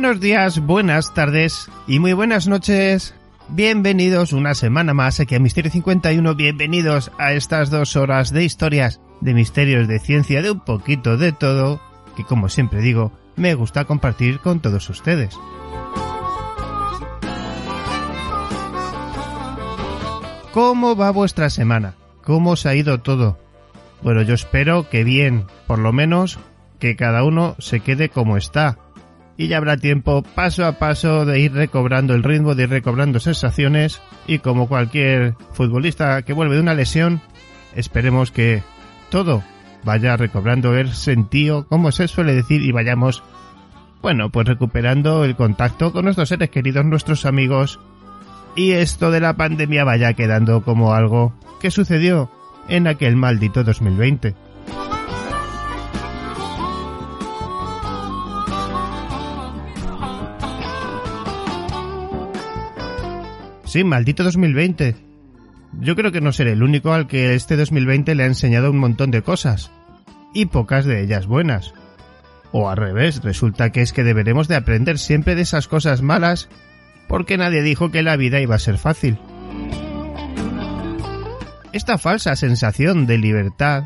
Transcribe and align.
Buenos 0.00 0.20
días, 0.20 0.60
buenas 0.60 1.12
tardes 1.12 1.70
y 1.86 1.98
muy 1.98 2.14
buenas 2.14 2.48
noches. 2.48 3.14
Bienvenidos 3.50 4.32
una 4.32 4.54
semana 4.54 4.94
más 4.94 5.20
aquí 5.20 5.34
a 5.34 5.38
Misterio 5.38 5.70
51. 5.70 6.34
Bienvenidos 6.36 7.12
a 7.18 7.34
estas 7.34 7.68
dos 7.68 7.96
horas 7.96 8.32
de 8.32 8.42
historias, 8.42 8.98
de 9.20 9.34
misterios, 9.34 9.88
de 9.88 9.98
ciencia, 9.98 10.40
de 10.40 10.52
un 10.52 10.60
poquito 10.60 11.18
de 11.18 11.32
todo, 11.32 11.82
que 12.16 12.24
como 12.24 12.48
siempre 12.48 12.80
digo, 12.80 13.12
me 13.36 13.52
gusta 13.52 13.84
compartir 13.84 14.38
con 14.38 14.60
todos 14.60 14.88
ustedes. 14.88 15.38
¿Cómo 20.54 20.96
va 20.96 21.10
vuestra 21.10 21.50
semana? 21.50 21.92
¿Cómo 22.24 22.52
os 22.52 22.64
ha 22.64 22.74
ido 22.74 23.02
todo? 23.02 23.38
Bueno, 24.00 24.22
yo 24.22 24.32
espero 24.32 24.88
que 24.88 25.04
bien, 25.04 25.44
por 25.66 25.78
lo 25.78 25.92
menos 25.92 26.38
que 26.78 26.96
cada 26.96 27.22
uno 27.22 27.54
se 27.58 27.80
quede 27.80 28.08
como 28.08 28.38
está. 28.38 28.78
Y 29.40 29.48
ya 29.48 29.56
habrá 29.56 29.78
tiempo 29.78 30.22
paso 30.22 30.66
a 30.66 30.72
paso 30.72 31.24
de 31.24 31.40
ir 31.40 31.54
recobrando 31.54 32.12
el 32.12 32.22
ritmo, 32.22 32.54
de 32.54 32.64
ir 32.64 32.68
recobrando 32.68 33.20
sensaciones 33.20 34.02
y 34.26 34.40
como 34.40 34.68
cualquier 34.68 35.34
futbolista 35.54 36.20
que 36.20 36.34
vuelve 36.34 36.56
de 36.56 36.60
una 36.60 36.74
lesión, 36.74 37.22
esperemos 37.74 38.32
que 38.32 38.62
todo 39.08 39.42
vaya 39.82 40.18
recobrando 40.18 40.76
el 40.76 40.92
sentido, 40.92 41.66
como 41.66 41.90
se 41.90 42.06
suele 42.06 42.34
decir, 42.34 42.60
y 42.60 42.70
vayamos, 42.70 43.22
bueno, 44.02 44.28
pues 44.28 44.46
recuperando 44.46 45.24
el 45.24 45.36
contacto 45.36 45.90
con 45.90 46.04
nuestros 46.04 46.28
seres 46.28 46.50
queridos, 46.50 46.84
nuestros 46.84 47.24
amigos, 47.24 47.80
y 48.56 48.72
esto 48.72 49.10
de 49.10 49.20
la 49.20 49.38
pandemia 49.38 49.84
vaya 49.84 50.12
quedando 50.12 50.60
como 50.60 50.92
algo 50.92 51.32
que 51.62 51.70
sucedió 51.70 52.30
en 52.68 52.86
aquel 52.86 53.16
maldito 53.16 53.64
2020. 53.64 54.34
Sí, 63.70 63.84
maldito 63.84 64.24
2020. 64.24 64.96
Yo 65.78 65.94
creo 65.94 66.10
que 66.10 66.20
no 66.20 66.32
seré 66.32 66.54
el 66.54 66.64
único 66.64 66.92
al 66.92 67.06
que 67.06 67.36
este 67.36 67.54
2020 67.54 68.16
le 68.16 68.24
ha 68.24 68.26
enseñado 68.26 68.68
un 68.68 68.78
montón 68.78 69.12
de 69.12 69.22
cosas, 69.22 69.70
y 70.34 70.46
pocas 70.46 70.86
de 70.86 71.00
ellas 71.00 71.28
buenas. 71.28 71.72
O 72.50 72.68
al 72.68 72.78
revés, 72.78 73.22
resulta 73.22 73.70
que 73.70 73.82
es 73.82 73.92
que 73.92 74.02
deberemos 74.02 74.48
de 74.48 74.56
aprender 74.56 74.98
siempre 74.98 75.36
de 75.36 75.42
esas 75.42 75.68
cosas 75.68 76.02
malas, 76.02 76.48
porque 77.06 77.38
nadie 77.38 77.62
dijo 77.62 77.92
que 77.92 78.02
la 78.02 78.16
vida 78.16 78.40
iba 78.40 78.56
a 78.56 78.58
ser 78.58 78.76
fácil. 78.76 79.20
Esta 81.72 81.96
falsa 81.96 82.34
sensación 82.34 83.06
de 83.06 83.18
libertad, 83.18 83.84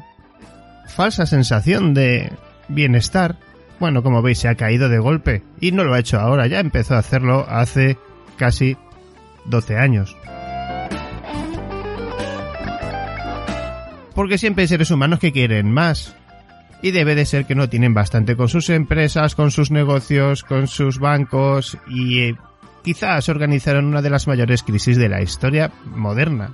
falsa 0.87 1.27
sensación 1.27 1.93
de 1.93 2.33
bienestar, 2.69 3.37
bueno, 3.81 4.03
como 4.03 4.23
veis, 4.23 4.39
se 4.39 4.48
ha 4.48 4.55
caído 4.55 4.89
de 4.89 4.98
golpe, 4.98 5.43
y 5.61 5.73
no 5.73 5.85
lo 5.85 5.93
ha 5.93 6.01
hecho 6.01 6.19
ahora, 6.19 6.47
ya 6.47 6.61
empezó 6.61 6.95
a 6.95 7.01
hacerlo 7.01 7.45
hace 7.47 7.98
casi 8.39 8.79
12 9.47 9.77
años. 9.77 10.17
Porque 14.14 14.39
siempre 14.39 14.62
hay 14.62 14.69
seres 14.69 14.91
humanos 14.91 15.19
que 15.19 15.33
quieren 15.33 15.73
más. 15.73 16.14
Y 16.83 16.91
debe 16.91 17.14
de 17.14 17.25
ser 17.25 17.47
que 17.47 17.55
no 17.55 17.69
tienen 17.69 17.95
bastante 17.95 18.36
con 18.36 18.48
sus 18.48 18.69
empresas, 18.70 19.35
con 19.35 19.51
sus 19.51 19.70
negocios, 19.70 20.45
con 20.45 20.69
sus 20.69 20.98
bancos 20.98 21.79
y 21.89 22.20
eh, 22.20 22.36
quizás 22.83 23.30
organizaron 23.30 23.86
una 23.86 24.02
de 24.02 24.11
las 24.11 24.29
mayores 24.29 24.63
crisis 24.63 24.98
de 24.98 25.08
la 25.08 25.23
historia 25.23 25.73
moderna. 25.86 26.51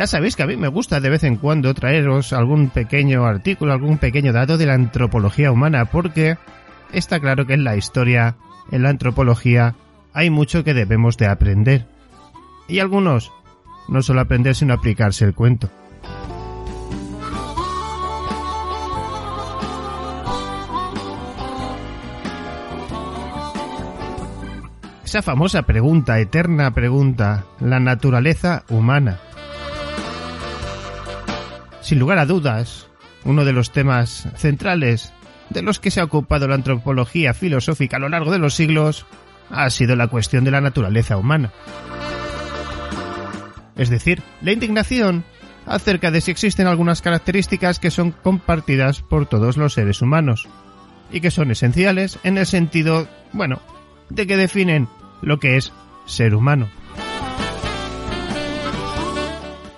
Ya 0.00 0.06
sabéis 0.06 0.34
que 0.34 0.42
a 0.42 0.46
mí 0.46 0.56
me 0.56 0.68
gusta 0.68 0.98
de 0.98 1.10
vez 1.10 1.24
en 1.24 1.36
cuando 1.36 1.74
traeros 1.74 2.32
algún 2.32 2.70
pequeño 2.70 3.26
artículo, 3.26 3.74
algún 3.74 3.98
pequeño 3.98 4.32
dato 4.32 4.56
de 4.56 4.64
la 4.64 4.72
antropología 4.72 5.52
humana, 5.52 5.84
porque 5.84 6.38
está 6.90 7.20
claro 7.20 7.46
que 7.46 7.52
en 7.52 7.64
la 7.64 7.76
historia, 7.76 8.36
en 8.70 8.82
la 8.82 8.88
antropología, 8.88 9.74
hay 10.14 10.30
mucho 10.30 10.64
que 10.64 10.72
debemos 10.72 11.18
de 11.18 11.26
aprender. 11.26 11.86
Y 12.66 12.78
algunos, 12.78 13.30
no 13.88 14.00
solo 14.00 14.22
aprender, 14.22 14.54
sino 14.54 14.72
aplicarse 14.72 15.26
el 15.26 15.34
cuento. 15.34 15.68
Esa 25.04 25.20
famosa 25.20 25.64
pregunta, 25.64 26.18
eterna 26.20 26.70
pregunta, 26.70 27.44
la 27.60 27.80
naturaleza 27.80 28.64
humana 28.70 29.18
sin 31.90 31.98
lugar 31.98 32.18
a 32.18 32.24
dudas, 32.24 32.86
uno 33.24 33.44
de 33.44 33.52
los 33.52 33.72
temas 33.72 34.28
centrales 34.36 35.12
de 35.48 35.60
los 35.60 35.80
que 35.80 35.90
se 35.90 36.00
ha 36.00 36.04
ocupado 36.04 36.46
la 36.46 36.54
antropología 36.54 37.34
filosófica 37.34 37.96
a 37.96 37.98
lo 37.98 38.08
largo 38.08 38.30
de 38.30 38.38
los 38.38 38.54
siglos 38.54 39.06
ha 39.50 39.68
sido 39.70 39.96
la 39.96 40.06
cuestión 40.06 40.44
de 40.44 40.52
la 40.52 40.60
naturaleza 40.60 41.16
humana. 41.16 41.50
Es 43.74 43.90
decir, 43.90 44.22
la 44.40 44.52
indignación 44.52 45.24
acerca 45.66 46.12
de 46.12 46.20
si 46.20 46.30
existen 46.30 46.68
algunas 46.68 47.02
características 47.02 47.80
que 47.80 47.90
son 47.90 48.12
compartidas 48.12 49.02
por 49.02 49.26
todos 49.26 49.56
los 49.56 49.72
seres 49.72 50.00
humanos 50.00 50.48
y 51.10 51.20
que 51.20 51.32
son 51.32 51.50
esenciales 51.50 52.20
en 52.22 52.38
el 52.38 52.46
sentido, 52.46 53.08
bueno, 53.32 53.60
de 54.10 54.28
que 54.28 54.36
definen 54.36 54.86
lo 55.22 55.40
que 55.40 55.56
es 55.56 55.72
ser 56.06 56.36
humano. 56.36 56.68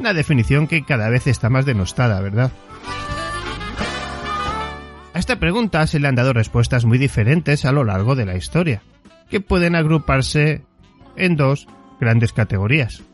Una 0.03 0.15
definición 0.15 0.67
que 0.67 0.83
cada 0.83 1.09
vez 1.11 1.29
está 1.29 1.49
más 1.49 1.65
denostada, 1.65 2.21
¿verdad? 2.21 2.51
A 5.15 5.19
esta 5.21 5.39
pregunta 5.39 5.87
se 5.87 6.01
le 6.01 6.09
han 6.09 6.17
dado 6.17 6.33
respuestas 6.33 6.85
muy 6.85 6.99
diferentes 6.99 7.65
a 7.65 7.71
lo 7.71 7.85
largo 7.85 8.17
de 8.17 8.27
la 8.27 8.35
historia, 8.35 8.83
que 9.31 9.41
pueden 9.41 9.77
agruparse 9.77 10.65
en 11.15 11.37
dos 11.37 11.69
grandes 12.01 12.33
categorías. 12.33 13.05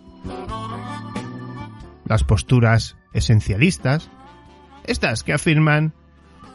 Las 2.06 2.24
posturas 2.24 2.96
esencialistas, 3.12 4.08
estas 4.86 5.24
que 5.24 5.34
afirman 5.34 5.92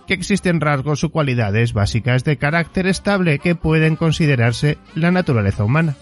que 0.08 0.16
existen 0.16 0.62
rasgos 0.62 1.04
o 1.04 1.12
cualidades 1.12 1.74
básicas 1.74 2.24
de 2.24 2.38
carácter 2.38 2.88
estable 2.88 3.38
que 3.38 3.54
pueden 3.54 3.96
considerarse 3.96 4.80
la 4.96 5.12
naturaleza 5.12 5.64
humana 5.64 5.96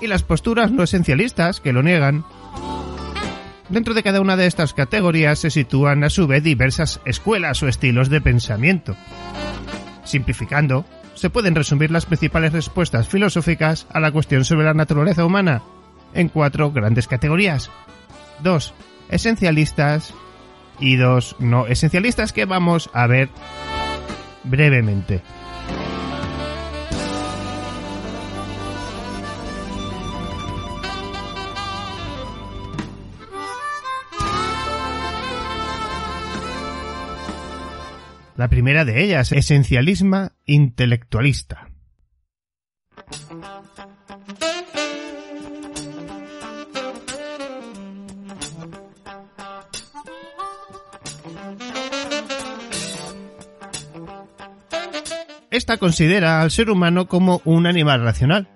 y 0.00 0.06
las 0.06 0.22
posturas 0.22 0.70
no 0.70 0.82
esencialistas 0.82 1.60
que 1.60 1.72
lo 1.72 1.82
niegan. 1.82 2.24
Dentro 3.68 3.92
de 3.92 4.02
cada 4.02 4.20
una 4.20 4.36
de 4.36 4.46
estas 4.46 4.72
categorías 4.72 5.40
se 5.40 5.50
sitúan 5.50 6.02
a 6.02 6.10
su 6.10 6.26
vez 6.26 6.42
diversas 6.42 7.00
escuelas 7.04 7.62
o 7.62 7.68
estilos 7.68 8.08
de 8.08 8.20
pensamiento. 8.20 8.96
Simplificando, 10.04 10.86
se 11.14 11.30
pueden 11.30 11.54
resumir 11.54 11.90
las 11.90 12.06
principales 12.06 12.52
respuestas 12.52 13.08
filosóficas 13.08 13.86
a 13.90 14.00
la 14.00 14.10
cuestión 14.10 14.44
sobre 14.44 14.66
la 14.66 14.74
naturaleza 14.74 15.24
humana 15.24 15.62
en 16.14 16.28
cuatro 16.28 16.70
grandes 16.72 17.08
categorías. 17.08 17.70
Dos 18.42 18.72
esencialistas 19.10 20.14
y 20.80 20.96
dos 20.96 21.36
no 21.38 21.66
esencialistas 21.66 22.32
que 22.32 22.46
vamos 22.46 22.88
a 22.94 23.06
ver 23.06 23.28
brevemente. 24.44 25.22
La 38.38 38.46
primera 38.46 38.84
de 38.84 39.02
ellas, 39.02 39.32
esencialismo 39.32 40.30
intelectualista. 40.46 41.70
Esta 55.50 55.78
considera 55.78 56.40
al 56.40 56.52
ser 56.52 56.70
humano 56.70 57.08
como 57.08 57.42
un 57.44 57.66
animal 57.66 58.04
racional. 58.04 58.48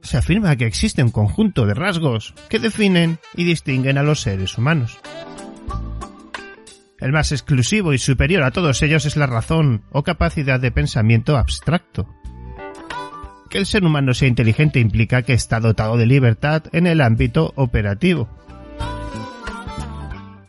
Se 0.00 0.16
afirma 0.16 0.56
que 0.56 0.64
existe 0.64 1.02
un 1.02 1.10
conjunto 1.10 1.66
de 1.66 1.74
rasgos 1.74 2.32
que 2.48 2.58
definen 2.58 3.18
y 3.36 3.44
distinguen 3.44 3.98
a 3.98 4.02
los 4.02 4.22
seres 4.22 4.56
humanos. 4.56 4.98
El 7.04 7.12
más 7.12 7.32
exclusivo 7.32 7.92
y 7.92 7.98
superior 7.98 8.44
a 8.44 8.50
todos 8.50 8.80
ellos 8.80 9.04
es 9.04 9.18
la 9.18 9.26
razón 9.26 9.82
o 9.90 10.02
capacidad 10.02 10.58
de 10.58 10.70
pensamiento 10.70 11.36
abstracto. 11.36 12.08
Que 13.50 13.58
el 13.58 13.66
ser 13.66 13.84
humano 13.84 14.14
sea 14.14 14.26
inteligente 14.26 14.80
implica 14.80 15.20
que 15.20 15.34
está 15.34 15.60
dotado 15.60 15.98
de 15.98 16.06
libertad 16.06 16.62
en 16.72 16.86
el 16.86 17.02
ámbito 17.02 17.52
operativo. 17.56 18.26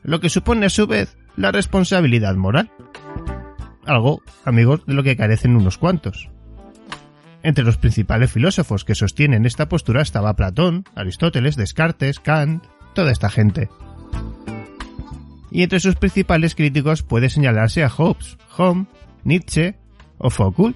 Lo 0.01 0.21
que 0.21 0.29
supone 0.29 0.67
a 0.67 0.69
su 0.69 0.87
vez 0.87 1.17
la 1.35 1.51
responsabilidad 1.51 2.35
moral. 2.35 2.71
Algo, 3.85 4.21
amigos, 4.45 4.85
de 4.85 4.93
lo 4.93 5.03
que 5.03 5.17
carecen 5.17 5.57
unos 5.57 5.77
cuantos. 5.77 6.29
Entre 7.43 7.65
los 7.65 7.75
principales 7.75 8.31
filósofos 8.31 8.85
que 8.85 8.95
sostienen 8.95 9.45
esta 9.45 9.67
postura 9.67 10.01
estaba 10.01 10.37
Platón, 10.37 10.85
Aristóteles, 10.95 11.57
Descartes, 11.57 12.21
Kant, 12.21 12.63
toda 12.93 13.11
esta 13.11 13.29
gente. 13.29 13.67
Y 15.55 15.63
entre 15.63 15.79
sus 15.79 15.95
principales 15.95 16.53
críticos 16.53 17.01
puede 17.01 17.29
señalarse 17.29 17.81
a 17.81 17.89
Hobbes, 17.89 18.37
Home, 18.57 18.87
Nietzsche 19.23 19.77
o 20.17 20.29
Foucault. 20.29 20.75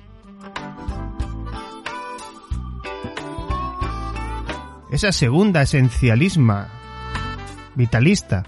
Esa 4.89 5.11
segunda 5.11 5.63
esencialisma 5.63 6.69
vitalista 7.75 8.45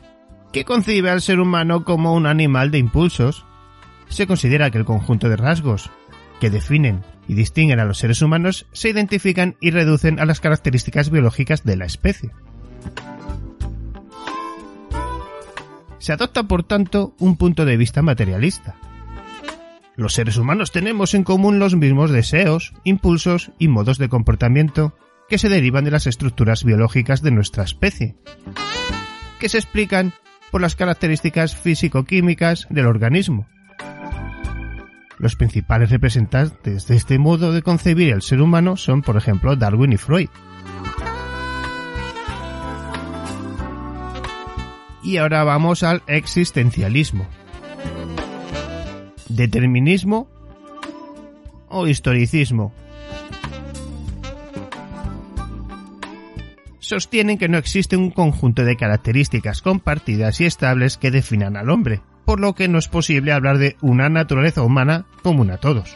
que 0.54 0.64
concibe 0.64 1.10
al 1.10 1.22
ser 1.22 1.42
humano 1.42 1.84
como 1.84 2.14
un 2.14 2.26
animal 2.26 2.72
de 2.72 2.78
impulsos, 2.78 3.46
se 4.08 4.26
considera 4.26 4.72
que 4.72 4.78
el 4.78 4.86
conjunto 4.86 5.28
de 5.28 5.36
rasgos 5.36 5.92
que 6.40 6.50
definen 6.50 7.04
y 7.28 7.34
distinguen 7.34 7.82
a 7.82 7.86
los 7.86 7.98
seres 7.98 8.22
humanos 8.22 8.68
se 8.72 8.88
identifican 8.88 9.58
y 9.60 9.72
reducen 9.72 10.18
a 10.18 10.26
las 10.26 10.40
características 10.40 11.10
biológicas 11.10 11.66
de 11.66 11.76
la 11.76 11.84
especie. 11.84 12.32
Se 16.02 16.14
adopta, 16.14 16.44
por 16.44 16.64
tanto, 16.64 17.16
un 17.20 17.38
punto 17.38 17.64
de 17.64 17.78
vista 17.78 18.02
materialista. 18.02 18.76
Los 19.96 20.14
seres 20.14 20.36
humanos 20.38 20.72
tenemos 20.72 21.14
en 21.14 21.24
común 21.24 21.60
los 21.60 21.76
mismos 21.76 22.10
deseos, 22.10 22.74
impulsos 22.84 23.52
y 23.60 23.68
modos 23.68 24.00
de 24.00 24.10
comportamiento 24.10 24.98
que 25.30 25.38
se 25.38 25.48
derivan 25.48 25.86
de 25.86 25.92
las 25.92 26.08
estructuras 26.08 26.64
biológicas 26.64 27.22
de 27.22 27.30
nuestra 27.30 27.64
especie, 27.64 28.16
que 29.40 29.48
se 29.48 29.60
explican 29.60 30.12
por 30.50 30.60
las 30.62 30.76
características 30.76 31.56
físico-químicas 31.56 32.66
del 32.72 32.88
organismo. 32.88 33.46
Los 35.20 35.36
principales 35.36 35.92
representantes 35.92 36.88
de 36.88 36.96
este 36.96 37.20
modo 37.20 37.54
de 37.54 37.62
concebir 37.62 38.12
el 38.12 38.24
ser 38.24 38.42
humano 38.42 38.76
son, 38.76 39.04
por 39.04 39.18
ejemplo, 39.18 39.56
Darwin 39.56 39.94
y 39.94 39.98
Freud. 39.98 40.30
Y 45.04 45.18
ahora 45.18 45.44
vamos 45.44 45.84
al 45.84 46.04
existencialismo. 46.08 47.28
Determinismo 49.30 50.28
o 51.70 51.88
historicismo. 51.88 52.74
sostienen 56.92 57.38
que 57.38 57.48
no 57.48 57.58
existe 57.58 57.96
un 57.96 58.12
conjunto 58.12 58.66
de 58.66 58.76
características 58.76 59.62
compartidas 59.62 60.42
y 60.42 60.46
estables 60.46 60.98
que 60.98 61.10
definan 61.10 61.56
al 61.56 61.70
hombre, 61.70 62.02
por 62.26 62.42
lo 62.42 62.54
que 62.54 62.68
no 62.68 62.80
es 62.80 62.90
posible 62.90 63.32
hablar 63.32 63.60
de 63.60 63.78
una 63.80 64.10
naturaleza 64.10 64.62
humana 64.62 65.06
común 65.24 65.52
a 65.52 65.58
todos. 65.58 65.96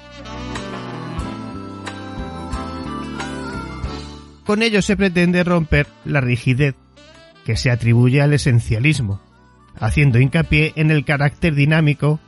Con 4.45 4.61
ello 4.61 4.81
se 4.81 4.95
pretende 4.95 5.43
romper 5.43 5.87
la 6.05 6.21
rigidez 6.21 6.75
que 7.45 7.56
se 7.56 7.71
atribuye 7.71 8.21
al 8.21 8.33
esencialismo, 8.33 9.21
haciendo 9.80 10.19
hincapié 10.19 10.74
en 10.75 10.92
el 10.92 11.06
carácter 11.06 11.56
dinámico, 11.56 12.19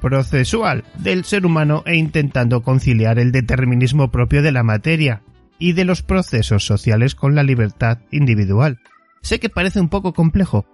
procesual 0.00 0.84
del 0.98 1.24
ser 1.24 1.44
humano 1.44 1.82
e 1.84 1.96
intentando 1.96 2.62
conciliar 2.62 3.18
el 3.18 3.32
determinismo 3.32 4.10
propio 4.10 4.42
de 4.42 4.52
la 4.52 4.62
materia, 4.62 5.22
y 5.62 5.74
de 5.74 5.84
los 5.84 6.02
procesos 6.02 6.66
sociales 6.66 7.14
con 7.14 7.36
la 7.36 7.44
libertad 7.44 7.98
individual. 8.10 8.80
Sé 9.20 9.38
que 9.38 9.48
parece 9.48 9.78
un 9.78 9.88
poco 9.88 10.12
complejo, 10.12 10.66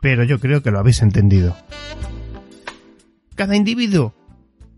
pero 0.00 0.22
yo 0.22 0.38
creo 0.38 0.62
que 0.62 0.70
lo 0.70 0.78
habéis 0.78 1.02
entendido. 1.02 1.56
Cada 3.34 3.56
individuo 3.56 4.14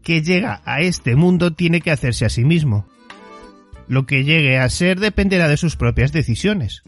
que 0.03 0.23
llega 0.23 0.63
a 0.65 0.81
este 0.81 1.15
mundo 1.15 1.53
tiene 1.53 1.83
que 1.83 1.91
hacerse 1.91 2.25
a 2.25 2.31
sí 2.31 2.43
mismo. 2.43 2.89
Lo 3.87 4.07
que 4.07 4.25
llegue 4.25 4.59
a 4.59 4.69
ser 4.71 4.99
dependerá 4.99 5.47
de 5.47 5.59
sus 5.59 5.77
propias 5.77 6.11
decisiones. 6.11 6.83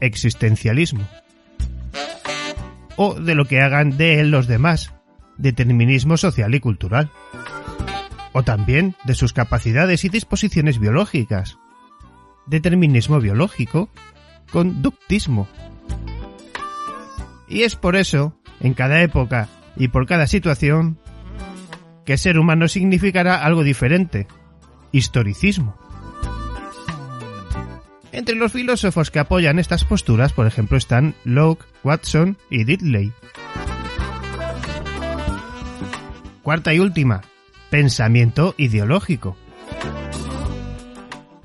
Existencialismo. 0.00 1.06
O 2.96 3.14
de 3.14 3.34
lo 3.34 3.46
que 3.46 3.60
hagan 3.60 3.96
de 3.96 4.20
él 4.20 4.30
los 4.30 4.46
demás. 4.46 4.92
Determinismo 5.38 6.16
social 6.16 6.54
y 6.54 6.60
cultural. 6.60 7.10
O 8.32 8.42
también 8.42 8.94
de 9.04 9.14
sus 9.14 9.32
capacidades 9.32 10.04
y 10.04 10.08
disposiciones 10.08 10.78
biológicas 10.78 11.58
determinismo 12.50 13.20
biológico, 13.20 13.88
conductismo. 14.52 15.48
Y 17.48 17.62
es 17.62 17.76
por 17.76 17.96
eso, 17.96 18.36
en 18.60 18.74
cada 18.74 19.02
época 19.02 19.48
y 19.76 19.88
por 19.88 20.06
cada 20.06 20.26
situación, 20.26 20.98
que 22.04 22.18
ser 22.18 22.38
humano 22.38 22.68
significará 22.68 23.44
algo 23.44 23.62
diferente, 23.62 24.26
historicismo. 24.92 25.76
Entre 28.12 28.34
los 28.34 28.52
filósofos 28.52 29.10
que 29.10 29.20
apoyan 29.20 29.58
estas 29.58 29.84
posturas, 29.84 30.32
por 30.32 30.46
ejemplo, 30.46 30.76
están 30.76 31.14
Locke, 31.24 31.64
Watson 31.84 32.36
y 32.50 32.64
Diddley. 32.64 33.12
Cuarta 36.42 36.74
y 36.74 36.80
última, 36.80 37.22
pensamiento 37.70 38.54
ideológico. 38.56 39.36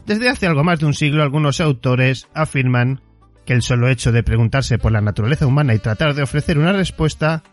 Desde 0.05 0.29
hace 0.29 0.47
algo 0.47 0.63
más 0.63 0.79
de 0.79 0.85
un 0.85 0.93
siglo 0.93 1.23
algunos 1.23 1.59
autores 1.59 2.27
afirman 2.33 3.01
que 3.45 3.53
el 3.53 3.61
solo 3.61 3.89
hecho 3.89 4.11
de 4.11 4.23
preguntarse 4.23 4.77
por 4.77 4.91
la 4.91 5.01
naturaleza 5.01 5.45
humana 5.45 5.73
y 5.73 5.79
tratar 5.79 6.13
de 6.15 6.23
ofrecer 6.23 6.57
una 6.57 6.73
respuesta 6.73 7.43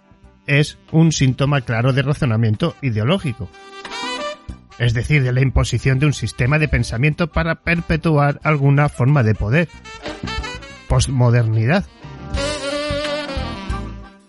es 0.47 0.79
un 0.91 1.12
síntoma 1.12 1.61
claro 1.61 1.93
de 1.93 2.03
razonamiento 2.03 2.75
ideológico. 2.82 3.49
Es 4.78 4.94
decir, 4.94 5.22
de 5.22 5.32
la 5.32 5.40
imposición 5.40 5.98
de 5.98 6.06
un 6.06 6.12
sistema 6.12 6.58
de 6.58 6.69
pensamiento 6.69 7.30
para 7.30 7.56
perpetuar 7.56 8.40
alguna 8.42 8.88
forma 8.88 9.22
de 9.22 9.34
poder. 9.34 9.69
Postmodernidad. 10.88 11.86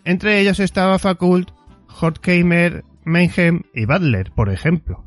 Entre 0.05 0.39
ellos 0.39 0.59
estaba 0.59 0.99
Fakult, 0.99 1.51
Horkheimer, 1.99 2.83
Meinhem 3.05 3.63
y 3.73 3.85
Butler, 3.85 4.31
por 4.31 4.51
ejemplo 4.51 5.05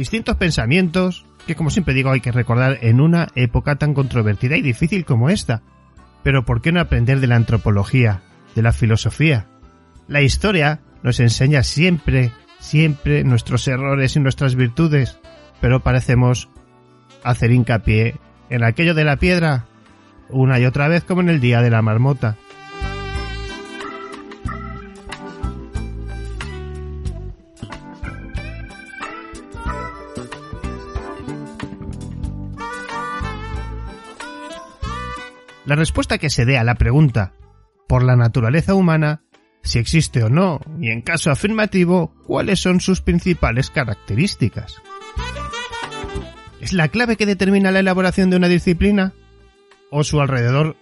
distintos 0.00 0.36
pensamientos 0.36 1.26
que 1.46 1.54
como 1.54 1.68
siempre 1.68 1.92
digo 1.92 2.10
hay 2.10 2.22
que 2.22 2.32
recordar 2.32 2.78
en 2.80 3.02
una 3.02 3.28
época 3.34 3.76
tan 3.76 3.92
controvertida 3.92 4.56
y 4.56 4.62
difícil 4.62 5.04
como 5.04 5.28
esta. 5.28 5.62
Pero 6.22 6.44
¿por 6.46 6.62
qué 6.62 6.72
no 6.72 6.80
aprender 6.80 7.20
de 7.20 7.26
la 7.26 7.36
antropología, 7.36 8.22
de 8.54 8.62
la 8.62 8.72
filosofía? 8.72 9.46
La 10.06 10.22
historia 10.22 10.80
nos 11.02 11.20
enseña 11.20 11.62
siempre, 11.62 12.30
siempre 12.60 13.24
nuestros 13.24 13.66
errores 13.66 14.14
y 14.14 14.20
nuestras 14.20 14.54
virtudes, 14.54 15.18
pero 15.60 15.80
parecemos 15.80 16.48
hacer 17.24 17.50
hincapié 17.50 18.14
en 18.48 18.62
aquello 18.62 18.94
de 18.94 19.04
la 19.04 19.16
piedra 19.16 19.66
una 20.28 20.60
y 20.60 20.64
otra 20.64 20.86
vez 20.86 21.02
como 21.02 21.22
en 21.22 21.28
el 21.28 21.40
día 21.40 21.60
de 21.62 21.70
la 21.70 21.82
marmota. 21.82 22.36
La 35.66 35.76
respuesta 35.76 36.18
que 36.18 36.30
se 36.30 36.44
dé 36.44 36.58
a 36.58 36.64
la 36.64 36.74
pregunta 36.74 37.32
por 37.86 38.02
la 38.02 38.16
naturaleza 38.16 38.74
humana, 38.74 39.22
si 39.62 39.78
existe 39.78 40.22
o 40.22 40.30
no, 40.30 40.60
y 40.80 40.90
en 40.90 41.02
caso 41.02 41.30
afirmativo, 41.30 42.14
cuáles 42.26 42.60
son 42.60 42.80
sus 42.80 43.00
principales 43.00 43.70
características. 43.70 44.76
¿Es 46.60 46.72
la 46.72 46.88
clave 46.88 47.16
que 47.16 47.26
determina 47.26 47.70
la 47.70 47.80
elaboración 47.80 48.30
de 48.30 48.36
una 48.36 48.48
disciplina? 48.48 49.12
¿O 49.90 50.04
su 50.04 50.20
alrededor 50.20 50.76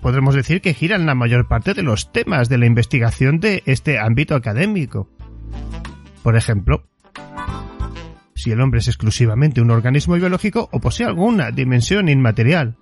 podremos 0.00 0.34
decir 0.34 0.60
que 0.60 0.74
giran 0.74 1.06
la 1.06 1.14
mayor 1.14 1.48
parte 1.48 1.74
de 1.74 1.82
los 1.82 2.12
temas 2.12 2.48
de 2.48 2.58
la 2.58 2.66
investigación 2.66 3.40
de 3.40 3.62
este 3.66 3.98
ámbito 3.98 4.34
académico? 4.34 5.10
Por 6.22 6.36
ejemplo, 6.36 6.88
si 8.34 8.50
el 8.50 8.60
hombre 8.60 8.80
es 8.80 8.88
exclusivamente 8.88 9.60
un 9.60 9.70
organismo 9.70 10.14
biológico 10.14 10.68
o 10.72 10.80
posee 10.80 11.06
alguna 11.06 11.50
dimensión 11.50 12.08
inmaterial, 12.08 12.76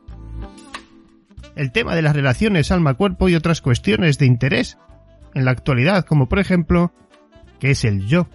el 1.57 1.73
tema 1.73 1.95
de 1.95 2.03
las 2.03 2.17
relaciones 2.17 2.73
alma-cuerpo 2.73 3.29
y 3.29 3.35
otras 3.35 3.61
cuestiones 3.61 4.19
de 4.19 4.27
interés 4.27 4.79
en 5.35 5.45
la 5.45 5.51
actualidad, 5.51 6.05
como 6.05 6.29
por 6.29 6.39
ejemplo, 6.39 6.93
¿qué 7.59 7.73
es 7.73 7.85
el 7.85 8.07
yo? 8.07 8.29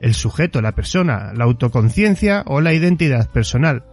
El 0.00 0.14
sujeto, 0.14 0.60
la 0.62 0.72
persona, 0.72 1.32
la 1.34 1.44
autoconciencia 1.44 2.44
o 2.46 2.60
la 2.60 2.72
identidad 2.72 3.30
personal. 3.30 3.84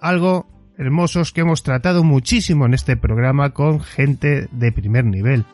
Algo 0.00 0.48
hermosos 0.76 1.32
que 1.32 1.42
hemos 1.42 1.62
tratado 1.62 2.04
muchísimo 2.04 2.66
en 2.66 2.74
este 2.74 2.96
programa 2.96 3.50
con 3.50 3.80
gente 3.80 4.48
de 4.50 4.72
primer 4.72 5.04
nivel. 5.04 5.44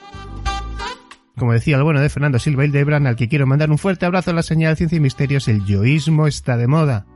Como 1.37 1.53
decía 1.53 1.77
el 1.77 1.85
bueno 1.85 2.01
de 2.01 2.09
Fernando 2.09 2.39
Silva 2.39 2.65
Hildebran, 2.65 3.07
al 3.07 3.17
que 3.17 3.29
quiero 3.29 3.47
mandar 3.47 3.71
un 3.71 3.79
fuerte 3.79 4.07
abrazo 4.07 4.33
a 4.33 4.35
la 4.35 4.43
señal 4.43 4.77
Ciencia 4.77 4.97
y 4.97 5.01
Misterios, 5.01 5.47
el 5.47 5.65
yoísmo 5.65 6.27
está 6.27 6.57
de 6.57 6.67
moda. 6.67 7.07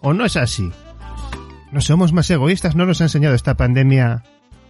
¿O 0.00 0.12
no 0.12 0.24
es 0.24 0.36
así? 0.36 0.70
No 1.72 1.80
somos 1.80 2.12
más 2.12 2.30
egoístas, 2.30 2.76
no 2.76 2.86
nos 2.86 3.00
ha 3.00 3.04
enseñado 3.04 3.34
esta 3.34 3.56
pandemia 3.56 4.22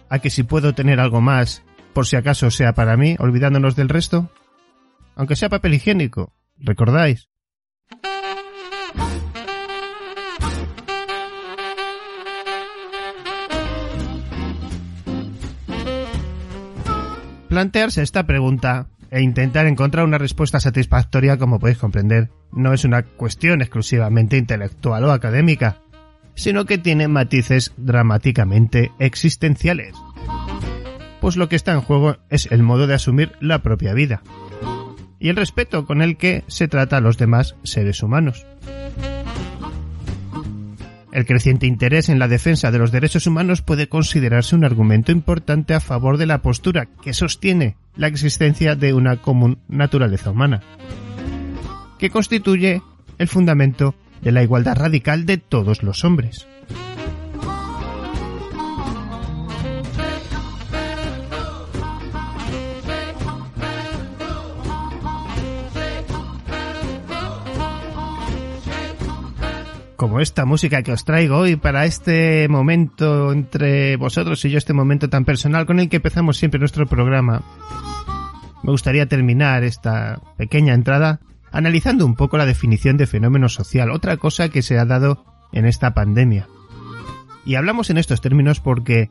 a 0.09 0.19
que 0.19 0.29
si 0.29 0.43
puedo 0.43 0.73
tener 0.73 0.99
algo 0.99 1.21
más, 1.21 1.63
por 1.93 2.05
si 2.05 2.15
acaso 2.15 2.51
sea 2.51 2.73
para 2.73 2.97
mí, 2.97 3.15
olvidándonos 3.19 3.75
del 3.75 3.89
resto. 3.89 4.29
Aunque 5.15 5.35
sea 5.35 5.49
papel 5.49 5.75
higiénico, 5.75 6.33
¿recordáis? 6.57 7.29
Plantearse 17.47 18.01
esta 18.01 18.27
pregunta 18.27 18.87
e 19.09 19.21
intentar 19.21 19.65
encontrar 19.67 20.05
una 20.05 20.17
respuesta 20.17 20.59
satisfactoria, 20.59 21.37
como 21.37 21.59
podéis 21.59 21.77
comprender, 21.77 22.29
no 22.51 22.73
es 22.73 22.83
una 22.83 23.03
cuestión 23.03 23.61
exclusivamente 23.61 24.37
intelectual 24.37 25.05
o 25.05 25.11
académica 25.11 25.77
sino 26.37 26.65
que 26.65 26.77
tiene 26.77 27.09
matices 27.09 27.73
dramáticamente 27.75 28.91
existenciales. 28.99 29.93
Pues 31.19 31.35
lo 31.35 31.49
que 31.49 31.57
está 31.57 31.73
en 31.73 31.81
juego 31.81 32.17
es 32.29 32.49
el 32.51 32.63
modo 32.63 32.87
de 32.87 32.93
asumir 32.93 33.33
la 33.41 33.63
propia 33.63 33.93
vida 33.93 34.21
y 35.19 35.29
el 35.29 35.35
respeto 35.35 35.85
con 35.85 36.01
el 36.01 36.15
que 36.15 36.43
se 36.47 36.67
trata 36.67 36.97
a 36.97 37.01
los 37.01 37.17
demás 37.17 37.55
seres 37.63 38.03
humanos. 38.03 38.45
El 41.11 41.25
creciente 41.25 41.65
interés 41.65 42.09
en 42.09 42.19
la 42.19 42.27
defensa 42.27 42.69
de 42.69 42.77
los 42.77 42.91
derechos 42.91 43.25
humanos 43.25 43.63
puede 43.63 43.89
considerarse 43.89 44.55
un 44.55 44.63
argumento 44.63 45.11
importante 45.11 45.73
a 45.73 45.79
favor 45.79 46.17
de 46.17 46.27
la 46.27 46.43
postura 46.43 46.85
que 47.01 47.13
sostiene 47.13 47.75
la 47.95 48.05
existencia 48.05 48.75
de 48.75 48.93
una 48.93 49.17
común 49.17 49.57
naturaleza 49.67 50.29
humana, 50.29 50.61
que 51.97 52.11
constituye 52.11 52.83
el 53.17 53.27
fundamento 53.27 53.95
de 54.27 54.33
la 54.33 54.43
igualdad 54.43 54.75
radical 54.75 55.25
de 55.25 55.37
todos 55.37 55.83
los 55.83 56.03
hombres. 56.03 56.45
como 69.95 70.19
esta 70.19 70.45
música 70.45 70.83
que 70.83 70.91
os 70.91 71.05
traigo 71.05 71.37
hoy 71.37 71.55
para 71.55 71.85
este 71.85 72.47
momento 72.49 73.31
entre 73.31 73.95
vosotros 73.95 74.45
y 74.45 74.49
yo, 74.51 74.57
este 74.57 74.71
momento 74.73 75.09
tan 75.09 75.25
personal 75.25 75.65
con 75.65 75.79
el 75.79 75.89
que 75.89 75.95
empezamos 75.95 76.37
siempre 76.37 76.59
nuestro 76.59 76.85
programa. 76.85 77.41
Me 78.61 78.71
gustaría 78.71 79.07
terminar 79.07 79.63
esta 79.63 80.21
pequeña 80.37 80.75
entrada 80.75 81.19
analizando 81.51 82.05
un 82.05 82.15
poco 82.15 82.37
la 82.37 82.45
definición 82.45 82.97
de 82.97 83.07
fenómeno 83.07 83.49
social, 83.49 83.91
otra 83.91 84.17
cosa 84.17 84.49
que 84.49 84.61
se 84.61 84.77
ha 84.77 84.85
dado 84.85 85.25
en 85.51 85.65
esta 85.65 85.93
pandemia. 85.93 86.47
Y 87.45 87.55
hablamos 87.55 87.89
en 87.89 87.97
estos 87.97 88.21
términos 88.21 88.59
porque 88.59 89.09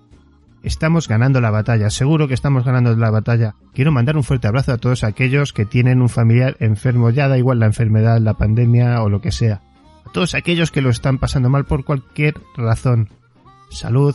estamos 0.62 1.08
ganando 1.08 1.40
la 1.40 1.50
batalla, 1.50 1.90
seguro 1.90 2.28
que 2.28 2.34
estamos 2.34 2.64
ganando 2.64 2.94
la 2.96 3.10
batalla. 3.10 3.54
Quiero 3.72 3.92
mandar 3.92 4.16
un 4.16 4.24
fuerte 4.24 4.48
abrazo 4.48 4.72
a 4.72 4.78
todos 4.78 5.04
aquellos 5.04 5.52
que 5.52 5.64
tienen 5.64 6.02
un 6.02 6.08
familiar 6.08 6.56
enfermo, 6.60 7.10
ya 7.10 7.28
da 7.28 7.38
igual 7.38 7.60
la 7.60 7.66
enfermedad, 7.66 8.20
la 8.20 8.34
pandemia 8.34 9.02
o 9.02 9.08
lo 9.08 9.20
que 9.20 9.32
sea 9.32 9.62
a 10.06 10.12
todos 10.12 10.34
aquellos 10.34 10.70
que 10.70 10.80
lo 10.80 10.90
están 10.90 11.18
pasando 11.18 11.50
mal 11.50 11.64
por 11.64 11.84
cualquier 11.84 12.34
razón. 12.56 13.10
Salud, 13.70 14.14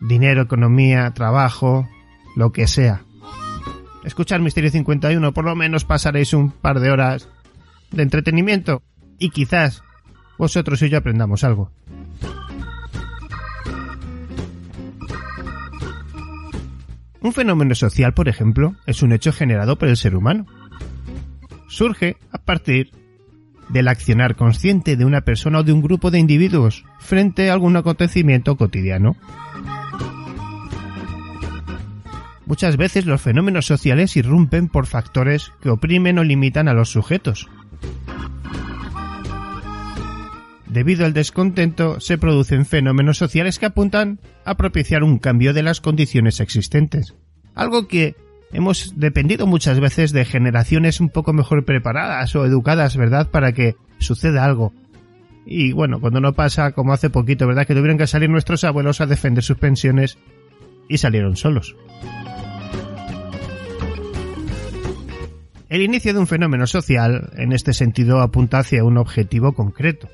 dinero, 0.00 0.42
economía, 0.42 1.12
trabajo, 1.14 1.88
lo 2.36 2.52
que 2.52 2.66
sea. 2.66 3.02
Escuchar 4.04 4.40
Misterio 4.40 4.70
51, 4.70 5.32
por 5.32 5.44
lo 5.44 5.54
menos 5.54 5.84
pasaréis 5.84 6.32
un 6.34 6.50
par 6.50 6.80
de 6.80 6.90
horas 6.90 7.28
de 7.90 8.02
entretenimiento 8.02 8.82
y 9.18 9.30
quizás 9.30 9.82
vosotros 10.38 10.82
y 10.82 10.88
yo 10.88 10.98
aprendamos 10.98 11.44
algo. 11.44 11.70
Un 17.20 17.32
fenómeno 17.32 17.76
social, 17.76 18.14
por 18.14 18.28
ejemplo, 18.28 18.74
es 18.86 19.02
un 19.02 19.12
hecho 19.12 19.32
generado 19.32 19.78
por 19.78 19.88
el 19.88 19.96
ser 19.96 20.16
humano. 20.16 20.46
Surge 21.68 22.16
a 22.32 22.38
partir 22.38 22.90
del 23.68 23.86
accionar 23.86 24.34
consciente 24.34 24.96
de 24.96 25.04
una 25.04 25.20
persona 25.20 25.60
o 25.60 25.62
de 25.62 25.72
un 25.72 25.82
grupo 25.82 26.10
de 26.10 26.18
individuos 26.18 26.84
frente 26.98 27.48
a 27.48 27.52
algún 27.52 27.76
acontecimiento 27.76 28.56
cotidiano. 28.56 29.16
Muchas 32.52 32.76
veces 32.76 33.06
los 33.06 33.22
fenómenos 33.22 33.64
sociales 33.64 34.14
irrumpen 34.14 34.68
por 34.68 34.84
factores 34.84 35.52
que 35.62 35.70
oprimen 35.70 36.18
o 36.18 36.22
limitan 36.22 36.68
a 36.68 36.74
los 36.74 36.90
sujetos. 36.90 37.48
Debido 40.66 41.06
al 41.06 41.14
descontento, 41.14 41.98
se 41.98 42.18
producen 42.18 42.66
fenómenos 42.66 43.16
sociales 43.16 43.58
que 43.58 43.64
apuntan 43.64 44.20
a 44.44 44.58
propiciar 44.58 45.02
un 45.02 45.18
cambio 45.18 45.54
de 45.54 45.62
las 45.62 45.80
condiciones 45.80 46.40
existentes, 46.40 47.14
algo 47.54 47.88
que 47.88 48.16
hemos 48.52 48.98
dependido 48.98 49.46
muchas 49.46 49.80
veces 49.80 50.12
de 50.12 50.26
generaciones 50.26 51.00
un 51.00 51.08
poco 51.08 51.32
mejor 51.32 51.64
preparadas 51.64 52.36
o 52.36 52.44
educadas, 52.44 52.98
¿verdad? 52.98 53.30
Para 53.30 53.52
que 53.52 53.76
suceda 53.98 54.44
algo. 54.44 54.74
Y 55.46 55.72
bueno, 55.72 56.02
cuando 56.02 56.20
no 56.20 56.34
pasa 56.34 56.72
como 56.72 56.92
hace 56.92 57.08
poquito, 57.08 57.46
¿verdad? 57.46 57.66
Que 57.66 57.74
tuvieron 57.74 57.96
que 57.96 58.06
salir 58.06 58.28
nuestros 58.28 58.62
abuelos 58.62 59.00
a 59.00 59.06
defender 59.06 59.42
sus 59.42 59.56
pensiones 59.56 60.18
y 60.86 60.98
salieron 60.98 61.36
solos. 61.36 61.74
El 65.72 65.80
inicio 65.80 66.12
de 66.12 66.18
un 66.18 66.26
fenómeno 66.26 66.66
social, 66.66 67.30
en 67.34 67.54
este 67.54 67.72
sentido, 67.72 68.20
apunta 68.20 68.58
hacia 68.58 68.84
un 68.84 68.98
objetivo 68.98 69.54
concreto. 69.54 70.06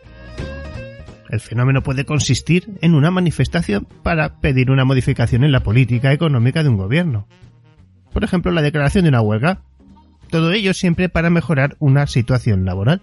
El 1.30 1.40
fenómeno 1.40 1.82
puede 1.82 2.04
consistir 2.04 2.78
en 2.80 2.94
una 2.94 3.10
manifestación 3.10 3.84
para 4.04 4.40
pedir 4.40 4.70
una 4.70 4.84
modificación 4.84 5.42
en 5.42 5.50
la 5.50 5.64
política 5.64 6.12
económica 6.12 6.62
de 6.62 6.68
un 6.68 6.76
gobierno, 6.76 7.26
por 8.12 8.22
ejemplo 8.22 8.52
la 8.52 8.62
declaración 8.62 9.02
de 9.02 9.08
una 9.08 9.20
huelga. 9.20 9.62
Todo 10.30 10.52
ello 10.52 10.74
siempre 10.74 11.08
para 11.08 11.28
mejorar 11.28 11.74
una 11.80 12.06
situación 12.06 12.64
laboral. 12.64 13.00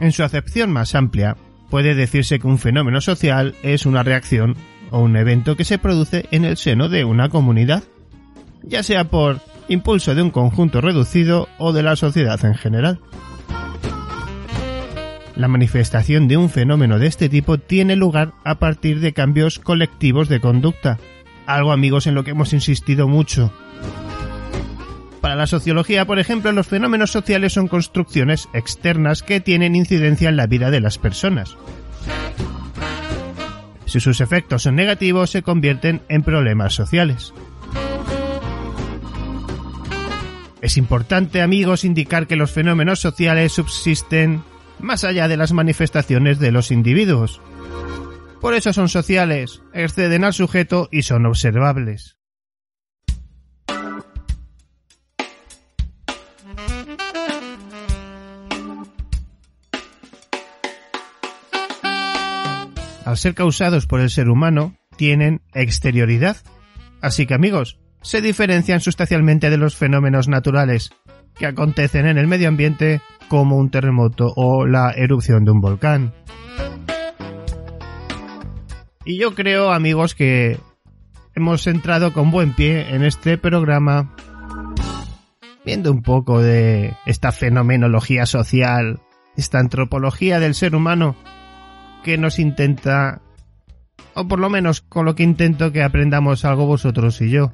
En 0.00 0.12
su 0.12 0.22
acepción 0.22 0.72
más 0.72 0.94
amplia, 0.94 1.36
puede 1.68 1.94
decirse 1.94 2.38
que 2.38 2.46
un 2.46 2.58
fenómeno 2.58 3.02
social 3.02 3.54
es 3.62 3.84
una 3.84 4.02
reacción 4.02 4.56
o 4.90 5.00
un 5.00 5.14
evento 5.16 5.56
que 5.56 5.64
se 5.64 5.78
produce 5.78 6.26
en 6.30 6.44
el 6.44 6.56
seno 6.56 6.88
de 6.88 7.04
una 7.04 7.28
comunidad, 7.28 7.84
ya 8.62 8.82
sea 8.82 9.04
por 9.04 9.40
impulso 9.68 10.14
de 10.14 10.22
un 10.22 10.30
conjunto 10.30 10.80
reducido 10.80 11.48
o 11.58 11.72
de 11.72 11.82
la 11.82 11.96
sociedad 11.96 12.42
en 12.44 12.54
general. 12.54 12.98
La 15.36 15.48
manifestación 15.48 16.28
de 16.28 16.38
un 16.38 16.50
fenómeno 16.50 16.98
de 16.98 17.06
este 17.06 17.28
tipo 17.28 17.58
tiene 17.58 17.94
lugar 17.94 18.32
a 18.44 18.58
partir 18.58 19.00
de 19.00 19.12
cambios 19.12 19.58
colectivos 19.58 20.28
de 20.28 20.40
conducta, 20.40 20.98
algo 21.46 21.72
amigos 21.72 22.06
en 22.06 22.14
lo 22.14 22.24
que 22.24 22.32
hemos 22.32 22.52
insistido 22.52 23.06
mucho. 23.06 23.52
Para 25.20 25.34
la 25.36 25.46
sociología, 25.46 26.06
por 26.06 26.18
ejemplo, 26.18 26.50
los 26.52 26.66
fenómenos 26.66 27.10
sociales 27.10 27.52
son 27.52 27.68
construcciones 27.68 28.48
externas 28.54 29.22
que 29.22 29.40
tienen 29.40 29.74
incidencia 29.74 30.28
en 30.28 30.36
la 30.36 30.46
vida 30.46 30.70
de 30.70 30.80
las 30.80 30.98
personas. 30.98 31.56
Si 33.84 34.00
sus 34.00 34.20
efectos 34.20 34.62
son 34.62 34.76
negativos, 34.76 35.30
se 35.30 35.42
convierten 35.42 36.00
en 36.08 36.22
problemas 36.22 36.74
sociales. 36.74 37.34
Es 40.62 40.76
importante, 40.76 41.42
amigos, 41.42 41.84
indicar 41.84 42.26
que 42.26 42.36
los 42.36 42.50
fenómenos 42.50 43.00
sociales 43.00 43.52
subsisten 43.52 44.42
más 44.78 45.04
allá 45.04 45.28
de 45.28 45.36
las 45.36 45.52
manifestaciones 45.52 46.38
de 46.38 46.52
los 46.52 46.70
individuos. 46.70 47.40
Por 48.40 48.54
eso 48.54 48.72
son 48.72 48.88
sociales, 48.88 49.62
exceden 49.74 50.24
al 50.24 50.32
sujeto 50.32 50.88
y 50.90 51.02
son 51.02 51.26
observables. 51.26 52.19
Al 63.04 63.16
ser 63.16 63.34
causados 63.34 63.86
por 63.86 64.00
el 64.00 64.10
ser 64.10 64.28
humano, 64.28 64.74
tienen 64.96 65.42
exterioridad. 65.54 66.36
Así 67.00 67.26
que 67.26 67.34
amigos, 67.34 67.78
se 68.02 68.20
diferencian 68.20 68.80
sustancialmente 68.80 69.50
de 69.50 69.56
los 69.56 69.76
fenómenos 69.76 70.28
naturales 70.28 70.90
que 71.34 71.46
acontecen 71.46 72.06
en 72.06 72.18
el 72.18 72.26
medio 72.26 72.48
ambiente 72.48 73.00
como 73.28 73.56
un 73.56 73.70
terremoto 73.70 74.32
o 74.36 74.66
la 74.66 74.90
erupción 74.90 75.44
de 75.44 75.50
un 75.50 75.60
volcán. 75.60 76.12
Y 79.04 79.18
yo 79.18 79.34
creo, 79.34 79.72
amigos, 79.72 80.14
que 80.14 80.58
hemos 81.34 81.66
entrado 81.66 82.12
con 82.12 82.30
buen 82.30 82.54
pie 82.54 82.94
en 82.94 83.02
este 83.02 83.38
programa 83.38 84.14
viendo 85.64 85.90
un 85.90 86.02
poco 86.02 86.40
de 86.40 86.94
esta 87.06 87.32
fenomenología 87.32 88.26
social, 88.26 89.00
esta 89.36 89.58
antropología 89.58 90.40
del 90.40 90.54
ser 90.54 90.74
humano 90.74 91.16
que 92.02 92.18
nos 92.18 92.38
intenta, 92.38 93.20
o 94.14 94.26
por 94.26 94.38
lo 94.38 94.50
menos 94.50 94.80
con 94.80 95.04
lo 95.04 95.14
que 95.14 95.22
intento 95.22 95.72
que 95.72 95.82
aprendamos 95.82 96.44
algo 96.44 96.66
vosotros 96.66 97.20
y 97.20 97.30
yo. 97.30 97.52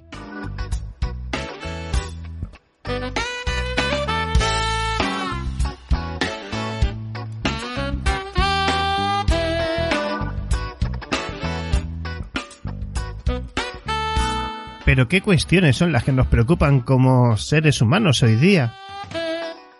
Pero 14.86 15.08
¿qué 15.08 15.20
cuestiones 15.20 15.76
son 15.76 15.90
las 15.90 16.04
que 16.04 16.12
nos 16.12 16.28
preocupan 16.28 16.80
como 16.80 17.36
seres 17.36 17.82
humanos 17.82 18.22
hoy 18.22 18.36
día? 18.36 18.72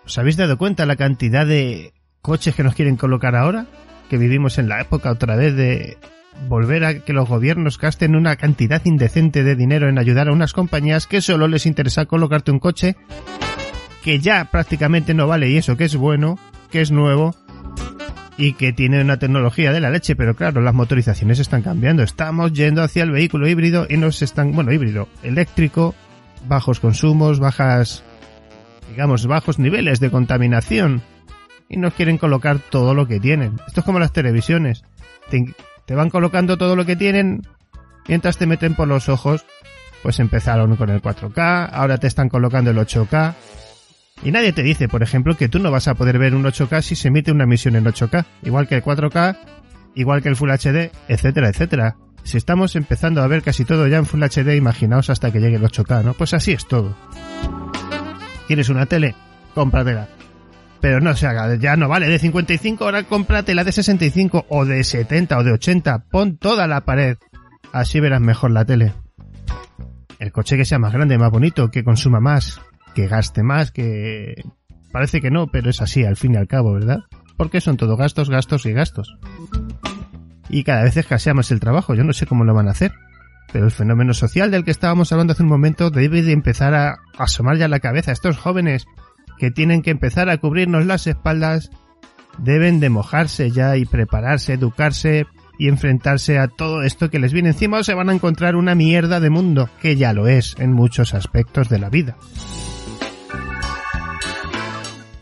¿Os 0.05 0.19
habéis 0.19 0.37
dado 0.37 0.59
cuenta 0.59 0.85
la 0.85 0.97
cantidad 0.97 1.47
de 1.47 1.95
coches 2.23 2.57
que 2.57 2.65
nos 2.65 2.75
quieren 2.75 2.97
colocar 2.97 3.37
ahora? 3.37 3.67
Que 4.09 4.19
vivimos 4.19 4.59
en 4.59 4.69
la 4.69 4.81
época 4.81 5.11
otra 5.11 5.37
vez 5.37 5.55
de 5.57 5.99
volver 6.49 6.85
a 6.85 6.99
que 7.01 7.13
los 7.13 7.29
gobiernos 7.29 7.79
gasten 7.79 8.15
una 8.15 8.37
cantidad 8.37 8.85
indecente 8.85 9.43
de 9.43 9.57
dinero 9.57 9.89
en 9.89 9.99
ayudar 9.99 10.29
a 10.29 10.33
unas 10.33 10.53
compañías 10.53 11.07
que 11.07 11.21
solo 11.21 11.49
les 11.49 11.67
interesa 11.67 12.07
colocarte 12.07 12.51
un 12.51 12.59
coche 12.59 12.97
que 14.03 14.21
ya 14.21 14.45
prácticamente 14.45 15.15
no 15.15 15.27
vale 15.27 15.51
y 15.51 15.57
eso 15.57 15.77
que 15.77 15.85
es 15.85 15.97
bueno, 15.97 16.39
que 16.71 16.81
es 16.81 16.93
nuevo 16.93 17.35
y 18.39 18.53
que 18.53 18.73
tiene 18.73 19.01
una 19.01 19.19
tecnología 19.19 19.73
de 19.73 19.81
la 19.81 19.91
leche, 19.91 20.15
pero 20.15 20.37
claro, 20.37 20.61
las 20.61 20.75
motorizaciones 20.75 21.39
están 21.39 21.63
cambiando. 21.63 22.03
Estamos 22.03 22.53
yendo 22.53 22.83
hacia 22.83 23.03
el 23.03 23.11
vehículo 23.11 23.49
híbrido 23.49 23.87
y 23.89 23.97
nos 23.97 24.23
están, 24.23 24.53
bueno, 24.53 24.73
híbrido, 24.73 25.09
eléctrico, 25.23 25.95
bajos 26.47 26.79
consumos, 26.79 27.41
bajas, 27.41 28.05
digamos, 28.91 29.27
bajos 29.27 29.59
niveles 29.59 30.01
de 30.01 30.11
contaminación 30.11 31.03
y 31.69 31.77
nos 31.77 31.95
quieren 31.95 32.19
colocar 32.19 32.59
todo 32.59 32.95
lo 32.95 33.07
que 33.07 33.21
tienen. 33.21 33.61
Esto 33.67 33.81
es 33.81 33.87
como 33.87 33.99
las 33.99 34.13
televisiones. 34.13 34.85
Te, 35.31 35.95
van 35.95 36.11
colocando 36.11 36.57
todo 36.57 36.77
lo 36.77 36.85
que 36.85 36.97
tienen 36.97 37.43
mientras 38.09 38.37
te 38.37 38.47
meten 38.47 38.75
por 38.75 38.89
los 38.89 39.09
ojos. 39.09 39.45
Pues 40.03 40.21
empezaron 40.21 40.77
con 40.77 40.91
el 40.91 41.03
4K, 41.03 41.71
ahora 41.73 41.99
te 41.99 42.07
están 42.07 42.29
colocando 42.29 42.71
el 42.71 42.77
8K. 42.77 43.35
Y 44.23 44.31
nadie 44.31 44.53
te 44.53 44.63
dice, 44.63 44.89
por 44.89 45.03
ejemplo, 45.03 45.37
que 45.37 45.49
tú 45.49 45.59
no 45.59 45.71
vas 45.71 45.89
a 45.89 45.95
poder 45.95 46.19
ver 46.19 46.35
un 46.35 46.45
8K 46.45 46.81
si 46.83 46.97
se 46.97 47.09
emite 47.09 47.33
una 47.33 47.45
emisión 47.45 47.77
en 47.77 47.85
8K, 47.85 48.25
igual 48.45 48.69
que 48.69 48.77
el 48.77 48.85
4K, 48.85 49.37
igual 49.95 50.23
que 50.23 50.29
el 50.29 50.37
Full 50.37 50.51
HD, 50.51 50.91
etcétera, 51.09 51.49
etcétera. 51.49 51.97
Si 52.23 52.37
estamos 52.37 52.77
empezando 52.77 53.23
a 53.23 53.27
ver 53.27 53.43
casi 53.43 53.65
todo 53.65 53.87
ya 53.89 53.99
en 53.99 54.07
Full 54.07 54.23
HD, 54.23 54.57
imaginaos 54.57 55.11
hasta 55.11 55.33
que 55.33 55.41
llegue 55.41 55.57
el 55.57 55.63
8K, 55.63 56.05
¿no? 56.05 56.15
Pues 56.15 56.35
así 56.35 56.53
es 56.53 56.67
todo. 56.67 56.97
¿Quieres 58.47 58.69
una 58.69 58.87
tele? 58.87 59.15
Cómpratela. 59.55 60.09
Pero 60.87 61.01
no 61.01 61.17
se 61.17 61.27
haga, 61.27 61.53
ya 61.57 61.77
no 61.77 61.89
vale 61.89 62.07
de 62.07 62.17
55, 62.17 62.85
ahora 62.85 63.03
cómpratela 63.03 63.65
de 63.65 63.73
65 63.73 64.47
o 64.49 64.65
de 64.65 64.85
70 64.85 65.37
o 65.37 65.43
de 65.43 65.51
80, 65.51 66.05
pon 66.13 66.37
toda 66.37 66.69
la 66.69 66.83
pared. 66.83 67.17
Así 67.73 67.99
verás 67.99 68.21
mejor 68.21 68.53
la 68.53 68.65
tele. 68.65 68.93
El 70.21 70.31
coche 70.31 70.57
que 70.57 70.65
sea 70.65 70.79
más 70.79 70.93
grande, 70.93 71.19
más 71.19 71.33
bonito, 71.33 71.73
que 71.73 71.83
consuma 71.83 72.21
más, 72.21 72.61
que 72.95 73.09
gaste 73.09 73.43
más, 73.43 73.73
que... 73.73 74.45
Parece 74.93 75.21
que 75.21 75.33
no, 75.33 75.49
pero 75.49 75.71
es 75.71 75.83
así 75.83 76.05
al 76.05 76.15
fin 76.15 76.35
y 76.35 76.37
al 76.37 76.47
cabo, 76.47 76.75
¿verdad? 76.75 77.01
Porque 77.37 77.61
son 77.61 77.77
todo 77.77 77.97
gastos, 77.97 78.31
gastos 78.31 78.65
y 78.65 78.73
gastos. 78.73 79.19
Y 80.49 80.63
cada 80.63 80.85
vez 80.85 80.97
escaseamos 80.97 81.51
el 81.51 81.59
trabajo, 81.59 81.97
yo 81.97 82.05
no 82.05 82.13
sé 82.13 82.27
cómo 82.27 82.45
lo 82.45 82.55
van 82.55 82.69
a 82.69 82.71
hacer. 82.71 82.93
Pero 83.53 83.65
el 83.65 83.73
fenómeno 83.73 84.15
social 84.15 84.53
del 84.53 84.65
que 84.65 84.71
estábamos 84.71 85.11
hablando 85.11 85.33
hace 85.33 85.43
un 85.43 85.49
momento 85.49 85.91
debe 85.91 86.23
de 86.23 86.31
empezar 86.31 86.75
a 86.75 86.99
asomar 87.19 87.57
ya 87.57 87.67
la 87.67 87.81
cabeza. 87.81 88.13
Estos 88.13 88.39
jóvenes 88.39 88.87
que 89.39 89.51
tienen 89.51 89.83
que 89.83 89.91
empezar 89.91 90.29
a 90.29 90.39
cubrirnos 90.39 90.87
las 90.87 91.07
espaldas 91.07 91.71
deben 92.39 92.81
de 92.81 92.91
mojarse 92.91 93.51
ya 93.51 93.77
y 93.77 93.85
prepararse, 93.85 94.55
educarse 94.55 95.27
y 95.59 95.69
enfrentarse 95.69 96.39
a 96.39 96.49
todo 96.49 96.83
esto 96.83 97.11
que 97.11 97.19
les 97.19 97.33
viene 97.33 97.51
encima 97.51 97.79
o 97.79 97.85
se 97.85 97.95
van 97.95 98.11
a 98.11 98.15
encontrar 98.15 98.57
una 98.57 98.75
mierda 98.75 99.21
de 99.21 99.31
mundo, 99.31 99.71
que 99.81 99.97
ya 99.97 100.13
lo 100.13 100.29
es 100.29 100.55
en 100.59 100.73
muchos 100.73 101.15
aspectos 101.15 101.69
de 101.69 101.79
la 101.79 101.89
vida. 101.89 102.17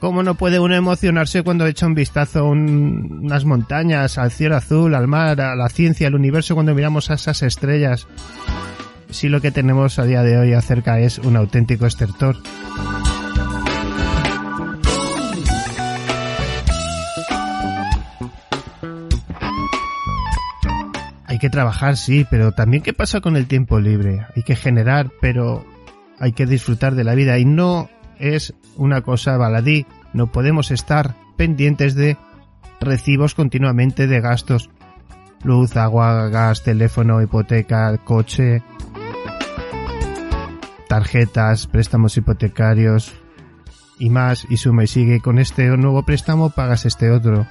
¿Cómo 0.01 0.23
no 0.23 0.35
puede 0.35 0.59
uno 0.59 0.75
emocionarse 0.75 1.43
cuando 1.43 1.67
echa 1.67 1.87
un 1.87 1.95
vistazo 1.95 2.41
a 2.41 2.43
unas 2.43 3.47
montañas, 3.47 4.19
al 4.19 4.31
cielo 4.31 4.57
azul, 4.57 4.95
al 4.95 5.09
mar, 5.09 5.41
a 5.41 5.57
la 5.57 5.71
ciencia, 5.71 6.09
al 6.09 6.15
universo, 6.15 6.55
cuando 6.55 6.75
miramos 6.75 7.11
a 7.11 7.15
esas 7.15 7.43
estrellas? 7.43 8.07
Si 9.09 9.31
lo 9.31 9.41
que 9.41 9.51
tenemos 9.51 9.99
a 9.99 10.05
día 10.05 10.23
de 10.23 10.37
hoy 10.37 10.53
acerca 10.53 10.99
es 10.99 11.19
un 11.19 11.37
auténtico 11.37 11.87
estertor. 11.87 12.37
Que 21.45 21.51
trabajar, 21.51 21.99
sí, 21.99 22.27
pero 22.31 22.53
también 22.53 22.83
qué 22.83 22.95
pasa 22.95 23.21
con 23.21 23.37
el 23.37 23.47
tiempo 23.47 23.79
libre. 23.79 24.27
Hay 24.35 24.45
que 24.45 24.57
generar, 24.57 25.11
pero 25.21 25.67
hay 26.19 26.33
que 26.33 26.47
disfrutar 26.47 26.95
de 26.95 27.05
la 27.05 27.15
vida 27.15 27.39
y 27.39 27.45
no 27.45 27.91
es 28.19 28.55
una 28.77 29.03
cosa 29.03 29.37
baladí. 29.37 29.85
No 30.15 30.33
podemos 30.33 30.71
estar 30.71 31.15
pendientes 31.37 31.95
de 31.97 32.17
recibos 32.81 33.35
continuamente 33.35 34.07
de 34.07 34.23
gastos. 34.23 34.71
Luz, 35.43 35.77
agua, 35.77 36.31
gas, 36.31 36.63
teléfono, 36.63 37.21
hipoteca, 37.21 37.95
coche, 37.99 38.63
tarjetas, 40.89 41.67
préstamos 41.67 42.17
hipotecarios 42.17 43.13
y 43.99 44.09
más 44.09 44.47
y 44.49 44.57
suma 44.57 44.85
y 44.85 44.87
sigue. 44.87 45.21
Con 45.21 45.39
este 45.39 45.69
nuevo 45.77 46.07
préstamo 46.07 46.49
pagas 46.49 46.87
este 46.87 47.11
otro. 47.11 47.47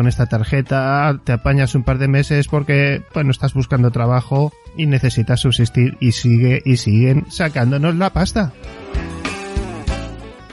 Con 0.00 0.08
esta 0.08 0.24
tarjeta 0.24 1.20
te 1.24 1.32
apañas 1.32 1.74
un 1.74 1.82
par 1.82 1.98
de 1.98 2.08
meses 2.08 2.48
porque, 2.48 3.02
bueno, 3.12 3.32
estás 3.32 3.52
buscando 3.52 3.90
trabajo 3.90 4.50
y 4.74 4.86
necesitas 4.86 5.40
subsistir 5.40 5.98
y 6.00 6.12
sigue 6.12 6.62
y 6.64 6.78
siguen 6.78 7.26
sacándonos 7.28 7.94
la 7.96 8.08
pasta. 8.08 8.54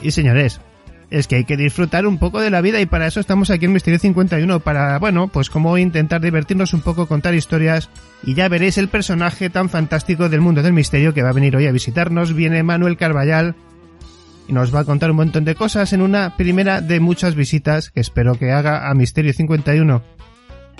Y 0.01 0.11
señores, 0.11 0.59
es 1.09 1.27
que 1.27 1.37
hay 1.37 1.45
que 1.45 1.55
disfrutar 1.55 2.05
un 2.05 2.17
poco 2.17 2.41
de 2.41 2.49
la 2.49 2.59
vida 2.59 2.81
y 2.81 2.87
para 2.87 3.07
eso 3.07 3.21
estamos 3.21 3.49
aquí 3.49 3.63
en 3.63 3.71
Misterio 3.71 3.99
51, 3.99 4.59
para, 4.59 4.99
bueno, 4.99 5.29
pues 5.29 5.49
como 5.49 5.77
intentar 5.77 6.19
divertirnos 6.19 6.73
un 6.73 6.81
poco, 6.81 7.07
contar 7.07 7.33
historias 7.33 7.89
y 8.23 8.33
ya 8.33 8.49
veréis 8.49 8.77
el 8.77 8.89
personaje 8.89 9.49
tan 9.49 9.69
fantástico 9.69 10.27
del 10.27 10.41
mundo 10.41 10.61
del 10.61 10.73
misterio 10.73 11.13
que 11.13 11.23
va 11.23 11.29
a 11.29 11.33
venir 11.33 11.55
hoy 11.55 11.67
a 11.67 11.71
visitarnos. 11.71 12.33
Viene 12.33 12.63
Manuel 12.63 12.97
Carballal 12.97 13.55
y 14.47 14.53
nos 14.53 14.73
va 14.73 14.81
a 14.81 14.85
contar 14.85 15.11
un 15.11 15.17
montón 15.17 15.45
de 15.45 15.55
cosas 15.55 15.91
en 15.93 16.01
una 16.01 16.35
primera 16.37 16.81
de 16.81 16.99
muchas 16.99 17.35
visitas 17.35 17.91
que 17.91 17.99
espero 17.99 18.35
que 18.35 18.51
haga 18.51 18.89
a 18.89 18.93
Misterio 18.93 19.33
51. 19.33 20.01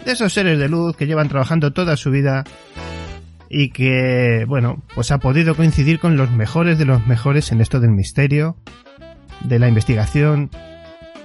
De 0.06 0.12
esos 0.12 0.34
seres 0.34 0.58
de 0.58 0.69
luz 0.69 0.95
que 0.95 1.06
llevan 1.06 1.27
trabajando 1.27 1.73
toda 1.73 1.97
su 1.97 2.12
vida 2.12 2.45
y 3.49 3.69
que, 3.69 4.45
bueno, 4.47 4.84
pues 4.95 5.12
ha 5.12 5.19
podido 5.19 5.56
coincidir 5.56 5.99
con 5.99 6.17
los 6.17 6.32
mejores 6.32 6.77
de 6.77 6.86
los 6.86 7.06
mejores 7.08 7.51
en 7.51 7.62
esto 7.62 7.80
del 7.80 7.91
misterio, 7.91 8.58
de 9.43 9.60
la 9.60 9.67
investigación, 9.67 10.49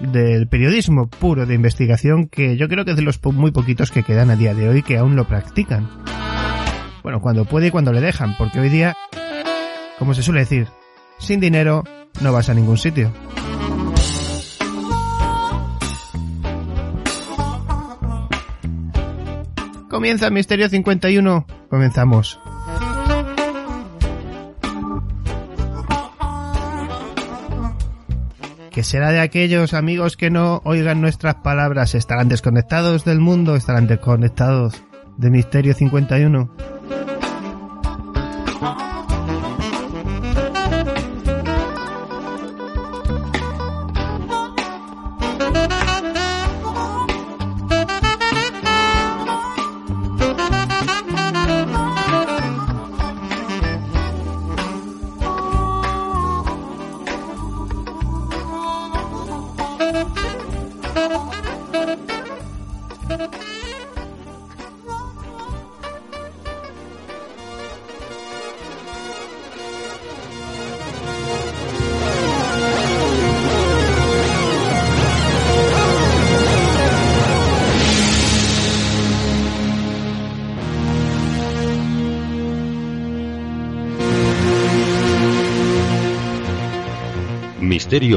del 0.01 0.49
periodismo 0.49 1.09
puro 1.09 1.47
de 1.47 1.55
investigación, 1.55 2.27
que 2.27 2.57
yo 2.57 2.69
creo 2.69 2.85
que 2.85 2.93
es 2.93 2.97
de 2.97 3.03
los 3.03 3.21
muy 3.25 3.53
poquitos 3.53 3.91
que 3.91 4.03
quedan 4.03 4.31
a 4.31 4.37
día 4.37 4.55
de 4.55 4.69
hoy 4.69 4.83
que 4.83 4.99
aún 4.99 5.15
lo 5.15 5.27
practican. 5.27 5.89
Bueno, 7.03 7.21
cuando 7.21 7.45
puede 7.45 7.69
y 7.69 7.71
cuando 7.71 7.93
le 7.93 8.01
dejan, 8.01 8.37
porque 8.37 8.61
hoy 8.61 8.69
día, 8.69 8.97
como 9.99 10.15
se 10.15 10.23
suele 10.23 10.41
decir, 10.41 10.69
sin 11.19 11.41
dinero 11.41 11.85
no 12.21 12.33
vas 12.33 12.49
a 12.49 12.55
ningún 12.55 12.79
sitio. 12.79 13.13
Comienza 19.89 20.31
Misterio 20.31 20.69
51. 20.69 21.47
Comenzamos. 21.69 22.39
que 28.73 28.83
será 28.83 29.13
de 29.13 29.21
aquellos 29.21 29.75
amigos 29.75 30.17
que 30.17 30.31
no 30.31 30.63
oigan 30.65 31.01
nuestras 31.03 31.35
palabras, 31.37 31.95
estarán 31.95 32.29
desconectados 32.29 33.05
del 33.05 33.21
mundo, 33.21 33.55
estarán 33.55 33.87
desconectados 33.87 34.83
de 35.19 35.31
Misterio 35.31 35.75
51. 35.75 36.51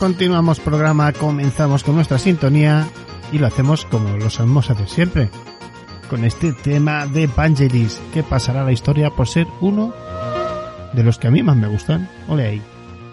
Continuamos 0.00 0.58
programa, 0.58 1.12
comenzamos 1.12 1.84
con 1.84 1.94
nuestra 1.94 2.18
sintonía 2.18 2.88
y 3.30 3.38
lo 3.38 3.46
hacemos 3.46 3.84
como 3.84 4.16
lo 4.16 4.28
sabemos 4.28 4.70
hacer 4.70 4.88
siempre, 4.88 5.30
con 6.10 6.24
este 6.24 6.52
tema 6.52 7.06
de 7.06 7.28
Vangelis, 7.28 8.00
que 8.12 8.24
pasará 8.24 8.62
a 8.62 8.64
la 8.64 8.72
historia 8.72 9.10
por 9.10 9.28
ser 9.28 9.46
uno 9.60 9.94
de 10.94 11.04
los 11.04 11.18
que 11.18 11.28
a 11.28 11.30
mí 11.30 11.44
más 11.44 11.56
me 11.56 11.68
gustan. 11.68 12.10
Ole 12.26 12.44
ahí. 12.44 12.62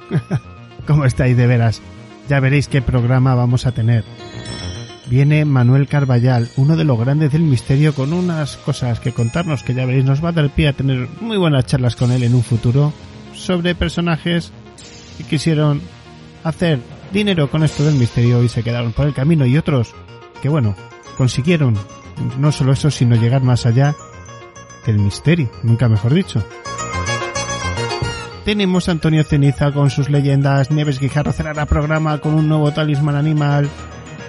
¿Cómo 0.88 1.06
estáis 1.06 1.38
de 1.38 1.46
veras? 1.46 1.84
Ya 2.28 2.40
veréis 2.40 2.68
qué 2.68 2.82
programa 2.82 3.36
vamos 3.36 3.68
a 3.68 3.72
tener. 3.72 4.04
Viene 5.06 5.46
Manuel 5.46 5.88
Carballal, 5.88 6.50
uno 6.58 6.78
de 6.78 6.84
los 6.84 7.00
grandes 7.00 7.32
del 7.32 7.44
misterio, 7.44 7.94
con 7.94 8.12
unas 8.12 8.58
cosas 8.58 9.00
que 9.00 9.12
contarnos 9.12 9.62
que 9.62 9.76
ya 9.76 9.86
veréis 9.86 10.06
nos 10.06 10.26
va 10.26 10.30
a 10.30 10.34
dar 10.34 10.50
pie 10.50 10.70
a 10.70 10.74
tener 10.74 11.08
muy 11.20 11.38
buenas 11.38 11.68
charlas 11.68 11.96
con 11.96 12.12
él 12.12 12.24
en 12.24 12.34
un 12.34 12.44
futuro 12.44 12.92
sobre 13.36 13.76
personajes 13.76 14.52
quisieron 15.24 15.82
hacer 16.44 16.80
dinero 17.12 17.50
con 17.50 17.64
esto 17.64 17.84
del 17.84 17.96
misterio 17.96 18.44
y 18.44 18.50
se 18.50 18.64
quedaron 18.64 18.94
por 18.94 19.08
el 19.08 19.14
camino 19.14 19.46
y 19.46 19.58
otros 19.58 19.94
que 20.42 20.50
bueno, 20.50 20.76
consiguieron 21.18 21.78
no 22.38 22.52
solo 22.52 22.74
eso, 22.74 22.92
sino 22.92 23.16
llegar 23.16 23.42
más 23.42 23.66
allá 23.66 23.96
del 24.86 25.00
misterio, 25.00 25.52
nunca 25.64 25.88
mejor 25.88 26.14
dicho. 26.14 26.44
Tenemos 28.46 28.90
Antonio 28.90 29.24
Ceniza 29.24 29.72
con 29.72 29.92
sus 29.92 30.10
leyendas, 30.10 30.72
Nieves 30.72 31.00
Guijarro 31.00 31.32
cerrará 31.32 31.68
programa 31.68 32.18
con 32.18 32.34
un 32.34 32.48
nuevo 32.48 32.72
talismán 32.72 33.16
animal, 33.16 33.70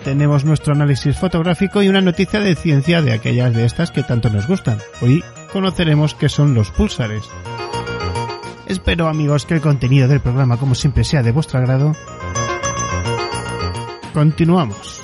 tenemos 0.05 0.45
nuestro 0.45 0.75
análisis 0.75 1.17
fotográfico 1.17 1.83
y 1.83 1.89
una 1.89 2.01
noticia 2.01 2.41
de 2.41 2.55
ciencia 2.55 3.01
de 3.01 3.13
aquellas 3.13 3.55
de 3.55 3.65
estas 3.65 3.91
que 3.91 4.03
tanto 4.03 4.29
nos 4.31 4.47
gustan. 4.47 4.79
Hoy 5.01 5.25
conoceremos 5.53 6.15
qué 6.15 6.29
son 6.29 6.55
los 6.55 6.71
pulsares. 6.71 7.23
Espero 8.73 9.07
amigos 9.07 9.45
que 9.45 9.53
el 9.53 9.61
contenido 9.61 10.09
del 10.09 10.21
programa 10.21 10.57
como 10.57 10.75
siempre 10.75 11.05
sea 11.05 11.23
de 11.23 11.31
vuestro 11.31 11.59
agrado. 11.59 11.93
Continuamos. 14.15 15.03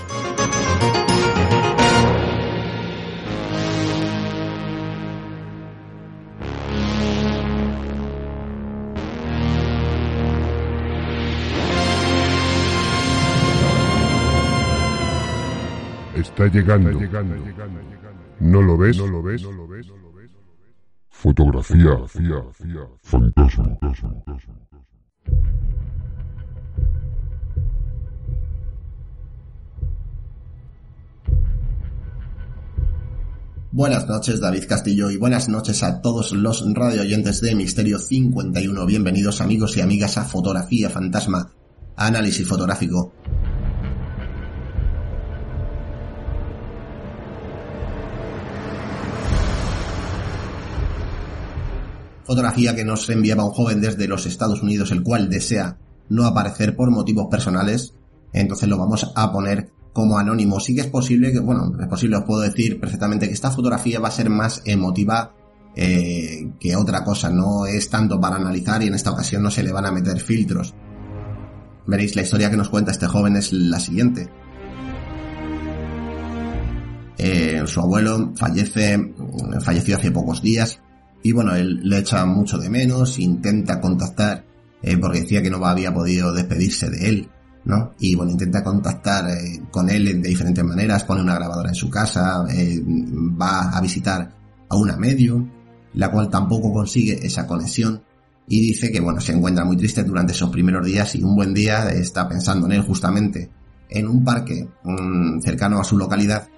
Está 16.15 16.47
llegando. 16.47 16.99
¿No 18.41 18.63
lo 18.63 18.79
ves? 18.79 18.99
Fotografía, 21.21 21.99
fantasma. 23.03 23.67
Buenas 33.73 34.07
noches, 34.07 34.41
David 34.41 34.67
Castillo, 34.69 35.11
y 35.11 35.17
buenas 35.17 35.49
noches 35.49 35.83
a 35.83 36.01
todos 36.01 36.31
los 36.31 36.65
radio 36.73 37.01
oyentes 37.01 37.41
de 37.41 37.57
Misterio 37.57 37.99
51. 37.99 38.87
Bienvenidos 38.87 39.41
amigos 39.41 39.77
y 39.77 39.81
amigas 39.81 40.19
a 40.19 40.25
Fotografía 40.25 40.89
Fantasma, 40.89 41.51
análisis 41.97 42.47
fotográfico. 42.47 43.13
Fotografía 52.29 52.77
que 52.77 52.85
nos 52.85 53.09
enviaba 53.09 53.43
un 53.43 53.53
joven 53.53 53.81
desde 53.81 54.07
los 54.07 54.27
Estados 54.27 54.63
Unidos, 54.63 54.91
el 54.91 55.03
cual 55.03 55.31
desea 55.31 55.79
no 56.11 56.27
aparecer 56.27 56.77
por 56.77 56.91
motivos 56.91 57.29
personales. 57.31 57.95
Entonces 58.35 58.69
lo 58.69 58.77
vamos 58.77 59.11
a 59.17 59.33
poner 59.33 59.71
como 59.95 60.19
anónimo. 60.19 60.61
Sí 60.61 60.75
que 60.75 60.83
es 60.83 60.89
posible 60.89 61.33
que, 61.33 61.39
bueno, 61.39 61.73
es 61.81 61.87
posible, 61.87 62.19
os 62.19 62.25
puedo 62.25 62.43
decir 62.43 62.79
perfectamente 62.79 63.29
que 63.29 63.33
esta 63.33 63.51
fotografía 63.51 63.99
va 63.99 64.09
a 64.09 64.11
ser 64.11 64.29
más 64.29 64.61
emotiva 64.67 65.35
eh, 65.75 66.53
que 66.61 66.77
otra 66.77 67.03
cosa. 67.03 67.31
No 67.31 67.65
es 67.65 67.89
tanto 67.89 68.21
para 68.21 68.37
analizar 68.37 68.83
y 68.83 68.89
en 68.89 68.95
esta 68.95 69.11
ocasión 69.11 69.43
no 69.43 69.51
se 69.51 69.63
le 69.63 69.73
van 69.73 69.87
a 69.87 69.91
meter 69.91 70.21
filtros. 70.21 70.75
Veréis, 71.87 72.15
la 72.15 72.21
historia 72.21 72.51
que 72.51 72.59
nos 72.59 72.69
cuenta 72.69 72.91
este 72.91 73.07
joven 73.07 73.37
es 73.37 73.55
la 73.55 73.81
siguiente. 73.81 74.29
Eh, 77.17 77.63
su 77.65 77.81
abuelo 77.81 78.35
fallece, 78.37 79.15
falleció 79.63 79.97
hace 79.97 80.11
pocos 80.11 80.43
días 80.43 80.83
y 81.23 81.33
bueno, 81.33 81.55
él 81.55 81.81
le 81.83 81.99
echa 81.99 82.25
mucho 82.27 82.59
de 82.59 82.71
menos, 82.71 83.19
intenta 83.19 83.81
contactar, 83.81 84.45
eh, 84.83 84.97
porque 84.97 85.21
decía 85.23 85.43
que 85.43 85.51
no 85.51 85.65
había 85.65 85.93
podido 85.93 86.33
despedirse 86.33 86.91
de 86.91 87.09
él, 87.09 87.29
¿no? 87.65 87.95
Y 87.99 88.15
bueno, 88.15 88.33
intenta 88.33 88.63
contactar 88.63 89.29
eh, 89.31 89.63
con 89.71 89.91
él 89.91 90.23
de 90.23 90.29
diferentes 90.29 90.65
maneras, 90.65 91.05
pone 91.05 91.23
una 91.23 91.35
grabadora 91.35 91.71
en 91.71 91.75
su 91.75 91.91
casa, 91.91 92.45
eh, 92.51 92.81
va 92.87 93.71
a 93.71 93.81
visitar 93.81 94.33
a 94.69 94.77
una 94.77 94.97
medium, 94.97 95.51
la 95.95 96.11
cual 96.11 96.31
tampoco 96.31 96.73
consigue 96.73 97.19
esa 97.27 97.47
conexión, 97.47 98.03
y 98.47 98.61
dice 98.61 98.91
que 98.91 99.01
bueno, 99.01 99.21
se 99.21 99.33
encuentra 99.33 99.65
muy 99.65 99.77
triste 99.77 100.05
durante 100.05 100.33
esos 100.33 100.51
primeros 100.51 100.87
días 100.87 101.15
y 101.15 101.23
un 101.23 101.37
buen 101.37 101.53
día 101.53 101.91
está 101.91 102.29
pensando 102.29 102.67
en 102.67 102.73
él 102.73 102.83
justamente 102.83 103.51
en 103.91 104.09
un 104.09 104.25
parque 104.25 104.69
mm, 104.85 105.41
cercano 105.41 105.81
a 105.81 105.85
su 105.85 105.99
localidad 105.99 106.49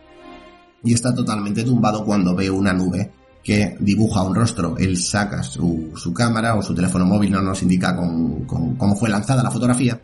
y 0.85 0.95
está 0.95 1.15
totalmente 1.15 1.65
tumbado 1.65 2.05
cuando 2.05 2.35
ve 2.35 2.49
una 2.49 2.73
nube 2.73 3.11
que 3.43 3.77
dibuja 3.81 4.23
un 4.23 4.35
rostro. 4.35 4.77
Él 4.79 4.97
saca 4.97 5.43
su, 5.43 5.93
su 5.97 6.13
cámara 6.13 6.55
o 6.55 6.63
su 6.63 6.75
teléfono 6.75 7.07
móvil, 7.07 7.33
no 7.33 7.43
nos 7.43 7.63
indica 7.63 7.97
con, 7.97 8.45
cómo 8.45 8.97
fue 8.97 9.09
lanzada 9.09 9.43
la 9.43 9.51
fotografía. 9.51 10.01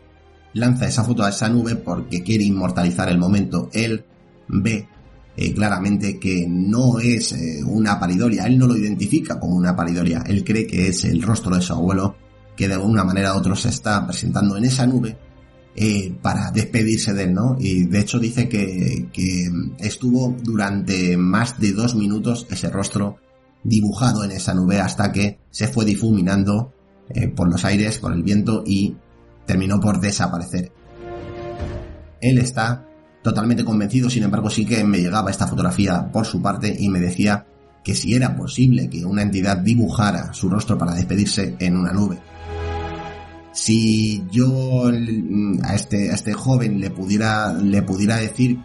Lanza 0.53 0.87
esa 0.87 1.03
foto 1.03 1.23
a 1.23 1.29
esa 1.29 1.49
nube 1.49 1.75
porque 1.75 2.23
quiere 2.23 2.43
inmortalizar 2.43 3.09
el 3.09 3.19
momento. 3.19 3.69
Él 3.73 4.03
ve 4.47 4.87
eh, 5.35 5.53
claramente 5.53 6.19
que 6.19 6.45
no 6.47 6.99
es 6.99 7.33
eh, 7.33 7.63
una 7.63 7.99
paridoria. 7.99 8.45
Él 8.45 8.57
no 8.57 8.65
lo 8.65 8.75
identifica 8.75 9.39
como 9.39 9.55
una 9.55 9.75
paridoria. 9.75 10.23
Él 10.25 10.43
cree 10.43 10.65
que 10.65 10.87
es 10.87 11.05
el 11.05 11.21
rostro 11.21 11.55
de 11.55 11.61
su 11.61 11.73
abuelo 11.73 12.15
que 12.55 12.67
de 12.67 12.73
alguna 12.73 13.03
manera 13.03 13.35
u 13.35 13.37
otra 13.37 13.55
se 13.55 13.69
está 13.69 14.03
presentando 14.07 14.57
en 14.57 14.65
esa 14.65 14.87
nube 14.87 15.15
eh, 15.75 16.11
para 16.23 16.49
despedirse 16.49 17.13
de 17.13 17.25
él, 17.25 17.35
¿no? 17.35 17.55
Y 17.59 17.85
de 17.85 17.99
hecho 17.99 18.17
dice 18.17 18.49
que 18.49 19.05
estuvo 19.77 20.35
durante 20.41 21.15
más 21.17 21.59
de 21.59 21.73
dos 21.73 21.93
minutos 21.93 22.47
ese 22.49 22.71
rostro 22.71 23.19
dibujado 23.67 24.23
en 24.23 24.31
esa 24.31 24.53
nube 24.53 24.79
hasta 24.79 25.11
que 25.11 25.39
se 25.51 25.67
fue 25.67 25.83
difuminando 25.83 26.73
eh, 27.09 27.27
por 27.27 27.51
los 27.51 27.65
aires, 27.65 27.99
por 27.99 28.13
el 28.13 28.23
viento 28.23 28.63
y 28.65 28.95
terminó 29.45 29.79
por 29.79 29.99
desaparecer. 29.99 30.71
Él 32.21 32.37
está 32.39 32.87
totalmente 33.21 33.65
convencido, 33.65 34.09
sin 34.09 34.23
embargo 34.23 34.49
sí 34.49 34.65
que 34.65 34.83
me 34.85 34.99
llegaba 34.99 35.29
esta 35.29 35.47
fotografía 35.47 36.09
por 36.11 36.25
su 36.25 36.41
parte 36.41 36.73
y 36.79 36.87
me 36.87 37.01
decía 37.01 37.45
que 37.83 37.93
si 37.93 38.13
era 38.13 38.37
posible 38.37 38.89
que 38.89 39.05
una 39.05 39.21
entidad 39.21 39.57
dibujara 39.57 40.33
su 40.33 40.49
rostro 40.49 40.77
para 40.77 40.93
despedirse 40.95 41.57
en 41.59 41.75
una 41.75 41.91
nube. 41.91 42.19
Si 43.51 44.23
yo 44.31 44.89
a 45.63 45.75
este, 45.75 46.11
a 46.11 46.15
este 46.15 46.33
joven 46.33 46.79
le 46.79 46.89
pudiera, 46.89 47.51
le 47.53 47.81
pudiera 47.81 48.15
decir 48.17 48.59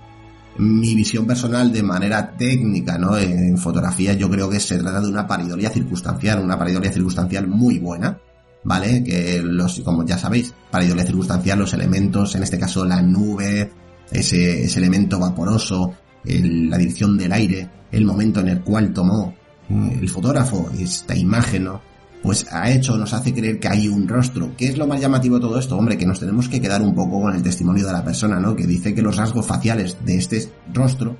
mi 0.58 0.94
visión 0.94 1.26
personal 1.26 1.72
de 1.72 1.82
manera 1.82 2.36
técnica, 2.36 2.98
¿no? 2.98 3.16
En 3.16 3.56
fotografía 3.56 4.12
yo 4.14 4.28
creo 4.28 4.50
que 4.50 4.60
se 4.60 4.78
trata 4.78 5.00
de 5.00 5.08
una 5.08 5.26
paridolia 5.26 5.70
circunstancial, 5.70 6.40
una 6.40 6.58
paridolia 6.58 6.92
circunstancial 6.92 7.48
muy 7.48 7.78
buena, 7.78 8.18
¿vale? 8.64 9.02
Que 9.02 9.40
los, 9.42 9.80
como 9.80 10.04
ya 10.04 10.18
sabéis, 10.18 10.54
paridolia 10.70 11.04
circunstancial, 11.04 11.58
los 11.58 11.72
elementos, 11.74 12.34
en 12.34 12.42
este 12.42 12.58
caso 12.58 12.84
la 12.84 13.00
nube, 13.00 13.70
ese, 14.10 14.64
ese 14.64 14.78
elemento 14.78 15.18
vaporoso, 15.18 15.94
la 16.24 16.78
dirección 16.78 17.16
del 17.16 17.32
aire, 17.32 17.68
el 17.90 18.04
momento 18.04 18.40
en 18.40 18.48
el 18.48 18.60
cual 18.60 18.92
tomó 18.92 19.34
eh, 19.68 19.98
el 20.00 20.08
fotógrafo 20.08 20.70
esta 20.78 21.16
imagen, 21.16 21.64
¿no? 21.64 21.91
Pues 22.22 22.46
ha 22.50 22.70
hecho, 22.70 22.96
nos 22.96 23.12
hace 23.12 23.35
creer 23.35 23.58
que 23.58 23.68
hay 23.68 23.88
un 23.88 24.06
rostro. 24.06 24.52
¿Qué 24.56 24.66
es 24.66 24.78
lo 24.78 24.87
más 24.87 25.00
llamativo 25.00 25.37
de 25.37 25.42
todo 25.42 25.58
esto? 25.58 25.76
Hombre, 25.76 25.98
que 25.98 26.06
nos 26.06 26.20
tenemos 26.20 26.48
que 26.48 26.61
quedar 26.61 26.80
un 26.80 26.94
poco 26.94 27.20
con 27.20 27.35
el 27.35 27.42
testimonio 27.42 27.85
de 27.85 27.92
la 27.92 28.04
persona, 28.04 28.38
¿no? 28.38 28.54
Que 28.54 28.66
dice 28.66 28.94
que 28.94 29.02
los 29.02 29.16
rasgos 29.16 29.44
faciales 29.44 29.96
de 30.04 30.16
este 30.16 30.48
rostro 30.72 31.16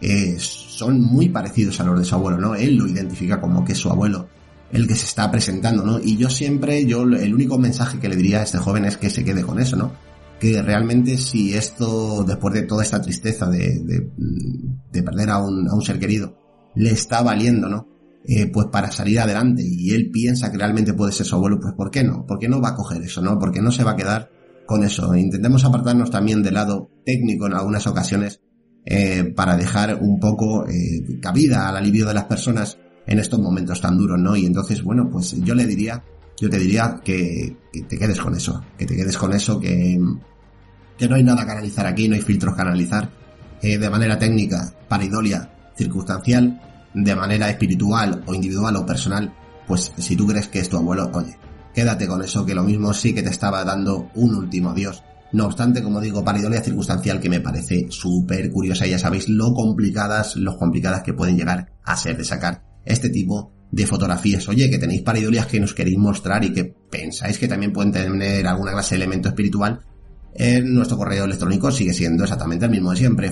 eh, 0.00 0.36
son 0.38 1.00
muy 1.00 1.28
parecidos 1.28 1.80
a 1.80 1.84
los 1.84 1.98
de 1.98 2.04
su 2.04 2.14
abuelo, 2.14 2.38
¿no? 2.38 2.54
Él 2.54 2.76
lo 2.76 2.86
identifica 2.86 3.40
como 3.40 3.64
que 3.64 3.72
es 3.72 3.78
su 3.78 3.90
abuelo 3.90 4.28
el 4.72 4.86
que 4.86 4.94
se 4.94 5.06
está 5.06 5.30
presentando, 5.30 5.84
¿no? 5.84 5.98
Y 5.98 6.16
yo 6.16 6.30
siempre, 6.30 6.86
yo, 6.86 7.02
el 7.02 7.34
único 7.34 7.58
mensaje 7.58 7.98
que 7.98 8.08
le 8.08 8.16
diría 8.16 8.40
a 8.40 8.44
este 8.44 8.58
joven 8.58 8.84
es 8.84 8.96
que 8.96 9.10
se 9.10 9.24
quede 9.24 9.42
con 9.42 9.58
eso, 9.58 9.76
¿no? 9.76 9.92
Que 10.38 10.62
realmente 10.62 11.18
si 11.18 11.54
esto, 11.54 12.24
después 12.24 12.54
de 12.54 12.62
toda 12.62 12.82
esta 12.82 13.00
tristeza 13.02 13.48
de, 13.50 13.80
de, 14.90 15.02
perder 15.02 15.30
a 15.30 15.38
un, 15.38 15.68
a 15.68 15.74
un 15.74 15.82
ser 15.82 15.98
querido, 15.98 16.36
le 16.76 16.90
está 16.90 17.22
valiendo, 17.22 17.68
¿no? 17.68 17.88
Eh, 18.22 18.50
pues 18.52 18.66
para 18.66 18.92
salir 18.92 19.18
adelante 19.18 19.62
y 19.66 19.94
él 19.94 20.10
piensa 20.10 20.52
que 20.52 20.58
realmente 20.58 20.92
puede 20.92 21.10
ser 21.10 21.24
su 21.24 21.36
abuelo, 21.36 21.58
pues 21.58 21.74
¿por 21.74 21.90
qué 21.90 22.04
no? 22.04 22.26
¿Por 22.26 22.38
qué 22.38 22.48
no 22.48 22.60
va 22.60 22.70
a 22.70 22.74
coger 22.74 23.02
eso, 23.02 23.22
no? 23.22 23.38
¿Por 23.38 23.50
qué 23.50 23.62
no 23.62 23.72
se 23.72 23.82
va 23.82 23.92
a 23.92 23.96
quedar 23.96 24.30
con 24.66 24.84
eso? 24.84 25.14
Intentemos 25.14 25.64
apartarnos 25.64 26.10
también 26.10 26.42
del 26.42 26.54
lado 26.54 26.90
técnico 27.04 27.46
en 27.46 27.54
algunas 27.54 27.86
ocasiones 27.86 28.42
eh, 28.84 29.32
para 29.34 29.56
dejar 29.56 29.98
un 30.02 30.20
poco 30.20 30.66
eh, 30.68 31.18
cabida 31.20 31.68
al 31.68 31.78
alivio 31.78 32.06
de 32.06 32.14
las 32.14 32.24
personas 32.24 32.76
en 33.06 33.18
estos 33.18 33.40
momentos 33.40 33.80
tan 33.80 33.96
duros, 33.96 34.18
¿no? 34.20 34.36
Y 34.36 34.44
entonces, 34.44 34.82
bueno, 34.82 35.08
pues 35.10 35.34
yo 35.42 35.54
le 35.54 35.66
diría 35.66 36.04
yo 36.40 36.48
te 36.48 36.58
diría 36.58 37.00
que, 37.04 37.54
te 37.86 37.98
quedes 37.98 38.18
con 38.18 38.34
eso, 38.34 38.64
que 38.78 38.86
te 38.86 38.96
quedes 38.96 39.18
con 39.18 39.32
eso, 39.34 39.60
que, 39.60 40.00
que 40.96 41.08
no 41.08 41.14
hay 41.14 41.22
nada 41.22 41.44
que 41.44 41.50
analizar 41.50 41.86
aquí, 41.86 42.08
no 42.08 42.14
hay 42.14 42.22
filtros 42.22 42.56
que 42.56 42.62
analizar. 42.62 43.10
Eh, 43.62 43.76
de 43.76 43.90
manera 43.90 44.18
técnica, 44.18 44.72
paridolia, 44.88 45.52
circunstancial, 45.76 46.58
de 46.94 47.14
manera 47.14 47.48
espiritual 47.50 48.22
o 48.26 48.34
individual 48.34 48.76
o 48.76 48.86
personal, 48.86 49.32
pues 49.66 49.92
si 49.96 50.16
tú 50.16 50.26
crees 50.26 50.48
que 50.48 50.60
es 50.60 50.68
tu 50.68 50.76
abuelo, 50.76 51.10
oye, 51.14 51.38
quédate 51.74 52.06
con 52.06 52.22
eso, 52.22 52.44
que 52.44 52.54
lo 52.54 52.64
mismo 52.64 52.92
sí 52.92 53.14
que 53.14 53.22
te 53.22 53.30
estaba 53.30 53.64
dando 53.64 54.10
un 54.14 54.34
último 54.34 54.70
adiós. 54.70 55.02
No 55.32 55.46
obstante, 55.46 55.82
como 55.82 56.00
digo, 56.00 56.24
paridolia 56.24 56.60
circunstancial 56.60 57.20
que 57.20 57.28
me 57.28 57.40
parece 57.40 57.86
súper 57.90 58.50
curiosa, 58.50 58.86
ya 58.86 58.98
sabéis 58.98 59.28
lo 59.28 59.54
complicadas, 59.54 60.34
lo 60.36 60.56
complicadas 60.56 61.02
que 61.02 61.14
pueden 61.14 61.36
llegar 61.36 61.72
a 61.84 61.96
ser 61.96 62.16
de 62.16 62.24
sacar 62.24 62.64
este 62.84 63.10
tipo 63.10 63.52
de 63.70 63.86
fotografías. 63.86 64.48
Oye, 64.48 64.68
que 64.68 64.78
tenéis 64.78 65.02
paridolias 65.02 65.46
que 65.46 65.60
nos 65.60 65.74
queréis 65.74 65.98
mostrar 65.98 66.44
y 66.44 66.52
que 66.52 66.64
pensáis 66.64 67.38
que 67.38 67.46
también 67.46 67.72
pueden 67.72 67.92
tener 67.92 68.44
alguna 68.46 68.72
clase 68.72 68.96
de 68.96 69.04
elemento 69.04 69.28
espiritual, 69.28 69.84
en 70.34 70.74
nuestro 70.74 70.96
correo 70.96 71.24
electrónico 71.24 71.70
sigue 71.70 71.92
siendo 71.92 72.24
exactamente 72.24 72.64
el 72.64 72.70
mismo 72.70 72.90
de 72.90 72.96
siempre, 72.96 73.30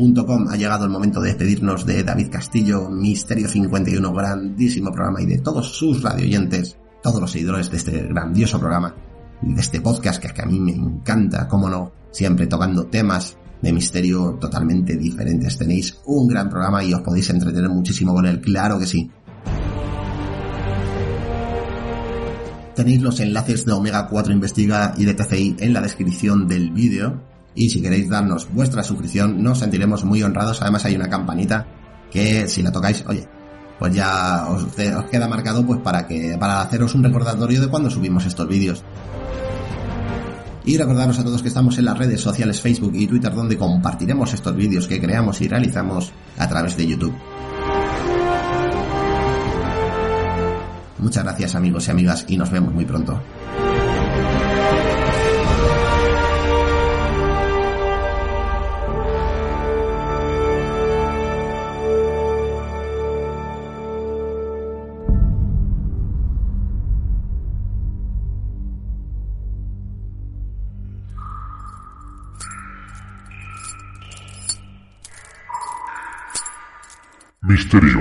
Ha 0.00 0.56
llegado 0.56 0.86
el 0.86 0.90
momento 0.90 1.20
de 1.20 1.28
despedirnos 1.28 1.84
de 1.84 2.02
David 2.02 2.30
Castillo, 2.30 2.88
Misterio 2.88 3.50
51, 3.50 4.10
grandísimo 4.14 4.90
programa, 4.90 5.20
y 5.20 5.26
de 5.26 5.40
todos 5.40 5.76
sus 5.76 6.02
radioyentes, 6.02 6.78
todos 7.02 7.20
los 7.20 7.30
seguidores 7.30 7.70
de 7.70 7.76
este 7.76 8.06
grandioso 8.06 8.58
programa 8.58 8.94
y 9.42 9.52
de 9.52 9.60
este 9.60 9.82
podcast 9.82 10.22
que, 10.22 10.32
que 10.32 10.40
a 10.40 10.46
mí 10.46 10.58
me 10.58 10.72
encanta, 10.72 11.46
como 11.46 11.68
no, 11.68 11.92
siempre 12.12 12.46
tocando 12.46 12.86
temas 12.86 13.36
de 13.60 13.74
misterio 13.74 14.38
totalmente 14.40 14.96
diferentes. 14.96 15.58
Tenéis 15.58 15.98
un 16.06 16.28
gran 16.28 16.48
programa 16.48 16.82
y 16.82 16.94
os 16.94 17.02
podéis 17.02 17.28
entretener 17.28 17.68
muchísimo 17.68 18.14
con 18.14 18.24
él, 18.24 18.40
claro 18.40 18.78
que 18.78 18.86
sí. 18.86 19.10
Tenéis 22.74 23.02
los 23.02 23.20
enlaces 23.20 23.66
de 23.66 23.72
Omega 23.72 24.08
4 24.08 24.32
Investiga 24.32 24.94
y 24.96 25.04
de 25.04 25.12
TCI 25.12 25.56
en 25.58 25.74
la 25.74 25.82
descripción 25.82 26.48
del 26.48 26.70
vídeo. 26.70 27.29
Y 27.54 27.70
si 27.70 27.82
queréis 27.82 28.08
darnos 28.08 28.48
vuestra 28.52 28.82
suscripción, 28.82 29.42
nos 29.42 29.58
sentiremos 29.58 30.04
muy 30.04 30.22
honrados. 30.22 30.62
Además 30.62 30.84
hay 30.84 30.96
una 30.96 31.08
campanita 31.08 31.66
que 32.10 32.48
si 32.48 32.62
la 32.62 32.72
tocáis, 32.72 33.04
oye, 33.06 33.28
pues 33.78 33.94
ya 33.94 34.46
os, 34.48 34.64
os 34.64 35.04
queda 35.10 35.26
marcado 35.26 35.64
pues 35.64 35.80
para 35.80 36.06
que 36.06 36.36
para 36.38 36.60
haceros 36.60 36.94
un 36.94 37.02
recordatorio 37.02 37.60
de 37.60 37.68
cuando 37.68 37.90
subimos 37.90 38.26
estos 38.26 38.46
vídeos. 38.46 38.84
Y 40.64 40.76
recordaros 40.76 41.18
a 41.18 41.24
todos 41.24 41.42
que 41.42 41.48
estamos 41.48 41.78
en 41.78 41.86
las 41.86 41.98
redes 41.98 42.20
sociales 42.20 42.60
Facebook 42.60 42.92
y 42.94 43.06
Twitter 43.06 43.34
donde 43.34 43.56
compartiremos 43.56 44.34
estos 44.34 44.54
vídeos 44.54 44.86
que 44.86 45.00
creamos 45.00 45.40
y 45.40 45.48
realizamos 45.48 46.12
a 46.36 46.48
través 46.48 46.76
de 46.76 46.86
YouTube. 46.86 47.14
Muchas 50.98 51.24
gracias 51.24 51.54
amigos 51.54 51.88
y 51.88 51.90
amigas 51.90 52.24
y 52.28 52.36
nos 52.36 52.50
vemos 52.50 52.74
muy 52.74 52.84
pronto. 52.84 53.18
Misterio. 77.50 77.98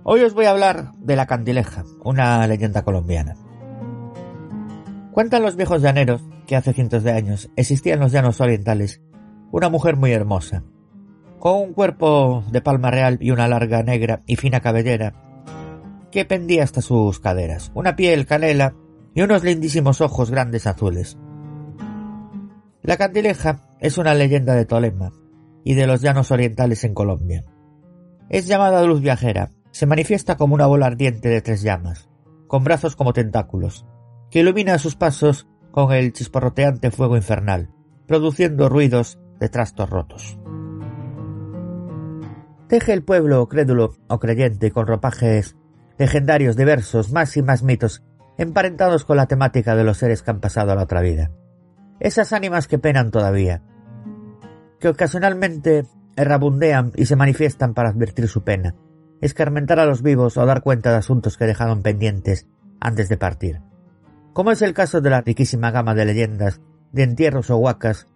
Hoy 0.03 0.21
os 0.21 0.35
voy 0.35 0.45
a 0.45 0.51
hablar 0.51 0.93
de 0.99 1.17
la 1.17 1.25
candileja, 1.25 1.85
una 2.05 2.47
leyenda 2.47 2.83
colombiana. 2.83 3.37
Cuentan 5.13 5.41
los 5.41 5.57
viejos 5.57 5.81
llaneros 5.81 6.23
que 6.47 6.57
hace 6.57 6.75
cientos 6.75 7.05
de 7.05 7.13
años 7.13 7.49
existía 7.57 7.95
en 7.95 8.01
los 8.01 8.13
llanos 8.13 8.43
orientales 8.43 9.01
una 9.51 9.71
mujer 9.71 9.97
muy 9.97 10.13
hermosa, 10.13 10.65
con 11.39 11.59
un 11.59 11.73
cuerpo 11.73 12.45
de 12.53 12.61
palma 12.61 12.91
real 12.91 13.17
y 13.19 13.31
una 13.31 13.49
larga 13.49 13.83
negra 13.83 14.21
y 14.27 14.37
fina 14.37 14.61
cabellera 14.61 15.15
que 16.11 16.27
pendía 16.27 16.65
hasta 16.65 16.83
sus 16.83 17.19
caderas, 17.19 17.73
una 17.75 17.97
piel 17.97 18.27
canela 18.27 18.75
y 19.15 19.23
unos 19.23 19.43
lindísimos 19.43 20.03
ojos 20.03 20.31
grandes 20.31 20.67
azules. 20.67 21.17
La 22.83 22.97
candileja 22.97 23.61
es 23.79 23.97
una 23.97 24.13
leyenda 24.13 24.55
de 24.55 24.65
Tolema 24.65 25.13
y 25.63 25.75
de 25.75 25.87
los 25.87 26.01
llanos 26.01 26.33
orientales 26.33 26.83
en 26.83 26.95
Colombia. 26.95 27.45
Es 28.29 28.49
llamada 28.49 28.83
luz 28.83 29.01
viajera, 29.01 29.51
se 29.71 29.87
manifiesta 29.87 30.37
como 30.37 30.57
una 30.57 30.67
bola 30.67 30.87
ardiente 30.87 31.29
de 31.29 31.41
tres 31.43 31.63
llamas, 31.63 32.09
con 32.49 32.65
brazos 32.65 32.97
como 32.97 33.13
tentáculos, 33.13 33.87
que 34.33 34.41
ilumina 34.41 34.79
sus 34.79 34.97
pasos 34.97 35.47
con 35.71 35.93
el 35.93 36.13
chisporroteante 36.13 36.91
fuego 36.91 37.17
infernal, 37.17 37.71
produciendo 38.09 38.69
ruidos 38.69 39.21
de 39.39 39.49
trastos 39.49 39.89
rotos. 39.89 40.39
Teje 42.67 42.93
el 42.93 43.05
pueblo 43.05 43.47
crédulo 43.49 43.95
o 44.09 44.19
creyente 44.19 44.73
con 44.73 44.89
ropajes 44.89 45.55
legendarios 45.99 46.57
diversos, 46.57 47.13
más 47.13 47.37
y 47.37 47.43
más 47.43 47.63
mitos 47.63 48.03
emparentados 48.39 49.05
con 49.05 49.19
la 49.19 49.27
temática 49.27 49.77
de 49.77 49.85
los 49.85 49.99
seres 49.99 50.23
que 50.23 50.33
han 50.33 50.41
pasado 50.41 50.73
a 50.73 50.75
la 50.75 50.83
otra 50.83 51.01
vida. 51.01 51.31
Esas 52.01 52.33
ánimas 52.33 52.67
que 52.67 52.79
penan 52.79 53.11
todavía, 53.11 53.63
que 54.81 54.89
ocasionalmente 54.89 55.85
errabundean 56.17 56.93
y 56.97 57.07
se 57.07 57.17
manifiestan 57.17 57.75
para 57.75 57.91
advertir 57.91 58.29
su 58.29 58.43
pena, 58.43 58.75
escarmentar 59.21 59.79
a 59.79 59.87
los 59.87 60.03
vivos 60.03 60.37
o 60.37 60.45
dar 60.45 60.63
cuenta 60.63 60.91
de 60.91 60.97
asuntos 60.97 61.37
que 61.37 61.47
dejaron 61.47 61.83
pendientes 61.83 62.49
antes 62.81 63.09
de 63.09 63.17
partir. 63.17 63.61
Como 64.33 64.51
es 64.51 64.63
el 64.63 64.75
caso 64.75 65.01
de 65.01 65.11
la 65.11 65.21
riquísima 65.21 65.71
gama 65.71 65.95
de 65.95 66.05
leyendas, 66.05 66.61
de 66.91 67.05
entierros 67.05 67.51
o 67.51 67.57
huacas, 67.57 68.09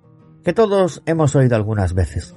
que 0.42 0.52
todos 0.52 1.02
hemos 1.06 1.34
oído 1.36 1.56
algunas 1.56 1.94
veces. 1.94 2.34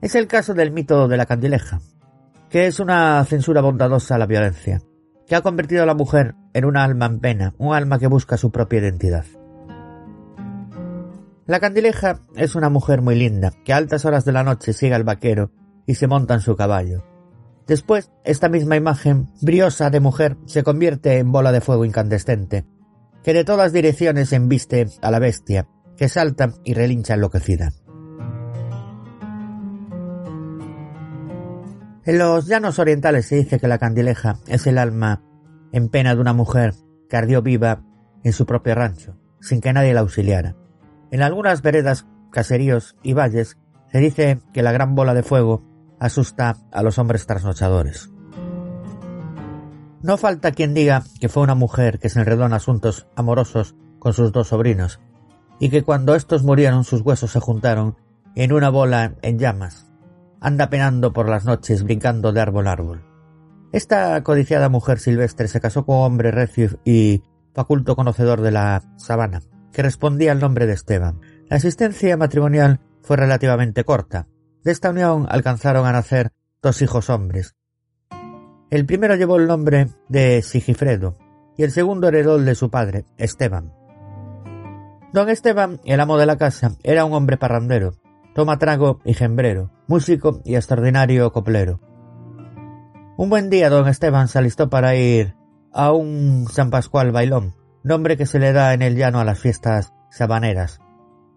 Es 0.00 0.14
el 0.14 0.26
caso 0.26 0.54
del 0.54 0.72
mito 0.72 1.08
de 1.08 1.16
la 1.16 1.26
candileja, 1.26 1.80
que 2.50 2.66
es 2.66 2.80
una 2.80 3.24
censura 3.24 3.60
bondadosa 3.60 4.16
a 4.16 4.18
la 4.18 4.26
violencia, 4.26 4.82
que 5.26 5.34
ha 5.34 5.42
convertido 5.42 5.84
a 5.84 5.86
la 5.86 5.94
mujer 5.94 6.34
en 6.54 6.64
una 6.64 6.84
alma 6.84 7.06
en 7.06 7.20
pena, 7.20 7.54
un 7.58 7.74
alma 7.74 7.98
que 7.98 8.06
busca 8.06 8.36
su 8.36 8.50
propia 8.50 8.80
identidad. 8.80 9.24
La 11.46 11.60
candileja 11.60 12.20
es 12.36 12.54
una 12.54 12.68
mujer 12.68 13.02
muy 13.02 13.16
linda, 13.16 13.52
que 13.64 13.72
a 13.72 13.76
altas 13.76 14.04
horas 14.04 14.24
de 14.24 14.32
la 14.32 14.44
noche 14.44 14.72
sigue 14.72 14.94
al 14.94 15.04
vaquero 15.04 15.50
y 15.86 15.96
se 15.96 16.06
monta 16.06 16.34
en 16.34 16.40
su 16.40 16.56
caballo. 16.56 17.04
Después, 17.66 18.10
esta 18.24 18.48
misma 18.48 18.76
imagen, 18.76 19.28
briosa 19.40 19.90
de 19.90 20.00
mujer, 20.00 20.36
se 20.46 20.62
convierte 20.62 21.18
en 21.18 21.32
bola 21.32 21.52
de 21.52 21.60
fuego 21.60 21.84
incandescente, 21.84 22.64
que 23.22 23.34
de 23.34 23.44
todas 23.44 23.72
direcciones 23.72 24.32
embiste 24.32 24.86
a 25.00 25.10
la 25.10 25.18
bestia, 25.18 25.68
que 25.96 26.08
salta 26.08 26.52
y 26.64 26.74
relincha 26.74 27.14
enloquecida. 27.14 27.72
En 32.04 32.18
los 32.18 32.46
llanos 32.46 32.80
orientales 32.80 33.26
se 33.26 33.36
dice 33.36 33.60
que 33.60 33.68
la 33.68 33.78
candileja 33.78 34.38
es 34.48 34.66
el 34.66 34.78
alma 34.78 35.22
en 35.72 35.88
pena 35.88 36.14
de 36.14 36.20
una 36.20 36.32
mujer 36.32 36.74
que 37.08 37.16
ardió 37.16 37.42
viva 37.42 37.82
en 38.22 38.32
su 38.32 38.46
propio 38.46 38.74
rancho, 38.74 39.16
sin 39.40 39.60
que 39.60 39.72
nadie 39.72 39.94
la 39.94 40.00
auxiliara. 40.00 40.56
En 41.10 41.22
algunas 41.22 41.62
veredas, 41.62 42.06
caseríos 42.30 42.96
y 43.02 43.14
valles 43.14 43.58
se 43.90 43.98
dice 43.98 44.38
que 44.52 44.62
la 44.62 44.72
gran 44.72 44.94
bola 44.94 45.14
de 45.14 45.22
fuego 45.22 45.62
asusta 45.98 46.56
a 46.72 46.82
los 46.82 46.98
hombres 46.98 47.26
trasnochadores. 47.26 48.10
No 50.02 50.16
falta 50.16 50.52
quien 50.52 50.74
diga 50.74 51.04
que 51.20 51.28
fue 51.28 51.42
una 51.42 51.54
mujer 51.54 51.98
que 51.98 52.08
se 52.08 52.18
enredó 52.18 52.46
en 52.46 52.54
asuntos 52.54 53.06
amorosos 53.14 53.76
con 53.98 54.12
sus 54.12 54.32
dos 54.32 54.48
sobrinos, 54.48 55.00
y 55.60 55.70
que 55.70 55.84
cuando 55.84 56.16
estos 56.16 56.42
murieron 56.42 56.82
sus 56.82 57.02
huesos 57.02 57.30
se 57.30 57.40
juntaron 57.40 57.96
en 58.34 58.52
una 58.52 58.68
bola 58.68 59.14
en 59.22 59.38
llamas, 59.38 59.92
anda 60.40 60.70
penando 60.70 61.12
por 61.12 61.28
las 61.28 61.44
noches 61.44 61.84
brincando 61.84 62.32
de 62.32 62.40
árbol 62.40 62.66
a 62.66 62.72
árbol. 62.72 63.11
Esta 63.72 64.22
codiciada 64.22 64.68
mujer 64.68 64.98
silvestre 64.98 65.48
se 65.48 65.60
casó 65.60 65.86
con 65.86 65.96
un 65.96 66.02
hombre 66.02 66.30
recio 66.30 66.78
y 66.84 67.22
faculto 67.54 67.96
conocedor 67.96 68.42
de 68.42 68.50
la 68.50 68.82
sabana, 68.96 69.40
que 69.72 69.82
respondía 69.82 70.32
al 70.32 70.40
nombre 70.40 70.66
de 70.66 70.74
Esteban. 70.74 71.20
La 71.48 71.56
asistencia 71.56 72.18
matrimonial 72.18 72.80
fue 73.00 73.16
relativamente 73.16 73.84
corta. 73.84 74.28
De 74.62 74.72
esta 74.72 74.90
unión 74.90 75.26
alcanzaron 75.28 75.86
a 75.86 75.92
nacer 75.92 76.32
dos 76.60 76.82
hijos 76.82 77.08
hombres. 77.08 77.56
El 78.70 78.84
primero 78.84 79.16
llevó 79.16 79.36
el 79.36 79.46
nombre 79.46 79.88
de 80.08 80.42
Sigifredo 80.42 81.16
y 81.56 81.62
el 81.62 81.72
segundo 81.72 82.08
heredó 82.08 82.36
el 82.36 82.44
de 82.44 82.54
su 82.54 82.70
padre, 82.70 83.06
Esteban. 83.16 83.72
Don 85.14 85.30
Esteban, 85.30 85.80
el 85.84 86.00
amo 86.00 86.18
de 86.18 86.26
la 86.26 86.36
casa, 86.36 86.76
era 86.82 87.06
un 87.06 87.14
hombre 87.14 87.38
parrandero, 87.38 87.94
toma 88.34 88.58
trago 88.58 89.00
y 89.04 89.14
gembrero, 89.14 89.70
músico 89.86 90.40
y 90.44 90.56
extraordinario 90.56 91.32
coplero. 91.32 91.80
Un 93.18 93.28
buen 93.28 93.50
día 93.50 93.68
don 93.68 93.88
Esteban 93.88 94.26
se 94.26 94.38
alistó 94.38 94.70
para 94.70 94.96
ir 94.96 95.34
a 95.70 95.92
un 95.92 96.46
San 96.50 96.70
Pascual 96.70 97.12
bailón, 97.12 97.54
nombre 97.82 98.16
que 98.16 98.24
se 98.24 98.38
le 98.38 98.54
da 98.54 98.72
en 98.72 98.80
el 98.80 98.96
llano 98.96 99.20
a 99.20 99.24
las 99.24 99.38
fiestas 99.38 99.92
sabaneras. 100.10 100.80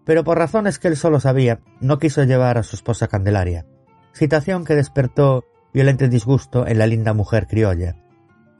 Pero 0.06 0.24
por 0.24 0.38
razones 0.38 0.78
que 0.78 0.88
él 0.88 0.96
solo 0.96 1.20
sabía, 1.20 1.60
no 1.80 1.98
quiso 1.98 2.24
llevar 2.24 2.56
a 2.56 2.62
su 2.62 2.76
esposa 2.76 3.08
Candelaria, 3.08 3.66
situación 4.12 4.64
que 4.64 4.74
despertó 4.74 5.44
violento 5.74 6.08
disgusto 6.08 6.66
en 6.66 6.78
la 6.78 6.86
linda 6.86 7.12
mujer 7.12 7.46
criolla. 7.46 7.96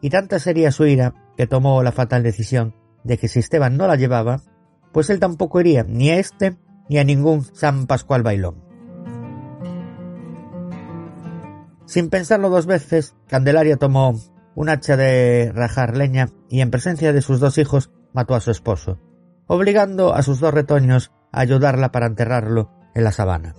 Y 0.03 0.11
tanta 0.11 0.39
sería 0.39 0.71
su 0.71 0.85
ira 0.85 1.15
que 1.39 1.47
tomó 1.47 1.83
la 1.83 1.93
fatal 1.93 2.23
decisión 2.23 2.75
de 3.03 3.17
que 3.17 3.29
si 3.29 3.39
Esteban 3.39 3.79
no 3.79 3.87
la 3.87 3.97
llevaba, 3.97 4.43
pues 4.93 5.09
él 5.09 5.21
tampoco 5.21 5.61
iría 5.61 5.85
ni 5.85 6.11
a 6.11 6.19
este 6.19 6.59
ni 6.91 6.99
a 6.99 7.05
ningún 7.05 7.45
San 7.55 7.87
Pascual 7.87 8.23
bailón. 8.23 8.66
Sin 11.87 12.11
pensarlo 12.11 12.51
dos 12.51 12.67
veces, 12.67 13.15
Candelaria 13.29 13.77
tomó 13.77 14.15
un 14.57 14.69
hacha 14.69 14.97
de 14.97 15.53
rajar 15.55 15.97
leña 15.97 16.29
y 16.49 16.61
en 16.61 16.71
presencia 16.71 17.13
de 17.13 17.23
sus 17.23 17.39
dos 17.39 17.59
hijos 17.59 17.91
mató 18.13 18.35
a 18.35 18.41
su 18.41 18.51
esposo, 18.51 18.99
obligando 19.47 20.15
a 20.15 20.23
sus 20.23 20.41
dos 20.41 20.53
retoños 20.53 21.13
a 21.31 21.41
ayudarla 21.41 21.93
para 21.93 22.07
enterrarlo 22.07 22.71
en 22.95 23.05
la 23.05 23.13
sabana. 23.13 23.55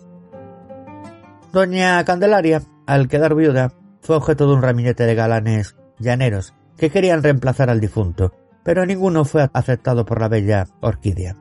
Doña 1.53 2.03
Candelaria, 2.03 2.63
al 2.85 3.07
quedar 3.07 3.33
viuda, 3.33 3.71
fue 4.01 4.17
objeto 4.17 4.47
de 4.47 4.53
un 4.55 4.61
ramillete 4.61 5.05
de 5.05 5.15
galanes 5.15 5.77
llaneros 5.99 6.53
que 6.77 6.89
querían 6.89 7.23
reemplazar 7.23 7.69
al 7.69 7.79
difunto, 7.79 8.33
pero 8.63 8.85
ninguno 8.85 9.23
fue 9.23 9.49
aceptado 9.53 10.05
por 10.05 10.19
la 10.19 10.27
bella 10.27 10.67
Orquídea. 10.81 11.37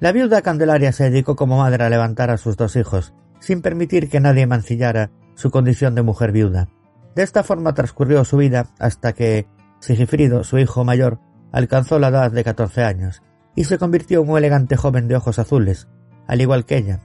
La 0.00 0.12
viuda 0.12 0.42
Candelaria 0.42 0.92
se 0.92 1.04
dedicó 1.04 1.36
como 1.36 1.58
madre 1.58 1.84
a 1.84 1.88
levantar 1.88 2.30
a 2.30 2.36
sus 2.36 2.56
dos 2.56 2.76
hijos, 2.76 3.14
sin 3.38 3.62
permitir 3.62 4.08
que 4.08 4.20
nadie 4.20 4.46
mancillara 4.46 5.10
su 5.42 5.50
condición 5.50 5.96
de 5.96 6.02
mujer 6.02 6.30
viuda. 6.30 6.68
De 7.16 7.24
esta 7.24 7.42
forma 7.42 7.74
transcurrió 7.74 8.24
su 8.24 8.36
vida 8.36 8.68
hasta 8.78 9.12
que 9.12 9.48
Sigifrido, 9.80 10.44
su 10.44 10.58
hijo 10.58 10.84
mayor, 10.84 11.18
alcanzó 11.50 11.98
la 11.98 12.08
edad 12.08 12.30
de 12.30 12.44
catorce 12.44 12.84
años 12.84 13.20
y 13.56 13.64
se 13.64 13.76
convirtió 13.76 14.22
en 14.22 14.30
un 14.30 14.38
elegante 14.38 14.76
joven 14.76 15.08
de 15.08 15.16
ojos 15.16 15.40
azules, 15.40 15.88
al 16.28 16.40
igual 16.40 16.64
que 16.64 16.76
ella. 16.76 17.00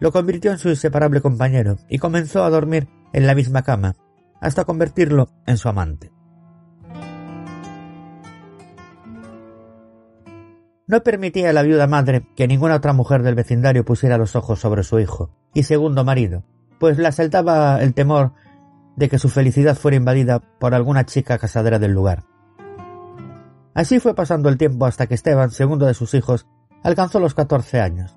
Lo 0.00 0.10
convirtió 0.10 0.50
en 0.50 0.58
su 0.58 0.68
inseparable 0.68 1.20
compañero 1.20 1.76
y 1.88 1.98
comenzó 1.98 2.42
a 2.42 2.50
dormir 2.50 2.88
en 3.12 3.28
la 3.28 3.36
misma 3.36 3.62
cama, 3.62 3.94
hasta 4.40 4.64
convertirlo 4.64 5.28
en 5.46 5.56
su 5.56 5.68
amante. 5.68 6.10
No 10.88 11.04
permitía 11.04 11.50
a 11.50 11.52
la 11.52 11.62
viuda 11.62 11.86
madre 11.86 12.26
que 12.34 12.48
ninguna 12.48 12.74
otra 12.74 12.92
mujer 12.92 13.22
del 13.22 13.36
vecindario 13.36 13.84
pusiera 13.84 14.18
los 14.18 14.34
ojos 14.34 14.58
sobre 14.58 14.82
su 14.82 14.98
hijo 14.98 15.30
y 15.54 15.62
segundo 15.62 16.02
marido, 16.02 16.42
pues 16.78 16.98
le 16.98 17.08
asaltaba 17.08 17.80
el 17.82 17.94
temor 17.94 18.32
de 18.96 19.08
que 19.08 19.18
su 19.18 19.28
felicidad 19.28 19.76
fuera 19.76 19.96
invadida 19.96 20.40
por 20.40 20.74
alguna 20.74 21.04
chica 21.04 21.38
casadera 21.38 21.78
del 21.78 21.92
lugar. 21.92 22.24
Así 23.74 24.00
fue 24.00 24.14
pasando 24.14 24.48
el 24.48 24.58
tiempo 24.58 24.86
hasta 24.86 25.06
que 25.06 25.14
Esteban, 25.14 25.50
segundo 25.50 25.86
de 25.86 25.94
sus 25.94 26.14
hijos, 26.14 26.46
alcanzó 26.82 27.20
los 27.20 27.34
catorce 27.34 27.80
años. 27.80 28.16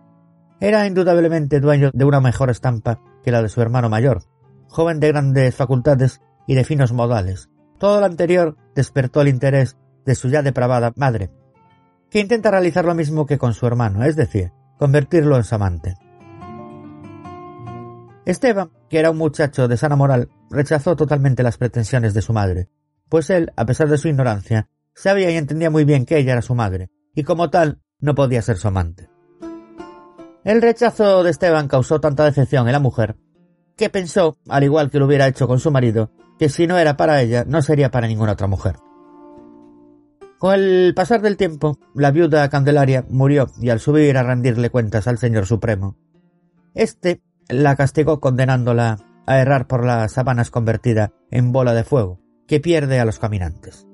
Era 0.59 0.87
indudablemente 0.87 1.59
dueño 1.59 1.91
de 1.93 2.05
una 2.05 2.19
mejor 2.19 2.49
estampa 2.49 2.99
que 3.23 3.31
la 3.31 3.41
de 3.41 3.49
su 3.49 3.61
hermano 3.61 3.89
mayor, 3.89 4.23
joven 4.67 4.99
de 4.99 5.09
grandes 5.09 5.55
facultades 5.55 6.21
y 6.47 6.55
de 6.55 6.63
finos 6.63 6.93
modales. 6.93 7.49
Todo 7.77 7.99
lo 7.99 8.05
anterior 8.05 8.57
despertó 8.75 9.21
el 9.21 9.27
interés 9.27 9.77
de 10.05 10.15
su 10.15 10.29
ya 10.29 10.41
depravada 10.41 10.93
madre, 10.95 11.31
que 12.09 12.19
intenta 12.19 12.51
realizar 12.51 12.85
lo 12.85 12.95
mismo 12.95 13.25
que 13.25 13.37
con 13.37 13.53
su 13.53 13.65
hermano, 13.67 14.03
es 14.03 14.15
decir, 14.15 14.51
convertirlo 14.77 15.37
en 15.37 15.43
su 15.43 15.55
amante. 15.55 15.95
Esteban, 18.25 18.71
que 18.89 18.99
era 18.99 19.11
un 19.11 19.17
muchacho 19.17 19.67
de 19.67 19.77
sana 19.77 19.95
moral, 19.95 20.29
rechazó 20.49 20.95
totalmente 20.95 21.43
las 21.43 21.57
pretensiones 21.57 22.13
de 22.13 22.21
su 22.21 22.33
madre, 22.33 22.69
pues 23.09 23.29
él, 23.29 23.51
a 23.55 23.65
pesar 23.65 23.89
de 23.89 23.97
su 23.97 24.07
ignorancia, 24.07 24.69
sabía 24.93 25.31
y 25.31 25.37
entendía 25.37 25.69
muy 25.69 25.85
bien 25.85 26.05
que 26.05 26.17
ella 26.17 26.33
era 26.33 26.41
su 26.41 26.55
madre, 26.55 26.89
y 27.15 27.23
como 27.23 27.49
tal, 27.49 27.81
no 27.99 28.15
podía 28.15 28.41
ser 28.41 28.57
su 28.57 28.67
amante. 28.67 29.09
El 30.43 30.61
rechazo 30.61 31.23
de 31.23 31.31
Esteban 31.31 31.67
causó 31.67 31.99
tanta 31.99 32.25
decepción 32.25 32.67
en 32.67 32.73
la 32.73 32.79
mujer, 32.79 33.15
que 33.75 33.89
pensó, 33.89 34.37
al 34.47 34.63
igual 34.63 34.89
que 34.89 34.99
lo 34.99 35.05
hubiera 35.05 35.27
hecho 35.27 35.47
con 35.47 35.59
su 35.59 35.71
marido, 35.71 36.11
que 36.37 36.49
si 36.49 36.67
no 36.67 36.77
era 36.77 36.97
para 36.97 37.21
ella, 37.21 37.43
no 37.47 37.61
sería 37.61 37.91
para 37.91 38.07
ninguna 38.07 38.33
otra 38.33 38.47
mujer. 38.47 38.75
Con 40.37 40.55
el 40.55 40.93
pasar 40.95 41.21
del 41.21 41.37
tiempo, 41.37 41.77
la 41.93 42.09
viuda 42.09 42.49
Candelaria 42.49 43.05
murió 43.09 43.47
y 43.59 43.69
al 43.69 43.79
subir 43.79 44.17
a 44.17 44.23
rendirle 44.23 44.71
cuentas 44.71 45.07
al 45.07 45.19
Señor 45.19 45.45
Supremo, 45.45 45.97
este 46.73 47.21
la 47.51 47.75
castigó 47.75 48.19
condenándola 48.19 48.97
a 49.27 49.39
errar 49.39 49.67
por 49.67 49.85
las 49.85 50.13
sabanas 50.13 50.49
convertida 50.49 51.13
en 51.29 51.51
bola 51.51 51.73
de 51.73 51.83
fuego, 51.83 52.19
que 52.47 52.59
pierde 52.59 52.99
a 52.99 53.05
los 53.05 53.19
caminantes. 53.19 53.87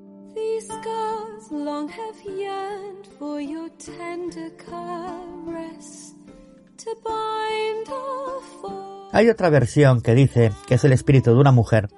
Hay 9.12 9.28
otra 9.28 9.50
versión 9.50 10.00
que 10.00 10.14
dice 10.14 10.52
que 10.66 10.74
es 10.74 10.84
el 10.84 10.92
espíritu 10.92 11.30
de 11.30 11.40
una 11.40 11.52
mujer 11.52 11.88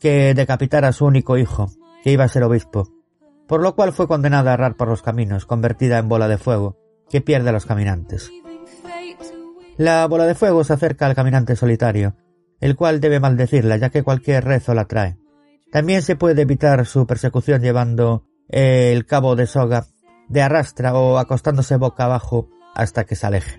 que 0.00 0.34
decapitara 0.34 0.88
a 0.88 0.92
su 0.92 1.06
único 1.06 1.38
hijo, 1.38 1.70
que 2.02 2.12
iba 2.12 2.24
a 2.24 2.28
ser 2.28 2.42
obispo, 2.42 2.88
por 3.46 3.62
lo 3.62 3.74
cual 3.74 3.92
fue 3.92 4.06
condenada 4.06 4.50
a 4.50 4.54
errar 4.54 4.76
por 4.76 4.88
los 4.88 5.02
caminos, 5.02 5.46
convertida 5.46 5.98
en 5.98 6.08
bola 6.08 6.28
de 6.28 6.38
fuego, 6.38 6.78
que 7.08 7.20
pierde 7.20 7.50
a 7.50 7.52
los 7.52 7.66
caminantes. 7.66 8.30
La 9.76 10.06
bola 10.06 10.26
de 10.26 10.34
fuego 10.34 10.62
se 10.62 10.72
acerca 10.72 11.06
al 11.06 11.14
caminante 11.14 11.56
solitario, 11.56 12.14
el 12.60 12.76
cual 12.76 13.00
debe 13.00 13.18
maldecirla, 13.18 13.76
ya 13.76 13.90
que 13.90 14.04
cualquier 14.04 14.44
rezo 14.44 14.72
la 14.72 14.84
trae. 14.84 15.18
También 15.72 16.02
se 16.02 16.14
puede 16.14 16.42
evitar 16.42 16.86
su 16.86 17.06
persecución 17.06 17.60
llevando 17.60 18.24
el 18.48 19.04
cabo 19.06 19.34
de 19.34 19.46
soga 19.46 19.86
de 20.28 20.42
arrastra 20.42 20.94
o 20.94 21.18
acostándose 21.18 21.76
boca 21.76 22.04
abajo 22.04 22.48
hasta 22.74 23.04
que 23.04 23.16
se 23.16 23.26
aleje. 23.26 23.58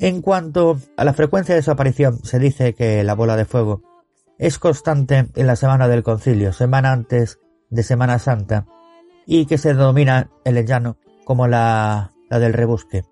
En 0.00 0.20
cuanto 0.20 0.78
a 0.96 1.04
la 1.04 1.14
frecuencia 1.14 1.54
de 1.54 1.62
su 1.62 1.70
aparición, 1.70 2.18
se 2.24 2.40
dice 2.40 2.74
que 2.74 3.04
la 3.04 3.14
bola 3.14 3.36
de 3.36 3.44
fuego 3.44 3.82
es 4.38 4.58
constante 4.58 5.28
en 5.34 5.46
la 5.46 5.54
semana 5.54 5.86
del 5.86 6.02
concilio, 6.02 6.52
semana 6.52 6.92
antes 6.92 7.38
de 7.70 7.82
Semana 7.84 8.18
Santa 8.18 8.66
y 9.26 9.46
que 9.46 9.58
se 9.58 9.68
denomina 9.68 10.30
en 10.44 10.56
el 10.56 10.66
llano 10.66 10.96
como 11.24 11.46
la, 11.46 12.12
la 12.28 12.38
del 12.38 12.52
rebusque, 12.52 13.04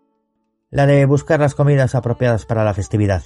la 0.73 0.87
de 0.87 1.05
buscar 1.05 1.39
las 1.39 1.55
comidas 1.55 1.95
apropiadas 1.95 2.47
para 2.47 2.65
la 2.65 2.75
festividad. 2.75 3.23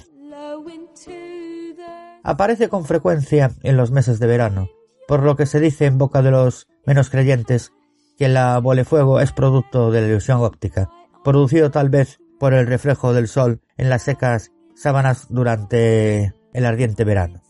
Aparece 2.23 2.69
con 2.69 2.85
frecuencia 2.85 3.53
en 3.63 3.77
los 3.77 3.93
meses 3.93 4.19
de 4.19 4.27
verano, 4.27 4.69
por 5.07 5.23
lo 5.23 5.37
que 5.37 5.47
se 5.47 5.61
dice 5.61 5.87
en 5.87 5.97
boca 5.97 6.23
de 6.23 6.33
los 6.33 6.67
menos 6.85 7.09
creyentes 7.09 7.73
que 8.19 8.29
la 8.29 8.61
fuego 8.85 9.21
es 9.21 9.31
producto 9.31 9.93
de 9.93 10.01
la 10.01 10.09
ilusión 10.09 10.41
óptica, 10.41 10.91
producido 11.23 11.71
tal 11.71 11.89
vez 11.89 12.19
por 12.41 12.53
el 12.53 12.67
reflejo 12.67 13.13
del 13.13 13.29
sol 13.29 13.61
en 13.77 13.91
las 13.91 14.03
secas 14.03 14.51
sábanas 14.75 15.29
durante 15.31 16.35
el 16.53 16.67
ardiente 16.67 17.05
verano. 17.05 17.43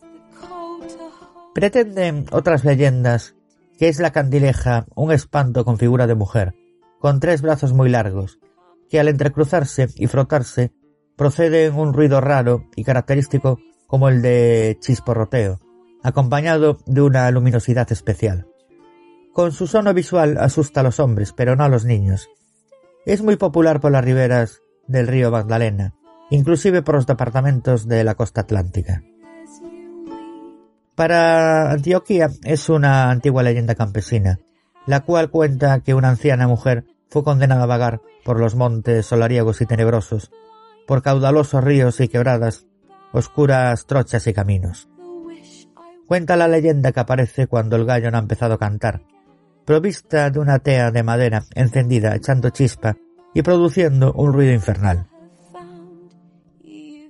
Pretenden 1.55 2.27
otras 2.31 2.63
leyendas 2.63 3.35
que 3.79 3.87
es 3.87 3.99
la 3.99 4.11
candileja, 4.11 4.85
un 4.93 5.11
espanto 5.11 5.65
con 5.65 5.79
figura 5.79 6.05
de 6.05 6.15
mujer, 6.15 6.53
con 6.99 7.19
tres 7.19 7.41
brazos 7.41 7.73
muy 7.73 7.89
largos, 7.89 8.39
que 8.89 8.99
al 8.99 9.07
entrecruzarse 9.07 9.87
y 9.95 10.07
frotarse 10.07 10.71
procede 11.15 11.69
un 11.69 11.93
ruido 11.93 12.21
raro 12.21 12.65
y 12.75 12.83
característico 12.83 13.59
como 13.87 14.09
el 14.09 14.21
de 14.21 14.77
chisporroteo, 14.81 15.59
acompañado 16.03 16.77
de 16.85 17.01
una 17.01 17.29
luminosidad 17.31 17.91
especial. 17.91 18.47
Con 19.33 19.51
su 19.51 19.67
sono 19.67 19.93
visual 19.93 20.37
asusta 20.39 20.81
a 20.81 20.83
los 20.83 20.99
hombres, 20.99 21.33
pero 21.33 21.55
no 21.55 21.63
a 21.63 21.69
los 21.69 21.85
niños. 21.85 22.29
Es 23.05 23.21
muy 23.21 23.35
popular 23.35 23.79
por 23.79 23.91
las 23.91 24.03
riberas 24.03 24.61
del 24.87 25.07
río 25.07 25.31
Magdalena, 25.31 25.93
inclusive 26.29 26.81
por 26.81 26.95
los 26.95 27.07
departamentos 27.07 27.87
de 27.87 28.03
la 28.03 28.15
costa 28.15 28.41
atlántica. 28.41 29.03
Para 30.95 31.71
Antioquía 31.71 32.29
es 32.43 32.69
una 32.69 33.11
antigua 33.11 33.43
leyenda 33.43 33.75
campesina, 33.75 34.39
la 34.87 35.01
cual 35.01 35.29
cuenta 35.29 35.81
que 35.81 35.93
una 35.93 36.09
anciana 36.09 36.47
mujer 36.47 36.85
fue 37.09 37.23
condenada 37.23 37.63
a 37.63 37.67
vagar 37.67 38.01
por 38.23 38.39
los 38.39 38.55
montes 38.55 39.05
solariegos 39.05 39.61
y 39.61 39.65
tenebrosos, 39.65 40.31
por 40.85 41.01
caudalosos 41.01 41.63
ríos 41.63 41.99
y 41.99 42.07
quebradas, 42.07 42.65
oscuras 43.11 43.85
trochas 43.85 44.27
y 44.27 44.33
caminos. 44.33 44.89
Cuenta 46.07 46.37
la 46.37 46.47
leyenda 46.47 46.91
que 46.91 46.99
aparece 46.99 47.47
cuando 47.47 47.75
el 47.75 47.85
gallo 47.85 48.11
no 48.11 48.17
ha 48.17 48.21
empezado 48.21 48.53
a 48.53 48.59
cantar, 48.59 49.01
provista 49.65 50.29
de 50.29 50.39
una 50.39 50.59
tea 50.59 50.91
de 50.91 51.03
madera 51.03 51.43
encendida 51.53 52.15
echando 52.15 52.49
chispa 52.49 52.95
y 53.33 53.41
produciendo 53.41 54.13
un 54.13 54.31
ruido 54.31 54.53
infernal. 54.53 55.07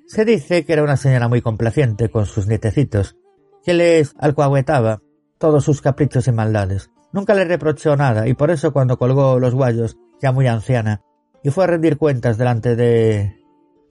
Se 0.07 0.25
dice 0.25 0.65
que 0.65 0.73
era 0.73 0.83
una 0.83 0.97
señora 0.97 1.27
muy 1.27 1.41
complaciente 1.41 2.09
con 2.09 2.25
sus 2.25 2.47
nietecitos, 2.47 3.15
que 3.63 3.73
les 3.73 4.13
alcahuetaba 4.17 5.01
todos 5.37 5.65
sus 5.65 5.81
caprichos 5.81 6.27
y 6.27 6.31
maldades. 6.31 6.89
Nunca 7.11 7.33
le 7.33 7.45
reprochó 7.45 7.95
nada 7.95 8.27
y 8.27 8.33
por 8.33 8.51
eso 8.51 8.73
cuando 8.73 8.97
colgó 8.97 9.39
los 9.39 9.53
guayos, 9.53 9.97
ya 10.21 10.31
muy 10.31 10.47
anciana, 10.47 11.01
y 11.43 11.49
fue 11.49 11.63
a 11.63 11.67
rendir 11.67 11.97
cuentas 11.97 12.37
delante 12.37 12.75
de... 12.75 13.35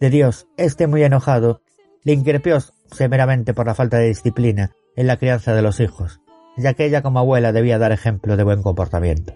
de 0.01 0.11
Dios, 0.11 0.47
este 0.57 0.87
muy 0.87 1.03
enojado, 1.03 1.63
le 2.05 2.13
increpió 2.13 2.59
severamente 2.91 3.55
por 3.55 3.67
la 3.67 3.75
falta 3.75 3.99
de 3.99 4.09
disciplina 4.09 4.73
en 4.95 5.07
la 5.07 5.17
crianza 5.17 5.55
de 5.55 5.63
los 5.63 5.81
hijos, 5.81 6.21
ya 6.57 6.75
que 6.75 6.85
ella 6.85 7.03
como 7.03 7.19
abuela 7.19 7.53
debía 7.53 7.79
dar 7.79 7.93
ejemplo 7.93 8.37
de 8.37 8.45
buen 8.45 8.63
comportamiento. 8.63 9.35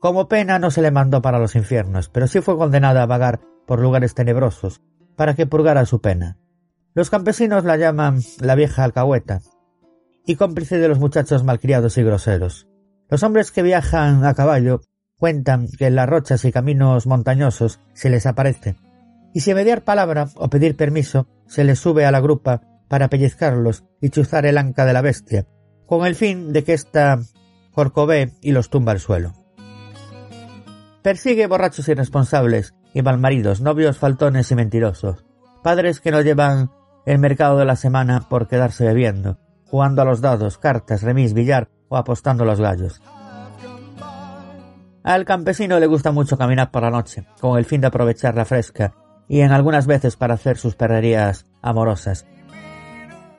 Como 0.00 0.28
pena 0.28 0.58
no 0.58 0.70
se 0.70 0.80
le 0.80 0.92
mandó 0.92 1.22
para 1.22 1.38
los 1.38 1.56
infiernos, 1.56 2.08
pero 2.08 2.26
sí 2.28 2.40
fue 2.40 2.56
condenada 2.56 3.02
a 3.02 3.06
vagar 3.06 3.40
por 3.66 3.80
lugares 3.80 4.14
tenebrosos, 4.14 4.80
para 5.16 5.34
que 5.34 5.46
purgara 5.46 5.84
su 5.86 6.00
pena. 6.00 6.38
Los 6.94 7.10
campesinos 7.10 7.64
la 7.64 7.76
llaman 7.76 8.20
la 8.40 8.54
vieja 8.54 8.84
alcahueta, 8.84 9.40
y 10.28 10.36
cómplice 10.36 10.78
de 10.78 10.88
los 10.88 10.98
muchachos 10.98 11.42
malcriados 11.42 11.96
y 11.96 12.02
groseros. 12.02 12.68
Los 13.08 13.22
hombres 13.22 13.50
que 13.50 13.62
viajan 13.62 14.26
a 14.26 14.34
caballo 14.34 14.82
cuentan 15.16 15.68
que 15.78 15.86
en 15.86 15.96
las 15.96 16.06
rochas 16.06 16.44
y 16.44 16.52
caminos 16.52 17.06
montañosos 17.06 17.80
se 17.94 18.10
les 18.10 18.26
aparece, 18.26 18.76
y 19.32 19.40
si 19.40 19.54
mediar 19.54 19.84
palabra 19.84 20.28
o 20.36 20.50
pedir 20.50 20.76
permiso 20.76 21.26
se 21.46 21.64
les 21.64 21.78
sube 21.78 22.04
a 22.04 22.10
la 22.10 22.20
grupa 22.20 22.60
para 22.88 23.08
pellizcarlos 23.08 23.84
y 24.02 24.10
chuzar 24.10 24.44
el 24.44 24.58
anca 24.58 24.84
de 24.84 24.92
la 24.92 25.00
bestia, 25.00 25.46
con 25.86 26.06
el 26.06 26.14
fin 26.14 26.52
de 26.52 26.62
que 26.62 26.74
ésta 26.74 27.18
corcové 27.72 28.34
y 28.42 28.52
los 28.52 28.68
tumba 28.68 28.92
al 28.92 29.00
suelo. 29.00 29.32
Persigue 31.00 31.46
borrachos 31.46 31.88
irresponsables 31.88 32.74
y 32.92 33.00
malmaridos, 33.00 33.62
novios 33.62 33.96
faltones 33.96 34.50
y 34.50 34.56
mentirosos, 34.56 35.24
padres 35.62 36.00
que 36.00 36.10
no 36.10 36.20
llevan 36.20 36.70
el 37.06 37.18
mercado 37.18 37.56
de 37.56 37.64
la 37.64 37.76
semana 37.76 38.28
por 38.28 38.46
quedarse 38.46 38.84
bebiendo, 38.84 39.38
jugando 39.70 40.02
a 40.02 40.04
los 40.04 40.20
dados, 40.20 40.58
cartas, 40.58 41.02
remis, 41.02 41.34
billar 41.34 41.68
o 41.88 41.96
apostando 41.96 42.44
los 42.44 42.60
gallos. 42.60 43.00
Al 45.02 45.24
campesino 45.24 45.78
le 45.78 45.86
gusta 45.86 46.12
mucho 46.12 46.36
caminar 46.36 46.70
por 46.70 46.82
la 46.82 46.90
noche, 46.90 47.24
con 47.40 47.58
el 47.58 47.64
fin 47.64 47.80
de 47.80 47.86
aprovechar 47.86 48.34
la 48.34 48.44
fresca 48.44 48.94
y 49.28 49.40
en 49.40 49.52
algunas 49.52 49.86
veces 49.86 50.16
para 50.16 50.34
hacer 50.34 50.58
sus 50.58 50.74
perrerías 50.74 51.46
amorosas. 51.62 52.26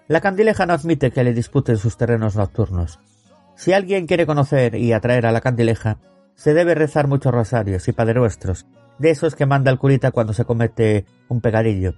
La 0.08 0.22
candileja 0.22 0.66
no 0.66 0.74
admite 0.74 1.12
que 1.12 1.24
le 1.24 1.34
disputen 1.34 1.78
sus 1.78 1.98
terrenos 1.98 2.36
nocturnos. 2.36 3.00
Si 3.56 3.74
alguien 3.74 4.08
quiere 4.08 4.26
conocer 4.26 4.76
y 4.76 4.94
atraer 4.94 5.26
a 5.26 5.32
la 5.32 5.42
candileja, 5.42 5.98
se 6.36 6.54
debe 6.54 6.74
rezar 6.74 7.08
muchos 7.08 7.34
rosarios 7.34 7.88
y 7.88 7.92
padrenuestros, 7.92 8.66
de 8.98 9.10
esos 9.10 9.36
que 9.36 9.46
manda 9.46 9.70
el 9.70 9.78
curita 9.78 10.12
cuando 10.12 10.34
se 10.34 10.46
comete 10.46 11.06
un 11.28 11.42
pegadillo. 11.42 11.94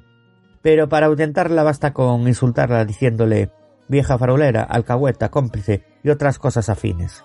Pero 0.61 0.89
para 0.89 1.05
ahuyentarla 1.05 1.63
basta 1.63 1.93
con 1.93 2.27
insultarla 2.27 2.83
diciéndole 2.85 3.51
vieja 3.91 4.17
farolera, 4.17 4.63
alcahueta, 4.63 5.29
cómplice 5.29 5.83
y 6.01 6.09
otras 6.09 6.39
cosas 6.39 6.69
afines. 6.69 7.23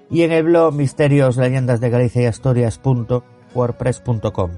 y 0.10 0.24
en 0.24 0.32
el 0.32 0.44
blog 0.44 0.74
misterios 0.74 1.36
de 1.36 1.90
Galicia 1.90 2.22
y 2.22 2.26
Asturias.wordpress.com. 2.26 4.52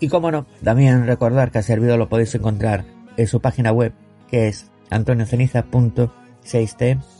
Y 0.00 0.08
como 0.08 0.30
no, 0.30 0.46
también 0.62 1.06
recordar 1.06 1.50
que 1.50 1.58
a 1.58 1.62
Servido 1.62 1.96
lo 1.96 2.08
podéis 2.08 2.32
encontrar 2.34 2.84
en 3.16 3.26
su 3.26 3.40
página 3.40 3.72
web 3.72 3.94
que 4.28 4.46
es 4.48 4.70
antonioceniza.6t 4.90 7.17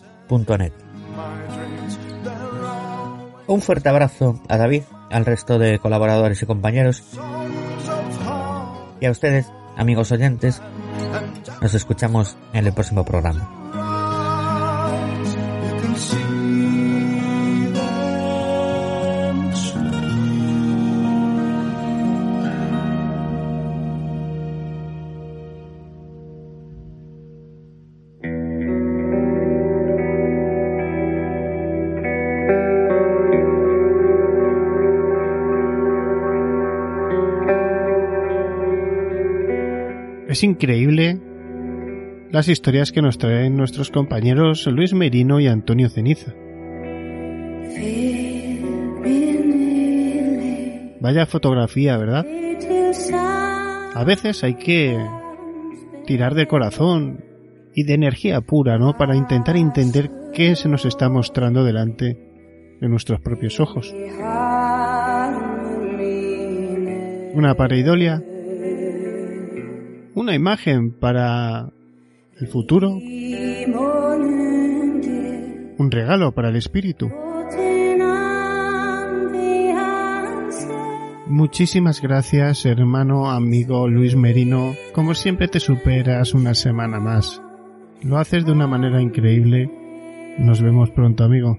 un 3.49 3.63
fuerte 3.63 3.89
abrazo 3.89 4.41
a 4.49 4.57
David, 4.57 4.83
al 5.11 5.25
resto 5.25 5.59
de 5.59 5.79
colaboradores 5.79 6.43
y 6.43 6.47
compañeros. 6.47 7.03
Y 9.01 9.07
a 9.07 9.11
ustedes, 9.11 9.51
amigos 9.77 10.13
oyentes, 10.13 10.61
nos 11.63 11.75
escuchamos 11.75 12.37
en 12.53 12.67
el 12.67 12.73
próximo 12.73 13.05
programa. 13.05 13.68
Es 40.39 40.45
increíble 40.45 41.21
las 42.31 42.47
historias 42.47 42.93
que 42.93 43.03
nos 43.03 43.19
traen 43.19 43.57
nuestros 43.57 43.91
compañeros 43.91 44.69
Luis 44.69 44.95
Merino 44.95 45.41
y 45.41 45.49
Antonio 45.49 45.89
Ceniza. 45.89 46.33
Vaya 51.01 51.27
fotografía, 51.27 51.97
¿verdad? 51.97 52.25
A 53.97 54.05
veces 54.07 54.45
hay 54.45 54.55
que 54.55 54.97
tirar 56.07 56.37
de 56.37 56.47
corazón 56.47 57.25
y 57.75 57.83
de 57.83 57.95
energía 57.95 58.41
pura, 58.41 58.79
¿no? 58.79 58.97
Para 58.97 59.17
intentar 59.17 59.57
entender 59.57 60.09
qué 60.33 60.55
se 60.55 60.69
nos 60.69 60.85
está 60.85 61.09
mostrando 61.09 61.65
delante 61.65 62.17
de 62.81 62.89
nuestros 62.89 63.21
propios 63.23 63.59
ojos. 63.59 63.93
Una 67.35 67.57
pareidolia 67.57 68.23
una 70.19 70.35
imagen 70.35 70.91
para 70.91 71.71
el 72.41 72.49
futuro, 72.49 72.91
un 75.79 75.91
regalo 75.91 76.33
para 76.33 76.49
el 76.49 76.57
espíritu. 76.57 77.09
Muchísimas 81.29 82.03
gracias, 82.03 82.67
hermano, 82.67 83.31
amigo 83.31 83.87
Luis 83.87 84.17
Merino. 84.17 84.75
Como 84.93 85.15
siempre 85.15 85.47
te 85.47 85.61
superas 85.61 86.35
una 86.35 86.55
semana 86.55 86.99
más. 86.99 87.41
Lo 88.03 88.19
haces 88.19 88.45
de 88.45 88.51
una 88.51 88.67
manera 88.67 89.01
increíble. 89.01 89.71
Nos 90.39 90.61
vemos 90.61 90.91
pronto, 90.91 91.23
amigo. 91.23 91.59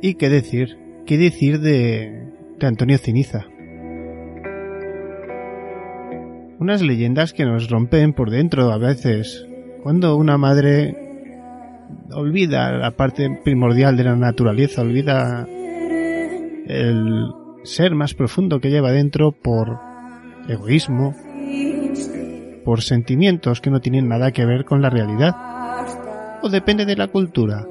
¿Y 0.00 0.14
qué 0.14 0.28
decir? 0.30 0.87
¿Qué 1.08 1.16
decir 1.16 1.60
de, 1.60 2.34
de 2.58 2.66
Antonio 2.66 2.98
Ciniza? 2.98 3.46
Unas 6.58 6.82
leyendas 6.82 7.32
que 7.32 7.46
nos 7.46 7.70
rompen 7.70 8.12
por 8.12 8.28
dentro 8.28 8.70
a 8.70 8.76
veces. 8.76 9.46
Cuando 9.82 10.16
una 10.16 10.36
madre 10.36 10.94
olvida 12.12 12.72
la 12.72 12.90
parte 12.90 13.40
primordial 13.42 13.96
de 13.96 14.04
la 14.04 14.16
naturaleza, 14.16 14.82
olvida 14.82 15.48
el 16.66 17.32
ser 17.62 17.94
más 17.94 18.12
profundo 18.12 18.60
que 18.60 18.68
lleva 18.68 18.92
dentro 18.92 19.32
por 19.32 19.78
egoísmo, 20.46 21.16
por 22.66 22.82
sentimientos 22.82 23.62
que 23.62 23.70
no 23.70 23.80
tienen 23.80 24.08
nada 24.08 24.30
que 24.32 24.44
ver 24.44 24.66
con 24.66 24.82
la 24.82 24.90
realidad. 24.90 25.34
O 26.42 26.50
depende 26.50 26.84
de 26.84 26.96
la 26.96 27.08
cultura. 27.08 27.64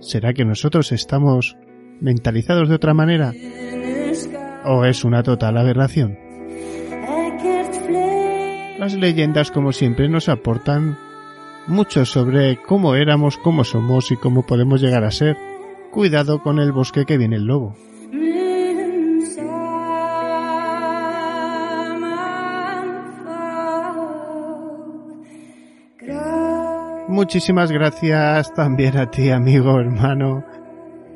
¿Será 0.00 0.32
que 0.34 0.44
nosotros 0.44 0.92
estamos 0.92 1.56
mentalizados 2.00 2.68
de 2.68 2.74
otra 2.74 2.94
manera? 2.94 3.32
¿O 4.64 4.84
es 4.84 5.04
una 5.04 5.22
total 5.22 5.56
aberración? 5.56 6.18
Las 8.78 8.94
leyendas, 8.94 9.50
como 9.50 9.72
siempre, 9.72 10.08
nos 10.08 10.28
aportan 10.28 10.98
mucho 11.66 12.04
sobre 12.04 12.60
cómo 12.62 12.94
éramos, 12.94 13.38
cómo 13.38 13.64
somos 13.64 14.10
y 14.12 14.16
cómo 14.16 14.44
podemos 14.46 14.80
llegar 14.80 15.04
a 15.04 15.10
ser. 15.10 15.36
Cuidado 15.90 16.42
con 16.42 16.58
el 16.58 16.72
bosque 16.72 17.04
que 17.04 17.16
viene 17.16 17.36
el 17.36 17.46
lobo. 17.46 17.74
Muchísimas 27.08 27.70
gracias 27.70 28.52
también 28.52 28.96
a 28.96 29.08
ti, 29.08 29.30
amigo, 29.30 29.78
hermano, 29.78 30.44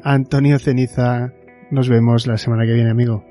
Antonio 0.04 0.60
Ceniza. 0.60 1.32
Nos 1.72 1.88
vemos 1.88 2.28
la 2.28 2.38
semana 2.38 2.64
que 2.64 2.74
viene, 2.74 2.90
amigo. 2.90 3.24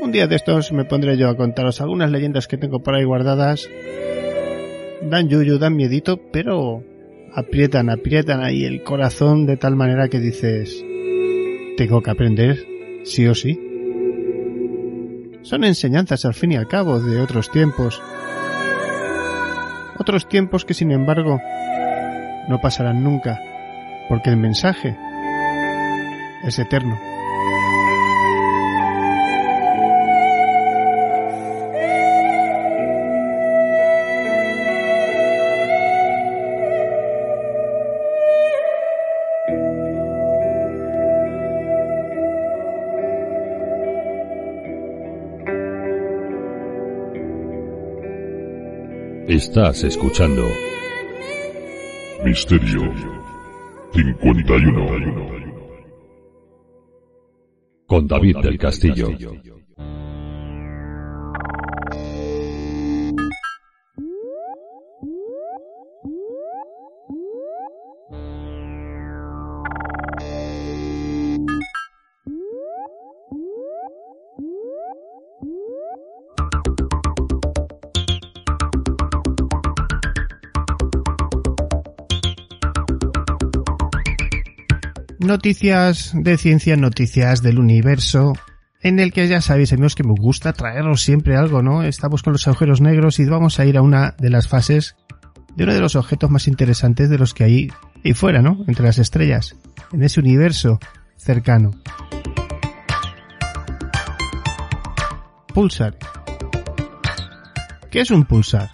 Un 0.00 0.10
día 0.10 0.26
de 0.26 0.34
estos 0.34 0.72
me 0.72 0.84
pondré 0.84 1.16
yo 1.16 1.28
a 1.28 1.36
contaros 1.36 1.80
algunas 1.80 2.10
leyendas 2.10 2.48
que 2.48 2.58
tengo 2.58 2.82
por 2.82 2.96
ahí 2.96 3.04
guardadas. 3.04 3.70
Dan 5.02 5.28
yuyu, 5.28 5.58
dan 5.58 5.76
miedito, 5.76 6.20
pero 6.32 6.82
aprietan, 7.32 7.90
aprietan 7.90 8.42
ahí 8.42 8.64
el 8.64 8.82
corazón 8.82 9.46
de 9.46 9.56
tal 9.56 9.76
manera 9.76 10.08
que 10.08 10.18
dices, 10.18 10.84
tengo 11.76 12.02
que 12.02 12.10
aprender, 12.10 12.66
sí 13.04 13.26
o 13.26 13.34
sí. 13.34 13.60
Son 15.42 15.64
enseñanzas 15.64 16.24
al 16.24 16.34
fin 16.34 16.52
y 16.52 16.56
al 16.56 16.68
cabo 16.68 17.00
de 17.00 17.20
otros 17.20 17.50
tiempos. 17.50 18.00
Otros 19.98 20.28
tiempos 20.28 20.64
que 20.64 20.74
sin 20.74 20.90
embargo 20.90 21.40
no 22.48 22.60
pasarán 22.60 23.02
nunca, 23.02 23.40
porque 24.08 24.30
el 24.30 24.36
mensaje 24.36 24.96
es 26.44 26.58
eterno. 26.58 26.98
Estás 49.32 49.82
escuchando 49.82 50.46
Misterio 52.22 52.82
51. 53.94 55.16
con 57.86 58.06
David 58.06 58.36
del 58.42 58.58
Castillo. 58.58 59.08
Noticias 85.32 86.12
de 86.14 86.36
ciencia, 86.36 86.76
noticias 86.76 87.40
del 87.40 87.58
universo, 87.58 88.34
en 88.82 88.98
el 88.98 89.14
que 89.14 89.28
ya 89.28 89.40
sabéis, 89.40 89.72
amigos, 89.72 89.94
que 89.94 90.04
me 90.04 90.12
gusta 90.12 90.52
traeros 90.52 91.00
siempre 91.00 91.36
algo, 91.36 91.62
¿no? 91.62 91.82
Estamos 91.82 92.22
con 92.22 92.34
los 92.34 92.46
agujeros 92.46 92.82
negros 92.82 93.18
y 93.18 93.24
vamos 93.24 93.58
a 93.58 93.64
ir 93.64 93.78
a 93.78 93.82
una 93.82 94.14
de 94.18 94.28
las 94.28 94.46
fases 94.46 94.94
de 95.56 95.64
uno 95.64 95.72
de 95.72 95.80
los 95.80 95.96
objetos 95.96 96.30
más 96.30 96.48
interesantes 96.48 97.08
de 97.08 97.16
los 97.16 97.32
que 97.32 97.44
hay 97.44 97.72
ahí 98.04 98.12
fuera, 98.12 98.42
¿no? 98.42 98.62
Entre 98.68 98.84
las 98.84 98.98
estrellas, 98.98 99.56
en 99.90 100.02
ese 100.02 100.20
universo 100.20 100.78
cercano. 101.16 101.70
Pulsar. 105.54 105.96
¿Qué 107.90 108.00
es 108.00 108.10
un 108.10 108.26
pulsar? 108.26 108.70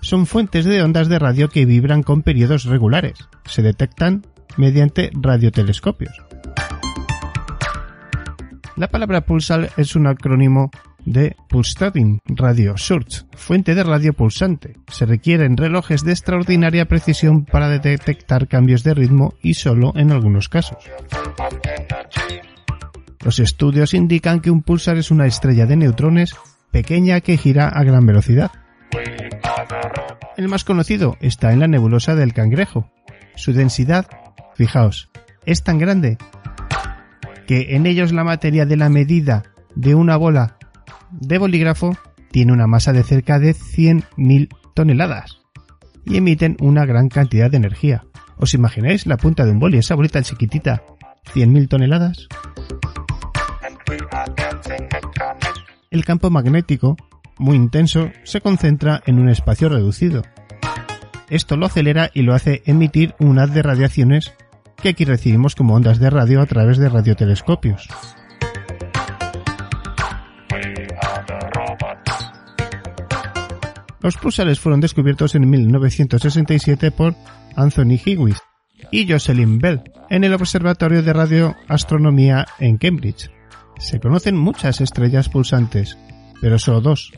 Son 0.00 0.26
fuentes 0.26 0.64
de 0.64 0.80
ondas 0.80 1.08
de 1.08 1.18
radio 1.18 1.48
que 1.48 1.66
vibran 1.66 2.04
con 2.04 2.22
periodos 2.22 2.66
regulares. 2.66 3.18
Se 3.46 3.62
detectan 3.62 4.22
mediante 4.56 5.10
radiotelescopios. 5.14 6.12
La 8.76 8.88
palabra 8.88 9.20
pulsar 9.22 9.70
es 9.76 9.94
un 9.94 10.06
acrónimo 10.06 10.70
de 11.04 11.36
Pulsating 11.48 12.20
Radio 12.26 12.76
Source, 12.76 13.24
fuente 13.36 13.74
de 13.74 13.82
radio 13.82 14.12
pulsante. 14.12 14.76
Se 14.88 15.06
requieren 15.06 15.56
relojes 15.56 16.04
de 16.04 16.12
extraordinaria 16.12 16.86
precisión 16.86 17.44
para 17.44 17.68
detectar 17.68 18.48
cambios 18.48 18.82
de 18.82 18.94
ritmo 18.94 19.34
y 19.42 19.54
solo 19.54 19.92
en 19.96 20.12
algunos 20.12 20.48
casos. 20.48 20.78
Los 23.22 23.38
estudios 23.38 23.92
indican 23.92 24.40
que 24.40 24.50
un 24.50 24.62
pulsar 24.62 24.96
es 24.96 25.10
una 25.10 25.26
estrella 25.26 25.66
de 25.66 25.76
neutrones 25.76 26.34
pequeña 26.70 27.20
que 27.20 27.36
gira 27.36 27.68
a 27.68 27.82
gran 27.84 28.06
velocidad. 28.06 28.50
El 30.36 30.48
más 30.48 30.64
conocido 30.64 31.16
está 31.20 31.52
en 31.52 31.60
la 31.60 31.68
nebulosa 31.68 32.14
del 32.14 32.32
Cangrejo. 32.32 32.90
Su 33.36 33.52
densidad, 33.52 34.06
fijaos, 34.60 35.08
es 35.46 35.62
tan 35.62 35.78
grande 35.78 36.18
que 37.46 37.76
en 37.76 37.86
ellos 37.86 38.12
la 38.12 38.24
materia 38.24 38.66
de 38.66 38.76
la 38.76 38.90
medida 38.90 39.44
de 39.74 39.94
una 39.94 40.18
bola 40.18 40.58
de 41.12 41.38
bolígrafo 41.38 41.96
tiene 42.30 42.52
una 42.52 42.66
masa 42.66 42.92
de 42.92 43.02
cerca 43.02 43.38
de 43.38 43.54
100.000 43.54 44.54
toneladas 44.74 45.40
y 46.04 46.18
emiten 46.18 46.58
una 46.60 46.84
gran 46.84 47.08
cantidad 47.08 47.50
de 47.50 47.56
energía. 47.56 48.04
¿Os 48.36 48.52
imagináis 48.52 49.06
la 49.06 49.16
punta 49.16 49.46
de 49.46 49.52
un 49.52 49.60
boli, 49.60 49.78
esa 49.78 49.94
bolita 49.94 50.20
chiquitita, 50.20 50.82
100.000 51.32 51.68
toneladas? 51.68 52.28
El 55.90 56.04
campo 56.04 56.28
magnético, 56.28 56.98
muy 57.38 57.56
intenso, 57.56 58.10
se 58.24 58.42
concentra 58.42 59.02
en 59.06 59.20
un 59.20 59.30
espacio 59.30 59.70
reducido. 59.70 60.20
Esto 61.30 61.56
lo 61.56 61.64
acelera 61.64 62.10
y 62.12 62.22
lo 62.22 62.34
hace 62.34 62.62
emitir 62.66 63.14
un 63.20 63.38
haz 63.38 63.54
de 63.54 63.62
radiaciones 63.62 64.34
que 64.80 64.90
aquí 64.90 65.04
recibimos 65.04 65.54
como 65.54 65.74
ondas 65.74 65.98
de 65.98 66.10
radio 66.10 66.40
a 66.40 66.46
través 66.46 66.78
de 66.78 66.88
radiotelescopios. 66.88 67.88
Los 74.02 74.16
pulsares 74.16 74.58
fueron 74.58 74.80
descubiertos 74.80 75.34
en 75.34 75.48
1967 75.48 76.90
por 76.90 77.14
Anthony 77.54 77.98
Hewitt 78.04 78.38
y 78.90 79.10
Jocelyn 79.10 79.58
Bell 79.58 79.82
en 80.08 80.24
el 80.24 80.32
Observatorio 80.34 81.02
de 81.02 81.12
Radioastronomía 81.12 82.46
en 82.58 82.78
Cambridge. 82.78 83.30
Se 83.78 84.00
conocen 84.00 84.36
muchas 84.36 84.80
estrellas 84.80 85.28
pulsantes, 85.28 85.98
pero 86.40 86.58
solo 86.58 86.80
dos, 86.80 87.12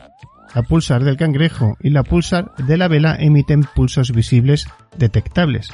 la 0.53 0.63
pulsar 0.63 1.03
del 1.03 1.17
cangrejo 1.17 1.77
y 1.81 1.89
la 1.89 2.03
pulsar 2.03 2.53
de 2.57 2.77
la 2.77 2.87
vela 2.87 3.15
emiten 3.17 3.63
pulsos 3.63 4.11
visibles 4.11 4.67
detectables. 4.97 5.69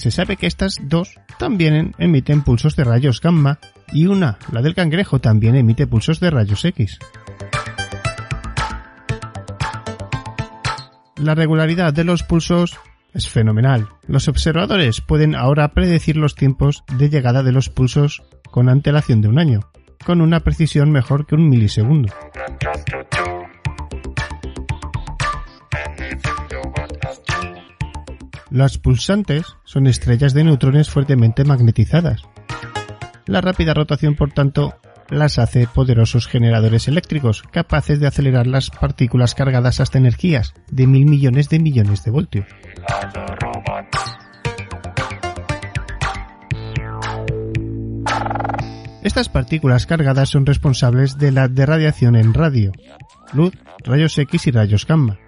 Se 0.00 0.10
sabe 0.10 0.38
que 0.38 0.46
estas 0.46 0.76
dos 0.82 1.20
también 1.38 1.94
emiten 1.98 2.40
pulsos 2.40 2.74
de 2.74 2.84
rayos 2.84 3.20
gamma 3.20 3.58
y 3.92 4.06
una, 4.06 4.38
la 4.50 4.62
del 4.62 4.74
cangrejo, 4.74 5.18
también 5.18 5.56
emite 5.56 5.86
pulsos 5.86 6.20
de 6.20 6.30
rayos 6.30 6.64
X. 6.64 6.98
La 11.16 11.34
regularidad 11.34 11.92
de 11.92 12.04
los 12.04 12.22
pulsos 12.22 12.78
es 13.12 13.28
fenomenal. 13.28 13.90
Los 14.06 14.26
observadores 14.26 15.02
pueden 15.02 15.34
ahora 15.34 15.68
predecir 15.74 16.16
los 16.16 16.34
tiempos 16.34 16.82
de 16.96 17.10
llegada 17.10 17.42
de 17.42 17.52
los 17.52 17.68
pulsos 17.68 18.22
con 18.50 18.70
antelación 18.70 19.20
de 19.20 19.28
un 19.28 19.38
año, 19.38 19.70
con 20.06 20.22
una 20.22 20.40
precisión 20.40 20.90
mejor 20.90 21.26
que 21.26 21.34
un 21.34 21.50
milisegundo. 21.50 22.10
Las 28.50 28.78
pulsantes 28.78 29.46
son 29.64 29.86
estrellas 29.86 30.34
de 30.34 30.42
neutrones 30.42 30.90
fuertemente 30.90 31.44
magnetizadas. 31.44 32.22
La 33.26 33.40
rápida 33.40 33.74
rotación, 33.74 34.16
por 34.16 34.32
tanto, 34.32 34.74
las 35.08 35.38
hace 35.38 35.68
poderosos 35.68 36.26
generadores 36.26 36.88
eléctricos 36.88 37.42
capaces 37.42 38.00
de 38.00 38.08
acelerar 38.08 38.48
las 38.48 38.70
partículas 38.70 39.36
cargadas 39.36 39.80
hasta 39.80 39.98
energías 39.98 40.54
de 40.70 40.88
mil 40.88 41.06
millones 41.06 41.48
de 41.48 41.60
millones 41.60 42.02
de 42.02 42.10
voltios. 42.10 42.46
Estas 49.02 49.28
partículas 49.28 49.86
cargadas 49.86 50.28
son 50.28 50.44
responsables 50.44 51.18
de 51.18 51.30
la 51.30 51.48
derradiación 51.48 52.16
en 52.16 52.34
radio, 52.34 52.72
luz, 53.32 53.54
rayos 53.84 54.18
X 54.18 54.48
y 54.48 54.50
rayos 54.50 54.86
gamma. 54.86 55.18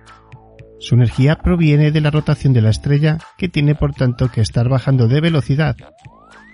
Su 0.83 0.97
energía 0.97 1.37
proviene 1.37 1.93
de 1.93 2.01
la 2.01 2.11
rotación 2.11 2.53
de 2.53 2.61
la 2.61 2.71
estrella 2.71 3.19
que 3.39 3.49
tiene 3.49 3.77
por 3.77 3.95
tanto 3.95 4.33
que 4.33 4.41
estar 4.41 4.69
bajando 4.69 5.07
de 5.07 5.21
velocidad. 5.21 5.77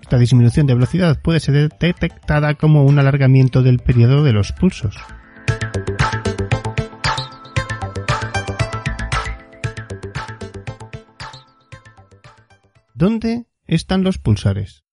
Esta 0.03 0.18
disminución 0.18 0.66
de 0.66 0.74
velocidad 0.74 1.18
puede 1.22 1.41
ser 1.41 1.70
detectada 1.81 2.53
como 2.53 2.85
un 2.85 2.99
alargamiento 2.99 3.62
del 3.62 3.79
periodo 3.79 4.22
de 4.22 4.35
los 4.35 4.53
pulsos. 4.53 4.97
¿Dónde 12.93 13.47
están 13.66 14.03
los 14.05 14.18
pulsares? 14.18 14.85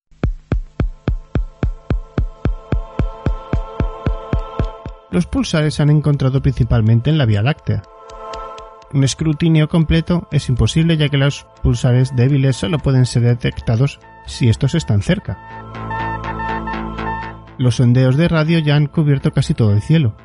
Los 5.11 5.25
pulsares 5.25 5.73
se 5.73 5.83
han 5.83 5.89
encontrado 5.89 6.41
principalmente 6.41 7.09
en 7.09 7.17
la 7.17 7.25
Vía 7.25 7.41
Láctea. 7.41 7.83
Un 8.93 9.03
escrutinio 9.03 9.67
completo 9.67 10.27
es 10.31 10.47
imposible 10.49 10.97
ya 10.97 11.09
que 11.09 11.17
los 11.17 11.45
pulsares 11.61 12.15
débiles 12.15 12.55
solo 12.55 12.79
pueden 12.79 13.05
ser 13.05 13.23
detectados 13.23 13.99
si 14.25 14.47
estos 14.47 14.75
están 14.75 15.01
cerca. 15.01 15.37
Los 17.57 17.75
sondeos 17.75 18.17
de 18.17 18.27
radio 18.27 18.59
ya 18.59 18.75
han 18.75 18.87
cubierto 18.87 19.31
casi 19.31 19.53
todo 19.53 19.73
el 19.73 19.81
cielo. 19.81 20.15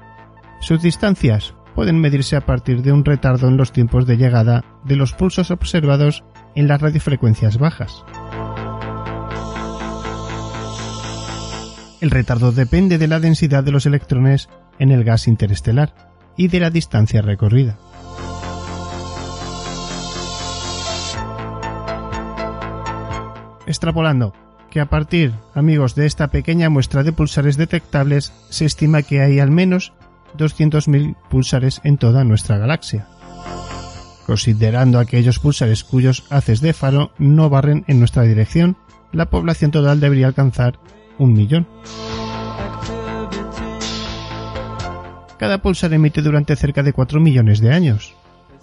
Sus 0.61 0.83
distancias 0.83 1.55
pueden 1.75 2.01
medirse 2.01 2.37
a 2.37 2.45
partir 2.45 2.83
de 2.83 2.93
un 2.93 3.05
retardo 3.05 3.49
en 3.49 3.57
los 3.57 3.73
tiempos 3.73 4.07
de 4.07 4.17
llegada 4.17 4.65
de 4.85 4.97
los 4.97 5.15
pulsos 5.15 5.51
observados 5.51 6.25
en 6.55 6.69
las 6.69 6.81
radiofrecuencias 6.81 7.59
bajas. 7.59 8.05
El 12.01 12.11
retardo 12.11 12.51
depende 12.53 12.99
de 12.99 13.09
la 13.09 13.21
densidad 13.21 13.63
de 13.63 13.73
los 13.73 13.87
electrones 13.87 14.49
en 14.79 14.91
el 14.91 15.05
gas 15.05 15.29
interestelar 15.29 15.95
y 16.37 16.49
de 16.49 16.61
la 16.61 16.71
distancia 16.71 17.21
recorrida. 17.21 17.79
Extrapolando, 23.67 24.33
que 24.71 24.81
a 24.81 24.87
partir, 24.87 25.33
amigos, 25.55 25.95
de 25.95 26.07
esta 26.07 26.29
pequeña 26.29 26.71
muestra 26.71 27.03
de 27.03 27.13
pulsares 27.13 27.57
detectables, 27.57 28.33
se 28.49 28.65
estima 28.65 29.03
que 29.03 29.21
hay 29.21 29.41
al 29.41 29.51
menos 29.51 29.93
200.000 30.39 31.17
pulsares 31.29 31.81
en 31.85 31.99
toda 31.99 32.25
nuestra 32.25 32.59
galaxia. 32.59 33.09
Considerando 34.27 34.99
aquellos 34.99 35.41
pulsares 35.41 35.83
cuyos 35.83 36.25
haces 36.31 36.61
de 36.61 36.73
faro 36.73 37.11
no 37.19 37.51
barren 37.51 37.85
en 37.89 37.99
nuestra 37.99 38.23
dirección, 38.23 38.77
la 39.13 39.29
población 39.29 39.73
total 39.73 39.99
debería 39.99 40.29
alcanzar 40.29 40.79
un 41.19 41.33
millón. 41.33 41.67
Cada 45.37 45.59
pulsar 45.63 45.93
emite 45.93 46.23
durante 46.23 46.55
cerca 46.55 46.83
de 46.83 46.93
4 46.93 47.19
millones 47.19 47.61
de 47.61 47.73
años. 47.73 48.15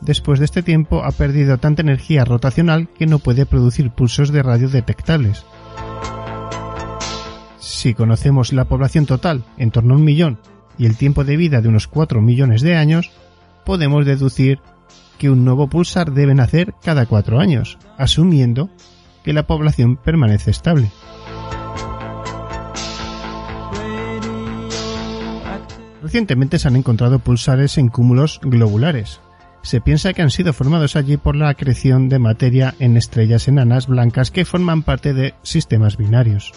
Después 0.01 0.39
de 0.39 0.45
este 0.45 0.63
tiempo 0.63 1.03
ha 1.03 1.11
perdido 1.11 1.57
tanta 1.57 1.81
energía 1.81 2.23
rotacional 2.23 2.87
que 2.89 3.07
no 3.07 3.19
puede 3.19 3.45
producir 3.45 3.89
pulsos 3.91 4.31
de 4.31 4.43
radio 4.43 4.69
detectables. 4.69 5.45
Si 7.59 7.93
conocemos 7.93 8.53
la 8.53 8.65
población 8.65 9.05
total, 9.05 9.43
en 9.57 9.71
torno 9.71 9.93
a 9.93 9.97
un 9.97 10.03
millón, 10.03 10.39
y 10.77 10.85
el 10.85 10.95
tiempo 10.95 11.23
de 11.23 11.37
vida 11.37 11.61
de 11.61 11.67
unos 11.67 11.87
4 11.87 12.21
millones 12.21 12.61
de 12.61 12.75
años, 12.75 13.11
podemos 13.65 14.05
deducir 14.05 14.59
que 15.17 15.29
un 15.29 15.43
nuevo 15.43 15.67
pulsar 15.67 16.13
debe 16.13 16.35
nacer 16.35 16.75
cada 16.83 17.05
4 17.05 17.39
años, 17.39 17.77
asumiendo 17.97 18.69
que 19.23 19.33
la 19.33 19.47
población 19.47 19.97
permanece 19.97 20.51
estable. 20.51 20.91
Recientemente 26.01 26.59
se 26.59 26.67
han 26.67 26.77
encontrado 26.77 27.19
pulsares 27.19 27.77
en 27.77 27.89
cúmulos 27.89 28.39
globulares. 28.43 29.19
Se 29.67 29.81
piensa 29.81 30.13
que 30.13 30.21
han 30.21 30.31
sido 30.31 30.53
formados 30.53 30.95
allí 30.95 31.17
por 31.17 31.35
la 31.35 31.49
acreción 31.49 32.07
de 32.07 32.19
materia 32.19 32.73
en 32.79 32.95
estrellas 32.95 33.49
enanas 33.49 33.87
blancas 33.87 34.31
que 34.31 34.45
forman 34.45 34.81
parte 34.81 35.13
de 35.13 35.33
sistemas 35.43 35.97
binarios. 35.97 36.53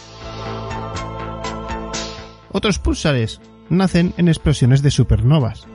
Otros 2.52 2.78
pulsares 2.78 3.40
nacen 3.68 4.14
en 4.16 4.28
explosiones 4.28 4.80
de 4.82 4.92
supernovas. 4.92 5.66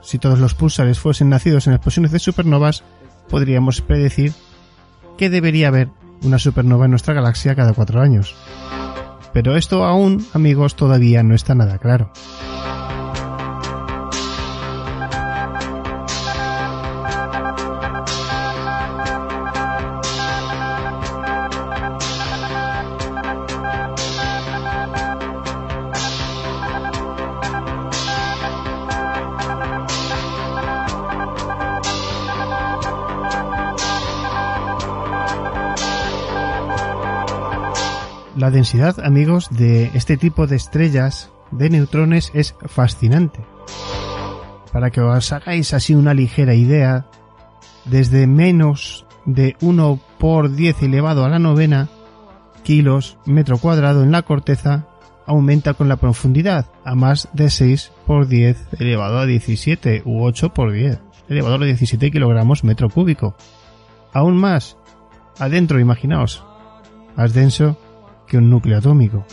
Si 0.00 0.18
todos 0.18 0.38
los 0.38 0.54
pulsares 0.54 0.98
fuesen 0.98 1.28
nacidos 1.28 1.66
en 1.66 1.74
explosiones 1.74 2.12
de 2.12 2.20
supernovas, 2.20 2.82
podríamos 3.28 3.82
predecir 3.82 4.32
que 5.18 5.28
debería 5.28 5.68
haber 5.68 5.90
una 6.22 6.38
supernova 6.38 6.86
en 6.86 6.92
nuestra 6.92 7.12
galaxia 7.12 7.54
cada 7.54 7.74
cuatro 7.74 8.00
años. 8.00 8.34
Pero 9.34 9.58
esto 9.58 9.84
aún, 9.84 10.26
amigos, 10.32 10.74
todavía 10.74 11.22
no 11.22 11.34
está 11.34 11.54
nada 11.54 11.76
claro. 11.76 12.10
La 38.40 38.50
densidad, 38.50 38.98
amigos, 39.04 39.48
de 39.50 39.90
este 39.92 40.16
tipo 40.16 40.46
de 40.46 40.56
estrellas 40.56 41.30
de 41.50 41.68
neutrones 41.68 42.30
es 42.32 42.54
fascinante. 42.68 43.40
Para 44.72 44.90
que 44.90 45.02
os 45.02 45.30
hagáis 45.34 45.74
así 45.74 45.94
una 45.94 46.14
ligera 46.14 46.54
idea, 46.54 47.04
desde 47.84 48.26
menos 48.26 49.04
de 49.26 49.56
1 49.60 50.00
por 50.18 50.54
10 50.54 50.84
elevado 50.84 51.26
a 51.26 51.28
la 51.28 51.38
novena 51.38 51.90
kilos 52.62 53.18
metro 53.26 53.58
cuadrado 53.58 54.02
en 54.02 54.10
la 54.10 54.22
corteza 54.22 54.86
aumenta 55.26 55.74
con 55.74 55.90
la 55.90 55.96
profundidad 55.96 56.64
a 56.82 56.94
más 56.94 57.28
de 57.34 57.50
6 57.50 57.92
por 58.06 58.26
10 58.26 58.80
elevado 58.80 59.18
a 59.18 59.26
17 59.26 60.00
u 60.06 60.22
8 60.22 60.54
por 60.54 60.72
10 60.72 60.98
elevado 61.28 61.56
a 61.56 61.58
17 61.66 62.10
kilogramos 62.10 62.64
metro 62.64 62.88
cúbico. 62.88 63.36
Aún 64.14 64.38
más, 64.38 64.78
adentro, 65.38 65.78
imaginaos, 65.78 66.42
más 67.16 67.34
denso 67.34 67.76
que 68.30 68.38
un 68.38 68.48
núcleo 68.48 68.78
atómico. 68.78 69.26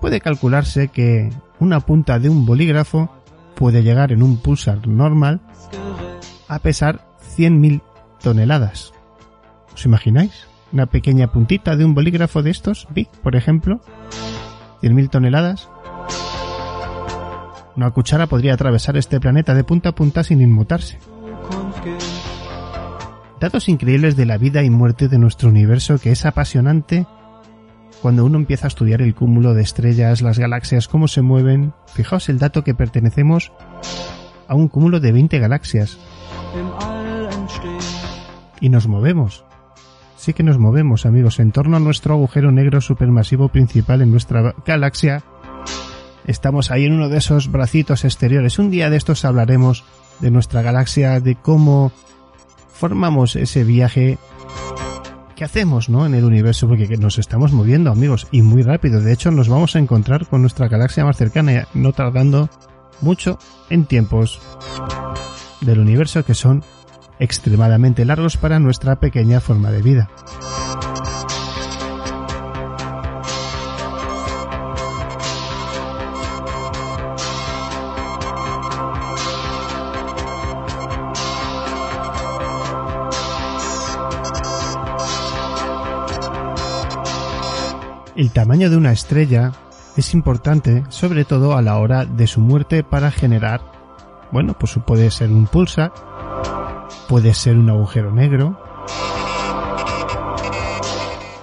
Puede 0.00 0.20
calcularse 0.20 0.88
que 0.88 1.30
una 1.58 1.80
punta 1.80 2.18
de 2.18 2.28
un 2.30 2.46
bolígrafo 2.46 3.10
puede 3.56 3.82
llegar 3.82 4.12
en 4.12 4.22
un 4.22 4.38
pulsar 4.38 4.86
normal 4.86 5.40
a 6.48 6.58
pesar 6.60 7.04
100.000 7.36 7.82
toneladas. 8.22 8.92
¿Os 9.74 9.84
imagináis? 9.84 10.46
Una 10.72 10.86
pequeña 10.86 11.32
puntita 11.32 11.76
de 11.76 11.84
un 11.84 11.94
bolígrafo 11.94 12.42
de 12.42 12.50
estos, 12.50 12.86
Big, 12.90 13.08
por 13.22 13.34
ejemplo, 13.34 13.80
100.000 14.82 15.10
toneladas. 15.10 15.68
Una 17.76 17.90
cuchara 17.90 18.28
podría 18.28 18.54
atravesar 18.54 18.96
este 18.96 19.18
planeta 19.18 19.54
de 19.54 19.64
punta 19.64 19.88
a 19.88 19.94
punta 19.94 20.22
sin 20.22 20.40
inmutarse. 20.40 20.98
Datos 23.40 23.68
increíbles 23.68 24.16
de 24.16 24.26
la 24.26 24.38
vida 24.38 24.62
y 24.62 24.70
muerte 24.70 25.08
de 25.08 25.18
nuestro 25.18 25.48
universo 25.48 25.98
que 25.98 26.12
es 26.12 26.24
apasionante 26.24 27.06
cuando 28.04 28.26
uno 28.26 28.36
empieza 28.36 28.66
a 28.66 28.68
estudiar 28.68 29.00
el 29.00 29.14
cúmulo 29.14 29.54
de 29.54 29.62
estrellas, 29.62 30.20
las 30.20 30.38
galaxias, 30.38 30.88
cómo 30.88 31.08
se 31.08 31.22
mueven, 31.22 31.72
fijaos 31.86 32.28
el 32.28 32.38
dato 32.38 32.62
que 32.62 32.74
pertenecemos 32.74 33.50
a 34.46 34.54
un 34.54 34.68
cúmulo 34.68 35.00
de 35.00 35.10
20 35.10 35.38
galaxias. 35.38 35.96
Y 38.60 38.68
nos 38.68 38.88
movemos. 38.88 39.46
Sí 40.18 40.34
que 40.34 40.42
nos 40.42 40.58
movemos, 40.58 41.06
amigos, 41.06 41.40
en 41.40 41.50
torno 41.50 41.78
a 41.78 41.80
nuestro 41.80 42.12
agujero 42.12 42.52
negro 42.52 42.82
supermasivo 42.82 43.48
principal 43.48 44.02
en 44.02 44.10
nuestra 44.10 44.54
galaxia. 44.66 45.22
Estamos 46.26 46.70
ahí 46.70 46.84
en 46.84 46.92
uno 46.92 47.08
de 47.08 47.16
esos 47.16 47.50
bracitos 47.50 48.04
exteriores. 48.04 48.58
Un 48.58 48.70
día 48.70 48.90
de 48.90 48.98
estos 48.98 49.24
hablaremos 49.24 49.82
de 50.20 50.30
nuestra 50.30 50.60
galaxia, 50.60 51.20
de 51.20 51.36
cómo 51.36 51.90
formamos 52.70 53.34
ese 53.34 53.64
viaje 53.64 54.18
que 55.34 55.44
hacemos, 55.44 55.88
¿no? 55.88 56.06
En 56.06 56.14
el 56.14 56.24
universo, 56.24 56.68
porque 56.68 56.96
nos 56.96 57.18
estamos 57.18 57.52
moviendo, 57.52 57.90
amigos, 57.90 58.26
y 58.30 58.42
muy 58.42 58.62
rápido. 58.62 59.00
De 59.00 59.12
hecho, 59.12 59.30
nos 59.30 59.48
vamos 59.48 59.76
a 59.76 59.78
encontrar 59.78 60.26
con 60.26 60.40
nuestra 60.40 60.68
galaxia 60.68 61.04
más 61.04 61.16
cercana, 61.16 61.68
no 61.74 61.92
tardando 61.92 62.48
mucho 63.00 63.38
en 63.70 63.84
tiempos 63.84 64.40
del 65.60 65.80
universo 65.80 66.24
que 66.24 66.34
son 66.34 66.62
extremadamente 67.18 68.04
largos 68.04 68.36
para 68.36 68.58
nuestra 68.58 68.96
pequeña 68.96 69.40
forma 69.40 69.70
de 69.70 69.82
vida. 69.82 70.10
El 88.16 88.30
tamaño 88.30 88.70
de 88.70 88.76
una 88.76 88.92
estrella 88.92 89.50
es 89.96 90.14
importante, 90.14 90.84
sobre 90.88 91.24
todo 91.24 91.56
a 91.56 91.62
la 91.62 91.78
hora 91.78 92.04
de 92.04 92.28
su 92.28 92.40
muerte 92.40 92.84
para 92.84 93.10
generar, 93.10 93.60
bueno, 94.30 94.54
pues 94.56 94.78
puede 94.86 95.10
ser 95.10 95.30
un 95.32 95.48
pulsar, 95.48 95.92
puede 97.08 97.34
ser 97.34 97.58
un 97.58 97.70
agujero 97.70 98.12
negro. 98.12 98.56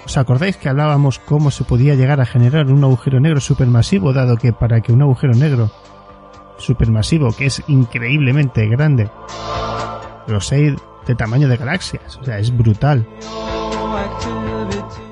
¿Os 0.05 0.17
acordáis 0.17 0.55
que 0.55 0.69
hablábamos 0.69 1.19
cómo 1.19 1.51
se 1.51 1.65
podía 1.65 1.95
llegar 1.95 2.21
a 2.21 2.25
generar 2.25 2.67
un 2.67 2.83
agujero 2.85 3.19
negro 3.19 3.41
supermasivo, 3.41 4.13
dado 4.13 4.37
que 4.37 4.53
para 4.53 4.79
que 4.79 4.93
un 4.93 5.01
agujero 5.01 5.33
negro 5.33 5.69
supermasivo, 6.57 7.33
que 7.33 7.47
es 7.47 7.61
increíblemente 7.67 8.65
grande, 8.67 9.09
los 10.27 10.47
seis 10.47 10.75
de 11.05 11.15
tamaño 11.15 11.49
de 11.49 11.57
galaxias, 11.57 12.15
o 12.15 12.23
sea, 12.23 12.39
es 12.39 12.55
brutal, 12.55 13.05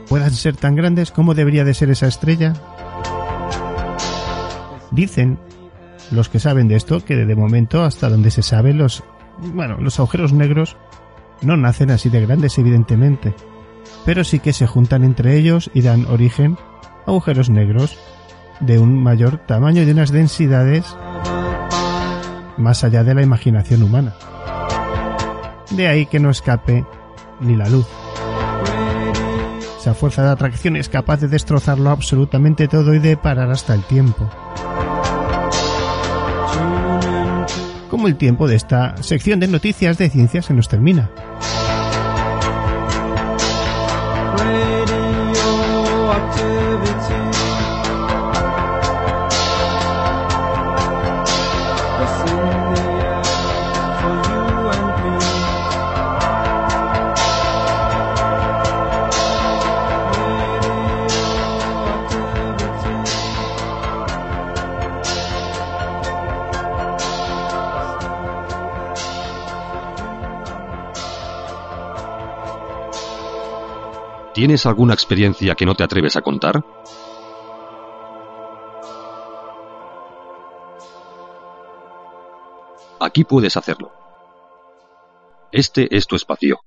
puedan 0.10 0.32
ser 0.32 0.57
tan 0.57 0.76
grandes, 0.76 1.12
¿cómo 1.12 1.36
debería 1.36 1.64
de 1.64 1.74
ser 1.74 1.91
esa 1.91 2.07
estrella? 2.07 2.53
Dicen 4.91 5.39
los 6.12 6.28
que 6.28 6.39
saben 6.39 6.68
de 6.68 6.76
esto 6.76 7.05
que 7.05 7.16
de 7.16 7.36
momento 7.36 7.84
hasta 7.84 8.10
donde 8.10 8.32
se 8.32 8.41
sabe 8.41 8.74
los 8.74 9.03
bueno, 9.53 9.78
los 9.80 9.99
agujeros 9.99 10.34
negros 10.34 10.76
no 11.41 11.55
nacen 11.55 11.91
así 11.91 12.10
de 12.10 12.26
grandes 12.26 12.57
evidentemente, 12.57 13.34
pero 14.05 14.24
sí 14.24 14.39
que 14.39 14.51
se 14.51 14.68
juntan 14.68 15.03
entre 15.03 15.38
ellos 15.38 15.70
y 15.74 15.82
dan 15.82 16.05
origen 16.07 16.57
a 17.05 17.12
agujeros 17.12 17.49
negros 17.49 17.97
de 18.60 18.80
un 18.80 19.01
mayor 19.01 19.38
tamaño 19.38 19.84
y 19.84 19.91
unas 19.91 20.12
densidades 20.12 20.97
más 22.57 22.84
allá 22.84 23.03
de 23.03 23.16
la 23.16 23.22
imaginación 23.22 23.84
humana. 23.84 24.16
De 25.72 25.88
ahí 25.88 26.05
que 26.07 26.20
no 26.20 26.30
escape 26.30 26.84
ni 27.39 27.55
la 27.55 27.70
luz. 27.70 27.88
Esa 29.80 29.94
fuerza 29.94 30.24
de 30.24 30.32
atracción 30.32 30.76
es 30.76 30.90
capaz 30.90 31.22
de 31.22 31.30
destrozarlo 31.30 31.90
absolutamente 31.90 32.68
todo 32.68 32.94
y 32.94 33.00
de 33.00 33.16
parar 33.16 33.50
hasta 33.50 33.74
el 33.74 33.82
tiempo. 33.84 34.30
Como 37.90 38.08
el 38.08 38.18
tiempo 38.18 38.46
de 38.46 38.58
esta 38.58 39.02
sección 39.02 39.40
de 39.40 39.48
noticias 39.48 39.98
de 39.98 40.10
ciencia 40.10 40.42
se 40.42 40.54
nos 40.54 40.68
termina. 40.68 41.10
¿Tienes 74.40 74.66
alguna 74.66 74.94
experiencia 74.94 75.54
que 75.54 75.66
no 75.66 75.76
te 75.76 75.84
atreves 75.84 76.16
a 76.16 76.22
contar? 76.22 76.64
Aquí 83.02 83.26
puedes 83.26 83.58
hacerlo. 83.58 83.92
Este 85.52 85.94
es 85.94 86.08
tu 86.08 86.16
espacio. 86.16 86.62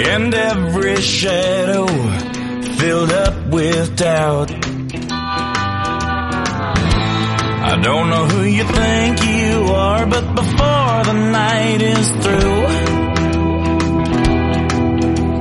And 0.00 0.32
every 0.32 0.96
shadow 1.00 1.86
filled 2.78 3.10
up 3.10 3.34
with 3.48 3.96
doubt. 3.96 4.50
I 7.70 7.80
don't 7.82 8.08
know 8.08 8.26
who 8.26 8.44
you 8.44 8.64
think 8.64 9.24
you 9.26 9.72
are, 9.74 10.06
but 10.06 10.34
before 10.36 11.02
the 11.04 11.12
night 11.12 11.82
is 11.82 12.10
through, 12.22 12.66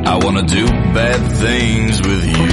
I 0.05 0.19
wanna 0.23 0.43
do 0.47 0.65
bad 0.93 1.21
things 1.37 2.01
with 2.01 2.25
you. 2.25 2.47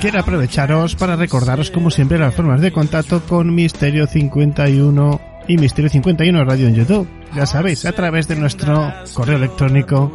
Quiero 0.00 0.18
aprovecharos 0.18 0.96
para 0.96 1.14
recordaros 1.14 1.70
como 1.70 1.90
siempre 1.90 2.18
las 2.18 2.34
formas 2.34 2.60
de 2.60 2.72
contacto 2.72 3.20
con 3.20 3.54
Misterio 3.54 4.08
51 4.08 5.31
y 5.52 5.58
Misterio 5.58 5.90
51 5.90 6.44
Radio 6.44 6.66
en 6.66 6.74
YouTube. 6.74 7.06
Ya 7.34 7.44
sabéis, 7.44 7.84
a 7.84 7.92
través 7.92 8.26
de 8.26 8.36
nuestro 8.36 8.90
correo 9.12 9.36
electrónico 9.36 10.10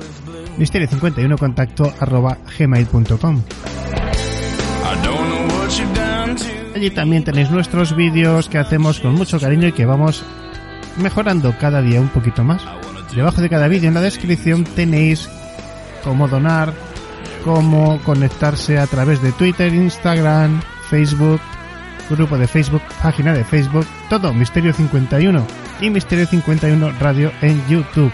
misterio51 0.57 1.37
contacto 1.37 1.93
arroba 1.99 2.39
gmail.com. 2.57 3.43
Allí 6.75 6.89
también 6.89 7.23
tenéis 7.23 7.51
nuestros 7.51 7.95
vídeos 7.95 8.49
que 8.49 8.57
hacemos 8.57 8.99
con 8.99 9.13
mucho 9.13 9.39
cariño 9.39 9.67
y 9.67 9.73
que 9.73 9.85
vamos 9.85 10.23
mejorando 10.97 11.53
cada 11.59 11.83
día 11.83 12.01
un 12.01 12.09
poquito 12.09 12.43
más. 12.43 12.63
Debajo 13.15 13.41
de 13.41 13.49
cada 13.49 13.67
vídeo 13.67 13.89
en 13.89 13.93
la 13.93 14.01
descripción 14.01 14.63
tenéis 14.63 15.29
cómo 16.03 16.27
donar, 16.27 16.73
cómo 17.43 17.99
conectarse 18.03 18.79
a 18.79 18.87
través 18.87 19.21
de 19.21 19.31
Twitter, 19.33 19.71
Instagram, 19.71 20.61
Facebook, 20.89 21.41
grupo 22.15 22.37
de 22.37 22.47
Facebook, 22.47 22.81
página 23.01 23.33
de 23.33 23.43
Facebook, 23.43 23.85
todo 24.09 24.33
Misterio 24.33 24.73
51 24.73 25.45
y 25.81 25.89
Misterio 25.89 26.25
51 26.25 26.91
Radio 26.99 27.31
en 27.41 27.65
YouTube. 27.67 28.11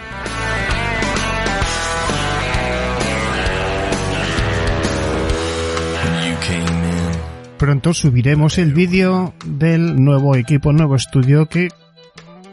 Pronto 7.57 7.93
subiremos 7.93 8.57
el 8.57 8.73
vídeo 8.73 9.33
del 9.45 9.95
nuevo 9.95 10.35
equipo, 10.35 10.73
nuevo 10.73 10.95
estudio 10.95 11.45
que 11.45 11.69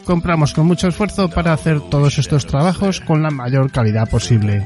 compramos 0.04 0.54
con 0.54 0.66
mucho 0.66 0.86
esfuerzo 0.86 1.28
para 1.28 1.52
hacer 1.52 1.80
todos 1.80 2.18
estos 2.18 2.46
trabajos 2.46 3.00
con 3.00 3.20
la 3.22 3.30
mayor 3.30 3.72
calidad 3.72 4.08
posible. 4.08 4.64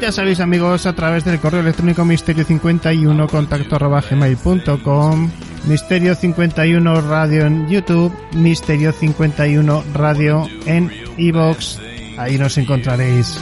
Ya 0.00 0.12
sabéis 0.12 0.40
amigos, 0.40 0.84
a 0.86 0.92
través 0.92 1.24
del 1.24 1.40
correo 1.40 1.60
electrónico 1.60 2.02
misterio51 2.04 3.28
contacto 3.30 3.76
arroba 3.76 4.02
gmail.com 4.02 5.30
Misterio 5.66 6.14
51 6.14 7.00
Radio 7.00 7.46
en 7.46 7.66
YouTube, 7.68 8.12
Misterio 8.32 8.92
51 8.92 9.84
Radio 9.94 10.46
en 10.66 10.92
iVoox. 11.16 11.78
Ahí 12.18 12.38
nos 12.38 12.56
encontraréis. 12.58 13.40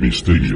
Misterio, 0.00 0.08
misterio, 0.08 0.49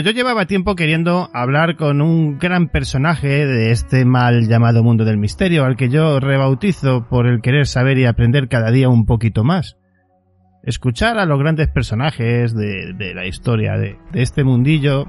Yo 0.00 0.12
llevaba 0.12 0.46
tiempo 0.46 0.76
queriendo 0.76 1.28
hablar 1.32 1.74
con 1.76 2.00
un 2.00 2.38
gran 2.38 2.68
personaje 2.68 3.46
de 3.46 3.72
este 3.72 4.04
mal 4.04 4.46
llamado 4.46 4.84
mundo 4.84 5.04
del 5.04 5.18
misterio, 5.18 5.64
al 5.64 5.76
que 5.76 5.88
yo 5.88 6.20
rebautizo 6.20 7.08
por 7.08 7.26
el 7.26 7.40
querer 7.40 7.66
saber 7.66 7.98
y 7.98 8.04
aprender 8.04 8.48
cada 8.48 8.70
día 8.70 8.88
un 8.88 9.06
poquito 9.06 9.42
más. 9.42 9.76
Escuchar 10.62 11.18
a 11.18 11.26
los 11.26 11.38
grandes 11.40 11.68
personajes 11.68 12.54
de, 12.54 13.12
la 13.12 13.26
historia 13.26 13.76
de, 13.76 13.98
este 14.12 14.44
mundillo, 14.44 15.06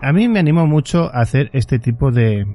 a 0.00 0.12
mí 0.14 0.26
me 0.26 0.38
animó 0.38 0.66
mucho 0.66 1.14
a 1.14 1.20
hacer 1.20 1.50
este 1.52 1.78
tipo 1.78 2.10
de 2.10 2.46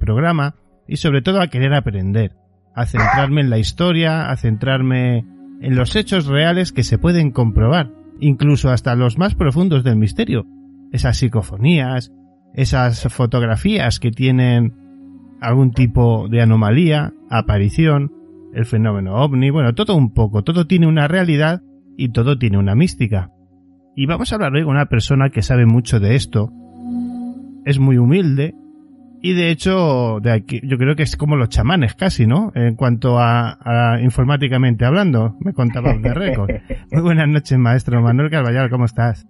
programa 0.00 0.54
y 0.88 0.96
sobre 0.96 1.20
todo 1.20 1.42
a 1.42 1.48
querer 1.48 1.74
aprender, 1.74 2.32
a 2.74 2.86
centrarme 2.86 3.42
en 3.42 3.50
la 3.50 3.58
historia, 3.58 4.30
a 4.30 4.36
centrarme 4.38 5.26
en 5.60 5.76
los 5.76 5.94
hechos 5.94 6.26
reales 6.26 6.72
que 6.72 6.84
se 6.84 6.96
pueden 6.96 7.32
comprobar, 7.32 7.90
incluso 8.18 8.70
hasta 8.70 8.94
los 8.94 9.18
más 9.18 9.34
profundos 9.34 9.84
del 9.84 9.96
misterio, 9.96 10.46
esas 10.92 11.16
psicofonías, 11.16 12.12
esas 12.54 13.02
fotografías 13.12 13.98
que 13.98 14.10
tienen 14.10 14.74
algún 15.40 15.72
tipo 15.72 16.28
de 16.28 16.42
anomalía, 16.42 17.12
aparición, 17.30 18.12
el 18.54 18.66
fenómeno 18.66 19.16
ovni, 19.16 19.50
bueno, 19.50 19.74
todo 19.74 19.96
un 19.96 20.12
poco, 20.12 20.44
todo 20.44 20.66
tiene 20.66 20.86
una 20.86 21.08
realidad 21.08 21.62
y 21.96 22.10
todo 22.10 22.38
tiene 22.38 22.58
una 22.58 22.74
mística. 22.74 23.30
Y 23.96 24.06
vamos 24.06 24.32
a 24.32 24.36
hablar 24.36 24.54
hoy 24.54 24.62
con 24.62 24.72
una 24.72 24.86
persona 24.86 25.30
que 25.30 25.42
sabe 25.42 25.66
mucho 25.66 25.98
de 25.98 26.14
esto, 26.14 26.52
es 27.64 27.78
muy 27.78 27.96
humilde 27.96 28.54
y 29.22 29.34
de 29.34 29.50
hecho 29.50 30.18
de 30.20 30.32
aquí, 30.32 30.60
yo 30.64 30.76
creo 30.76 30.94
que 30.94 31.04
es 31.04 31.16
como 31.16 31.36
los 31.36 31.48
chamanes 31.48 31.94
casi, 31.94 32.26
¿no? 32.26 32.52
En 32.54 32.74
cuanto 32.74 33.18
a, 33.18 33.58
a 33.60 34.00
informáticamente 34.00 34.84
hablando, 34.84 35.36
me 35.40 35.52
contaba 35.52 35.94
de 35.98 36.12
récord. 36.12 36.50
Muy 36.90 37.02
buenas 37.02 37.28
noches, 37.28 37.58
maestro 37.58 38.02
Manuel 38.02 38.30
Carballar, 38.30 38.68
¿cómo 38.68 38.84
estás? 38.84 39.26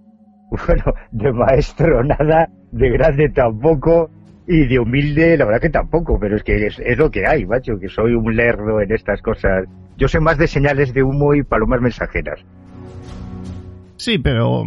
Bueno, 0.66 0.84
de 1.12 1.32
maestro 1.32 2.04
nada, 2.04 2.48
de 2.72 2.90
grande 2.90 3.30
tampoco, 3.30 4.10
y 4.46 4.66
de 4.66 4.78
humilde 4.78 5.36
la 5.36 5.44
verdad 5.44 5.60
que 5.60 5.70
tampoco, 5.70 6.18
pero 6.18 6.36
es 6.36 6.42
que 6.42 6.66
es, 6.66 6.78
es, 6.78 6.98
lo 6.98 7.10
que 7.10 7.26
hay, 7.26 7.46
macho, 7.46 7.78
que 7.78 7.88
soy 7.88 8.14
un 8.14 8.36
lerdo 8.36 8.80
en 8.80 8.92
estas 8.92 9.22
cosas. 9.22 9.64
Yo 9.96 10.08
sé 10.08 10.20
más 10.20 10.38
de 10.38 10.46
señales 10.46 10.92
de 10.92 11.02
humo 11.02 11.34
y 11.34 11.42
palomas 11.42 11.80
mensajeras. 11.80 12.40
Sí, 13.96 14.18
pero 14.18 14.64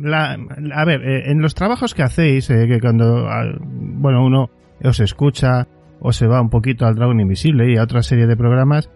la, 0.00 0.36
a 0.74 0.84
ver, 0.84 1.02
eh, 1.02 1.30
en 1.30 1.42
los 1.42 1.54
trabajos 1.54 1.94
que 1.94 2.02
hacéis, 2.02 2.48
eh, 2.50 2.66
que 2.68 2.80
cuando 2.80 3.28
bueno 3.70 4.24
uno 4.24 4.50
os 4.84 5.00
escucha 5.00 5.66
o 6.00 6.12
se 6.12 6.28
va 6.28 6.40
un 6.40 6.50
poquito 6.50 6.86
al 6.86 6.94
Dragón 6.94 7.20
Invisible 7.20 7.72
y 7.72 7.76
a 7.76 7.82
otra 7.82 8.02
serie 8.02 8.26
de 8.26 8.36
programas, 8.36 8.88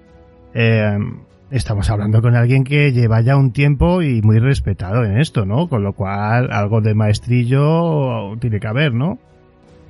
eh, 0.55 0.97
estamos 1.53 1.91
hablando 1.91 2.23
con 2.23 2.35
alguien 2.35 2.65
que 2.65 2.93
lleva 2.93 3.21
ya 3.21 3.37
un 3.37 3.53
tiempo 3.53 4.03
y 4.03 4.23
muy 4.23 4.39
respetado 4.39 5.05
en 5.05 5.19
esto, 5.19 5.45
¿no? 5.45 5.69
Con 5.69 5.83
lo 5.83 5.93
cual, 5.93 6.51
algo 6.51 6.81
de 6.81 6.95
maestrillo 6.95 8.37
tiene 8.41 8.59
que 8.59 8.67
haber, 8.67 8.95
¿no? 8.95 9.19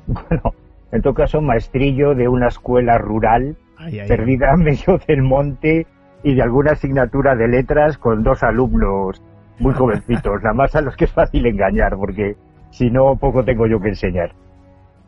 Bueno, 0.06 0.54
en 0.90 1.02
todo 1.02 1.14
caso, 1.14 1.40
maestrillo 1.40 2.14
de 2.14 2.28
una 2.28 2.48
escuela 2.48 2.98
rural, 2.98 3.56
ay, 3.78 4.00
ay, 4.00 4.08
perdida 4.08 4.52
en 4.52 4.64
medio 4.64 5.00
del 5.06 5.22
monte 5.22 5.86
y 6.24 6.34
de 6.34 6.42
alguna 6.42 6.72
asignatura 6.72 7.36
de 7.36 7.48
letras 7.48 7.96
con 7.96 8.24
dos 8.24 8.42
alumnos 8.42 9.22
muy 9.60 9.72
jovencitos, 9.78 10.42
nada 10.42 10.54
más 10.54 10.74
a 10.74 10.80
los 10.80 10.96
que 10.96 11.04
es 11.04 11.12
fácil 11.12 11.46
engañar, 11.46 11.96
porque 11.96 12.36
si 12.70 12.90
no, 12.90 13.14
poco 13.16 13.44
tengo 13.44 13.66
yo 13.66 13.80
que 13.80 13.90
enseñar. 13.90 14.32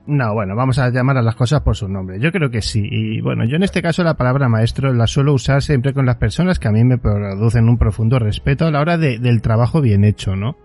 No, 0.07 0.35
bueno, 0.35 0.55
vamos 0.55 0.79
a 0.79 0.91
llamar 0.91 1.17
a 1.17 1.23
las 1.23 1.35
cosas 1.35 1.63
por 1.63 1.77
su 1.77 1.89
nombre. 1.89 2.21
Yo 2.21 2.31
creo 2.31 2.51
que 2.51 2.61
sí. 2.61 2.87
Y 2.91 3.21
bueno, 3.23 3.47
yo 3.47 3.57
en 3.57 3.63
este 3.63 3.81
caso 3.81 4.05
la 4.05 4.15
palabra 4.15 4.51
maestro 4.51 4.93
la 4.93 5.07
suelo 5.07 5.33
usar 5.33 5.63
siempre 5.63 5.95
con 5.95 6.05
las 6.05 6.17
personas 6.17 6.59
que 6.59 6.69
a 6.69 6.73
mí 6.73 6.85
me 6.85 6.99
producen 6.99 7.69
un 7.69 7.79
profundo 7.79 8.19
respeto 8.19 8.67
a 8.67 8.71
la 8.71 8.81
hora 8.81 8.99
de, 8.99 9.19
del 9.19 9.41
trabajo 9.41 9.81
bien 9.81 10.05
hecho, 10.05 10.37
¿no? 10.37 10.57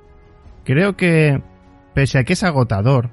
Creo 0.66 0.98
que, 0.98 1.42
pese 1.94 2.20
a 2.20 2.24
que 2.26 2.34
es 2.34 2.44
agotador, 2.44 3.12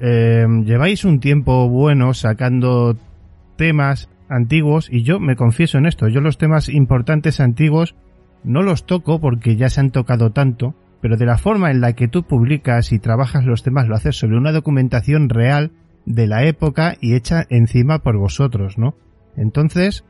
eh, 0.00 0.44
lleváis 0.64 1.04
un 1.04 1.20
tiempo 1.20 1.68
bueno 1.68 2.14
sacando 2.14 2.96
temas 3.56 4.10
antiguos 4.28 4.88
y 4.90 5.02
yo 5.02 5.20
me 5.20 5.36
confieso 5.36 5.78
en 5.78 5.86
esto, 5.86 6.08
yo 6.08 6.20
los 6.20 6.36
temas 6.36 6.68
importantes 6.68 7.38
antiguos 7.40 7.94
no 8.42 8.62
los 8.62 8.86
toco 8.86 9.20
porque 9.20 9.56
ya 9.56 9.70
se 9.70 9.80
han 9.80 9.90
tocado 9.90 10.30
tanto, 10.30 10.74
pero 11.04 11.18
de 11.18 11.26
la 11.26 11.36
forma 11.36 11.70
en 11.70 11.82
la 11.82 11.92
que 11.92 12.08
tú 12.08 12.22
publicas 12.22 12.90
y 12.90 12.98
trabajas 12.98 13.44
los 13.44 13.62
temas 13.62 13.88
lo 13.88 13.94
haces 13.94 14.16
sobre 14.16 14.38
una 14.38 14.52
documentación 14.52 15.28
real 15.28 15.70
de 16.06 16.26
la 16.26 16.46
época 16.46 16.96
y 16.98 17.14
hecha 17.14 17.44
encima 17.50 17.98
por 17.98 18.16
vosotros, 18.16 18.78
¿no? 18.78 18.94
Entonces, 19.36 20.06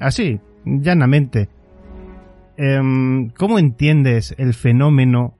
así, 0.00 0.40
llanamente, 0.64 1.48
eh, 2.56 2.80
¿cómo 3.38 3.60
entiendes 3.60 4.34
el 4.36 4.54
fenómeno 4.54 5.36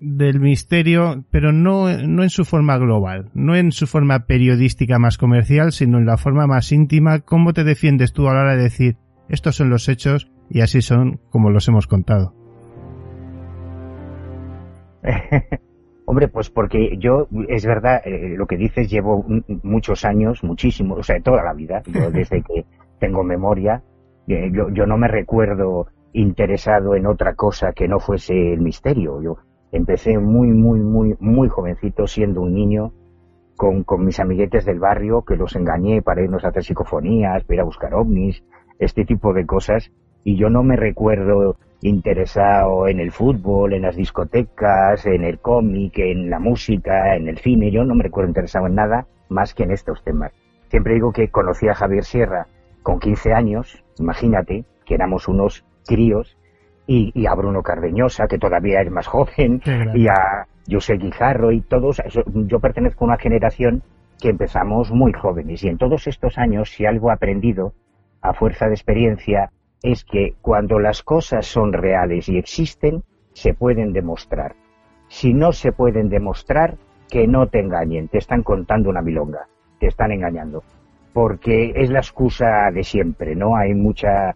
del 0.00 0.38
misterio, 0.38 1.24
pero 1.30 1.50
no, 1.50 1.88
no 2.06 2.22
en 2.22 2.28
su 2.28 2.44
forma 2.44 2.76
global, 2.76 3.30
no 3.32 3.56
en 3.56 3.72
su 3.72 3.86
forma 3.86 4.26
periodística 4.26 4.98
más 4.98 5.16
comercial, 5.16 5.72
sino 5.72 5.96
en 5.96 6.04
la 6.04 6.18
forma 6.18 6.46
más 6.46 6.72
íntima? 6.72 7.20
¿Cómo 7.20 7.54
te 7.54 7.64
defiendes 7.64 8.12
tú 8.12 8.28
a 8.28 8.34
la 8.34 8.40
hora 8.42 8.56
de 8.56 8.64
decir, 8.64 8.98
estos 9.30 9.56
son 9.56 9.70
los 9.70 9.88
hechos 9.88 10.30
y 10.50 10.60
así 10.60 10.82
son 10.82 11.20
como 11.30 11.48
los 11.48 11.66
hemos 11.68 11.86
contado? 11.86 12.45
Hombre, 16.06 16.28
pues 16.28 16.50
porque 16.50 16.96
yo, 16.98 17.26
es 17.48 17.66
verdad, 17.66 18.00
eh, 18.04 18.34
lo 18.36 18.46
que 18.46 18.56
dices, 18.56 18.88
llevo 18.88 19.24
muchos 19.62 20.04
años, 20.04 20.44
muchísimos, 20.44 21.00
o 21.00 21.02
sea, 21.02 21.20
toda 21.20 21.42
la 21.42 21.52
vida, 21.52 21.82
yo 21.86 22.10
desde 22.12 22.42
que 22.42 22.64
tengo 23.00 23.24
memoria, 23.24 23.82
eh, 24.28 24.50
yo, 24.52 24.70
yo 24.70 24.86
no 24.86 24.96
me 24.98 25.08
recuerdo 25.08 25.88
interesado 26.12 26.94
en 26.94 27.06
otra 27.06 27.34
cosa 27.34 27.72
que 27.72 27.88
no 27.88 27.98
fuese 27.98 28.52
el 28.52 28.60
misterio. 28.60 29.20
Yo 29.20 29.36
empecé 29.72 30.18
muy, 30.18 30.48
muy, 30.48 30.80
muy, 30.80 31.16
muy 31.20 31.48
jovencito, 31.48 32.06
siendo 32.06 32.40
un 32.40 32.54
niño, 32.54 32.92
con, 33.56 33.84
con 33.84 34.04
mis 34.04 34.20
amiguetes 34.20 34.64
del 34.64 34.78
barrio, 34.78 35.22
que 35.22 35.36
los 35.36 35.56
engañé 35.56 36.02
para 36.02 36.22
irnos 36.22 36.44
a 36.44 36.48
hacer 36.48 36.64
psicofonías, 36.64 37.44
para 37.44 37.54
ir 37.54 37.60
a 37.60 37.64
buscar 37.64 37.94
ovnis, 37.94 38.44
este 38.78 39.04
tipo 39.04 39.32
de 39.32 39.46
cosas, 39.46 39.90
y 40.24 40.36
yo 40.36 40.50
no 40.50 40.62
me 40.62 40.76
recuerdo 40.76 41.56
interesado 41.82 42.88
en 42.88 43.00
el 43.00 43.12
fútbol, 43.12 43.74
en 43.74 43.82
las 43.82 43.96
discotecas, 43.96 45.06
en 45.06 45.24
el 45.24 45.38
cómic, 45.38 45.98
en 45.98 46.30
la 46.30 46.38
música, 46.38 47.14
en 47.14 47.28
el 47.28 47.38
cine. 47.38 47.70
Yo 47.70 47.84
no 47.84 47.94
me 47.94 48.04
recuerdo 48.04 48.28
interesado 48.28 48.66
en 48.66 48.74
nada 48.74 49.06
más 49.28 49.54
que 49.54 49.64
en 49.64 49.72
estos 49.72 50.02
temas. 50.04 50.32
Siempre 50.68 50.94
digo 50.94 51.12
que 51.12 51.28
conocí 51.28 51.68
a 51.68 51.74
Javier 51.74 52.04
Sierra 52.04 52.46
con 52.82 52.98
15 52.98 53.32
años, 53.32 53.84
imagínate, 53.98 54.64
que 54.84 54.94
éramos 54.94 55.28
unos 55.28 55.64
críos, 55.86 56.36
y, 56.86 57.10
y 57.14 57.26
a 57.26 57.34
Bruno 57.34 57.62
Cardeñosa, 57.62 58.28
que 58.28 58.38
todavía 58.38 58.80
es 58.80 58.90
más 58.90 59.06
joven, 59.08 59.60
y 59.94 60.06
a 60.06 60.46
José 60.70 60.94
Guijarro 60.94 61.50
y 61.50 61.60
todos. 61.60 62.00
Yo 62.46 62.60
pertenezco 62.60 63.04
a 63.04 63.08
una 63.08 63.18
generación 63.18 63.82
que 64.20 64.30
empezamos 64.30 64.92
muy 64.92 65.12
jóvenes, 65.12 65.64
y 65.64 65.68
en 65.68 65.78
todos 65.78 66.06
estos 66.06 66.38
años, 66.38 66.70
si 66.70 66.86
algo 66.86 67.10
he 67.10 67.14
aprendido, 67.14 67.72
a 68.22 68.32
fuerza 68.34 68.66
de 68.66 68.74
experiencia, 68.74 69.50
es 69.82 70.04
que 70.04 70.34
cuando 70.40 70.78
las 70.78 71.02
cosas 71.02 71.46
son 71.46 71.72
reales 71.72 72.28
y 72.28 72.38
existen, 72.38 73.02
se 73.32 73.54
pueden 73.54 73.92
demostrar. 73.92 74.56
Si 75.08 75.34
no 75.34 75.52
se 75.52 75.72
pueden 75.72 76.08
demostrar, 76.08 76.76
que 77.08 77.26
no 77.26 77.46
te 77.46 77.60
engañen, 77.60 78.08
te 78.08 78.18
están 78.18 78.42
contando 78.42 78.90
una 78.90 79.02
milonga, 79.02 79.46
te 79.78 79.86
están 79.86 80.12
engañando. 80.12 80.62
Porque 81.12 81.72
es 81.76 81.90
la 81.90 82.00
excusa 82.00 82.70
de 82.72 82.82
siempre, 82.82 83.34
¿no? 83.34 83.56
Hay 83.56 83.74
mucha, 83.74 84.34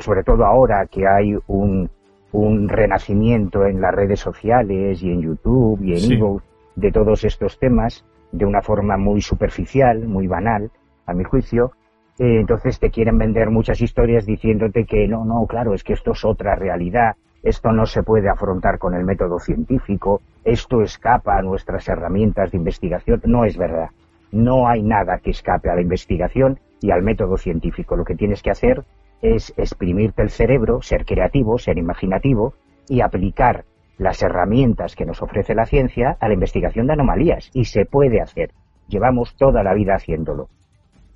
sobre 0.00 0.24
todo 0.24 0.44
ahora 0.44 0.86
que 0.86 1.06
hay 1.06 1.36
un, 1.46 1.88
un 2.32 2.68
renacimiento 2.68 3.64
en 3.64 3.80
las 3.80 3.94
redes 3.94 4.20
sociales 4.20 5.02
y 5.02 5.10
en 5.10 5.22
YouTube 5.22 5.80
y 5.82 5.92
en 5.92 6.00
sí. 6.00 6.14
Evo, 6.14 6.42
de 6.76 6.90
todos 6.90 7.24
estos 7.24 7.58
temas 7.58 8.04
de 8.32 8.44
una 8.44 8.62
forma 8.62 8.96
muy 8.96 9.20
superficial, 9.20 10.06
muy 10.06 10.26
banal, 10.26 10.70
a 11.06 11.12
mi 11.12 11.24
juicio, 11.24 11.72
eh, 12.20 12.38
entonces 12.38 12.78
te 12.78 12.90
quieren 12.90 13.16
vender 13.16 13.48
muchas 13.48 13.80
historias 13.80 14.26
diciéndote 14.26 14.84
que 14.84 15.08
no, 15.08 15.24
no, 15.24 15.46
claro, 15.46 15.72
es 15.72 15.82
que 15.82 15.94
esto 15.94 16.12
es 16.12 16.22
otra 16.22 16.54
realidad, 16.54 17.16
esto 17.42 17.72
no 17.72 17.86
se 17.86 18.02
puede 18.02 18.28
afrontar 18.28 18.78
con 18.78 18.92
el 18.92 19.04
método 19.04 19.38
científico, 19.38 20.20
esto 20.44 20.82
escapa 20.82 21.38
a 21.38 21.42
nuestras 21.42 21.88
herramientas 21.88 22.50
de 22.50 22.58
investigación. 22.58 23.22
No 23.24 23.46
es 23.46 23.56
verdad. 23.56 23.88
No 24.32 24.68
hay 24.68 24.82
nada 24.82 25.16
que 25.16 25.30
escape 25.30 25.70
a 25.70 25.74
la 25.74 25.80
investigación 25.80 26.58
y 26.82 26.90
al 26.90 27.02
método 27.02 27.38
científico. 27.38 27.96
Lo 27.96 28.04
que 28.04 28.16
tienes 28.16 28.42
que 28.42 28.50
hacer 28.50 28.84
es 29.22 29.54
exprimirte 29.56 30.20
el 30.20 30.28
cerebro, 30.28 30.82
ser 30.82 31.06
creativo, 31.06 31.56
ser 31.56 31.78
imaginativo 31.78 32.52
y 32.86 33.00
aplicar 33.00 33.64
las 33.96 34.22
herramientas 34.22 34.94
que 34.94 35.06
nos 35.06 35.22
ofrece 35.22 35.54
la 35.54 35.64
ciencia 35.64 36.18
a 36.20 36.28
la 36.28 36.34
investigación 36.34 36.86
de 36.86 36.92
anomalías. 36.92 37.50
Y 37.54 37.64
se 37.64 37.86
puede 37.86 38.20
hacer. 38.20 38.50
Llevamos 38.88 39.34
toda 39.36 39.62
la 39.62 39.72
vida 39.72 39.94
haciéndolo. 39.94 40.48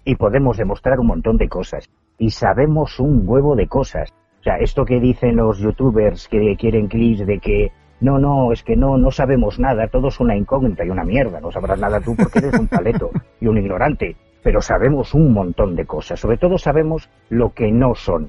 Y 0.04 0.16
podemos 0.16 0.56
demostrar 0.56 1.00
un 1.00 1.06
montón 1.06 1.36
de 1.36 1.48
cosas. 1.48 1.88
Y 2.18 2.30
sabemos 2.30 3.00
un 3.00 3.22
huevo 3.26 3.56
de 3.56 3.66
cosas. 3.66 4.12
O 4.40 4.42
sea, 4.42 4.56
esto 4.58 4.84
que 4.84 5.00
dicen 5.00 5.36
los 5.36 5.58
youtubers 5.58 6.28
que 6.28 6.56
quieren 6.56 6.88
clics 6.88 7.26
de 7.26 7.38
que 7.38 7.72
no, 8.00 8.18
no, 8.18 8.52
es 8.52 8.62
que 8.62 8.76
no, 8.76 8.98
no 8.98 9.10
sabemos 9.10 9.58
nada, 9.58 9.88
todo 9.88 10.08
es 10.08 10.20
una 10.20 10.36
incógnita 10.36 10.84
y 10.84 10.90
una 10.90 11.04
mierda, 11.04 11.40
no 11.40 11.50
sabrás 11.50 11.78
nada 11.78 12.00
tú 12.00 12.14
porque 12.14 12.40
eres 12.40 12.58
un 12.58 12.68
paleto 12.68 13.10
y 13.40 13.46
un 13.46 13.56
ignorante, 13.56 14.16
pero 14.42 14.60
sabemos 14.60 15.14
un 15.14 15.32
montón 15.32 15.74
de 15.74 15.86
cosas, 15.86 16.20
sobre 16.20 16.36
todo 16.36 16.58
sabemos 16.58 17.08
lo 17.30 17.54
que 17.54 17.72
no 17.72 17.94
son. 17.94 18.28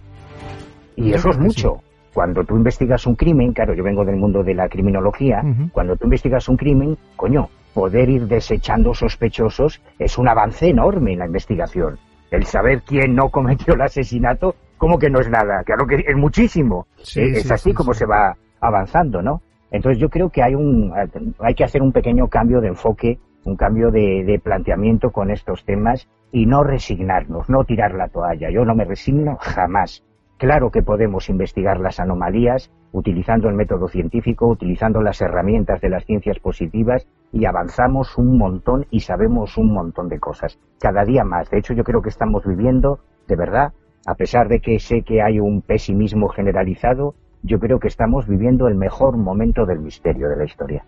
Y 0.95 1.11
eso 1.11 1.29
es 1.29 1.37
mucho. 1.37 1.81
Cuando 2.13 2.45
tú 2.45 2.55
investigas 2.55 3.05
un 3.05 3.15
crimen, 3.15 3.51
claro, 3.51 3.73
yo 3.73 3.83
vengo 3.83 4.05
del 4.05 4.15
mundo 4.15 4.41
de 4.41 4.53
la 4.53 4.69
criminología, 4.69 5.43
cuando 5.73 5.97
tú 5.97 6.05
investigas 6.05 6.47
un 6.47 6.55
crimen, 6.55 6.97
coño, 7.17 7.49
poder 7.75 8.09
ir 8.09 8.25
desechando 8.27 8.93
sospechosos 8.93 9.81
es 9.99 10.17
un 10.17 10.29
avance 10.29 10.69
enorme 10.69 11.11
en 11.11 11.19
la 11.19 11.25
investigación. 11.25 11.99
El 12.31 12.45
saber 12.45 12.81
quién 12.83 13.13
no 13.13 13.29
cometió 13.29 13.73
el 13.73 13.81
asesinato, 13.81 14.55
como 14.77 14.97
que 14.97 15.09
no 15.09 15.19
es 15.19 15.29
nada, 15.29 15.61
claro 15.63 15.85
que 15.85 15.95
es 15.95 16.15
muchísimo. 16.15 16.87
Eh, 17.15 17.33
es 17.35 17.51
así 17.51 17.73
como 17.73 17.93
se 17.93 18.05
va 18.05 18.37
avanzando, 18.61 19.21
¿no? 19.21 19.41
Entonces 19.71 19.99
yo 19.99 20.09
creo 20.09 20.29
que 20.29 20.41
hay, 20.41 20.55
un, 20.55 20.93
hay 21.39 21.53
que 21.53 21.65
hacer 21.65 21.81
un 21.81 21.91
pequeño 21.91 22.29
cambio 22.29 22.61
de 22.61 22.69
enfoque, 22.69 23.19
un 23.43 23.57
cambio 23.57 23.91
de, 23.91 24.39
planteamiento 24.41 25.11
con 25.11 25.29
estos 25.29 25.65
temas 25.65 26.07
y 26.31 26.45
no 26.45 26.63
resignarnos, 26.63 27.49
no 27.49 27.65
tirar 27.65 27.93
la 27.93 28.07
toalla. 28.07 28.49
Yo 28.51 28.63
no 28.63 28.73
me 28.73 28.85
resigno 28.85 29.35
jamás. 29.41 30.01
Claro 30.37 30.69
que 30.69 30.81
podemos 30.81 31.29
investigar 31.29 31.79
las 31.79 31.99
anomalías 31.99 32.69
utilizando 32.91 33.47
el 33.47 33.55
método 33.55 33.87
científico, 33.87 34.47
utilizando 34.47 35.01
las 35.01 35.21
herramientas 35.21 35.79
de 35.79 35.89
las 35.89 36.05
ciencias 36.05 36.39
positivas 36.39 37.07
y 37.31 37.45
avanzamos 37.45 38.17
un 38.17 38.37
montón 38.37 38.85
y 38.91 39.01
sabemos 39.01 39.57
un 39.57 39.73
montón 39.73 40.09
de 40.09 40.19
cosas. 40.19 40.59
Cada 40.79 41.05
día 41.05 41.23
más. 41.23 41.49
De 41.49 41.59
hecho, 41.59 41.73
yo 41.73 41.83
creo 41.83 42.01
que 42.01 42.09
estamos 42.09 42.45
viviendo, 42.45 42.99
de 43.27 43.35
verdad, 43.37 43.73
a 44.05 44.15
pesar 44.15 44.49
de 44.49 44.59
que 44.59 44.79
sé 44.79 45.03
que 45.03 45.21
hay 45.21 45.39
un 45.39 45.61
pesimismo 45.61 46.27
generalizado, 46.27 47.15
yo 47.41 47.59
creo 47.59 47.79
que 47.79 47.87
estamos 47.87 48.27
viviendo 48.27 48.67
el 48.67 48.75
mejor 48.75 49.17
momento 49.17 49.65
del 49.65 49.79
misterio 49.79 50.27
de 50.27 50.35
la 50.35 50.45
historia. 50.45 50.83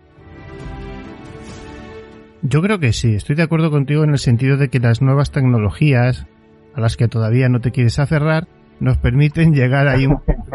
Yo 2.42 2.60
creo 2.60 2.78
que 2.78 2.92
sí, 2.92 3.14
estoy 3.14 3.34
de 3.34 3.42
acuerdo 3.42 3.70
contigo 3.70 4.04
en 4.04 4.10
el 4.10 4.18
sentido 4.18 4.56
de 4.56 4.68
que 4.68 4.78
las 4.78 5.02
nuevas 5.02 5.32
tecnologías, 5.32 6.26
a 6.74 6.80
las 6.80 6.96
que 6.96 7.08
todavía 7.08 7.48
no 7.48 7.60
te 7.60 7.72
quieres 7.72 7.98
aferrar, 7.98 8.46
nos 8.80 8.98
permiten 8.98 9.54
llegar 9.54 9.88
ahí 9.88 10.06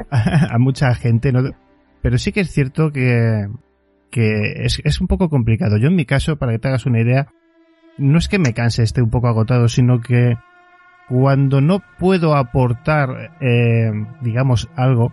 a, 0.09 0.57
mucha 0.59 0.93
gente, 0.95 1.32
pero 2.01 2.17
sí 2.17 2.32
que 2.32 2.41
es 2.41 2.51
cierto 2.51 2.91
que, 2.91 3.47
que 4.11 4.65
es, 4.65 4.82
es, 4.84 5.01
un 5.01 5.07
poco 5.07 5.30
complicado. 5.30 5.78
Yo 5.78 5.88
en 5.88 5.95
mi 5.95 6.05
caso, 6.05 6.38
para 6.38 6.53
que 6.53 6.59
te 6.59 6.67
hagas 6.67 6.86
una 6.86 7.01
idea, 7.01 7.28
no 7.97 8.17
es 8.17 8.28
que 8.28 8.39
me 8.39 8.53
canse, 8.53 8.84
esté 8.84 9.01
un 9.01 9.09
poco 9.09 9.28
agotado, 9.28 9.67
sino 9.67 10.01
que 10.01 10.36
cuando 11.09 11.61
no 11.61 11.82
puedo 11.99 12.36
aportar, 12.36 13.32
eh, 13.41 13.91
digamos, 14.21 14.69
algo, 14.76 15.11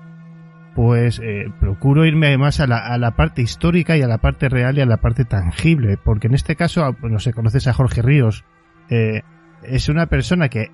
pues 0.75 1.21
eh, 1.23 1.53
procuro 1.59 2.07
irme 2.07 2.37
más 2.39 2.61
a 2.61 2.67
la, 2.67 2.79
a 2.79 2.97
la, 2.97 3.17
parte 3.17 3.43
histórica 3.43 3.97
y 3.97 4.03
a 4.03 4.09
la 4.09 4.19
parte 4.19 4.49
real 4.49 4.79
y 4.79 4.81
a 4.81 4.87
la 4.87 4.99
parte 4.99 5.25
tangible, 5.25 5.99
porque 6.03 6.29
en 6.29 6.35
este 6.35 6.57
caso, 6.57 6.97
no 7.03 7.19
sé, 7.19 7.33
conoces 7.33 7.67
a 7.67 7.73
Jorge 7.73 8.03
Ríos, 8.03 8.45
eh, 8.89 9.23
es 9.63 9.89
una 9.89 10.07
persona 10.07 10.49
que 10.49 10.71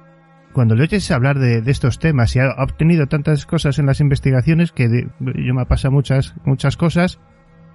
cuando 0.56 0.74
le 0.74 0.84
oyes 0.84 1.10
hablar 1.10 1.38
de, 1.38 1.62
estos 1.66 1.98
temas 1.98 2.34
y 2.34 2.38
ha 2.38 2.48
obtenido 2.56 3.08
tantas 3.08 3.44
cosas 3.44 3.78
en 3.78 3.84
las 3.84 4.00
investigaciones 4.00 4.72
que 4.72 5.06
yo 5.20 5.54
me 5.54 5.66
pasa 5.66 5.90
muchas, 5.90 6.34
muchas 6.46 6.78
cosas 6.78 7.20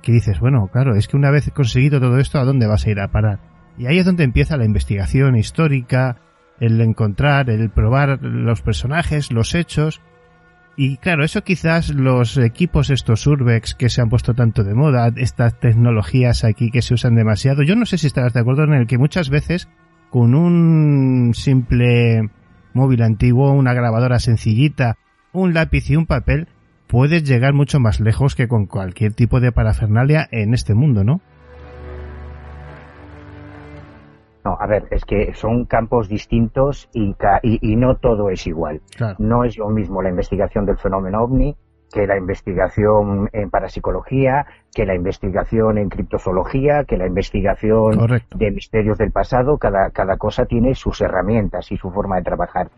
que 0.01 0.11
dices, 0.11 0.39
bueno, 0.39 0.67
claro, 0.73 0.95
es 0.95 1.07
que 1.07 1.15
una 1.15 1.29
vez 1.29 1.51
conseguido 1.53 1.99
todo 1.99 2.17
esto, 2.17 2.39
¿a 2.39 2.43
dónde 2.43 2.65
vas 2.65 2.87
a 2.87 2.89
ir 2.89 2.99
a 2.99 3.11
parar? 3.11 3.37
Y 3.77 3.85
ahí 3.85 3.99
es 3.99 4.05
donde 4.07 4.23
empieza 4.23 4.57
la 4.57 4.65
investigación 4.65 5.35
histórica, 5.35 6.17
el 6.59 6.81
encontrar, 6.81 7.51
el 7.51 7.69
probar 7.69 8.17
los 8.23 8.63
personajes, 8.63 9.31
los 9.31 9.53
hechos, 9.53 10.01
y 10.75 10.97
claro, 10.97 11.23
eso 11.23 11.43
quizás 11.43 11.93
los 11.93 12.35
equipos 12.37 12.89
estos 12.89 13.27
Urbex 13.27 13.75
que 13.75 13.89
se 13.89 14.01
han 14.01 14.09
puesto 14.09 14.33
tanto 14.33 14.63
de 14.63 14.73
moda, 14.73 15.13
estas 15.17 15.59
tecnologías 15.59 16.43
aquí 16.43 16.71
que 16.71 16.81
se 16.81 16.95
usan 16.95 17.13
demasiado, 17.13 17.61
yo 17.61 17.75
no 17.75 17.85
sé 17.85 17.99
si 17.99 18.07
estarás 18.07 18.33
de 18.33 18.39
acuerdo 18.39 18.63
en 18.63 18.73
el 18.73 18.87
que 18.87 18.97
muchas 18.97 19.29
veces 19.29 19.69
con 20.09 20.33
un 20.33 21.35
simple 21.35 22.31
móvil 22.73 23.03
antiguo, 23.03 23.51
una 23.51 23.73
grabadora 23.73 24.19
sencillita, 24.19 24.97
un 25.33 25.53
lápiz 25.53 25.89
y 25.89 25.95
un 25.95 26.05
papel, 26.05 26.47
puedes 26.87 27.23
llegar 27.23 27.53
mucho 27.53 27.79
más 27.79 27.99
lejos 27.99 28.35
que 28.35 28.47
con 28.47 28.65
cualquier 28.65 29.13
tipo 29.13 29.39
de 29.39 29.51
parafernalia 29.51 30.27
en 30.31 30.53
este 30.53 30.73
mundo, 30.73 31.03
¿no? 31.03 31.21
No, 34.43 34.57
a 34.59 34.65
ver, 34.65 34.87
es 34.89 35.05
que 35.05 35.33
son 35.33 35.65
campos 35.65 36.09
distintos 36.09 36.89
y, 36.93 37.15
y, 37.43 37.75
no 37.75 37.95
todo 37.95 38.29
es 38.29 38.47
igual. 38.47 38.81
No 39.19 39.43
es 39.43 39.57
lo 39.57 39.69
mismo 39.69 40.01
la 40.01 40.09
investigación 40.09 40.65
del 40.65 40.77
fenómeno 40.77 41.21
ovni 41.21 41.55
que 41.91 42.07
la 42.07 42.17
investigación 42.17 43.29
en 43.33 43.49
parapsicología, 43.49 44.45
que 44.73 44.85
la 44.85 44.95
investigación 44.95 45.77
en 45.77 45.89
criptozoología, 45.89 46.85
que 46.85 46.97
la 46.97 47.07
investigación 47.07 47.99
de 48.35 48.51
misterios 48.51 48.97
del 48.97 49.11
pasado. 49.11 49.57
Cada, 49.57 49.89
cada 49.91 50.17
cosa 50.17 50.45
tiene 50.45 50.75
sus 50.75 51.01
herramientas 51.01 51.71
y 51.71 51.77
su 51.77 51.91
forma 51.91 52.15
de 52.17 52.23
trabajar. 52.23 52.69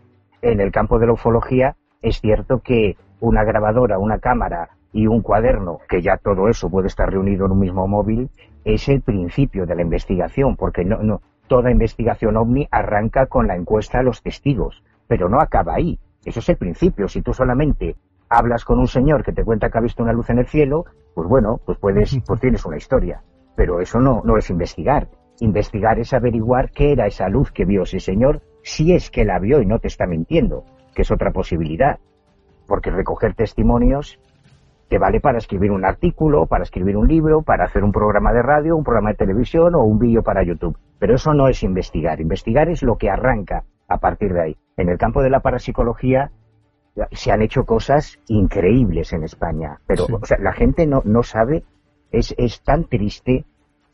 En 0.42 0.60
el 0.60 0.72
campo 0.72 0.98
de 0.98 1.06
la 1.06 1.12
ufología 1.12 1.76
es 2.02 2.20
cierto 2.20 2.60
que 2.60 2.96
una 3.20 3.44
grabadora, 3.44 3.98
una 3.98 4.18
cámara 4.18 4.70
y 4.92 5.06
un 5.06 5.22
cuaderno, 5.22 5.78
que 5.88 6.02
ya 6.02 6.16
todo 6.18 6.48
eso 6.48 6.68
puede 6.68 6.88
estar 6.88 7.10
reunido 7.10 7.46
en 7.46 7.52
un 7.52 7.60
mismo 7.60 7.88
móvil, 7.88 8.30
es 8.64 8.88
el 8.88 9.00
principio 9.00 9.66
de 9.66 9.74
la 9.74 9.82
investigación, 9.82 10.56
porque 10.56 10.84
no, 10.84 11.02
no, 11.02 11.20
toda 11.48 11.70
investigación 11.70 12.36
ovni 12.36 12.68
arranca 12.70 13.26
con 13.26 13.46
la 13.46 13.56
encuesta 13.56 13.98
a 13.98 14.02
los 14.02 14.22
testigos, 14.22 14.82
pero 15.08 15.28
no 15.28 15.40
acaba 15.40 15.74
ahí. 15.74 15.98
Eso 16.24 16.40
es 16.40 16.48
el 16.48 16.56
principio. 16.56 17.08
Si 17.08 17.22
tú 17.22 17.34
solamente 17.34 17.96
hablas 18.28 18.64
con 18.64 18.78
un 18.78 18.86
señor 18.86 19.22
que 19.22 19.32
te 19.32 19.44
cuenta 19.44 19.70
que 19.70 19.78
ha 19.78 19.82
visto 19.82 20.02
una 20.02 20.12
luz 20.12 20.30
en 20.30 20.38
el 20.38 20.46
cielo, 20.46 20.84
pues 21.14 21.28
bueno, 21.28 21.60
pues 21.64 21.78
puedes, 21.78 22.16
pues 22.26 22.40
tienes 22.40 22.64
una 22.64 22.76
historia. 22.76 23.22
Pero 23.56 23.80
eso 23.80 24.00
no, 24.00 24.22
no 24.24 24.36
es 24.36 24.50
investigar. 24.50 25.08
Investigar 25.40 25.98
es 25.98 26.12
averiguar 26.12 26.70
qué 26.70 26.92
era 26.92 27.06
esa 27.06 27.28
luz 27.28 27.50
que 27.50 27.64
vio 27.64 27.82
ese 27.82 28.00
señor, 28.00 28.42
si 28.62 28.94
es 28.94 29.10
que 29.10 29.24
la 29.24 29.38
vio 29.38 29.60
y 29.60 29.66
no 29.66 29.78
te 29.78 29.88
está 29.88 30.06
mintiendo, 30.06 30.64
que 30.94 31.02
es 31.02 31.10
otra 31.10 31.32
posibilidad. 31.32 31.98
Porque 32.66 32.90
recoger 32.90 33.34
testimonios 33.34 34.18
te 34.88 34.98
vale 34.98 35.20
para 35.20 35.38
escribir 35.38 35.70
un 35.70 35.84
artículo, 35.84 36.46
para 36.46 36.62
escribir 36.62 36.96
un 36.96 37.08
libro, 37.08 37.42
para 37.42 37.64
hacer 37.64 37.82
un 37.82 37.92
programa 37.92 38.32
de 38.32 38.42
radio, 38.42 38.76
un 38.76 38.84
programa 38.84 39.10
de 39.10 39.16
televisión 39.16 39.74
o 39.74 39.82
un 39.82 39.98
vídeo 39.98 40.22
para 40.22 40.44
YouTube. 40.44 40.76
Pero 40.98 41.14
eso 41.14 41.34
no 41.34 41.48
es 41.48 41.62
investigar. 41.62 42.20
Investigar 42.20 42.68
es 42.68 42.82
lo 42.82 42.96
que 42.96 43.10
arranca 43.10 43.64
a 43.88 43.98
partir 43.98 44.32
de 44.32 44.42
ahí. 44.42 44.56
En 44.76 44.88
el 44.88 44.98
campo 44.98 45.22
de 45.22 45.30
la 45.30 45.40
parapsicología 45.40 46.30
se 47.12 47.32
han 47.32 47.42
hecho 47.42 47.64
cosas 47.64 48.18
increíbles 48.28 49.12
en 49.12 49.24
España, 49.24 49.80
pero 49.86 50.06
o 50.20 50.24
sea, 50.24 50.38
la 50.38 50.52
gente 50.52 50.86
no, 50.86 51.02
no 51.04 51.22
sabe, 51.22 51.64
es, 52.12 52.34
es 52.38 52.60
tan 52.62 52.84
triste 52.84 53.44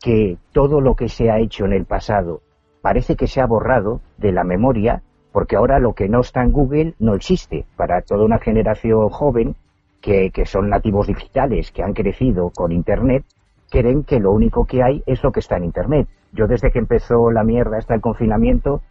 que 0.01 0.37
todo 0.51 0.81
lo 0.81 0.95
que 0.95 1.09
se 1.09 1.31
ha 1.31 1.39
hecho 1.39 1.65
en 1.65 1.73
el 1.73 1.85
pasado 1.85 2.41
parece 2.81 3.15
que 3.15 3.27
se 3.27 3.41
ha 3.41 3.45
borrado 3.45 4.01
de 4.17 4.31
la 4.31 4.43
memoria, 4.43 5.03
porque 5.31 5.55
ahora 5.55 5.79
lo 5.79 5.93
que 5.93 6.09
no 6.09 6.21
está 6.21 6.41
en 6.41 6.51
Google 6.51 6.95
no 6.99 7.13
existe. 7.13 7.65
Para 7.77 8.01
toda 8.01 8.25
una 8.25 8.39
generación 8.39 9.09
joven 9.09 9.55
que, 10.01 10.31
son 10.45 10.69
nativos 10.69 11.07
digitales, 11.07 11.71
que 11.71 11.83
han 11.83 11.93
crecido 11.93 12.49
con 12.49 12.71
Internet, 12.71 13.23
creen 13.69 14.03
que 14.03 14.19
lo 14.19 14.31
único 14.31 14.65
que 14.65 14.83
hay 14.83 15.03
es 15.05 15.23
lo 15.23 15.31
que 15.31 15.39
está 15.39 15.57
en 15.57 15.65
Internet. 15.65 16.07
Yo 16.33 16.47
desde 16.47 16.71
que 16.71 16.79
empezó 16.79 17.31
la 17.31 17.43
mierda 17.43 17.77
hasta 17.77 17.93
el 17.93 18.01
confinamiento, 18.01 18.81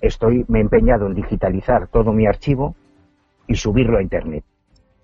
estoy, 0.00 0.44
me 0.48 0.60
he 0.60 0.62
empeñado 0.62 1.06
en 1.06 1.14
digitalizar 1.14 1.88
todo 1.88 2.12
mi 2.12 2.26
archivo 2.26 2.74
y 3.50 3.56
subirlo 3.56 3.98
a 3.98 4.02
Internet. 4.02 4.44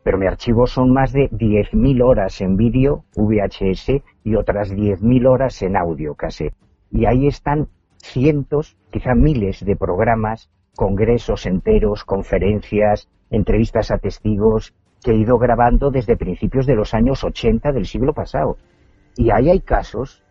Pero 0.04 0.18
mi 0.18 0.26
archivo 0.26 0.68
son 0.68 0.92
más 0.92 1.12
de 1.12 1.28
10.000 1.30 2.00
horas 2.00 2.40
en 2.40 2.56
vídeo, 2.56 3.04
VHS, 3.16 4.02
y 4.22 4.36
otras 4.36 4.72
10.000 4.72 5.26
horas 5.26 5.60
en 5.62 5.76
audio 5.76 6.14
cassette. 6.14 6.54
Y 6.92 7.06
ahí 7.06 7.26
están 7.26 7.66
cientos, 8.00 8.76
quizá 8.92 9.16
miles 9.16 9.64
de 9.64 9.74
programas, 9.74 10.48
congresos 10.76 11.44
enteros, 11.44 12.04
conferencias, 12.04 13.08
entrevistas 13.30 13.90
a 13.90 13.98
testigos, 13.98 14.74
que 15.02 15.10
he 15.10 15.16
ido 15.16 15.38
grabando 15.38 15.90
desde 15.90 16.16
principios 16.16 16.66
de 16.66 16.76
los 16.76 16.94
años 16.94 17.24
80 17.24 17.72
del 17.72 17.86
siglo 17.86 18.12
pasado. 18.12 18.58
Y 19.16 19.30
ahí 19.30 19.50
hay 19.50 19.60
casos 19.60 20.22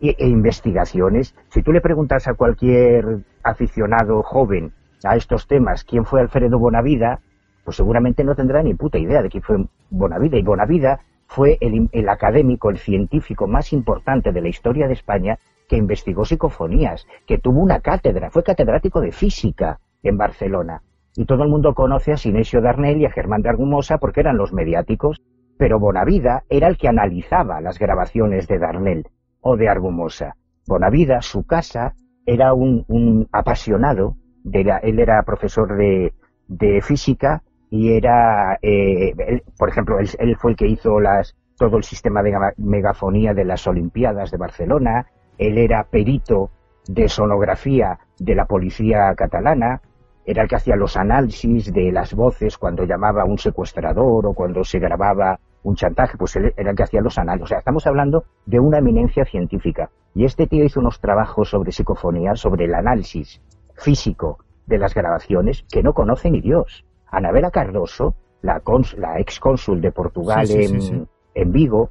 e, 0.00 0.14
investigaciones. 0.20 1.34
Si 1.48 1.60
tú 1.64 1.72
le 1.72 1.80
preguntas 1.80 2.28
a 2.28 2.34
cualquier 2.34 3.24
aficionado 3.42 4.22
joven 4.22 4.72
a 5.02 5.16
estos 5.16 5.48
temas 5.48 5.82
quién 5.82 6.04
fue 6.04 6.20
Alfredo 6.20 6.60
Bonavida, 6.60 7.20
pues 7.64 7.76
seguramente 7.76 8.24
no 8.24 8.34
tendrá 8.34 8.62
ni 8.62 8.74
puta 8.74 8.98
idea 8.98 9.22
de 9.22 9.28
quién 9.28 9.42
fue 9.42 9.64
Bonavida. 9.90 10.38
Y 10.38 10.42
Bonavida 10.42 11.00
fue 11.26 11.58
el, 11.60 12.08
académico, 12.08 12.70
el 12.70 12.78
científico 12.78 13.46
más 13.46 13.72
importante 13.72 14.32
de 14.32 14.40
la 14.40 14.48
historia 14.48 14.86
de 14.86 14.92
España 14.92 15.38
que 15.68 15.76
investigó 15.76 16.24
psicofonías, 16.24 17.06
que 17.26 17.38
tuvo 17.38 17.60
una 17.60 17.80
cátedra, 17.80 18.30
fue 18.30 18.42
catedrático 18.42 19.00
de 19.00 19.12
física 19.12 19.80
en 20.02 20.18
Barcelona. 20.18 20.82
Y 21.16 21.24
todo 21.24 21.42
el 21.44 21.48
mundo 21.48 21.74
conoce 21.74 22.12
a 22.12 22.16
Sinesio 22.16 22.60
Darnell 22.60 23.00
y 23.00 23.06
a 23.06 23.10
Germán 23.10 23.42
de 23.42 23.48
Argumosa 23.48 23.98
porque 23.98 24.20
eran 24.20 24.36
los 24.36 24.52
mediáticos, 24.52 25.22
pero 25.56 25.78
Bonavida 25.78 26.44
era 26.50 26.68
el 26.68 26.76
que 26.76 26.88
analizaba 26.88 27.60
las 27.60 27.78
grabaciones 27.78 28.46
de 28.46 28.58
Darnell 28.58 29.06
o 29.40 29.56
de 29.56 29.68
Argumosa. 29.68 30.36
Bonavida, 30.66 31.22
su 31.22 31.46
casa, 31.46 31.94
era 32.26 32.52
un, 32.52 32.84
un 32.88 33.28
apasionado, 33.32 34.16
de 34.42 34.64
la, 34.64 34.78
él 34.78 34.98
era 34.98 35.22
profesor 35.22 35.76
de, 35.76 36.12
de 36.48 36.80
física 36.82 37.42
y 37.76 37.90
era, 37.90 38.56
eh, 38.62 39.42
por 39.58 39.68
ejemplo, 39.68 39.98
él, 39.98 40.08
él, 40.20 40.36
fue 40.36 40.52
el 40.52 40.56
que 40.56 40.68
hizo 40.68 41.00
las, 41.00 41.34
todo 41.58 41.76
el 41.76 41.82
sistema 41.82 42.22
de 42.22 42.32
megafonía 42.56 43.34
de 43.34 43.44
las 43.44 43.66
Olimpiadas 43.66 44.30
de 44.30 44.36
Barcelona, 44.36 45.08
él 45.38 45.58
era 45.58 45.82
perito 45.82 46.50
de 46.86 47.08
sonografía 47.08 47.98
de 48.16 48.36
la 48.36 48.44
policía 48.44 49.12
catalana, 49.16 49.82
era 50.24 50.44
el 50.44 50.48
que 50.48 50.54
hacía 50.54 50.76
los 50.76 50.96
análisis 50.96 51.72
de 51.72 51.90
las 51.90 52.14
voces 52.14 52.58
cuando 52.58 52.84
llamaba 52.84 53.22
a 53.22 53.24
un 53.24 53.38
secuestrador 53.38 54.24
o 54.24 54.34
cuando 54.34 54.62
se 54.62 54.78
grababa 54.78 55.40
un 55.64 55.74
chantaje, 55.74 56.16
pues 56.16 56.36
él 56.36 56.54
era 56.56 56.70
el 56.70 56.76
que 56.76 56.84
hacía 56.84 57.00
los 57.00 57.18
análisis. 57.18 57.42
O 57.44 57.48
sea, 57.48 57.58
estamos 57.58 57.88
hablando 57.88 58.22
de 58.46 58.60
una 58.60 58.78
eminencia 58.78 59.24
científica. 59.24 59.90
Y 60.14 60.24
este 60.24 60.46
tío 60.46 60.62
hizo 60.62 60.78
unos 60.78 61.00
trabajos 61.00 61.48
sobre 61.48 61.72
psicofonía, 61.72 62.36
sobre 62.36 62.66
el 62.66 62.74
análisis 62.76 63.42
físico 63.74 64.38
de 64.64 64.78
las 64.78 64.94
grabaciones 64.94 65.66
que 65.72 65.82
no 65.82 65.92
conoce 65.92 66.30
ni 66.30 66.40
Dios. 66.40 66.84
Anabela 67.16 67.50
Cardoso, 67.50 68.14
la, 68.42 68.62
la 68.96 69.20
ex 69.20 69.40
cónsul 69.40 69.80
de 69.80 69.92
Portugal 69.92 70.46
sí, 70.46 70.52
sí, 70.52 70.74
en, 70.74 70.82
sí, 70.82 71.02
en 71.34 71.52
Vigo, 71.52 71.90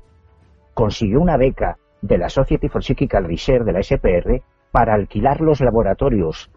consiguió 0.73 1.19
una 1.21 1.37
beca 1.37 1.77
de 2.01 2.17
la 2.17 2.29
Society 2.29 2.67
for 2.67 2.83
Psychical 2.83 3.25
Research, 3.25 3.65
de 3.65 3.73
la 3.73 3.81
SPR, 3.81 4.41
para 4.71 4.93
alquilar 4.93 5.41
los 5.41 5.61
laboratorios 5.61 6.49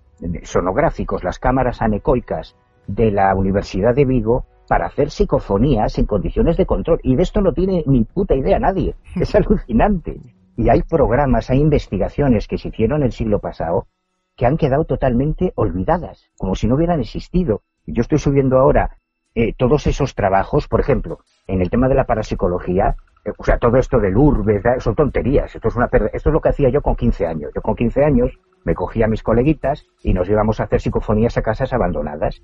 sonográficos, 0.42 1.22
las 1.22 1.38
cámaras 1.38 1.82
anecoicas 1.82 2.56
de 2.86 3.10
la 3.10 3.34
Universidad 3.34 3.94
de 3.94 4.04
Vigo 4.04 4.44
para 4.68 4.86
hacer 4.86 5.10
psicofonías 5.10 5.98
en 5.98 6.06
condiciones 6.06 6.56
de 6.56 6.66
control. 6.66 7.00
Y 7.02 7.16
de 7.16 7.22
esto 7.22 7.40
no 7.40 7.52
tiene 7.52 7.84
ni 7.86 8.04
puta 8.04 8.34
idea 8.34 8.58
nadie. 8.58 8.94
Es 9.14 9.34
alucinante. 9.34 10.18
Y 10.56 10.70
hay 10.70 10.82
programas, 10.82 11.50
hay 11.50 11.60
investigaciones 11.60 12.48
que 12.48 12.58
se 12.58 12.68
hicieron 12.68 13.02
el 13.02 13.12
siglo 13.12 13.38
pasado 13.38 13.86
que 14.36 14.46
han 14.46 14.56
quedado 14.56 14.84
totalmente 14.84 15.52
olvidadas, 15.54 16.30
como 16.36 16.54
si 16.54 16.66
no 16.66 16.74
hubieran 16.74 17.00
existido. 17.00 17.62
Yo 17.86 18.02
estoy 18.02 18.18
subiendo 18.18 18.58
ahora 18.58 18.98
eh, 19.34 19.52
todos 19.56 19.86
esos 19.86 20.14
trabajos, 20.14 20.66
por 20.66 20.80
ejemplo, 20.80 21.18
en 21.46 21.60
el 21.60 21.70
tema 21.70 21.88
de 21.88 21.94
la 21.94 22.04
parapsicología, 22.04 22.96
eh, 23.24 23.32
o 23.36 23.44
sea, 23.44 23.58
todo 23.58 23.76
esto 23.76 23.98
del 24.00 24.16
urbe, 24.16 24.62
son 24.78 24.94
tonterías. 24.94 25.54
Esto 25.54 25.68
es, 25.68 25.76
una, 25.76 25.90
esto 26.12 26.30
es 26.30 26.32
lo 26.32 26.40
que 26.40 26.48
hacía 26.48 26.70
yo 26.70 26.80
con 26.80 26.96
15 26.96 27.26
años. 27.26 27.52
Yo 27.54 27.62
con 27.62 27.74
15 27.74 28.02
años 28.02 28.38
me 28.64 28.74
cogía 28.74 29.04
a 29.04 29.08
mis 29.08 29.22
coleguitas 29.22 29.86
y 30.02 30.14
nos 30.14 30.28
íbamos 30.28 30.58
a 30.58 30.64
hacer 30.64 30.80
psicofonías 30.80 31.36
a 31.36 31.42
casas 31.42 31.72
abandonadas. 31.72 32.42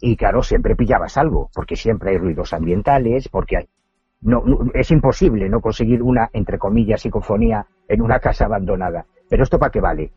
Y 0.00 0.16
claro, 0.16 0.42
siempre 0.42 0.74
pillabas 0.74 1.16
algo, 1.16 1.48
porque 1.54 1.76
siempre 1.76 2.10
hay 2.10 2.18
ruidos 2.18 2.52
ambientales, 2.52 3.28
porque 3.28 3.58
hay... 3.58 3.68
No, 4.20 4.42
no, 4.44 4.70
es 4.74 4.90
imposible 4.90 5.48
no 5.48 5.60
conseguir 5.60 6.02
una, 6.02 6.28
entre 6.32 6.58
comillas, 6.58 7.02
psicofonía 7.02 7.66
en 7.88 8.02
una 8.02 8.18
casa 8.18 8.46
abandonada. 8.46 9.06
Pero 9.28 9.44
esto 9.44 9.58
para 9.58 9.70
qué 9.70 9.80
vale? 9.80 10.12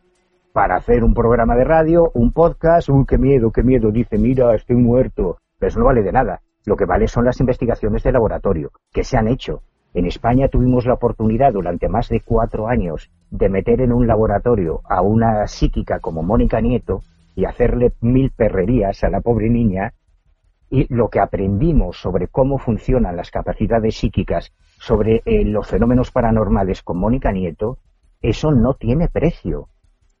Para 0.56 0.76
hacer 0.76 1.04
un 1.04 1.12
programa 1.12 1.54
de 1.54 1.64
radio, 1.64 2.10
un 2.14 2.32
podcast, 2.32 2.88
uy, 2.88 3.04
qué 3.06 3.18
miedo, 3.18 3.50
qué 3.50 3.62
miedo, 3.62 3.90
dice, 3.90 4.16
mira, 4.16 4.54
estoy 4.54 4.76
muerto. 4.76 5.36
Pero 5.58 5.68
eso 5.68 5.78
no 5.80 5.84
vale 5.84 6.02
de 6.02 6.12
nada. 6.12 6.40
Lo 6.64 6.76
que 6.76 6.86
vale 6.86 7.08
son 7.08 7.26
las 7.26 7.40
investigaciones 7.40 8.02
de 8.02 8.12
laboratorio, 8.12 8.70
que 8.90 9.04
se 9.04 9.18
han 9.18 9.28
hecho. 9.28 9.60
En 9.92 10.06
España 10.06 10.48
tuvimos 10.48 10.86
la 10.86 10.94
oportunidad 10.94 11.52
durante 11.52 11.90
más 11.90 12.08
de 12.08 12.22
cuatro 12.22 12.68
años 12.68 13.10
de 13.30 13.50
meter 13.50 13.82
en 13.82 13.92
un 13.92 14.06
laboratorio 14.06 14.80
a 14.88 15.02
una 15.02 15.46
psíquica 15.46 16.00
como 16.00 16.22
Mónica 16.22 16.58
Nieto 16.62 17.02
y 17.34 17.44
hacerle 17.44 17.92
mil 18.00 18.30
perrerías 18.30 19.04
a 19.04 19.10
la 19.10 19.20
pobre 19.20 19.50
niña 19.50 19.92
y 20.70 20.90
lo 20.90 21.10
que 21.10 21.20
aprendimos 21.20 22.00
sobre 22.00 22.28
cómo 22.28 22.56
funcionan 22.56 23.14
las 23.14 23.30
capacidades 23.30 23.98
psíquicas, 23.98 24.54
sobre 24.78 25.20
eh, 25.26 25.44
los 25.44 25.68
fenómenos 25.68 26.12
paranormales 26.12 26.82
con 26.82 26.96
Mónica 26.96 27.30
Nieto, 27.30 27.76
eso 28.22 28.52
no 28.52 28.72
tiene 28.72 29.08
precio. 29.10 29.68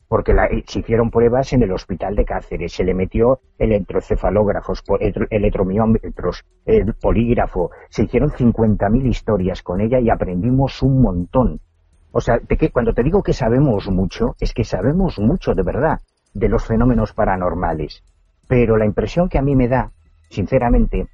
Porque 0.08 0.32
la, 0.32 0.48
se 0.66 0.80
hicieron 0.80 1.10
pruebas 1.10 1.52
en 1.52 1.62
el 1.62 1.72
hospital 1.72 2.14
de 2.14 2.24
Cáceres, 2.24 2.72
se 2.72 2.84
le 2.84 2.94
metió 2.94 3.40
electrocefalógrafos, 3.58 4.84
electromiómetros, 5.30 6.44
el 6.64 6.94
polígrafo, 6.94 7.70
se 7.88 8.04
hicieron 8.04 8.30
50.000 8.30 9.06
historias 9.06 9.62
con 9.62 9.80
ella 9.80 9.98
y 9.98 10.10
aprendimos 10.10 10.82
un 10.82 11.02
montón. 11.02 11.60
O 12.12 12.20
sea, 12.20 12.38
que 12.38 12.70
cuando 12.70 12.94
te 12.94 13.02
digo 13.02 13.22
que 13.22 13.32
sabemos 13.32 13.88
mucho, 13.88 14.36
es 14.40 14.54
que 14.54 14.64
sabemos 14.64 15.18
mucho 15.18 15.54
de 15.54 15.62
verdad 15.62 16.00
de 16.34 16.48
los 16.48 16.64
fenómenos 16.64 17.12
paranormales. 17.12 18.02
Pero 18.48 18.76
la 18.76 18.86
impresión 18.86 19.28
que 19.28 19.38
a 19.38 19.42
mí 19.42 19.56
me 19.56 19.68
da, 19.68 19.90
sinceramente, 20.30 21.08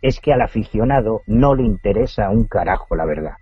es 0.00 0.20
que 0.20 0.32
al 0.32 0.42
aficionado 0.42 1.20
no 1.26 1.54
le 1.54 1.64
interesa 1.64 2.30
un 2.30 2.44
carajo 2.44 2.96
la 2.96 3.04
verdad. 3.04 3.34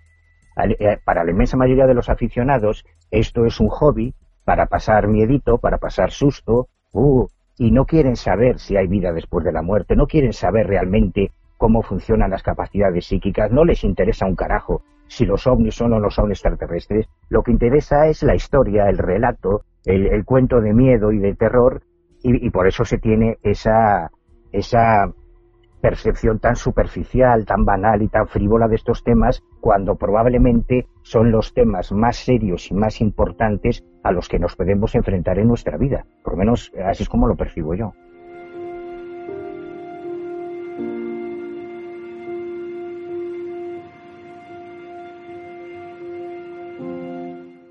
Para 1.04 1.24
la 1.24 1.30
inmensa 1.30 1.56
mayoría 1.56 1.86
de 1.86 1.94
los 1.94 2.09
aficionados, 2.09 2.84
esto 3.10 3.46
es 3.46 3.59
un 3.60 3.68
hobby 3.68 4.14
para 4.44 4.66
pasar 4.66 5.09
miedito, 5.09 5.59
para 5.59 5.78
pasar 5.78 6.10
susto, 6.10 6.69
uh, 6.93 7.27
y 7.59 7.70
no 7.70 7.85
quieren 7.85 8.16
saber 8.16 8.59
si 8.59 8.77
hay 8.77 8.86
vida 8.86 9.12
después 9.12 9.44
de 9.44 9.52
la 9.52 9.62
muerte, 9.62 9.97
no 9.97 10.06
quieren 10.06 10.32
saber 10.32 10.66
realmente 10.66 11.32
cómo 11.59 11.82
funcionan 11.82 12.31
las 12.31 12.43
capacidades 12.43 13.06
psíquicas, 13.06 13.52
no 13.52 13.64
les 13.64 13.85
interesa 13.85 14.27
un 14.27 14.35
carajo 14.35 14.82
si 15.06 15.27
los 15.27 15.47
ovnis 15.47 15.74
son 15.74 15.93
o 15.93 16.01
no 16.01 16.10
son 16.10 16.31
extraterrestres, 16.31 17.06
lo 17.28 17.43
que 17.43 17.52
interesa 17.52 18.09
es 18.09 18.23
la 18.23 18.35
historia, 18.35 18.89
el 18.89 18.97
relato, 18.97 19.62
el, 19.85 20.24
cuento 20.24 20.60
de 20.60 20.73
miedo 20.73 21.12
y 21.12 21.19
de 21.19 21.35
terror, 21.35 21.82
y, 22.23 22.48
por 22.51 22.66
eso 22.66 22.85
se 22.85 22.98
tiene 22.98 23.36
esa, 23.43 24.10
esa 24.52 25.12
percepción 25.82 26.38
tan 26.38 26.56
superficial, 26.56 27.44
tan 27.44 27.64
banal 27.66 28.00
y 28.00 28.09
tan 28.09 28.28
frívola 28.28 28.68
de 28.68 28.76
estos 28.76 29.02
temas, 29.02 29.42
cuando 29.60 29.96
probablemente 29.96 30.86
son 31.02 31.32
los 31.32 31.52
temas 31.52 31.92
más 31.92 32.16
serios 32.16 32.70
y 32.70 32.74
más 32.74 33.00
importantes 33.00 33.84
a 34.04 34.12
los 34.12 34.28
que 34.28 34.38
nos 34.38 34.54
podemos 34.54 34.94
enfrentar 34.94 35.38
en 35.38 35.48
nuestra 35.48 35.76
vida. 35.76 36.06
Por 36.22 36.34
lo 36.34 36.38
menos 36.38 36.72
así 36.86 37.02
es 37.02 37.09
como 37.09 37.26
lo 37.26 37.36
percibo 37.36 37.74
yo. 37.74 37.92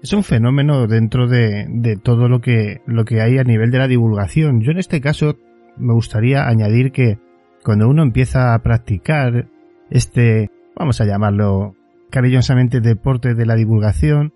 es 0.03 0.13
un 0.13 0.23
fenómeno 0.23 0.88
dentro 0.88 1.27
de, 1.27 1.97
todo 2.03 2.27
lo 2.27 2.41
que, 2.41 2.81
lo 2.85 3.05
que 3.05 3.21
hay 3.21 3.38
a 3.38 3.43
nivel 3.43 3.69
de 3.69 3.77
la 3.77 3.88
divulgación. 3.88 4.61
Yo 4.61 4.71
en 4.71 4.79
este 4.79 4.99
caso 4.99 5.38
me 5.77 5.93
gustaría 5.93 6.47
añadir 6.47 6.91
que 6.91 7.19
cuando 7.63 7.88
uno 7.89 8.03
empieza 8.03 8.53
a 8.53 8.59
practicar 8.63 9.47
este, 9.89 10.49
vamos 10.75 11.01
a 11.01 11.05
llamarlo 11.05 11.75
cariñosamente 12.09 12.81
deporte 12.81 13.33
de 13.33 13.45
la 13.45 13.55
divulgación, 13.55 14.33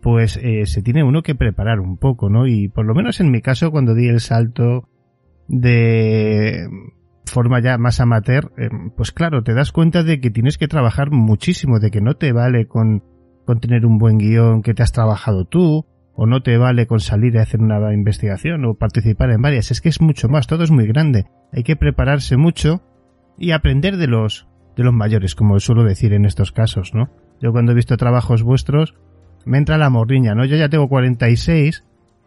pues 0.00 0.38
eh, 0.42 0.66
se 0.66 0.82
tiene 0.82 1.02
uno 1.02 1.22
que 1.22 1.34
preparar 1.34 1.80
un 1.80 1.96
poco, 1.96 2.28
¿no? 2.30 2.46
Y 2.46 2.68
por 2.68 2.86
lo 2.86 2.94
menos 2.94 3.20
en 3.20 3.30
mi 3.30 3.40
caso, 3.40 3.70
cuando 3.70 3.94
di 3.94 4.08
el 4.08 4.20
salto 4.20 4.88
de 5.48 6.68
forma 7.26 7.60
ya 7.60 7.78
más 7.78 8.00
amateur, 8.00 8.52
eh, 8.56 8.68
pues 8.96 9.12
claro, 9.12 9.42
te 9.42 9.54
das 9.54 9.72
cuenta 9.72 10.02
de 10.02 10.20
que 10.20 10.30
tienes 10.30 10.58
que 10.58 10.68
trabajar 10.68 11.10
muchísimo, 11.10 11.80
de 11.80 11.90
que 11.90 12.00
no 12.00 12.14
te 12.14 12.32
vale 12.32 12.66
con 12.66 13.02
con 13.48 13.60
tener 13.60 13.86
un 13.86 13.96
buen 13.96 14.18
guion 14.18 14.60
que 14.60 14.74
te 14.74 14.82
has 14.82 14.92
trabajado 14.92 15.46
tú, 15.46 15.86
o 16.20 16.26
no 16.26 16.42
te 16.42 16.58
vale 16.58 16.88
con 16.88 16.98
salir 16.98 17.38
a 17.38 17.42
hacer 17.42 17.60
una 17.60 17.94
investigación 17.94 18.64
o 18.64 18.74
participar 18.74 19.30
en 19.30 19.40
varias, 19.40 19.70
es 19.70 19.80
que 19.80 19.88
es 19.88 20.00
mucho 20.00 20.28
más, 20.28 20.48
todo 20.48 20.64
es 20.64 20.70
muy 20.72 20.84
grande. 20.88 21.26
Hay 21.52 21.62
que 21.62 21.76
prepararse 21.76 22.36
mucho 22.36 22.82
y 23.38 23.52
aprender 23.52 23.96
de 23.96 24.08
los 24.08 24.48
de 24.76 24.82
los 24.82 24.92
mayores, 24.92 25.36
como 25.36 25.60
suelo 25.60 25.84
decir 25.84 26.12
en 26.12 26.24
estos 26.24 26.50
casos, 26.50 26.92
¿no? 26.92 27.08
Yo 27.40 27.52
cuando 27.52 27.70
he 27.70 27.76
visto 27.76 27.96
trabajos 27.96 28.42
vuestros 28.42 28.96
me 29.44 29.58
entra 29.58 29.78
la 29.78 29.90
morriña, 29.90 30.34
¿no? 30.34 30.44
Yo 30.44 30.56
ya 30.56 30.68
tengo 30.68 30.88
46 30.88 31.84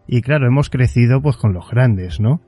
y 0.07 0.21
claro, 0.21 0.47
hemos 0.47 0.69
crecido 0.69 1.21
pues 1.21 1.35
con 1.35 1.51
los 1.51 1.69
grandes, 1.69 2.21
¿no? 2.21 2.41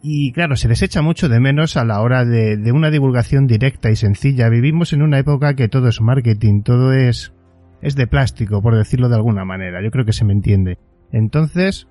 Y 0.00 0.30
claro, 0.30 0.54
se 0.54 0.68
les 0.68 0.82
echa 0.82 1.02
mucho 1.02 1.28
de 1.28 1.40
menos 1.40 1.76
a 1.76 1.84
la 1.84 2.00
hora 2.02 2.24
de, 2.24 2.56
de 2.56 2.70
una 2.70 2.92
divulgación 2.92 3.48
directa 3.48 3.90
y 3.90 3.96
sencilla. 3.96 4.48
Vivimos 4.48 4.92
en 4.92 5.02
una 5.02 5.18
época 5.18 5.54
que 5.54 5.66
todo 5.66 5.88
es 5.88 6.00
marketing, 6.00 6.62
todo 6.62 6.92
es 6.92 7.32
es 7.82 7.94
de 7.94 8.06
plástico, 8.06 8.62
por 8.62 8.76
decirlo 8.76 9.08
de 9.08 9.16
alguna 9.16 9.44
manera. 9.44 9.82
Yo 9.82 9.90
creo 9.90 10.04
que 10.04 10.12
se 10.12 10.24
me 10.24 10.32
entiende. 10.32 10.78
Entonces, 11.12 11.88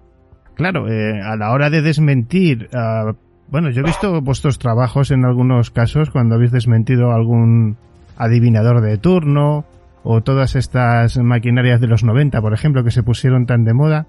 claro, 0.55 0.89
eh, 0.89 1.21
a 1.21 1.35
la 1.35 1.51
hora 1.51 1.69
de 1.69 1.81
desmentir, 1.81 2.69
uh, 2.73 3.13
bueno, 3.49 3.69
yo 3.69 3.81
he 3.81 3.85
visto 3.85 4.21
vuestros 4.21 4.59
trabajos 4.59 5.11
en 5.11 5.25
algunos 5.25 5.71
casos 5.71 6.09
cuando 6.09 6.35
habéis 6.35 6.51
desmentido 6.51 7.11
algún 7.11 7.77
adivinador 8.17 8.81
de 8.81 8.97
turno 8.97 9.65
o 10.03 10.21
todas 10.21 10.55
estas 10.55 11.17
maquinarias 11.17 11.79
de 11.79 11.87
los 11.87 12.03
90, 12.03 12.41
por 12.41 12.53
ejemplo, 12.53 12.83
que 12.83 12.91
se 12.91 13.03
pusieron 13.03 13.45
tan 13.45 13.63
de 13.63 13.73
moda. 13.73 14.07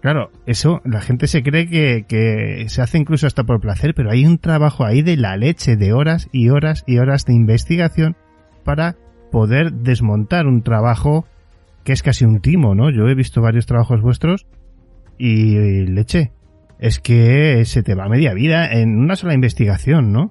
Claro, 0.00 0.30
eso, 0.46 0.80
la 0.84 1.00
gente 1.00 1.28
se 1.28 1.44
cree 1.44 1.68
que, 1.68 2.04
que 2.08 2.68
se 2.68 2.82
hace 2.82 2.98
incluso 2.98 3.28
hasta 3.28 3.44
por 3.44 3.60
placer, 3.60 3.94
pero 3.94 4.10
hay 4.10 4.26
un 4.26 4.38
trabajo 4.38 4.84
ahí 4.84 5.02
de 5.02 5.16
la 5.16 5.36
leche, 5.36 5.76
de 5.76 5.92
horas 5.92 6.28
y 6.32 6.48
horas 6.48 6.82
y 6.88 6.98
horas 6.98 7.24
de 7.24 7.34
investigación 7.34 8.16
para 8.64 8.96
poder 9.32 9.72
desmontar 9.72 10.46
un 10.46 10.62
trabajo 10.62 11.24
que 11.82 11.92
es 11.92 12.02
casi 12.04 12.24
un 12.24 12.40
timo, 12.40 12.76
¿no? 12.76 12.90
Yo 12.90 13.08
he 13.08 13.14
visto 13.16 13.42
varios 13.42 13.66
trabajos 13.66 14.00
vuestros 14.00 14.46
y 15.18 15.86
leche, 15.86 16.30
es 16.78 17.00
que 17.00 17.64
se 17.64 17.82
te 17.82 17.96
va 17.96 18.08
media 18.08 18.34
vida 18.34 18.70
en 18.70 18.98
una 18.98 19.16
sola 19.16 19.34
investigación, 19.34 20.12
¿no? 20.12 20.30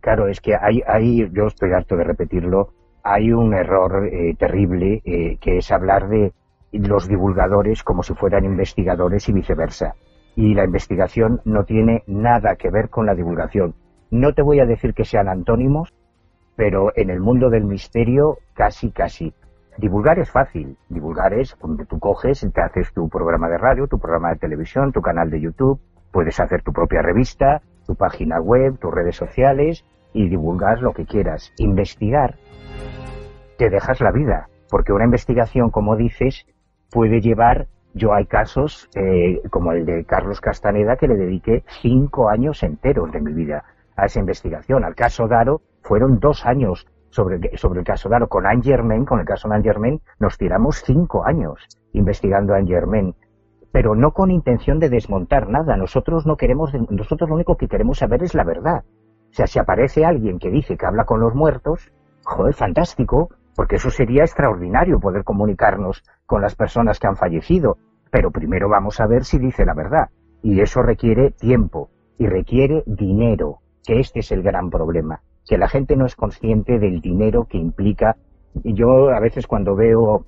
Claro, 0.00 0.28
es 0.28 0.40
que 0.40 0.54
hay, 0.54 0.80
hay 0.86 1.28
yo 1.32 1.46
estoy 1.46 1.72
harto 1.72 1.96
de 1.96 2.04
repetirlo, 2.04 2.72
hay 3.02 3.32
un 3.32 3.52
error 3.52 4.06
eh, 4.06 4.34
terrible 4.38 5.02
eh, 5.04 5.36
que 5.40 5.58
es 5.58 5.70
hablar 5.70 6.08
de 6.08 6.32
los 6.72 7.08
divulgadores 7.08 7.82
como 7.82 8.02
si 8.02 8.14
fueran 8.14 8.44
investigadores 8.44 9.28
y 9.28 9.32
viceversa. 9.32 9.94
Y 10.36 10.54
la 10.54 10.64
investigación 10.64 11.40
no 11.44 11.64
tiene 11.64 12.04
nada 12.06 12.56
que 12.56 12.70
ver 12.70 12.88
con 12.88 13.06
la 13.06 13.14
divulgación. 13.14 13.74
No 14.10 14.32
te 14.32 14.42
voy 14.42 14.60
a 14.60 14.66
decir 14.66 14.94
que 14.94 15.04
sean 15.04 15.28
antónimos, 15.28 15.92
pero 16.60 16.92
en 16.94 17.08
el 17.08 17.20
mundo 17.20 17.48
del 17.48 17.64
misterio 17.64 18.36
casi, 18.52 18.90
casi. 18.90 19.32
Divulgar 19.78 20.18
es 20.18 20.30
fácil. 20.30 20.76
Divulgar 20.90 21.32
es 21.32 21.54
cuando 21.54 21.86
tú 21.86 21.98
coges, 21.98 22.46
te 22.52 22.60
haces 22.60 22.92
tu 22.92 23.08
programa 23.08 23.48
de 23.48 23.56
radio, 23.56 23.86
tu 23.86 23.98
programa 23.98 24.28
de 24.28 24.40
televisión, 24.40 24.92
tu 24.92 25.00
canal 25.00 25.30
de 25.30 25.40
YouTube, 25.40 25.80
puedes 26.12 26.38
hacer 26.38 26.60
tu 26.62 26.70
propia 26.74 27.00
revista, 27.00 27.62
tu 27.86 27.94
página 27.94 28.42
web, 28.42 28.78
tus 28.78 28.92
redes 28.92 29.16
sociales 29.16 29.86
y 30.12 30.28
divulgar 30.28 30.82
lo 30.82 30.92
que 30.92 31.06
quieras. 31.06 31.50
Investigar, 31.56 32.34
te 33.56 33.70
dejas 33.70 34.02
la 34.02 34.12
vida, 34.12 34.48
porque 34.68 34.92
una 34.92 35.06
investigación, 35.06 35.70
como 35.70 35.96
dices, 35.96 36.44
puede 36.90 37.22
llevar, 37.22 37.68
yo 37.94 38.12
hay 38.12 38.26
casos 38.26 38.90
eh, 38.96 39.40
como 39.48 39.72
el 39.72 39.86
de 39.86 40.04
Carlos 40.04 40.42
Castaneda 40.42 40.96
que 40.96 41.08
le 41.08 41.16
dediqué 41.16 41.64
cinco 41.80 42.28
años 42.28 42.62
enteros 42.62 43.10
de 43.12 43.22
mi 43.22 43.32
vida 43.32 43.64
a 44.00 44.06
esa 44.06 44.20
investigación. 44.20 44.84
Al 44.84 44.94
caso 44.94 45.28
Daro 45.28 45.60
fueron 45.82 46.18
dos 46.18 46.46
años 46.46 46.86
sobre, 47.10 47.36
el 47.36 47.84
caso 47.84 48.08
Daro. 48.08 48.28
Con 48.28 48.46
Anne 48.46 49.04
con 49.04 49.20
el 49.20 49.26
caso 49.26 49.48
de 49.48 49.70
Anne 49.70 50.00
nos 50.18 50.38
tiramos 50.38 50.82
cinco 50.84 51.24
años 51.24 51.66
investigando 51.92 52.54
a 52.54 52.58
Anne 52.58 53.14
pero 53.72 53.94
no 53.94 54.12
con 54.12 54.30
intención 54.30 54.78
de 54.78 54.88
desmontar 54.88 55.48
nada. 55.48 55.76
Nosotros 55.76 56.26
no 56.26 56.36
queremos, 56.36 56.72
nosotros 56.90 57.28
lo 57.28 57.36
único 57.36 57.56
que 57.56 57.68
queremos 57.68 57.98
saber 57.98 58.22
es 58.22 58.34
la 58.34 58.44
verdad. 58.44 58.84
O 59.30 59.32
sea, 59.32 59.46
si 59.46 59.58
aparece 59.58 60.04
alguien 60.04 60.38
que 60.38 60.50
dice 60.50 60.76
que 60.76 60.86
habla 60.86 61.04
con 61.04 61.20
los 61.20 61.34
muertos, 61.34 61.92
joder, 62.24 62.54
fantástico, 62.54 63.28
porque 63.54 63.76
eso 63.76 63.90
sería 63.90 64.22
extraordinario 64.22 64.98
poder 64.98 65.22
comunicarnos 65.22 66.02
con 66.26 66.42
las 66.42 66.56
personas 66.56 66.98
que 66.98 67.06
han 67.06 67.16
fallecido. 67.16 67.76
Pero 68.10 68.32
primero 68.32 68.68
vamos 68.68 69.00
a 69.00 69.06
ver 69.06 69.24
si 69.24 69.38
dice 69.38 69.64
la 69.64 69.74
verdad. 69.74 70.08
Y 70.42 70.60
eso 70.60 70.82
requiere 70.82 71.30
tiempo 71.30 71.90
y 72.18 72.26
requiere 72.26 72.82
dinero, 72.86 73.60
que 73.84 74.00
este 74.00 74.20
es 74.20 74.32
el 74.32 74.42
gran 74.42 74.70
problema, 74.70 75.20
que 75.46 75.58
la 75.58 75.68
gente 75.68 75.96
no 75.96 76.06
es 76.06 76.16
consciente 76.16 76.78
del 76.78 77.00
dinero 77.00 77.46
que 77.48 77.58
implica. 77.58 78.16
Y 78.62 78.74
yo 78.74 79.10
a 79.10 79.20
veces 79.20 79.46
cuando 79.46 79.74
veo, 79.74 80.24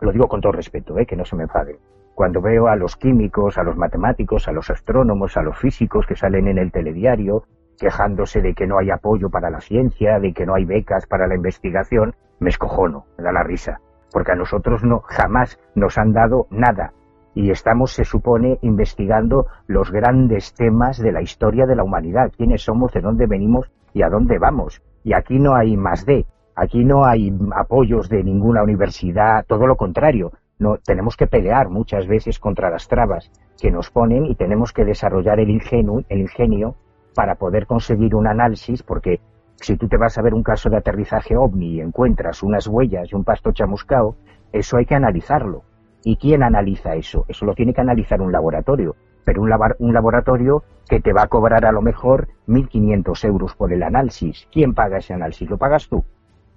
lo 0.00 0.12
digo 0.12 0.28
con 0.28 0.40
todo 0.40 0.52
respeto, 0.52 0.98
¿eh? 0.98 1.06
que 1.06 1.16
no 1.16 1.24
se 1.24 1.36
me 1.36 1.44
enfade, 1.44 1.78
cuando 2.14 2.40
veo 2.40 2.68
a 2.68 2.76
los 2.76 2.96
químicos, 2.96 3.58
a 3.58 3.62
los 3.62 3.76
matemáticos, 3.76 4.48
a 4.48 4.52
los 4.52 4.70
astrónomos, 4.70 5.36
a 5.36 5.42
los 5.42 5.58
físicos 5.58 6.06
que 6.06 6.16
salen 6.16 6.48
en 6.48 6.58
el 6.58 6.72
telediario 6.72 7.44
quejándose 7.78 8.40
de 8.40 8.54
que 8.54 8.66
no 8.66 8.78
hay 8.78 8.90
apoyo 8.90 9.28
para 9.30 9.50
la 9.50 9.60
ciencia, 9.60 10.18
de 10.18 10.32
que 10.32 10.46
no 10.46 10.54
hay 10.54 10.64
becas 10.64 11.06
para 11.06 11.26
la 11.26 11.34
investigación, 11.34 12.14
me 12.40 12.50
escojono, 12.50 13.04
me 13.18 13.24
da 13.24 13.32
la 13.32 13.42
risa, 13.42 13.80
porque 14.12 14.32
a 14.32 14.36
nosotros 14.36 14.82
no 14.82 15.00
jamás 15.00 15.58
nos 15.74 15.98
han 15.98 16.12
dado 16.12 16.46
nada 16.50 16.92
y 17.36 17.50
estamos, 17.50 17.92
se 17.92 18.06
supone, 18.06 18.58
investigando 18.62 19.46
los 19.66 19.92
grandes 19.92 20.54
temas 20.54 20.96
de 20.96 21.12
la 21.12 21.20
historia 21.20 21.66
de 21.66 21.76
la 21.76 21.84
humanidad, 21.84 22.32
quiénes 22.34 22.62
somos, 22.62 22.94
de 22.94 23.02
dónde 23.02 23.26
venimos 23.26 23.70
y 23.92 24.02
a 24.02 24.08
dónde 24.08 24.38
vamos. 24.38 24.80
Y 25.04 25.12
aquí 25.12 25.38
no 25.38 25.54
hay 25.54 25.76
más 25.76 26.06
de, 26.06 26.24
aquí 26.54 26.82
no 26.82 27.04
hay 27.04 27.30
apoyos 27.54 28.08
de 28.08 28.24
ninguna 28.24 28.62
universidad, 28.62 29.44
todo 29.46 29.66
lo 29.66 29.76
contrario, 29.76 30.32
no, 30.58 30.78
tenemos 30.78 31.14
que 31.14 31.26
pelear 31.26 31.68
muchas 31.68 32.06
veces 32.06 32.38
contra 32.38 32.70
las 32.70 32.88
trabas 32.88 33.30
que 33.60 33.70
nos 33.70 33.90
ponen 33.90 34.24
y 34.24 34.34
tenemos 34.34 34.72
que 34.72 34.86
desarrollar 34.86 35.38
el 35.38 35.50
ingenio, 35.50 36.04
el 36.08 36.20
ingenio 36.20 36.76
para 37.14 37.34
poder 37.34 37.66
conseguir 37.66 38.14
un 38.14 38.26
análisis, 38.26 38.82
porque 38.82 39.20
si 39.56 39.76
tú 39.76 39.88
te 39.88 39.98
vas 39.98 40.16
a 40.16 40.22
ver 40.22 40.32
un 40.32 40.42
caso 40.42 40.70
de 40.70 40.78
aterrizaje 40.78 41.36
ovni 41.36 41.74
y 41.74 41.80
encuentras 41.82 42.42
unas 42.42 42.66
huellas 42.66 43.12
y 43.12 43.14
un 43.14 43.24
pasto 43.24 43.52
chamuscao, 43.52 44.16
eso 44.52 44.78
hay 44.78 44.86
que 44.86 44.94
analizarlo. 44.94 45.64
¿Y 46.06 46.18
quién 46.18 46.44
analiza 46.44 46.94
eso? 46.94 47.24
Eso 47.26 47.44
lo 47.46 47.54
tiene 47.56 47.74
que 47.74 47.80
analizar 47.80 48.22
un 48.22 48.30
laboratorio, 48.30 48.94
pero 49.24 49.42
un, 49.42 49.50
un 49.80 49.92
laboratorio 49.92 50.62
que 50.88 51.00
te 51.00 51.12
va 51.12 51.22
a 51.22 51.26
cobrar 51.26 51.64
a 51.64 51.72
lo 51.72 51.82
mejor 51.82 52.28
1.500 52.46 53.24
euros 53.24 53.56
por 53.56 53.72
el 53.72 53.82
análisis. 53.82 54.46
¿Quién 54.52 54.72
paga 54.72 54.98
ese 54.98 55.14
análisis? 55.14 55.50
¿Lo 55.50 55.58
pagas 55.58 55.88
tú? 55.88 56.04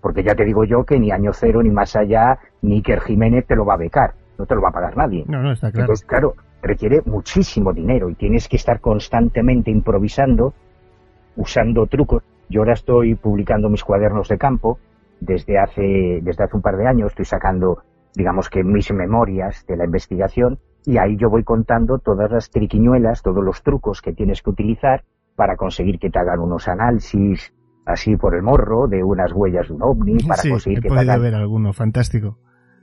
Porque 0.02 0.22
ya 0.22 0.36
te 0.36 0.46
digo 0.46 0.66
yo 0.66 0.84
que 0.84 1.00
ni 1.00 1.10
año 1.10 1.34
cero, 1.34 1.64
ni 1.64 1.72
más 1.72 1.96
allá, 1.96 2.38
ni 2.62 2.76
Iker 2.76 3.02
Jiménez 3.02 3.48
te 3.48 3.56
lo 3.56 3.66
va 3.66 3.74
a 3.74 3.78
becar. 3.78 4.14
No 4.38 4.46
te 4.46 4.54
lo 4.54 4.62
va 4.62 4.70
a 4.70 4.72
pagar 4.72 4.96
nadie. 4.96 5.26
No, 5.28 5.42
no, 5.42 5.54
está 5.54 5.72
claro. 5.72 5.86
Entonces, 5.86 6.06
claro, 6.06 6.36
requiere 6.62 7.02
muchísimo 7.08 7.74
dinero 7.74 8.12
y 8.12 8.14
tienes 8.14 8.48
que 8.48 8.58
estar 8.58 8.80
constantemente 8.80 9.72
improvisando, 9.72 10.54
usando 11.36 11.88
trucos. 11.88 12.22
Yo 12.50 12.62
ahora 12.62 12.74
estoy 12.74 13.16
publicando 13.16 13.68
mis 13.68 13.84
cuadernos 13.84 14.30
de 14.30 14.38
campo 14.38 14.78
desde 15.20 15.58
hace, 15.58 16.20
desde 16.22 16.44
hace 16.44 16.56
un 16.56 16.62
par 16.62 16.78
de 16.78 16.88
años, 16.88 17.08
estoy 17.08 17.26
sacando, 17.26 17.80
digamos 18.16 18.50
que 18.50 18.64
mis 18.64 18.92
memorias 18.92 19.66
de 19.68 19.78
la 19.78 19.86
investigación 19.86 20.60
y 20.86 20.98
ahí 20.98 21.18
yo 21.18 21.30
voy 21.30 21.44
contando 21.44 22.00
todas 22.00 22.32
las 22.32 22.50
triquiñuelas, 22.50 23.22
todos 23.22 23.44
los 23.44 23.62
trucos 23.64 24.02
que 24.02 24.14
tienes 24.14 24.42
que 24.42 24.50
utilizar 24.50 25.04
para 25.36 25.56
conseguir 25.56 26.00
que 26.00 26.10
te 26.10 26.20
hagan 26.20 26.40
unos 26.40 26.68
análisis 26.68 27.54
así 27.86 28.18
por 28.18 28.36
el 28.36 28.44
morro 28.44 28.88
de 28.88 29.04
unas 29.04 29.32
huellas 29.34 29.68
de 29.68 29.74
un 29.74 29.84
ovni 29.84 30.18
para 30.24 30.42
sí, 30.42 30.50
conseguir 30.50 30.80
he 30.80 30.82
que 30.82 30.90
podido 30.90 31.02
hagan 31.02 31.22
ver 31.22 31.36
alguno, 31.36 31.74
fantástico. 31.74 32.38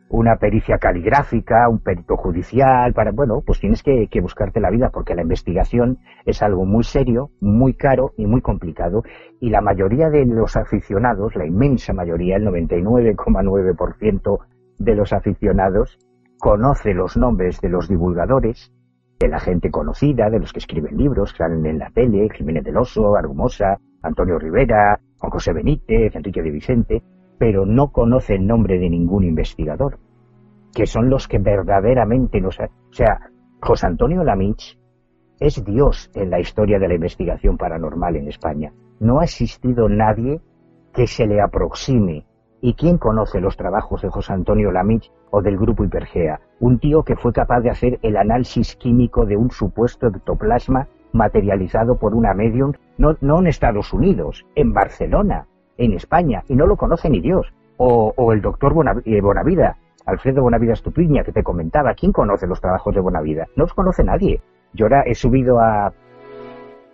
una 0.09 0.37
pericia 0.37 0.79
caligráfica, 0.79 1.69
un 1.69 1.81
perito 1.81 2.17
judicial, 2.17 2.93
para, 2.93 3.13
bueno, 3.13 3.43
pues 3.45 3.61
tienes 3.61 3.83
que, 3.83 4.09
que, 4.09 4.21
buscarte 4.21 4.61
la 4.61 4.71
vida 4.71 4.91
porque 4.91 5.15
la 5.15 5.23
investigación 5.23 5.99
es 6.25 6.43
algo 6.43 6.65
muy 6.65 6.85
serio, 6.85 7.31
muy 7.41 7.75
caro 7.75 8.13
y 8.17 8.27
muy 8.27 8.41
complicado 8.41 9.03
y 9.41 9.51
la 9.51 9.61
mayoría 9.61 10.09
de 10.11 10.25
los 10.27 10.57
aficionados, 10.57 11.37
la 11.37 11.47
inmensa 11.47 11.93
mayoría, 11.93 12.37
el 12.37 12.47
99,9% 12.47 14.39
de 14.79 14.95
los 14.95 15.13
aficionados 15.13 15.99
conoce 16.39 16.95
los 16.95 17.17
nombres 17.17 17.61
de 17.61 17.69
los 17.69 17.89
divulgadores, 17.89 18.73
de 19.19 19.29
la 19.29 19.41
gente 19.41 19.71
conocida, 19.71 20.29
de 20.29 20.41
los 20.41 20.53
que 20.53 20.59
escriben 20.59 20.97
libros, 20.97 21.33
que 21.33 21.39
salen 21.39 21.65
en 21.67 21.79
la 21.79 21.91
tele, 21.91 22.29
Jiménez 22.35 22.65
del 22.65 22.77
Oso, 22.77 23.17
Argumosa, 23.17 23.79
Antonio 24.03 24.39
Rivera, 24.39 25.01
José 25.19 25.53
Benítez, 25.53 26.15
Enrique 26.15 26.43
de 26.43 26.51
Vicente, 26.51 27.03
pero 27.39 27.67
no 27.67 27.91
conoce 27.93 28.35
el 28.35 28.47
nombre 28.47 28.79
de 28.79 28.91
ningún 28.91 29.25
investigador, 29.25 29.99
que 30.75 30.87
son 30.87 31.09
los 31.09 31.29
que 31.29 31.39
verdaderamente 31.39 32.41
nos... 32.41 32.59
O 32.61 32.93
sea, 32.93 33.31
José 33.61 33.87
Antonio 33.87 34.23
Lamich 34.23 34.79
es 35.41 35.65
Dios 35.65 36.11
en 36.15 36.31
la 36.31 36.41
historia 36.41 36.79
de 36.79 36.89
la 36.89 36.95
investigación 36.95 37.57
paranormal 37.57 38.17
en 38.17 38.29
España. 38.29 38.73
No 39.01 39.21
ha 39.21 39.25
existido 39.25 39.89
nadie 39.89 40.41
que 40.95 41.07
se 41.07 41.27
le 41.27 41.41
aproxime. 41.41 42.27
¿Y 42.61 42.75
quién 42.75 42.99
conoce 42.99 43.41
los 43.41 43.57
trabajos 43.57 44.03
de 44.03 44.09
José 44.09 44.33
Antonio 44.33 44.73
Lamich 44.73 45.13
o 45.31 45.43
del 45.43 45.59
grupo 45.59 45.85
Hipergea? 45.85 46.41
Un 46.59 46.79
tío 46.79 47.03
que 47.03 47.17
fue 47.17 47.33
capaz 47.33 47.61
de 47.61 47.71
hacer 47.71 47.99
el 48.03 48.17
análisis 48.17 48.77
químico 48.77 49.27
de 49.27 49.37
un 49.37 49.51
supuesto 49.51 50.07
ectoplasma 50.07 50.89
materializado 51.13 51.97
por 51.97 52.15
una 52.15 52.35
medium, 52.35 52.73
no, 52.99 53.17
en 53.21 53.47
Estados 53.47 53.93
Unidos, 53.93 54.47
en 54.55 54.73
Barcelona, 54.73 55.47
en 55.77 55.93
España, 55.93 56.45
y 56.49 56.57
no 56.57 56.67
lo 56.67 56.77
conoce 56.77 57.11
ni 57.11 57.21
Dios. 57.21 57.53
O, 57.79 58.13
o 58.17 58.33
el 58.33 58.41
doctor 58.41 58.73
eh, 59.05 59.21
Bonavida, 59.21 59.77
Alfredo 60.07 60.43
Bonavida 60.43 60.73
Estupiña, 60.73 61.25
que 61.25 61.33
te 61.33 61.43
comentaba, 61.43 61.95
¿quién 61.95 62.13
conoce 62.13 62.47
los 62.47 62.61
trabajos 62.61 62.95
de 62.95 63.01
Bonavida? 63.01 63.47
No 63.55 63.65
los 63.65 63.75
conoce 63.75 64.03
nadie. 64.03 64.41
Yo 64.73 64.87
ahora 64.87 65.03
he 65.03 65.15
subido 65.15 65.61
a, 65.61 65.93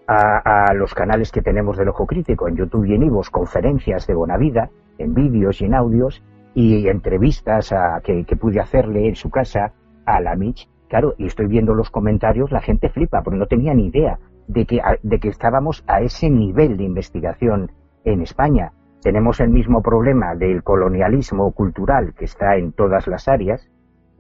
a, 0.07 0.69
a, 0.69 0.75
los 0.75 0.95
canales 0.95 1.31
que 1.31 1.43
tenemos 1.43 1.77
del 1.77 1.89
Ojo 1.89 2.07
Crítico, 2.07 2.49
en 2.49 2.57
YouTube 2.57 2.87
y 2.87 2.95
en 2.95 3.05
Ivos, 3.05 3.31
conferencias 3.31 4.07
de 4.07 4.15
Bonavida, 4.15 4.71
en 4.99 5.15
vídeos 5.15 5.61
y 5.61 5.67
en 5.67 5.75
audios, 5.75 6.23
y 6.55 6.89
entrevistas 6.89 7.73
a, 7.73 8.01
que, 8.03 8.25
que 8.25 8.37
pude 8.37 8.61
hacerle 8.61 9.09
en 9.09 9.17
su 9.17 9.31
casa 9.31 9.73
a 10.05 10.21
la 10.21 10.37
Mitch. 10.37 10.69
Claro, 10.89 11.15
y 11.17 11.27
estoy 11.27 11.47
viendo 11.47 11.75
los 11.75 11.91
comentarios, 11.91 12.53
la 12.53 12.61
gente 12.61 12.91
flipa, 12.91 13.23
porque 13.23 13.39
no 13.39 13.47
tenía 13.47 13.73
ni 13.73 13.87
idea 13.87 14.19
de 14.47 14.67
que, 14.67 14.81
de 15.03 15.19
que 15.19 15.29
estábamos 15.29 15.85
a 15.87 16.03
ese 16.03 16.29
nivel 16.29 16.77
de 16.77 16.85
investigación 16.85 17.73
en 18.05 18.21
España. 18.21 18.73
Tenemos 19.03 19.41
el 19.41 19.49
mismo 19.49 19.83
problema 19.83 20.35
del 20.35 20.63
colonialismo 20.63 21.51
cultural 21.53 22.15
que 22.15 22.27
está 22.27 22.57
en 22.57 22.73
todas 22.73 23.07
las 23.07 23.27
áreas, 23.27 23.69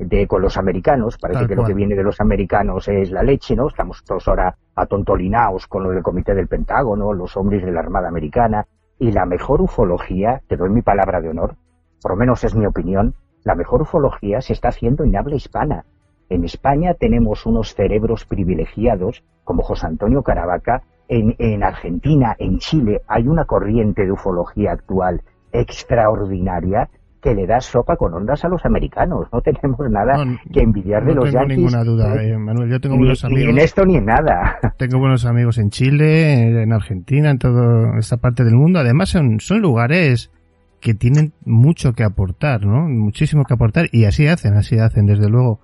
de 0.04 0.26
con 0.26 0.42
los 0.42 0.56
americanos, 0.56 1.18
parece 1.18 1.40
Tal 1.40 1.48
que 1.48 1.54
cual. 1.54 1.64
lo 1.64 1.68
que 1.68 1.74
viene 1.74 1.94
de 1.94 2.02
los 2.02 2.20
americanos 2.20 2.88
es 2.88 3.10
la 3.10 3.22
leche, 3.22 3.56
¿no? 3.56 3.68
Estamos 3.68 4.02
todos 4.04 4.26
ahora 4.28 4.56
atontolinaos 4.74 5.66
con 5.66 5.82
lo 5.82 5.90
del 5.90 6.02
comité 6.02 6.34
del 6.34 6.48
Pentágono, 6.48 7.12
los 7.12 7.36
hombres 7.36 7.64
de 7.64 7.72
la 7.72 7.80
Armada 7.80 8.08
Americana, 8.08 8.66
y 8.98 9.10
la 9.12 9.26
mejor 9.26 9.60
ufología, 9.62 10.42
te 10.48 10.56
doy 10.56 10.70
mi 10.70 10.82
palabra 10.82 11.20
de 11.20 11.30
honor, 11.30 11.56
por 12.00 12.12
lo 12.12 12.16
menos 12.16 12.44
es 12.44 12.54
mi 12.54 12.66
opinión, 12.66 13.14
la 13.44 13.54
mejor 13.54 13.82
ufología 13.82 14.40
se 14.40 14.52
está 14.52 14.68
haciendo 14.68 15.04
en 15.04 15.16
habla 15.16 15.36
hispana. 15.36 15.84
En 16.28 16.44
España 16.44 16.94
tenemos 16.94 17.44
unos 17.46 17.74
cerebros 17.74 18.24
privilegiados, 18.24 19.24
como 19.44 19.62
José 19.62 19.86
Antonio 19.86 20.22
Caravaca, 20.22 20.82
en, 21.08 21.34
en 21.38 21.62
Argentina, 21.62 22.34
en 22.38 22.58
Chile, 22.58 23.02
hay 23.06 23.28
una 23.28 23.44
corriente 23.44 24.04
de 24.04 24.12
ufología 24.12 24.72
actual 24.72 25.22
extraordinaria 25.52 26.88
que 27.22 27.34
le 27.34 27.46
da 27.46 27.60
sopa 27.60 27.96
con 27.96 28.12
ondas 28.12 28.44
a 28.44 28.48
los 28.48 28.64
americanos. 28.66 29.28
No 29.32 29.40
tenemos 29.40 29.78
nada 29.88 30.24
No, 30.24 30.36
que 30.52 30.60
envidiar 30.60 31.04
de 31.04 31.14
no 31.14 31.20
los 31.20 31.30
tengo 31.30 31.38
yankees. 31.40 31.56
ninguna 31.58 31.84
duda, 31.84 32.22
eh, 32.22 32.36
Manuel. 32.36 32.68
Yo 32.68 32.80
tengo 32.80 32.96
ni, 32.96 33.02
buenos 33.02 33.24
ni 33.24 33.36
en 33.36 33.48
amigos. 33.50 33.64
esto 33.64 33.86
ni 33.86 33.96
en 33.96 34.04
nada. 34.06 34.58
Tengo 34.76 34.98
buenos 34.98 35.24
amigos 35.24 35.58
en 35.58 35.70
Chile, 35.70 36.62
en 36.62 36.72
Argentina, 36.72 37.30
en 37.30 37.38
toda 37.38 37.96
esta 37.98 38.16
parte 38.16 38.42
del 38.44 38.54
mundo. 38.54 38.80
Además, 38.80 39.08
son, 39.10 39.38
son 39.38 39.60
lugares 39.60 40.32
que 40.80 40.94
tienen 40.94 41.32
mucho 41.44 41.92
que 41.92 42.02
aportar, 42.02 42.66
¿no? 42.66 42.88
Muchísimo 42.88 43.44
que 43.44 43.54
aportar. 43.54 43.86
Y 43.92 44.04
así 44.06 44.26
hacen, 44.26 44.54
así 44.54 44.78
hacen, 44.80 45.06
desde 45.06 45.28
luego. 45.28 45.60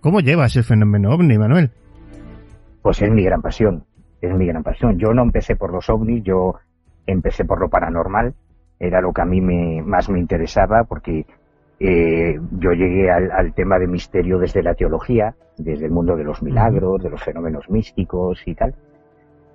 ¿Cómo 0.00 0.20
llevas 0.20 0.56
el 0.56 0.64
fenómeno 0.64 1.10
ovni, 1.10 1.36
Manuel? 1.36 1.70
Pues 2.80 3.00
es 3.02 3.10
mi 3.10 3.22
gran 3.24 3.42
pasión, 3.42 3.84
es 4.22 4.34
mi 4.34 4.46
gran 4.46 4.62
pasión. 4.62 4.98
Yo 4.98 5.12
no 5.12 5.22
empecé 5.22 5.54
por 5.56 5.70
los 5.70 5.88
ovnis, 5.90 6.22
yo 6.24 6.54
empecé 7.06 7.44
por 7.44 7.60
lo 7.60 7.68
paranormal, 7.68 8.34
era 8.78 9.00
lo 9.00 9.12
que 9.12 9.22
a 9.22 9.24
mí 9.24 9.40
me, 9.40 9.82
más 9.82 10.08
me 10.08 10.18
interesaba 10.18 10.84
porque 10.84 11.26
eh, 11.80 12.38
yo 12.58 12.72
llegué 12.72 13.10
al, 13.10 13.30
al 13.30 13.54
tema 13.54 13.78
de 13.78 13.86
misterio 13.86 14.38
desde 14.38 14.62
la 14.62 14.74
teología, 14.74 15.34
desde 15.58 15.86
el 15.86 15.92
mundo 15.92 16.16
de 16.16 16.24
los 16.24 16.42
milagros, 16.42 17.02
de 17.02 17.10
los 17.10 17.22
fenómenos 17.22 17.70
místicos 17.70 18.42
y 18.46 18.54
tal. 18.54 18.74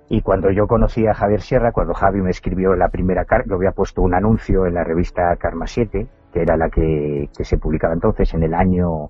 Y 0.08 0.22
cuando 0.22 0.50
yo 0.50 0.66
conocí 0.66 1.06
a 1.06 1.14
Javier 1.14 1.40
Sierra, 1.40 1.70
cuando 1.72 1.94
Javi 1.94 2.20
me 2.20 2.30
escribió 2.30 2.74
la 2.74 2.88
primera 2.88 3.24
carta, 3.24 3.48
yo 3.48 3.54
había 3.54 3.70
puesto 3.70 4.02
un 4.02 4.12
anuncio 4.12 4.66
en 4.66 4.74
la 4.74 4.82
revista 4.82 5.36
Karma 5.36 5.68
7, 5.68 6.06
que 6.32 6.42
era 6.42 6.56
la 6.56 6.68
que, 6.68 7.28
que 7.36 7.44
se 7.44 7.58
publicaba 7.58 7.94
entonces 7.94 8.34
en 8.34 8.42
el 8.42 8.54
año 8.54 9.06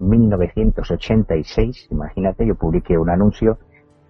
1986, 0.00 1.88
imagínate, 1.90 2.46
yo 2.46 2.54
publiqué 2.54 2.96
un 2.96 3.10
anuncio 3.10 3.58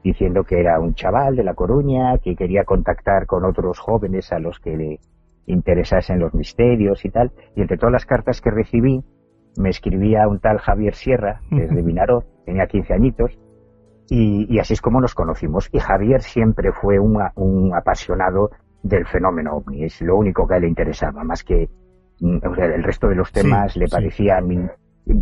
diciendo 0.04 0.44
que 0.44 0.60
era 0.60 0.78
un 0.78 0.94
chaval 0.94 1.34
de 1.34 1.42
La 1.44 1.54
Coruña, 1.54 2.18
que 2.18 2.36
quería 2.36 2.64
contactar 2.64 3.26
con 3.26 3.44
otros 3.44 3.78
jóvenes 3.80 4.32
a 4.32 4.38
los 4.38 4.60
que 4.60 4.76
le 4.76 5.00
interesasen 5.52 6.18
los 6.20 6.34
misterios 6.34 7.04
y 7.04 7.10
tal. 7.10 7.32
Y 7.56 7.62
entre 7.62 7.76
todas 7.76 7.92
las 7.92 8.06
cartas 8.06 8.40
que 8.40 8.50
recibí, 8.50 9.02
me 9.56 9.70
escribía 9.70 10.28
un 10.28 10.38
tal 10.38 10.58
Javier 10.58 10.94
Sierra, 10.94 11.40
desde 11.50 11.82
Vinaroz, 11.82 12.24
tenía 12.46 12.66
15 12.66 12.94
añitos, 12.94 13.38
y, 14.10 14.46
y 14.54 14.58
así 14.58 14.74
es 14.74 14.80
como 14.80 15.00
nos 15.00 15.14
conocimos. 15.14 15.68
Y 15.72 15.78
Javier 15.80 16.22
siempre 16.22 16.72
fue 16.72 16.98
un, 16.98 17.20
apasionado 17.74 18.50
del 18.82 19.06
fenómeno 19.06 19.56
ovni, 19.56 19.84
es 19.84 20.00
lo 20.00 20.16
único 20.16 20.46
que 20.46 20.54
a 20.54 20.56
él 20.58 20.62
le 20.62 20.68
interesaba, 20.68 21.24
más 21.24 21.42
que 21.42 21.68
mm, 22.20 22.38
o 22.46 22.54
sea, 22.54 22.66
el 22.66 22.82
resto 22.84 23.08
de 23.08 23.16
los 23.16 23.28
Sí, 23.28 23.34
temas 23.34 23.76
le 23.76 23.86
sí. 23.86 23.90
parecían 23.90 24.46
min- 24.46 24.70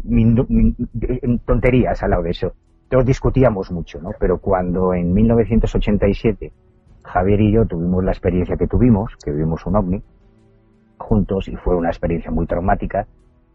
min- 0.05 0.45
min- 0.49 0.77
eh, 1.03 1.39
tonterías 1.47 2.03
al 2.03 2.11
lado 2.11 2.23
de 2.25 2.31
eso. 2.31 2.53
Entonces 2.85 3.07
discutíamos 3.07 3.73
mucho, 3.73 4.01
¿no? 4.01 4.11
Pero 4.21 4.39
cuando 4.39 4.93
en 4.95 5.13
1987 5.15 6.53
Javier 7.03 7.41
y 7.41 7.53
yo 7.53 7.65
tuvimos 7.67 8.05
la 8.05 8.13
experiencia 8.13 8.57
que 8.57 8.67
tuvimos, 8.67 9.17
que 9.25 9.31
vimos 9.33 9.65
un 9.67 9.77
ovni 9.77 10.03
juntos 10.99 11.49
y 11.49 11.57
fue 11.57 11.77
una 11.77 11.89
experiencia 11.89 12.31
muy 12.31 12.47
traumática, 12.47 13.07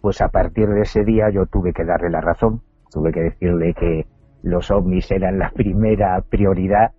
pues 0.01 0.21
a 0.21 0.29
partir 0.29 0.67
de 0.69 0.81
ese 0.81 1.03
día 1.03 1.29
yo 1.29 1.45
tuve 1.45 1.73
que 1.73 1.85
darle 1.85 2.09
la 2.09 2.21
razón, 2.21 2.61
tuve 2.91 3.11
que 3.11 3.21
decirle 3.21 3.73
que 3.73 4.05
los 4.43 4.71
ovnis 4.71 5.11
eran 5.11 5.39
la 5.39 5.49
primera 5.55 6.21
prioridad 6.21 6.91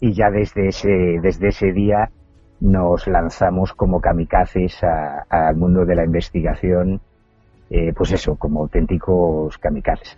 y 0.00 0.12
ya 0.12 0.30
desde 0.30 0.68
ese, 0.68 1.18
desde 1.22 1.48
ese 1.48 1.72
día 1.72 2.10
nos 2.60 3.06
lanzamos 3.06 3.72
como 3.74 4.00
kamikazes 4.00 4.82
al 4.82 5.56
mundo 5.56 5.84
de 5.84 5.94
la 5.94 6.04
investigación, 6.04 7.00
eh, 7.68 7.92
pues 7.94 8.12
eso, 8.12 8.36
como 8.36 8.60
auténticos 8.60 9.58
kamikazes. 9.58 10.16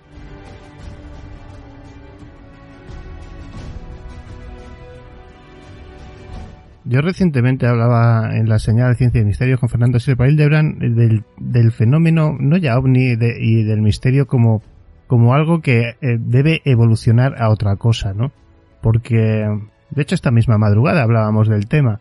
Yo 6.91 7.03
recientemente 7.03 7.67
hablaba 7.67 8.35
en 8.35 8.49
la 8.49 8.59
señal 8.59 8.89
de 8.91 8.95
Ciencia 8.97 9.21
y 9.21 9.25
Misterios 9.27 9.61
con 9.61 9.69
Fernando 9.69 10.01
Silva 10.01 10.27
Hildebrand 10.27 10.79
del, 10.81 11.23
del 11.37 11.71
fenómeno, 11.71 12.35
no 12.41 12.57
ya 12.57 12.79
ovni 12.79 13.15
de- 13.15 13.37
y 13.39 13.63
del 13.63 13.83
misterio 13.83 14.27
como, 14.27 14.63
como 15.07 15.35
algo 15.35 15.61
que 15.61 15.97
eh, 16.01 16.17
debe 16.19 16.63
evolucionar 16.65 17.35
a 17.43 17.51
otra 17.51 17.77
cosa, 17.77 18.15
¿no? 18.15 18.33
Porque, 18.81 19.47
de 19.91 20.03
hecho, 20.03 20.15
esta 20.15 20.31
misma 20.31 20.57
madrugada 20.57 21.03
hablábamos 21.03 21.47
del 21.49 21.69
tema. 21.69 22.01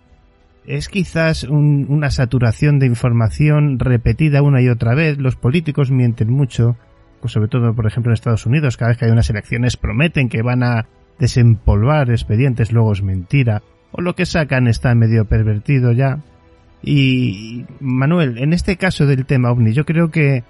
Es 0.66 0.88
quizás 0.88 1.44
un- 1.44 1.88
una 1.90 2.10
saturación 2.10 2.80
de 2.80 2.86
información 2.86 3.80
repetida 3.80 4.42
una 4.42 4.62
y 4.62 4.70
otra 4.70 4.96
vez. 4.96 5.18
Los 5.18 5.36
políticos 5.36 5.92
mienten 5.92 6.32
mucho, 6.32 6.78
pues 7.20 7.34
sobre 7.34 7.50
todo, 7.50 7.74
por 7.74 7.88
ejemplo, 7.88 8.12
en 8.12 8.14
Estados 8.14 8.46
Unidos, 8.46 8.78
cada 8.78 8.90
vez 8.92 8.98
que 8.98 9.04
hay 9.06 9.12
unas 9.12 9.30
elecciones 9.30 9.76
prometen 9.76 10.30
que 10.30 10.42
van 10.44 10.64
a 10.64 10.86
desempolvar 11.20 12.10
expedientes, 12.10 12.72
luego 12.72 12.94
es 12.94 13.04
mentira 13.04 13.64
o 13.92 14.02
lo 14.02 14.16
que 14.16 14.26
sacan 14.26 14.68
está 14.68 14.94
medio 14.96 15.26
pervertido 15.26 15.92
ya. 15.92 16.20
Y 16.82 17.66
Manuel, 17.80 18.38
en 18.38 18.54
este 18.54 18.78
caso 18.78 19.06
del 19.06 19.26
tema 19.26 19.52
ovni, 19.52 19.74
yo 19.74 19.86
creo 19.86 20.12
que 20.12 20.44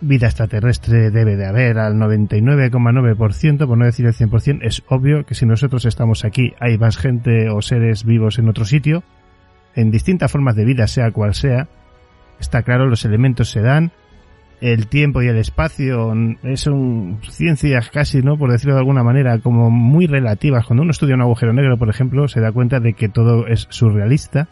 vida 0.00 0.26
extraterrestre 0.26 1.10
debe 1.10 1.36
de 1.36 1.46
haber 1.46 1.78
al 1.78 1.94
99,9%, 1.94 3.66
por 3.66 3.78
no 3.78 3.84
decir 3.84 4.06
el 4.06 4.14
100%. 4.14 4.58
Es 4.62 4.82
obvio 4.88 5.24
que 5.24 5.34
si 5.34 5.46
nosotros 5.46 5.84
estamos 5.84 6.24
aquí 6.24 6.54
hay 6.60 6.76
más 6.76 6.96
gente 6.96 7.50
o 7.50 7.62
seres 7.62 8.04
vivos 8.04 8.38
en 8.38 8.48
otro 8.48 8.64
sitio, 8.64 9.04
en 9.74 9.90
distintas 9.90 10.30
formas 10.30 10.56
de 10.56 10.64
vida, 10.64 10.86
sea 10.86 11.10
cual 11.12 11.34
sea. 11.34 11.68
Está 12.40 12.62
claro, 12.62 12.88
los 12.88 13.04
elementos 13.04 13.50
se 13.50 13.60
dan, 13.60 13.92
el 14.62 14.86
tiempo 14.86 15.20
y 15.22 15.26
el 15.26 15.36
espacio 15.38 16.14
son 16.54 17.18
ciencias 17.28 17.90
casi, 17.90 18.22
¿no? 18.22 18.38
Por 18.38 18.52
decirlo 18.52 18.74
de 18.74 18.80
alguna 18.80 19.02
manera, 19.02 19.38
como 19.40 19.70
muy 19.70 20.06
relativas. 20.06 20.64
Cuando 20.64 20.82
uno 20.82 20.92
estudia 20.92 21.16
un 21.16 21.20
agujero 21.20 21.52
negro, 21.52 21.76
por 21.76 21.90
ejemplo, 21.90 22.28
se 22.28 22.40
da 22.40 22.52
cuenta 22.52 22.78
de 22.78 22.92
que 22.94 23.08
todo 23.08 23.48
es 23.48 23.66
surrealista. 23.70 24.48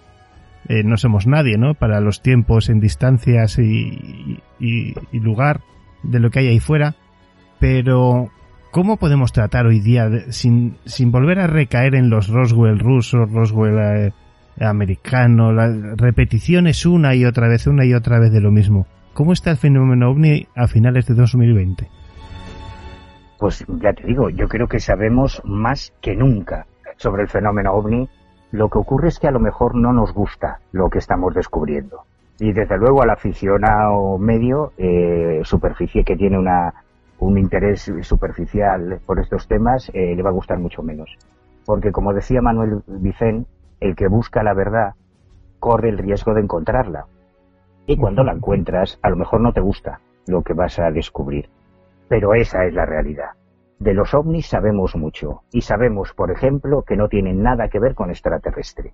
Eh, 0.68 0.82
no 0.82 0.96
somos 0.96 1.28
nadie, 1.28 1.58
¿no? 1.58 1.74
Para 1.74 2.00
los 2.00 2.22
tiempos 2.22 2.68
en 2.70 2.80
distancias 2.80 3.58
y, 3.60 4.40
y, 4.58 4.94
lugar 5.12 5.60
de 6.02 6.18
lo 6.18 6.30
que 6.30 6.40
hay 6.40 6.48
ahí 6.48 6.58
fuera. 6.60 6.96
Pero, 7.60 8.30
¿cómo 8.72 8.96
podemos 8.96 9.32
tratar 9.32 9.66
hoy 9.66 9.78
día, 9.78 10.08
de- 10.08 10.32
sin, 10.32 10.76
sin 10.86 11.12
volver 11.12 11.38
a 11.38 11.46
recaer 11.46 11.94
en 11.94 12.10
los 12.10 12.28
Roswell 12.28 12.80
rusos, 12.80 13.30
Roswell 13.30 13.78
eh, 13.78 14.12
americano, 14.60 15.52
las 15.52 15.72
repeticiones 15.96 16.84
una 16.84 17.14
y 17.14 17.24
otra 17.24 17.46
vez, 17.46 17.68
una 17.68 17.84
y 17.84 17.94
otra 17.94 18.18
vez 18.18 18.32
de 18.32 18.40
lo 18.40 18.50
mismo? 18.50 18.88
¿Cómo 19.20 19.34
está 19.34 19.50
el 19.50 19.58
fenómeno 19.58 20.08
ovni 20.08 20.48
a 20.56 20.66
finales 20.66 21.04
de 21.04 21.12
2020? 21.12 21.86
Pues 23.38 23.62
ya 23.68 23.92
te 23.92 24.06
digo, 24.06 24.30
yo 24.30 24.48
creo 24.48 24.66
que 24.66 24.80
sabemos 24.80 25.42
más 25.44 25.92
que 26.00 26.16
nunca 26.16 26.64
sobre 26.96 27.24
el 27.24 27.28
fenómeno 27.28 27.74
ovni. 27.74 28.08
Lo 28.50 28.70
que 28.70 28.78
ocurre 28.78 29.08
es 29.08 29.18
que 29.18 29.28
a 29.28 29.30
lo 29.30 29.38
mejor 29.38 29.74
no 29.74 29.92
nos 29.92 30.14
gusta 30.14 30.60
lo 30.72 30.88
que 30.88 30.96
estamos 30.96 31.34
descubriendo. 31.34 32.04
Y 32.38 32.54
desde 32.54 32.78
luego 32.78 33.02
al 33.02 33.10
aficionado 33.10 34.16
medio, 34.16 34.72
eh, 34.78 35.42
superficie 35.44 36.02
que 36.02 36.16
tiene 36.16 36.38
una, 36.38 36.72
un 37.18 37.36
interés 37.36 37.92
superficial 38.00 39.00
por 39.04 39.20
estos 39.20 39.46
temas, 39.46 39.90
eh, 39.92 40.14
le 40.16 40.22
va 40.22 40.30
a 40.30 40.32
gustar 40.32 40.58
mucho 40.58 40.82
menos. 40.82 41.14
Porque 41.66 41.92
como 41.92 42.14
decía 42.14 42.40
Manuel 42.40 42.80
Vicén, 42.86 43.46
el 43.80 43.94
que 43.96 44.08
busca 44.08 44.42
la 44.42 44.54
verdad 44.54 44.94
corre 45.58 45.90
el 45.90 45.98
riesgo 45.98 46.32
de 46.32 46.40
encontrarla. 46.40 47.04
Y 47.90 47.96
cuando 47.96 48.22
la 48.22 48.34
encuentras, 48.34 49.00
a 49.02 49.10
lo 49.10 49.16
mejor 49.16 49.40
no 49.40 49.52
te 49.52 49.60
gusta 49.60 49.98
lo 50.28 50.42
que 50.42 50.52
vas 50.52 50.78
a 50.78 50.92
descubrir. 50.92 51.48
Pero 52.08 52.34
esa 52.34 52.64
es 52.64 52.72
la 52.72 52.86
realidad. 52.86 53.30
De 53.80 53.94
los 53.94 54.14
ovnis 54.14 54.46
sabemos 54.46 54.94
mucho 54.94 55.40
y 55.50 55.62
sabemos, 55.62 56.12
por 56.14 56.30
ejemplo, 56.30 56.84
que 56.84 56.96
no 56.96 57.08
tienen 57.08 57.42
nada 57.42 57.66
que 57.68 57.80
ver 57.80 57.96
con 57.96 58.10
extraterrestre. 58.10 58.92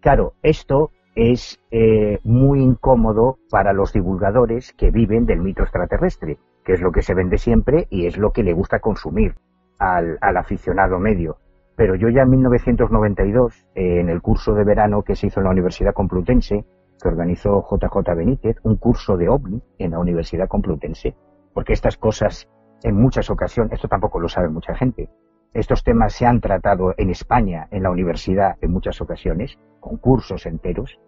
Claro, 0.00 0.34
esto 0.42 0.90
es 1.14 1.62
eh, 1.70 2.18
muy 2.22 2.60
incómodo 2.60 3.38
para 3.50 3.72
los 3.72 3.94
divulgadores 3.94 4.74
que 4.74 4.90
viven 4.90 5.24
del 5.24 5.40
mito 5.40 5.62
extraterrestre, 5.62 6.36
que 6.62 6.74
es 6.74 6.82
lo 6.82 6.92
que 6.92 7.00
se 7.00 7.14
vende 7.14 7.38
siempre 7.38 7.86
y 7.88 8.04
es 8.04 8.18
lo 8.18 8.32
que 8.32 8.42
le 8.42 8.52
gusta 8.52 8.80
consumir 8.80 9.32
al, 9.78 10.18
al 10.20 10.36
aficionado 10.36 10.98
medio. 10.98 11.38
Pero 11.74 11.94
yo 11.94 12.10
ya 12.10 12.24
en 12.24 12.30
1992, 12.32 13.66
eh, 13.74 14.00
en 14.00 14.10
el 14.10 14.20
curso 14.20 14.52
de 14.52 14.64
verano 14.64 15.04
que 15.04 15.16
se 15.16 15.28
hizo 15.28 15.40
en 15.40 15.44
la 15.44 15.52
Universidad 15.52 15.94
Complutense, 15.94 16.66
que 17.00 17.08
organizó 17.08 17.64
JJ 17.68 18.14
Benítez, 18.16 18.56
un 18.62 18.76
curso 18.76 19.16
de 19.16 19.28
ovni 19.28 19.62
en 19.78 19.92
la 19.92 19.98
Universidad 19.98 20.48
Complutense, 20.48 21.14
porque 21.54 21.72
estas 21.72 21.96
cosas 21.96 22.48
en 22.82 22.96
muchas 22.96 23.30
ocasiones, 23.30 23.72
esto 23.72 23.88
tampoco 23.88 24.20
lo 24.20 24.28
sabe 24.28 24.48
mucha 24.48 24.74
gente, 24.74 25.08
estos 25.52 25.82
temas 25.82 26.12
se 26.12 26.26
han 26.26 26.40
tratado 26.40 26.94
en 26.96 27.10
España, 27.10 27.66
en 27.70 27.82
la 27.82 27.90
universidad, 27.90 28.56
en 28.60 28.70
muchas 28.70 29.00
ocasiones, 29.00 29.58
con 29.80 29.96
cursos 29.96 30.46
enteros. 30.46 31.00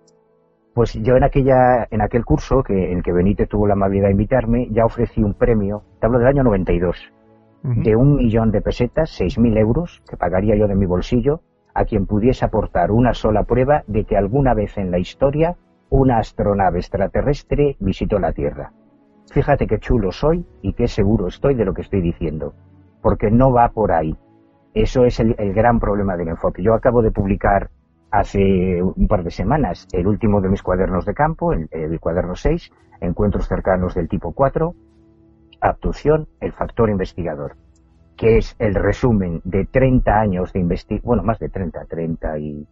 Pues 0.75 0.95
yo 0.95 1.17
en 1.17 1.23
aquella, 1.23 1.87
en 1.91 2.01
aquel 2.01 2.25
curso, 2.25 2.63
que, 2.63 2.91
en 2.91 2.99
el 2.99 3.03
que 3.03 3.13
Benítez 3.13 3.49
tuvo 3.49 3.67
la 3.67 3.75
amabilidad 3.75 4.07
de 4.07 4.13
invitarme, 4.13 4.69
ya 4.71 4.85
ofrecí 4.85 5.23
un 5.23 5.35
premio, 5.35 5.85
te 6.01 6.07
hablo 6.07 6.19
del 6.19 6.29
año 6.29 6.43
92, 6.43 7.13
de 7.63 7.95
un 7.95 8.17
millón 8.17 8.51
de 8.51 8.61
pesetas, 8.61 9.11
seis 9.11 9.39
mil 9.39 9.57
euros, 9.57 10.03
que 10.11 10.17
pagaría 10.17 10.57
yo 10.57 10.67
de 10.67 10.75
mi 10.75 10.87
bolsillo, 10.87 11.43
a 11.75 11.85
quien 11.85 12.07
pudiese 12.07 12.45
aportar 12.45 12.91
una 12.91 13.15
sola 13.15 13.45
prueba 13.45 13.85
de 13.87 14.05
que 14.05 14.17
alguna 14.17 14.55
vez 14.55 14.77
en 14.77 14.91
la 14.91 14.99
historia 14.99 15.57
una 15.93 16.17
astronave 16.17 16.79
extraterrestre 16.79 17.77
visitó 17.79 18.19
la 18.19 18.33
Tierra. 18.33 18.73
fíjate 19.31 19.67
qué 19.67 19.79
chulo 19.79 20.11
soy 20.11 20.47
y 20.63 20.73
qué 20.73 20.89
seguro 20.89 21.27
estoy 21.27 21.55
de 21.55 21.67
lo 21.67 21.75
que 21.75 21.83
estoy 21.83 22.01
diciendo, 22.01 22.55
porque 23.03 23.31
no 23.31 23.53
va 23.53 23.69
por 23.69 23.93
ahí. 23.93 24.17
Eso 24.73 25.05
es 25.05 25.21
el, 25.21 25.35
gran 25.53 25.81
problema 25.81 26.17
del 26.17 26.29
enfoque. 26.29 26.63
Yo 26.63 26.73
acabo 26.73 27.03
de 27.03 27.11
publicar 27.11 27.69
hace 28.11 28.83
un 28.83 29.07
par 29.07 29.23
de 29.23 29.31
semanas 29.31 29.87
el 29.93 30.07
último 30.07 30.41
de 30.41 30.49
mis 30.49 30.63
cuadernos 30.63 31.05
de 31.05 31.13
campo, 31.13 31.53
el, 31.53 31.69
el 31.71 32.01
cuaderno 32.01 32.37
6, 32.37 32.73
Encuentros 33.03 33.47
cercanos 33.47 33.95
del 33.95 34.09
tipo 34.09 34.33
4, 34.33 34.75
Abducción, 35.61 36.27
el 36.41 36.53
factor 36.53 36.89
investigador, 36.89 37.57
que 38.17 38.39
es 38.39 38.57
el 38.59 38.75
resumen 38.75 39.43
de 39.45 39.67
30 39.67 40.11
años 40.19 40.55
de 40.55 40.61
investigación, 40.61 41.07
bueno, 41.07 41.23
más 41.23 41.39
de 41.39 41.51
30, 41.51 41.85
30 41.85 42.39
y 42.39 42.67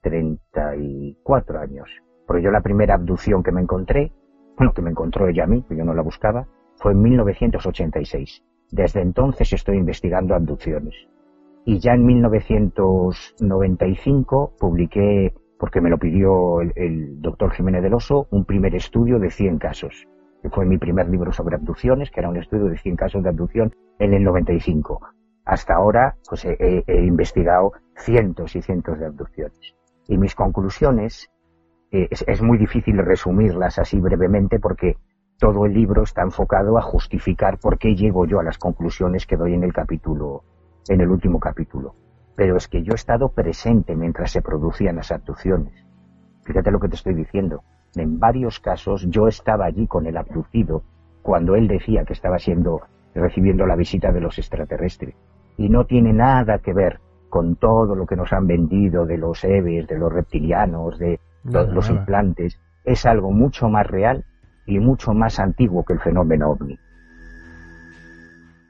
34 0.00 1.60
años. 1.60 2.05
Porque 2.26 2.42
yo 2.42 2.50
la 2.50 2.60
primera 2.60 2.94
abducción 2.94 3.42
que 3.42 3.52
me 3.52 3.60
encontré, 3.60 4.12
bueno, 4.56 4.72
que 4.72 4.82
me 4.82 4.90
encontró 4.90 5.28
ella 5.28 5.44
a 5.44 5.46
mí, 5.46 5.62
que 5.68 5.76
yo 5.76 5.84
no 5.84 5.94
la 5.94 6.02
buscaba, 6.02 6.46
fue 6.76 6.92
en 6.92 7.02
1986. 7.02 8.42
Desde 8.70 9.00
entonces 9.00 9.52
estoy 9.52 9.76
investigando 9.78 10.34
abducciones. 10.34 10.94
Y 11.64 11.78
ya 11.78 11.94
en 11.94 12.04
1995 12.06 14.52
publiqué, 14.58 15.34
porque 15.58 15.80
me 15.80 15.90
lo 15.90 15.98
pidió 15.98 16.60
el, 16.60 17.20
doctor 17.20 17.52
Jiménez 17.52 17.82
del 17.82 17.94
Oso, 17.94 18.26
un 18.30 18.44
primer 18.44 18.74
estudio 18.74 19.18
de 19.18 19.30
100 19.30 19.58
casos. 19.58 20.06
Que 20.42 20.50
fue 20.50 20.66
mi 20.66 20.78
primer 20.78 21.08
libro 21.08 21.32
sobre 21.32 21.56
abducciones, 21.56 22.10
que 22.10 22.20
era 22.20 22.28
un 22.28 22.36
estudio 22.36 22.66
de 22.66 22.78
100 22.78 22.96
casos 22.96 23.22
de 23.22 23.30
abducción 23.30 23.72
en 23.98 24.14
el 24.14 24.22
95. 24.22 25.00
Hasta 25.44 25.74
ahora, 25.74 26.16
pues 26.28 26.44
he- 26.44 26.84
he 26.86 27.04
investigado 27.04 27.72
cientos 27.96 28.54
y 28.56 28.62
cientos 28.62 28.98
de 28.98 29.06
abducciones. 29.06 29.74
Y 30.08 30.18
mis 30.18 30.34
conclusiones, 30.34 31.28
eh, 31.96 32.08
es, 32.10 32.24
es 32.26 32.42
muy 32.42 32.58
difícil 32.58 32.98
resumirlas 32.98 33.78
así 33.78 33.98
brevemente 34.00 34.58
porque 34.58 34.96
todo 35.38 35.64
el 35.64 35.72
libro 35.72 36.02
está 36.02 36.22
enfocado 36.22 36.76
a 36.76 36.82
justificar 36.82 37.58
por 37.58 37.78
qué 37.78 37.94
llego 37.94 38.26
yo 38.26 38.38
a 38.38 38.42
las 38.42 38.58
conclusiones 38.58 39.26
que 39.26 39.36
doy 39.36 39.54
en 39.54 39.64
el 39.64 39.72
capítulo, 39.72 40.42
en 40.88 41.00
el 41.00 41.08
último 41.08 41.40
capítulo. 41.40 41.94
Pero 42.34 42.56
es 42.56 42.68
que 42.68 42.82
yo 42.82 42.92
he 42.92 42.96
estado 42.96 43.30
presente 43.30 43.96
mientras 43.96 44.30
se 44.30 44.42
producían 44.42 44.96
las 44.96 45.10
abducciones. 45.10 45.86
Fíjate 46.44 46.70
lo 46.70 46.80
que 46.80 46.88
te 46.88 46.96
estoy 46.96 47.14
diciendo. 47.14 47.62
En 47.94 48.18
varios 48.18 48.60
casos 48.60 49.06
yo 49.08 49.26
estaba 49.26 49.64
allí 49.64 49.86
con 49.86 50.06
el 50.06 50.18
abducido 50.18 50.82
cuando 51.22 51.54
él 51.54 51.66
decía 51.66 52.04
que 52.04 52.12
estaba 52.12 52.38
siendo 52.38 52.82
recibiendo 53.14 53.66
la 53.66 53.76
visita 53.76 54.12
de 54.12 54.20
los 54.20 54.38
extraterrestres. 54.38 55.14
Y 55.56 55.70
no 55.70 55.86
tiene 55.86 56.12
nada 56.12 56.58
que 56.58 56.74
ver 56.74 57.00
con 57.30 57.56
todo 57.56 57.94
lo 57.94 58.06
que 58.06 58.16
nos 58.16 58.32
han 58.34 58.46
vendido 58.46 59.06
de 59.06 59.16
los 59.16 59.42
EVEs, 59.42 59.86
de 59.88 59.98
los 59.98 60.12
reptilianos, 60.12 60.98
de 60.98 61.20
Los 61.50 61.90
implantes. 61.90 62.58
Es 62.84 63.06
algo 63.06 63.30
mucho 63.32 63.68
más 63.68 63.86
real 63.86 64.24
y 64.66 64.78
mucho 64.78 65.12
más 65.12 65.38
antiguo 65.38 65.84
que 65.84 65.94
el 65.94 66.00
fenómeno 66.00 66.50
ovni. 66.50 66.78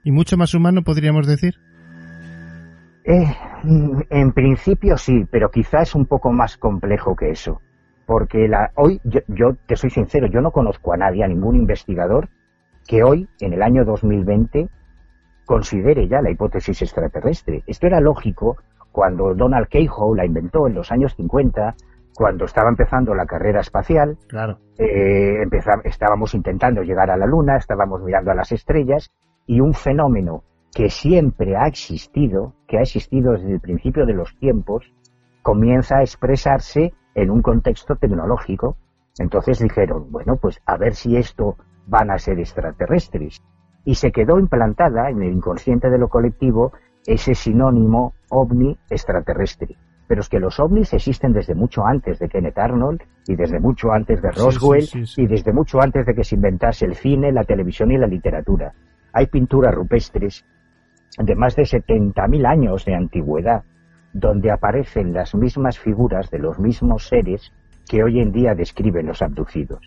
Y 0.04 0.12
mucho 0.12 0.36
más 0.36 0.54
humano, 0.54 0.82
podríamos 0.82 1.26
decir. 1.26 1.54
Eh, 3.04 3.26
mm, 3.62 4.00
en 4.10 4.32
principio 4.32 4.96
sí, 4.98 5.26
pero 5.30 5.50
quizá 5.50 5.82
es 5.82 5.94
un 5.94 6.06
poco 6.06 6.32
más 6.32 6.56
complejo 6.56 7.16
que 7.16 7.30
eso. 7.30 7.60
Porque 8.04 8.46
la, 8.46 8.70
hoy, 8.76 9.00
yo, 9.04 9.20
yo 9.26 9.56
te 9.66 9.76
soy 9.76 9.90
sincero, 9.90 10.28
yo 10.28 10.40
no 10.40 10.52
conozco 10.52 10.92
a 10.92 10.96
nadie, 10.96 11.24
a 11.24 11.28
ningún 11.28 11.56
investigador, 11.56 12.28
que 12.86 13.02
hoy, 13.02 13.28
en 13.40 13.52
el 13.52 13.62
año 13.62 13.84
2020, 13.84 14.68
considere 15.44 16.08
ya 16.08 16.20
la 16.20 16.30
hipótesis 16.30 16.82
extraterrestre. 16.82 17.62
Esto 17.66 17.86
era 17.86 18.00
lógico 18.00 18.58
cuando 18.92 19.34
Donald 19.34 19.68
Keyhoe 19.68 20.16
la 20.16 20.24
inventó 20.24 20.66
en 20.66 20.74
los 20.74 20.90
años 20.90 21.14
50, 21.16 21.74
cuando 22.16 22.46
estaba 22.46 22.68
empezando 22.70 23.14
la 23.14 23.26
carrera 23.26 23.60
espacial, 23.60 24.16
Claro. 24.28 24.58
eh, 24.78 25.42
estábamos 25.84 26.34
intentando 26.34 26.82
llegar 26.82 27.10
a 27.10 27.16
la 27.16 27.26
Luna, 27.26 27.56
estábamos 27.56 28.02
mirando 28.02 28.30
a 28.30 28.34
las 28.34 28.52
estrellas 28.52 29.10
y 29.46 29.60
un 29.60 29.74
fenómeno 29.74 30.42
que 30.74 30.88
siempre 30.88 31.56
ha 31.56 31.66
existido, 31.66 32.54
que 32.66 32.78
ha 32.78 32.82
existido 32.82 33.32
desde 33.32 33.52
el 33.52 33.60
principio 33.60 34.06
de 34.06 34.14
los 34.14 34.36
tiempos, 34.38 34.92
comienza 35.42 35.98
a 35.98 36.02
expresarse 36.02 36.92
en 37.14 37.30
un 37.30 37.42
contexto 37.42 37.96
tecnológico. 37.96 38.76
Entonces 39.18 39.58
dijeron, 39.60 40.10
bueno, 40.10 40.36
pues 40.36 40.60
a 40.66 40.76
ver 40.76 40.94
si 40.94 41.16
esto 41.16 41.56
van 41.86 42.10
a 42.10 42.18
ser 42.18 42.38
extraterrestres. 42.38 43.42
Y 43.84 43.94
se 43.94 44.10
quedó 44.10 44.38
implantada 44.38 45.08
en 45.10 45.22
el 45.22 45.32
inconsciente 45.32 45.88
de 45.88 45.98
lo 45.98 46.08
colectivo 46.08 46.72
ese 47.06 47.34
sinónimo 47.34 48.14
ovni 48.30 48.76
extraterrestre. 48.90 49.76
Pero 50.08 50.20
es 50.20 50.28
que 50.28 50.38
los 50.38 50.60
ovnis 50.60 50.92
existen 50.92 51.32
desde 51.32 51.54
mucho 51.54 51.84
antes 51.84 52.18
de 52.18 52.28
Kenneth 52.28 52.58
Arnold 52.58 53.02
y 53.26 53.34
desde 53.34 53.58
mucho 53.58 53.92
antes 53.92 54.22
de 54.22 54.30
Roswell 54.30 54.82
sí, 54.82 55.04
sí, 55.04 55.06
sí. 55.06 55.22
y 55.22 55.26
desde 55.26 55.52
mucho 55.52 55.80
antes 55.80 56.06
de 56.06 56.14
que 56.14 56.22
se 56.22 56.36
inventase 56.36 56.84
el 56.84 56.94
cine, 56.94 57.32
la 57.32 57.44
televisión 57.44 57.90
y 57.90 57.98
la 57.98 58.06
literatura. 58.06 58.72
Hay 59.12 59.26
pinturas 59.26 59.74
rupestres 59.74 60.44
de 61.18 61.34
más 61.34 61.56
de 61.56 61.62
70.000 61.64 62.46
años 62.46 62.84
de 62.84 62.94
antigüedad 62.94 63.64
donde 64.18 64.50
aparecen 64.50 65.12
las 65.12 65.34
mismas 65.34 65.78
figuras 65.78 66.30
de 66.30 66.38
los 66.38 66.58
mismos 66.58 67.06
seres 67.06 67.52
que 67.88 68.02
hoy 68.02 68.20
en 68.20 68.32
día 68.32 68.54
describen 68.54 69.06
los 69.06 69.20
abducidos. 69.20 69.80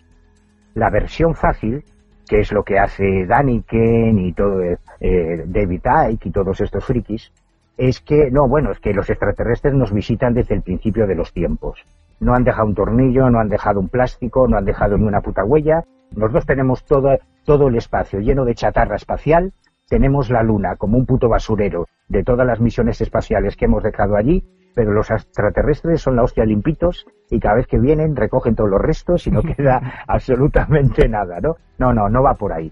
La 0.74 0.88
versión 0.88 1.34
fácil, 1.34 1.84
que 2.28 2.38
es 2.38 2.52
lo 2.52 2.62
que 2.62 2.78
hace 2.78 3.26
Daniken 3.26 4.18
y 4.20 4.32
todo 4.32 4.62
eh, 4.62 4.78
eh, 5.00 5.44
David 5.46 5.82
Icke 6.12 6.28
y 6.28 6.30
todos 6.30 6.60
estos 6.60 6.84
frikis, 6.84 7.32
es 7.80 8.02
que, 8.02 8.30
no, 8.30 8.46
bueno, 8.46 8.72
es 8.72 8.78
que 8.78 8.92
los 8.92 9.08
extraterrestres 9.08 9.72
nos 9.72 9.90
visitan 9.90 10.34
desde 10.34 10.54
el 10.54 10.60
principio 10.60 11.06
de 11.06 11.14
los 11.14 11.32
tiempos. 11.32 11.82
No 12.20 12.34
han 12.34 12.44
dejado 12.44 12.68
un 12.68 12.74
tornillo, 12.74 13.30
no 13.30 13.40
han 13.40 13.48
dejado 13.48 13.80
un 13.80 13.88
plástico, 13.88 14.46
no 14.46 14.58
han 14.58 14.66
dejado 14.66 14.98
ni 14.98 15.06
una 15.06 15.22
puta 15.22 15.46
huella. 15.46 15.84
Nosotros 16.14 16.44
tenemos 16.44 16.84
todo, 16.84 17.16
todo 17.46 17.68
el 17.68 17.76
espacio 17.76 18.20
lleno 18.20 18.44
de 18.44 18.54
chatarra 18.54 18.96
espacial, 18.96 19.54
tenemos 19.88 20.28
la 20.28 20.42
Luna 20.42 20.76
como 20.76 20.98
un 20.98 21.06
puto 21.06 21.30
basurero 21.30 21.86
de 22.06 22.22
todas 22.22 22.46
las 22.46 22.60
misiones 22.60 23.00
espaciales 23.00 23.56
que 23.56 23.64
hemos 23.64 23.82
dejado 23.82 24.14
allí, 24.14 24.44
pero 24.74 24.92
los 24.92 25.10
extraterrestres 25.10 26.02
son 26.02 26.16
la 26.16 26.22
hostia 26.22 26.44
limpitos 26.44 27.06
y 27.30 27.40
cada 27.40 27.56
vez 27.56 27.66
que 27.66 27.78
vienen 27.78 28.14
recogen 28.14 28.56
todos 28.56 28.68
los 28.68 28.82
restos 28.82 29.26
y 29.26 29.30
no 29.30 29.40
queda 29.56 30.04
absolutamente 30.06 31.08
nada, 31.08 31.40
¿no? 31.40 31.56
No, 31.78 31.94
no, 31.94 32.10
no 32.10 32.22
va 32.22 32.34
por 32.34 32.52
ahí. 32.52 32.70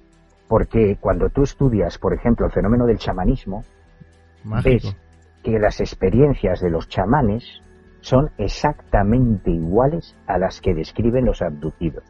Porque 0.49 0.99
cuando 1.01 1.31
tú 1.31 1.45
estudias, 1.45 1.97
por 1.97 2.13
ejemplo, 2.13 2.45
el 2.45 2.53
fenómeno 2.53 2.85
del 2.85 2.99
chamanismo, 2.99 3.65
Ves 4.45 4.97
que 5.43 5.59
las 5.59 5.81
experiencias 5.81 6.61
de 6.61 6.71
los 6.71 6.89
chamanes 6.89 7.63
son 8.01 8.31
exactamente 8.39 9.51
iguales 9.51 10.17
a 10.27 10.39
las 10.39 10.61
que 10.61 10.75
describen 10.75 11.25
los 11.25 11.43
abducidos. 11.43 12.05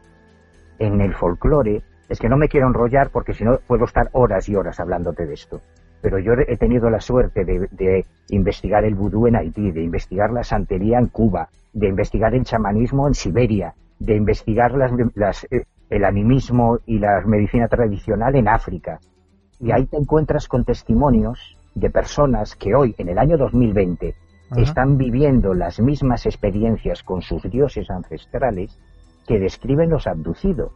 En 0.77 1.01
el 1.01 1.13
folclore, 1.13 1.83
es 2.07 2.19
que 2.19 2.29
no 2.29 2.37
me 2.37 2.47
quiero 2.47 2.67
enrollar 2.67 3.09
porque 3.11 3.33
si 3.33 3.43
no 3.43 3.59
puedo 3.67 3.85
estar 3.85 4.09
horas 4.13 4.47
y 4.49 4.55
horas 4.55 4.79
hablándote 4.79 5.25
de 5.25 5.33
esto. 5.33 5.61
Pero 6.01 6.17
yo 6.17 6.31
he 6.33 6.57
tenido 6.57 6.89
la 6.89 7.01
suerte 7.01 7.43
de, 7.43 7.67
de 7.71 8.05
investigar 8.29 8.85
el 8.85 8.95
vudú 8.95 9.27
en 9.27 9.35
Haití, 9.35 9.71
de 9.71 9.83
investigar 9.83 10.31
la 10.31 10.43
santería 10.43 10.97
en 10.97 11.07
Cuba, 11.07 11.49
de 11.73 11.89
investigar 11.89 12.33
el 12.33 12.45
chamanismo 12.45 13.07
en 13.07 13.13
Siberia, 13.13 13.73
de 13.99 14.15
investigar 14.15 14.71
las, 14.73 14.91
las, 15.15 15.43
eh, 15.51 15.65
el 15.89 16.05
animismo 16.05 16.79
y 16.85 16.99
la 16.99 17.21
medicina 17.25 17.67
tradicional 17.67 18.35
en 18.35 18.47
África. 18.47 18.99
Y 19.59 19.71
ahí 19.71 19.85
te 19.87 19.97
encuentras 19.97 20.47
con 20.47 20.63
testimonios 20.63 21.57
de 21.75 21.89
personas 21.89 22.55
que 22.55 22.75
hoy, 22.75 22.95
en 22.97 23.09
el 23.09 23.17
año 23.17 23.37
2020, 23.37 24.15
Ajá. 24.51 24.61
están 24.61 24.97
viviendo 24.97 25.53
las 25.53 25.79
mismas 25.79 26.25
experiencias 26.25 27.03
con 27.03 27.21
sus 27.21 27.43
dioses 27.43 27.89
ancestrales 27.89 28.79
que 29.27 29.39
describen 29.39 29.89
los 29.89 30.07
abducidos. 30.07 30.71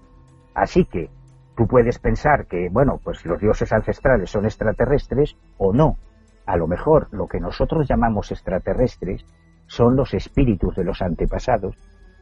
Así 0.53 0.85
que 0.85 1.09
tú 1.57 1.65
puedes 1.67 1.97
pensar 1.99 2.45
que, 2.45 2.69
bueno, 2.71 2.99
pues 3.03 3.25
los 3.25 3.39
dioses 3.41 3.71
ancestrales 3.73 4.29
son 4.29 4.45
extraterrestres 4.45 5.35
o 5.57 5.73
no. 5.73 5.97
A 6.45 6.57
lo 6.57 6.67
mejor 6.67 7.07
lo 7.11 7.27
que 7.27 7.39
nosotros 7.39 7.87
llamamos 7.87 8.31
extraterrestres 8.31 9.25
son 9.67 9.95
los 9.95 10.13
espíritus 10.13 10.75
de 10.75 10.83
los 10.83 11.01
antepasados 11.01 11.75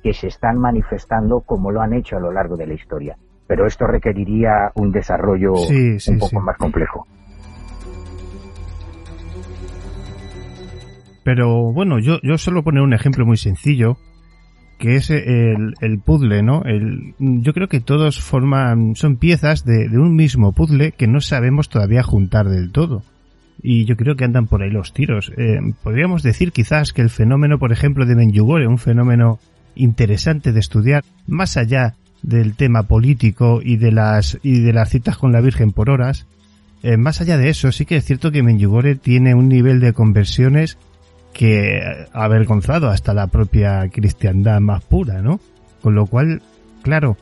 que 0.04 0.14
se 0.14 0.28
están 0.28 0.58
manifestando 0.58 1.42
como 1.42 1.72
lo 1.72 1.82
han 1.82 1.94
hecho 1.94 2.18
a 2.18 2.20
lo 2.20 2.32
largo 2.32 2.56
de 2.56 2.68
la 2.68 2.74
historia. 2.74 3.18
Pero 3.48 3.66
esto 3.66 3.86
requeriría 3.86 4.72
un 4.76 4.92
desarrollo 4.92 5.56
Sí, 5.56 6.00
sí, 6.00 6.12
un 6.12 6.20
poco 6.20 6.30
sí. 6.30 6.46
más 6.46 6.58
complejo. 6.58 7.06
Pero 11.24 11.72
bueno, 11.72 12.00
yo, 12.00 12.20
yo 12.24 12.38
solo 12.38 12.64
poner 12.64 12.82
un 12.82 12.94
ejemplo 12.94 13.26
muy 13.26 13.38
sencillo, 13.38 13.98
que 14.80 14.96
es 14.96 15.12
el, 15.12 15.76
el 15.80 16.00
puzzle, 16.00 16.42
¿no? 16.42 16.64
El, 16.66 17.14
yo 17.20 17.54
creo 17.54 17.68
que 17.68 17.80
todos 17.80 18.20
forman, 18.20 18.96
son 18.96 19.18
piezas 19.18 19.64
de, 19.64 19.88
de 19.88 20.00
un 20.00 20.16
mismo 20.16 20.54
puzzle 20.54 20.94
que 20.94 21.08
no 21.08 21.22
sabemos 21.22 21.70
todavía 21.70 22.02
juntar 22.02 22.50
del 22.50 22.72
todo. 22.72 23.04
Y 23.62 23.86
yo 23.86 23.96
creo 23.96 24.16
que 24.16 24.26
andan 24.26 24.48
por 24.48 24.64
ahí 24.64 24.72
los 24.72 24.92
tiros. 24.92 25.32
Eh, 25.38 25.60
podríamos 25.84 26.24
decir 26.24 26.52
quizás 26.52 26.94
que 26.94 27.04
el 27.04 27.12
fenómeno, 27.12 27.60
por 27.60 27.72
ejemplo, 27.72 28.08
de 28.08 28.16
Menjugore, 28.16 28.66
un 28.66 28.80
fenómeno 28.80 29.40
interesante 29.76 30.52
de 30.52 30.60
estudiar, 30.60 31.04
más 31.28 31.58
allá 31.58 31.96
del 32.24 32.56
tema 32.56 32.84
político 32.84 33.62
y 33.64 33.78
de 33.78 33.92
las, 33.92 34.40
y 34.42 34.62
de 34.62 34.74
las 34.74 34.90
citas 34.90 35.18
con 35.18 35.32
la 35.32 35.42
Virgen 35.42 35.74
por 35.74 35.92
horas, 35.92 36.26
eh, 36.84 36.98
más 36.98 37.22
allá 37.22 37.38
de 37.38 37.50
eso, 37.50 37.72
sí 37.72 37.86
que 37.86 37.98
es 37.98 38.06
cierto 38.06 38.32
que 38.32 38.42
Menjugore 38.42 38.96
tiene 38.96 39.36
un 39.36 39.48
nivel 39.48 39.80
de 39.80 39.94
conversiones 39.94 40.80
que 41.34 41.80
avergonzado 42.14 42.90
hasta 42.90 43.14
la 43.14 43.28
propia 43.28 43.88
cristiandad 43.90 44.60
más 44.60 44.84
pura, 44.84 45.22
¿no? 45.22 45.40
Con 45.82 45.96
lo 45.96 46.06
cual, 46.06 46.42
claro, 46.82 47.18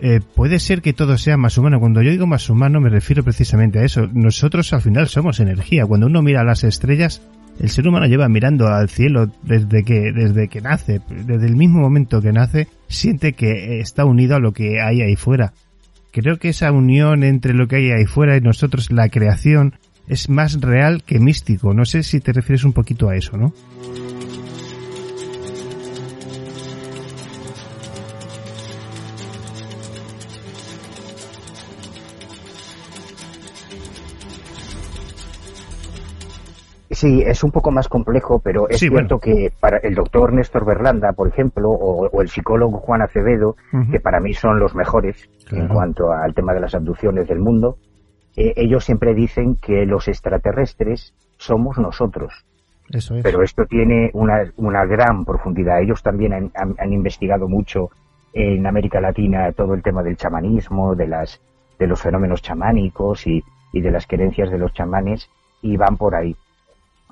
eh, 0.00 0.20
puede 0.34 0.58
ser 0.58 0.82
que 0.82 0.92
todo 0.92 1.16
sea 1.16 1.36
más 1.36 1.56
humano. 1.56 1.80
Cuando 1.80 2.02
yo 2.02 2.10
digo 2.10 2.26
más 2.26 2.50
humano 2.50 2.80
me 2.80 2.90
refiero 2.90 3.22
precisamente 3.22 3.78
a 3.78 3.84
eso. 3.84 4.08
Nosotros 4.12 4.72
al 4.72 4.82
final 4.82 5.08
somos 5.08 5.40
energía. 5.40 5.86
Cuando 5.86 6.06
uno 6.06 6.22
mira 6.22 6.44
las 6.44 6.64
estrellas, 6.64 7.22
el 7.58 7.70
ser 7.70 7.88
humano 7.88 8.06
lleva 8.06 8.28
mirando 8.28 8.68
al 8.68 8.88
cielo 8.88 9.30
desde 9.42 9.82
que, 9.84 10.12
desde 10.12 10.48
que 10.48 10.60
nace, 10.60 11.00
desde 11.08 11.46
el 11.46 11.56
mismo 11.56 11.80
momento 11.80 12.20
que 12.20 12.32
nace, 12.32 12.68
siente 12.88 13.32
que 13.32 13.80
está 13.80 14.04
unido 14.04 14.36
a 14.36 14.40
lo 14.40 14.52
que 14.52 14.80
hay 14.80 15.00
ahí 15.00 15.16
fuera. 15.16 15.54
Creo 16.12 16.38
que 16.38 16.50
esa 16.50 16.72
unión 16.72 17.24
entre 17.24 17.54
lo 17.54 17.66
que 17.66 17.76
hay 17.76 17.90
ahí 17.90 18.06
fuera 18.06 18.36
y 18.36 18.40
nosotros, 18.40 18.90
la 18.90 19.08
creación, 19.08 19.74
es 20.08 20.28
más 20.28 20.60
real 20.60 21.02
que 21.04 21.18
místico. 21.18 21.74
No 21.74 21.84
sé 21.84 22.02
si 22.02 22.20
te 22.20 22.32
refieres 22.32 22.64
un 22.64 22.72
poquito 22.72 23.08
a 23.08 23.16
eso, 23.16 23.36
¿no? 23.36 23.52
Sí, 36.90 37.20
es 37.26 37.42
un 37.42 37.50
poco 37.50 37.72
más 37.72 37.88
complejo, 37.88 38.38
pero 38.38 38.68
es 38.70 38.78
Sí, 38.78 38.88
cierto 38.88 39.18
bueno. 39.18 39.38
que 39.38 39.52
para 39.60 39.78
el 39.78 39.94
doctor 39.94 40.32
Néstor 40.32 40.64
Berlanda, 40.64 41.12
por 41.12 41.28
ejemplo, 41.28 41.68
o, 41.70 42.06
o 42.08 42.22
el 42.22 42.28
psicólogo 42.28 42.78
Juan 42.78 43.02
Acevedo, 43.02 43.56
que 43.90 43.98
para 44.00 44.20
mí 44.20 44.32
son 44.32 44.60
los 44.60 44.74
mejores 44.74 45.16
en 45.50 45.66
cuanto 45.68 46.12
al 46.12 46.32
tema 46.32 46.54
de 46.54 46.60
las 46.60 46.74
abducciones 46.74 47.26
del 47.28 47.40
mundo, 47.40 47.76
eh, 48.36 48.52
ellos 48.56 48.84
siempre 48.84 49.14
dicen 49.14 49.56
que 49.56 49.86
los 49.86 50.08
extraterrestres 50.08 51.14
somos 51.38 51.78
nosotros. 51.78 52.44
Eso 52.90 53.16
es. 53.16 53.22
Pero 53.24 53.42
esto 53.42 53.64
tiene 53.66 54.10
una, 54.14 54.44
una 54.56 54.84
gran 54.84 55.24
profundidad. 55.24 55.80
Ellos 55.80 56.02
también 56.02 56.32
han, 56.32 56.50
han- 56.54 56.76
han 56.78 56.92
investigado 56.92 57.48
mucho 57.48 57.90
en 58.32 58.66
América 58.66 59.00
Latina 59.00 59.50
todo 59.52 59.74
el 59.74 59.82
tema 59.82 60.02
del 60.02 60.16
chamanismo, 60.16 60.94
de, 60.94 61.06
las, 61.08 61.40
de 61.78 61.86
los 61.86 62.00
fenómenos 62.00 62.42
chamánicos 62.42 63.26
y, 63.26 63.42
y 63.72 63.80
de 63.80 63.90
las 63.90 64.06
creencias 64.06 64.50
de 64.50 64.58
los 64.58 64.72
chamanes, 64.72 65.28
y 65.62 65.76
van 65.76 65.96
por 65.96 66.14
ahí. 66.14 66.36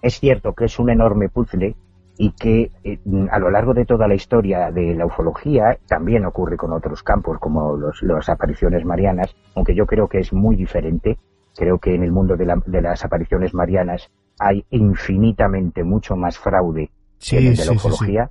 Es 0.02 0.20
cierto 0.20 0.52
que 0.52 0.66
es 0.66 0.78
un 0.78 0.90
enorme 0.90 1.28
puzzle 1.30 1.74
y 2.16 2.30
que 2.32 2.70
eh, 2.84 2.98
a 3.30 3.38
lo 3.38 3.50
largo 3.50 3.74
de 3.74 3.84
toda 3.84 4.06
la 4.06 4.14
historia 4.14 4.70
de 4.70 4.94
la 4.94 5.06
ufología 5.06 5.78
también 5.88 6.24
ocurre 6.24 6.56
con 6.56 6.72
otros 6.72 7.02
campos 7.02 7.38
como 7.40 7.76
los, 7.76 8.02
las 8.02 8.28
apariciones 8.28 8.84
marianas, 8.84 9.34
aunque 9.56 9.74
yo 9.74 9.86
creo 9.86 10.08
que 10.08 10.18
es 10.20 10.32
muy 10.32 10.54
diferente. 10.56 11.18
Creo 11.56 11.78
que 11.78 11.94
en 11.94 12.02
el 12.02 12.12
mundo 12.12 12.36
de, 12.36 12.46
la- 12.46 12.62
de 12.66 12.80
las 12.82 13.04
apariciones 13.04 13.54
marianas 13.54 14.10
hay 14.38 14.64
infinitamente 14.70 15.84
mucho 15.84 16.16
más 16.16 16.38
fraude 16.38 16.90
que 17.20 17.38
en 17.38 17.46
el 17.48 17.56
de 17.56 17.64
la 17.64 17.70
sí, 17.72 17.76
ufología. 17.76 18.30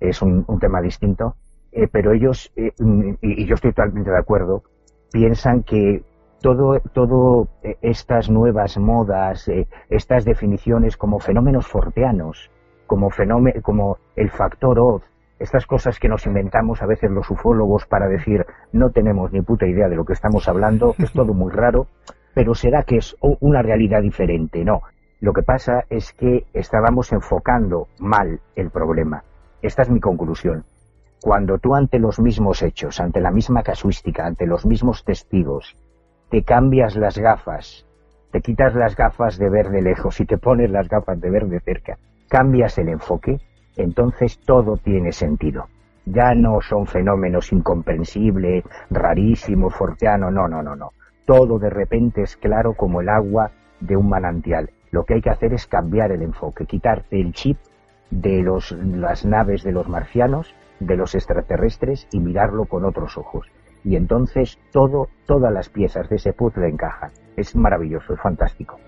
Es 0.00 0.22
un, 0.22 0.44
un 0.46 0.58
tema 0.58 0.80
distinto. 0.80 1.36
Eh, 1.72 1.86
pero 1.90 2.12
ellos, 2.12 2.50
eh, 2.56 2.72
mm, 2.78 3.10
y, 3.20 3.42
y 3.42 3.46
yo 3.46 3.54
estoy 3.56 3.72
totalmente 3.72 4.10
de 4.10 4.18
acuerdo, 4.18 4.62
piensan 5.12 5.62
que 5.62 6.02
todo, 6.40 6.80
todo 6.92 7.48
estas 7.82 8.30
nuevas 8.30 8.78
modas, 8.78 9.48
eh, 9.48 9.66
estas 9.90 10.24
definiciones 10.24 10.96
como 10.96 11.18
fenómenos 11.18 11.66
forteanos, 11.66 12.50
como 12.88 13.10
fenómeno, 13.10 13.62
como 13.62 13.98
el 14.16 14.30
factor 14.30 14.80
Oz, 14.80 15.04
estas 15.38 15.66
cosas 15.66 16.00
que 16.00 16.08
nos 16.08 16.26
inventamos 16.26 16.82
a 16.82 16.86
veces 16.86 17.12
los 17.12 17.30
ufólogos 17.30 17.86
para 17.86 18.08
decir 18.08 18.44
no 18.72 18.90
tenemos 18.90 19.30
ni 19.32 19.42
puta 19.42 19.66
idea 19.66 19.88
de 19.88 19.94
lo 19.94 20.04
que 20.04 20.14
estamos 20.14 20.48
hablando, 20.48 20.96
es 20.98 21.12
todo 21.12 21.32
muy 21.32 21.52
raro, 21.52 21.86
pero 22.34 22.56
será 22.56 22.82
que 22.82 22.96
es 22.96 23.16
una 23.20 23.62
realidad 23.62 24.02
diferente, 24.02 24.64
no. 24.64 24.82
Lo 25.20 25.32
que 25.32 25.42
pasa 25.42 25.84
es 25.90 26.12
que 26.12 26.46
estábamos 26.52 27.12
enfocando 27.12 27.88
mal 27.98 28.40
el 28.56 28.70
problema. 28.70 29.22
Esta 29.62 29.82
es 29.82 29.90
mi 29.90 30.00
conclusión. 30.00 30.64
Cuando 31.20 31.58
tú 31.58 31.74
ante 31.74 31.98
los 31.98 32.20
mismos 32.20 32.62
hechos, 32.62 33.00
ante 33.00 33.20
la 33.20 33.32
misma 33.32 33.64
casuística, 33.64 34.24
ante 34.24 34.46
los 34.46 34.64
mismos 34.64 35.04
testigos, 35.04 35.76
te 36.30 36.44
cambias 36.44 36.94
las 36.94 37.18
gafas, 37.18 37.84
te 38.30 38.40
quitas 38.40 38.74
las 38.74 38.94
gafas 38.94 39.38
de 39.38 39.50
ver 39.50 39.70
de 39.70 39.82
lejos 39.82 40.20
y 40.20 40.26
te 40.26 40.38
pones 40.38 40.70
las 40.70 40.88
gafas 40.88 41.20
de 41.20 41.30
ver 41.30 41.46
de 41.46 41.58
cerca, 41.60 41.98
cambias 42.28 42.78
el 42.78 42.88
enfoque, 42.88 43.40
entonces 43.76 44.38
todo 44.40 44.76
tiene 44.76 45.12
sentido. 45.12 45.66
Ya 46.04 46.34
no 46.34 46.60
son 46.60 46.86
fenómenos 46.86 47.52
incomprensibles, 47.52 48.64
rarísimos, 48.90 49.74
forteanos, 49.74 50.32
no, 50.32 50.48
no, 50.48 50.62
no, 50.62 50.74
no. 50.74 50.92
Todo 51.26 51.58
de 51.58 51.70
repente 51.70 52.22
es 52.22 52.36
claro 52.36 52.74
como 52.74 53.00
el 53.00 53.08
agua 53.08 53.50
de 53.80 53.96
un 53.96 54.08
manantial. 54.08 54.70
Lo 54.90 55.04
que 55.04 55.14
hay 55.14 55.20
que 55.20 55.30
hacer 55.30 55.52
es 55.52 55.66
cambiar 55.66 56.12
el 56.12 56.22
enfoque, 56.22 56.64
quitarte 56.64 57.20
el 57.20 57.32
chip 57.32 57.58
de 58.10 58.42
los, 58.42 58.72
las 58.72 59.26
naves 59.26 59.62
de 59.62 59.72
los 59.72 59.88
marcianos, 59.88 60.54
de 60.80 60.96
los 60.96 61.14
extraterrestres 61.14 62.08
y 62.10 62.20
mirarlo 62.20 62.64
con 62.64 62.84
otros 62.84 63.18
ojos. 63.18 63.46
Y 63.84 63.96
entonces 63.96 64.58
todo, 64.72 65.08
todas 65.26 65.52
las 65.52 65.68
piezas 65.68 66.08
de 66.08 66.16
ese 66.16 66.32
puzzle 66.32 66.68
encajan. 66.68 67.10
Es 67.36 67.54
maravilloso, 67.54 68.14
es 68.14 68.20
fantástico. 68.20 68.78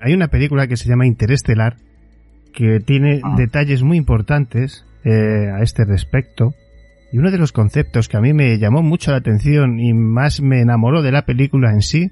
Hay 0.00 0.14
una 0.14 0.28
película 0.28 0.66
que 0.66 0.76
se 0.76 0.88
llama 0.88 1.06
Interestelar 1.06 1.76
que 2.52 2.80
tiene 2.80 3.20
Ah. 3.22 3.34
detalles 3.36 3.82
muy 3.82 3.96
importantes 3.96 4.84
eh, 5.04 5.50
a 5.54 5.62
este 5.62 5.84
respecto. 5.84 6.54
Y 7.12 7.18
uno 7.18 7.30
de 7.30 7.38
los 7.38 7.52
conceptos 7.52 8.08
que 8.08 8.16
a 8.16 8.20
mí 8.20 8.32
me 8.32 8.58
llamó 8.58 8.82
mucho 8.82 9.10
la 9.12 9.18
atención 9.18 9.78
y 9.78 9.94
más 9.94 10.40
me 10.42 10.60
enamoró 10.60 11.02
de 11.02 11.12
la 11.12 11.24
película 11.24 11.70
en 11.72 11.82
sí, 11.82 12.10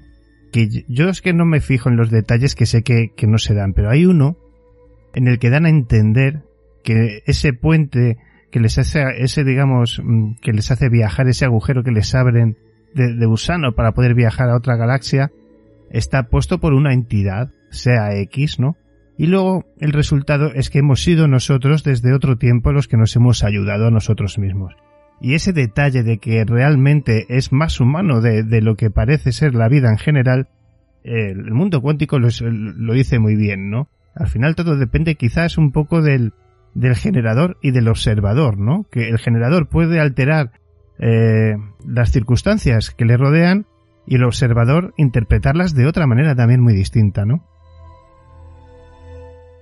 que 0.51 0.69
yo 0.87 1.09
es 1.09 1.21
que 1.21 1.33
no 1.33 1.45
me 1.45 1.59
fijo 1.59 1.89
en 1.89 1.97
los 1.97 2.09
detalles 2.09 2.55
que 2.55 2.65
sé 2.65 2.81
que, 2.81 3.11
que 3.15 3.27
no 3.27 3.37
se 3.37 3.53
dan, 3.53 3.73
pero 3.73 3.89
hay 3.89 4.05
uno 4.05 4.37
en 5.13 5.27
el 5.27 5.37
que 5.39 5.49
dan 5.49 5.65
a 5.65 5.69
entender 5.69 6.43
que 6.83 7.21
ese 7.25 7.53
puente 7.53 8.17
que 8.51 8.59
les 8.59 8.77
hace, 8.77 9.03
ese 9.17 9.43
digamos, 9.43 10.01
mm, 10.03 10.35
que 10.41 10.53
les 10.53 10.71
hace 10.71 10.89
viajar, 10.89 11.27
ese 11.27 11.45
agujero 11.45 11.83
que 11.83 11.91
les 11.91 12.15
abren 12.15 12.57
de, 12.95 13.13
de 13.13 13.25
gusano 13.25 13.73
para 13.73 13.91
poder 13.91 14.15
viajar 14.15 14.49
a 14.49 14.55
otra 14.55 14.77
galaxia, 14.77 15.31
está 15.91 16.23
puesto 16.29 16.59
por 16.59 16.73
una 16.73 16.93
entidad, 16.93 17.51
sea 17.69 18.15
X, 18.15 18.59
¿no? 18.59 18.77
Y 19.17 19.27
luego 19.27 19.65
el 19.79 19.93
resultado 19.93 20.53
es 20.53 20.69
que 20.69 20.79
hemos 20.79 21.01
sido 21.01 21.27
nosotros 21.27 21.83
desde 21.83 22.13
otro 22.13 22.37
tiempo 22.37 22.71
los 22.71 22.87
que 22.87 22.97
nos 22.97 23.15
hemos 23.15 23.43
ayudado 23.43 23.87
a 23.87 23.91
nosotros 23.91 24.37
mismos. 24.37 24.75
Y 25.19 25.33
ese 25.33 25.53
detalle 25.53 26.03
de 26.03 26.19
que 26.19 26.45
realmente 26.45 27.25
es 27.29 27.51
más 27.51 27.79
humano 27.79 28.21
de, 28.21 28.43
de 28.43 28.61
lo 28.61 28.75
que 28.75 28.91
parece 28.91 29.31
ser 29.31 29.55
la 29.55 29.67
vida 29.69 29.89
en 29.89 29.97
general, 29.97 30.49
el 31.03 31.51
mundo 31.51 31.81
cuántico 31.81 32.19
lo, 32.19 32.27
lo 32.41 32.93
dice 32.93 33.17
muy 33.17 33.35
bien, 33.35 33.71
¿no? 33.71 33.89
Al 34.13 34.27
final 34.27 34.55
todo 34.55 34.77
depende 34.77 35.15
quizás 35.15 35.57
un 35.57 35.71
poco 35.71 36.01
del, 36.01 36.33
del 36.73 36.95
generador 36.95 37.57
y 37.61 37.71
del 37.71 37.87
observador, 37.87 38.59
¿no? 38.59 38.85
Que 38.91 39.09
el 39.09 39.17
generador 39.17 39.67
puede 39.67 39.99
alterar 39.99 40.51
eh, 40.99 41.55
las 41.85 42.11
circunstancias 42.11 42.91
que 42.91 43.05
le 43.05 43.17
rodean 43.17 43.65
y 44.05 44.15
el 44.15 44.23
observador 44.23 44.93
interpretarlas 44.97 45.73
de 45.75 45.85
otra 45.87 46.07
manera 46.07 46.35
también 46.35 46.61
muy 46.61 46.73
distinta, 46.73 47.25
¿no? 47.25 47.45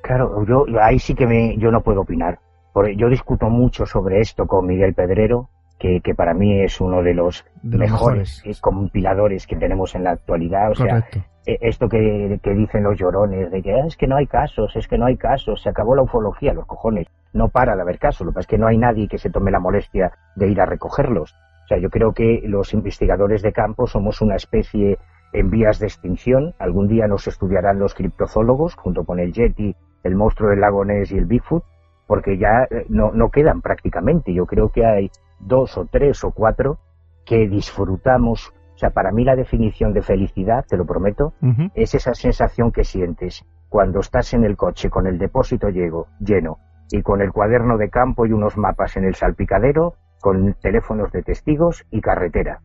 Claro, 0.05 0.45
yo 0.45 0.65
yo 0.67 0.81
ahí 0.81 0.99
sí 0.99 1.15
que 1.15 1.25
me, 1.27 1.57
yo 1.57 1.71
no 1.71 1.81
puedo 1.81 2.01
opinar. 2.01 2.39
Porque 2.73 2.95
yo 2.95 3.09
discuto 3.09 3.49
mucho 3.49 3.85
sobre 3.85 4.19
esto 4.19 4.45
con 4.47 4.65
Miguel 4.65 4.93
Pedrero, 4.93 5.49
que, 5.79 6.01
que 6.01 6.13
para 6.13 6.33
mí 6.33 6.61
es 6.61 6.79
uno 6.81 7.01
de 7.01 7.13
los 7.13 7.45
De 7.63 7.77
los 7.77 7.89
mejores, 7.89 8.37
mejores. 8.39 8.57
eh, 8.57 8.61
compiladores 8.61 9.47
que 9.47 9.55
tenemos 9.55 9.95
en 9.95 10.03
la 10.03 10.11
actualidad. 10.11 10.71
O 10.71 10.75
sea, 10.75 11.01
Correcto. 11.01 11.19
eh, 11.47 11.57
esto 11.61 11.87
que, 11.89 12.37
que 12.43 12.53
dicen 12.53 12.83
los 12.83 12.97
llorones, 12.99 13.49
de 13.51 13.61
que 13.61 13.73
"Ah, 13.73 13.85
es 13.87 13.95
que 13.95 14.07
no 14.07 14.17
hay 14.17 14.27
casos, 14.27 14.75
es 14.75 14.87
que 14.89 14.97
no 14.97 15.05
hay 15.05 15.15
casos, 15.17 15.61
se 15.61 15.69
acabó 15.69 15.95
la 15.95 16.01
ufología, 16.03 16.53
los 16.53 16.65
cojones. 16.65 17.07
No 17.33 17.47
para 17.49 17.75
de 17.75 17.81
haber 17.81 17.97
casos, 17.97 18.25
lo 18.25 18.31
que 18.31 18.35
pasa 18.35 18.41
es 18.45 18.47
que 18.47 18.57
no 18.57 18.67
hay 18.67 18.77
nadie 18.77 19.07
que 19.07 19.17
se 19.17 19.29
tome 19.29 19.51
la 19.51 19.59
molestia 19.59 20.11
de 20.35 20.47
ir 20.49 20.59
a 20.61 20.65
recogerlos. 20.65 21.33
O 21.63 21.67
sea, 21.67 21.77
yo 21.77 21.89
creo 21.89 22.13
que 22.13 22.41
los 22.45 22.73
investigadores 22.73 23.41
de 23.41 23.53
campo 23.53 23.87
somos 23.87 24.21
una 24.21 24.35
especie 24.35 24.97
en 25.33 25.49
vías 25.49 25.79
de 25.79 25.87
extinción. 25.87 26.53
Algún 26.59 26.87
día 26.87 27.07
nos 27.07 27.27
estudiarán 27.27 27.79
los 27.79 27.93
criptozoólogos, 27.95 28.75
junto 28.75 29.03
con 29.05 29.19
el 29.19 29.33
Yeti, 29.33 29.75
el 30.05 30.15
monstruo 30.15 30.49
del 30.51 30.61
lago 30.61 30.85
Ness 30.85 31.11
y 31.11 31.17
el 31.17 31.25
Bigfoot, 31.25 31.63
porque 32.07 32.37
ya 32.37 32.63
eh, 32.69 32.85
no, 32.89 33.11
no 33.11 33.29
quedan 33.29 33.61
prácticamente. 33.61 34.33
Yo 34.33 34.45
creo 34.45 34.69
que 34.69 34.85
hay 34.85 35.11
dos 35.39 35.77
o 35.77 35.85
tres 35.85 36.23
o 36.23 36.31
cuatro 36.31 36.77
que 37.25 37.47
disfrutamos. 37.49 38.53
O 38.75 38.77
sea, 38.77 38.91
para 38.91 39.11
mí 39.11 39.23
la 39.23 39.35
definición 39.35 39.93
de 39.93 40.01
felicidad, 40.01 40.65
te 40.67 40.77
lo 40.77 40.85
prometo, 40.85 41.33
es 41.75 41.95
esa 41.95 42.13
sensación 42.13 42.71
que 42.71 42.83
sientes 42.83 43.43
cuando 43.69 43.99
estás 43.99 44.33
en 44.33 44.43
el 44.43 44.55
coche 44.57 44.89
con 44.89 45.07
el 45.07 45.17
depósito 45.17 45.69
llego- 45.69 46.07
lleno 46.19 46.57
y 46.91 47.01
con 47.01 47.21
el 47.21 47.31
cuaderno 47.31 47.77
de 47.77 47.89
campo 47.89 48.25
y 48.25 48.31
unos 48.31 48.57
mapas 48.57 48.95
en 48.97 49.05
el 49.05 49.15
salpicadero, 49.15 49.95
con 50.21 50.53
teléfonos 50.61 51.11
de 51.11 51.23
testigos 51.23 51.85
y 51.89 52.01
carretera. 52.01 52.61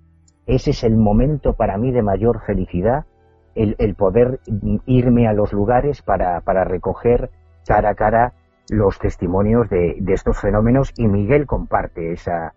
Ese 0.46 0.70
es 0.70 0.84
el 0.84 0.96
momento 0.96 1.54
para 1.54 1.78
mí 1.78 1.90
de 1.92 2.02
mayor 2.02 2.40
felicidad, 2.44 3.06
el, 3.54 3.76
el 3.78 3.94
poder 3.94 4.40
irme 4.86 5.26
a 5.28 5.32
los 5.32 5.52
lugares 5.52 6.02
para, 6.02 6.40
para 6.40 6.64
recoger 6.64 7.30
cara 7.66 7.90
a 7.90 7.94
cara 7.94 8.32
los 8.70 8.98
testimonios 8.98 9.68
de, 9.68 9.96
de 10.00 10.12
estos 10.12 10.38
fenómenos 10.40 10.92
y 10.96 11.08
Miguel 11.08 11.46
comparte 11.46 12.12
esa, 12.12 12.54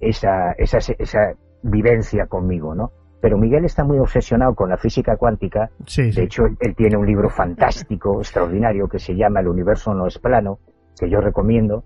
esa, 0.00 0.52
esa, 0.52 0.78
esa 0.98 1.34
vivencia 1.62 2.26
conmigo, 2.26 2.74
¿no? 2.74 2.90
Pero 3.20 3.36
Miguel 3.36 3.66
está 3.66 3.84
muy 3.84 3.98
obsesionado 3.98 4.54
con 4.54 4.70
la 4.70 4.78
física 4.78 5.16
cuántica 5.18 5.68
Sí, 5.84 6.10
sí. 6.10 6.18
de 6.20 6.24
hecho, 6.24 6.46
él, 6.46 6.56
él 6.60 6.74
tiene 6.74 6.96
un 6.96 7.06
libro 7.06 7.28
fantástico, 7.28 8.18
extraordinario, 8.20 8.88
que 8.88 8.98
se 8.98 9.14
llama 9.14 9.40
El 9.40 9.48
universo 9.48 9.92
no 9.94 10.06
es 10.06 10.18
plano, 10.18 10.58
que 10.98 11.10
yo 11.10 11.20
recomiendo. 11.20 11.84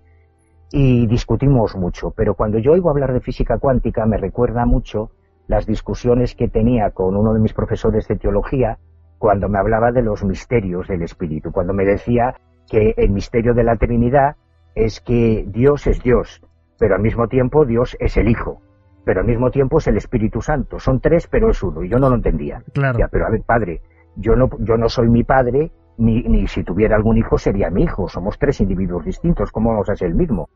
y 0.71 1.05
discutimos 1.07 1.75
mucho, 1.75 2.11
pero 2.11 2.33
cuando 2.35 2.57
yo 2.59 2.71
oigo 2.71 2.89
hablar 2.89 3.11
de 3.13 3.19
física 3.19 3.57
cuántica 3.59 4.05
me 4.05 4.17
recuerda 4.17 4.65
mucho 4.65 5.11
las 5.47 5.65
discusiones 5.65 6.35
que 6.35 6.47
tenía 6.47 6.91
con 6.91 7.15
uno 7.15 7.33
de 7.33 7.39
mis 7.39 7.53
profesores 7.53 8.07
de 8.07 8.15
teología 8.15 8.77
cuando 9.17 9.47
me 9.49 9.59
hablaba 9.59 9.91
de 9.91 10.01
los 10.01 10.23
misterios 10.23 10.87
del 10.87 11.01
espíritu, 11.01 11.51
cuando 11.51 11.73
me 11.73 11.85
decía 11.85 12.35
que 12.69 12.93
el 12.97 13.11
misterio 13.11 13.53
de 13.53 13.63
la 13.63 13.75
Trinidad 13.75 14.35
es 14.73 14.99
que 14.99 15.45
Dios 15.47 15.87
es 15.87 16.01
Dios, 16.03 16.41
pero 16.77 16.95
al 16.95 17.01
mismo 17.01 17.27
tiempo 17.27 17.65
Dios 17.65 17.95
es 17.99 18.17
el 18.17 18.27
Hijo, 18.27 18.61
pero 19.05 19.21
al 19.21 19.27
mismo 19.27 19.51
tiempo 19.51 19.77
es 19.77 19.87
el 19.87 19.97
Espíritu 19.97 20.41
Santo. 20.41 20.79
Son 20.79 20.99
tres, 20.99 21.27
pero 21.27 21.49
es 21.49 21.63
uno, 21.63 21.83
y 21.83 21.89
yo 21.89 21.97
no 21.97 22.09
lo 22.09 22.15
entendía. 22.15 22.63
Claro. 22.73 22.99
Ya, 22.99 23.07
pero 23.07 23.27
a 23.27 23.29
ver, 23.29 23.41
padre, 23.43 23.81
yo 24.15 24.35
no, 24.35 24.49
yo 24.59 24.77
no 24.77 24.89
soy 24.89 25.07
mi 25.07 25.23
padre, 25.23 25.71
ni, 25.97 26.23
ni 26.23 26.47
si 26.47 26.63
tuviera 26.63 26.95
algún 26.95 27.17
hijo 27.17 27.37
sería 27.37 27.69
mi 27.69 27.83
hijo. 27.83 28.09
Somos 28.09 28.37
tres 28.37 28.59
individuos 28.59 29.05
distintos, 29.05 29.51
¿cómo 29.51 29.69
vamos 29.69 29.89
a 29.89 29.95
ser 29.95 30.09
el 30.09 30.15
mismo? 30.15 30.49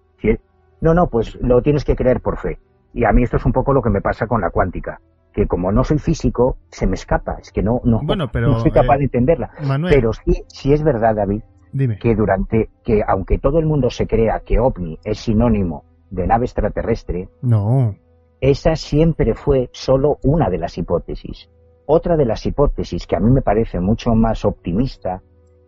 No, 0.81 0.93
no, 0.93 1.07
pues 1.07 1.35
lo 1.41 1.61
tienes 1.61 1.85
que 1.85 1.95
creer 1.95 2.21
por 2.21 2.37
fe. 2.37 2.57
Y 2.93 3.05
a 3.05 3.11
mí 3.11 3.23
esto 3.23 3.37
es 3.37 3.45
un 3.45 3.51
poco 3.51 3.73
lo 3.73 3.81
que 3.81 3.89
me 3.89 4.01
pasa 4.01 4.27
con 4.27 4.41
la 4.41 4.49
cuántica, 4.49 4.99
que 5.33 5.45
como 5.47 5.71
no 5.71 5.83
soy 5.83 5.99
físico, 5.99 6.57
se 6.69 6.87
me 6.87 6.95
escapa, 6.95 7.37
es 7.41 7.51
que 7.51 7.61
no, 7.61 7.81
no, 7.83 8.01
Bueno, 8.03 8.29
pero, 8.31 8.47
no 8.51 8.59
soy 8.59 8.71
capaz 8.71 8.95
eh, 8.95 8.99
de 8.99 9.03
entenderla. 9.05 9.51
Manuel, 9.67 9.93
Pero 9.93 10.11
sí, 10.13 10.43
sí 10.47 10.73
es 10.73 10.83
verdad, 10.83 11.15
David, 11.15 11.41
dime. 11.71 11.99
que 11.99 12.15
durante, 12.15 12.69
que 12.83 13.01
aunque 13.07 13.37
todo 13.37 13.59
el 13.59 13.65
mundo 13.65 13.89
se 13.89 14.07
crea 14.07 14.41
que 14.45 14.59
ovni 14.59 14.97
es 15.03 15.19
sinónimo 15.19 15.83
de 16.09 16.25
nave 16.25 16.45
extraterrestre, 16.45 17.29
No. 17.41 17.95
esa 18.41 18.75
siempre 18.75 19.35
fue 19.35 19.69
solo 19.71 20.17
una 20.23 20.49
de 20.49 20.57
las 20.57 20.77
hipótesis. 20.77 21.49
Otra 21.85 22.17
de 22.17 22.25
las 22.25 22.45
hipótesis 22.45 23.05
que 23.07 23.15
a 23.15 23.19
mí 23.19 23.31
me 23.31 23.41
parece 23.41 23.79
mucho 23.79 24.13
más 24.15 24.45
optimista 24.45 25.21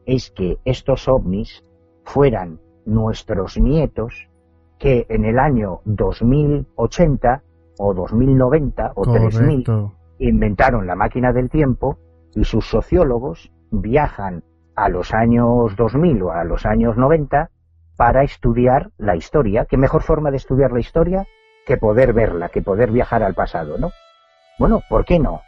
es 0.06 0.32
que 0.32 0.58
estos 0.66 1.08
ovnis 1.08 1.64
fueran 2.04 2.60
nuestros 2.86 3.60
nietos 3.60 4.28
que 4.82 5.06
en 5.10 5.26
el 5.26 5.38
año 5.38 5.82
2080 5.86 7.44
o 7.78 7.94
2090 7.94 8.94
o 8.96 9.04
3000 9.04 9.64
Correcto. 9.64 9.94
inventaron 10.20 10.88
la 10.88 10.96
máquina 10.96 11.32
del 11.34 11.50
tiempo 11.50 11.98
y 12.36 12.44
sus 12.46 12.66
sociólogos 12.68 13.52
viajan 13.72 14.44
a 14.76 14.90
los 14.90 15.14
años 15.14 15.76
2000 15.76 16.24
o 16.24 16.32
a 16.32 16.44
los 16.44 16.66
años 16.66 16.98
90 16.98 17.50
para 17.96 18.24
estudiar 18.24 18.90
la 18.98 19.16
historia. 19.16 19.66
¿Qué 19.66 19.78
mejor 19.78 20.02
forma 20.02 20.32
de 20.32 20.38
estudiar 20.38 20.72
la 20.72 20.80
historia 20.80 21.28
que 21.68 21.78
poder 21.78 22.14
verla, 22.14 22.50
que 22.50 22.64
poder 22.64 22.92
viajar 22.92 23.22
al 23.22 23.36
pasado, 23.36 23.78
¿no? 23.78 23.92
Bueno, 24.58 24.82
¿por 24.90 25.06
qué 25.06 25.20
no? 25.20 25.42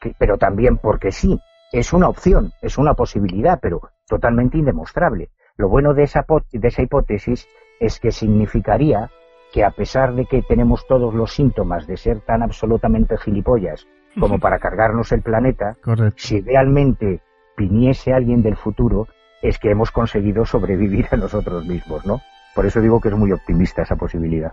Que- 0.00 0.14
pero 0.18 0.38
también 0.38 0.78
porque 0.78 1.12
sí. 1.12 1.38
Es 1.72 1.92
una 1.92 2.08
opción, 2.08 2.52
es 2.62 2.78
una 2.78 2.94
posibilidad, 2.94 3.60
pero 3.60 3.80
totalmente 4.08 4.58
indemostrable. 4.58 5.30
Lo 5.56 5.68
bueno 5.68 5.94
de 5.94 6.02
esa, 6.04 6.24
de 6.52 6.66
esa 6.68 6.82
hipótesis 6.82 7.46
es 7.80 7.98
que 7.98 8.12
significaría 8.12 9.10
que 9.52 9.64
a 9.64 9.70
pesar 9.70 10.14
de 10.14 10.26
que 10.26 10.42
tenemos 10.42 10.86
todos 10.86 11.12
los 11.14 11.32
síntomas 11.32 11.86
de 11.86 11.96
ser 11.96 12.20
tan 12.20 12.42
absolutamente 12.42 13.16
gilipollas 13.18 13.86
como 14.18 14.38
para 14.40 14.58
cargarnos 14.58 15.10
el 15.12 15.22
planeta, 15.22 15.76
Correcto. 15.82 16.14
si 16.16 16.40
realmente 16.40 17.20
viniese 17.56 18.12
alguien 18.12 18.42
del 18.42 18.56
futuro, 18.56 19.08
es 19.42 19.58
que 19.58 19.70
hemos 19.70 19.90
conseguido 19.90 20.44
sobrevivir 20.44 21.06
a 21.10 21.16
nosotros 21.16 21.66
mismos, 21.66 22.06
¿no? 22.06 22.20
Por 22.54 22.66
eso 22.66 22.80
digo 22.80 23.00
que 23.00 23.08
es 23.08 23.14
muy 23.14 23.32
optimista 23.32 23.82
esa 23.82 23.96
posibilidad. 23.96 24.52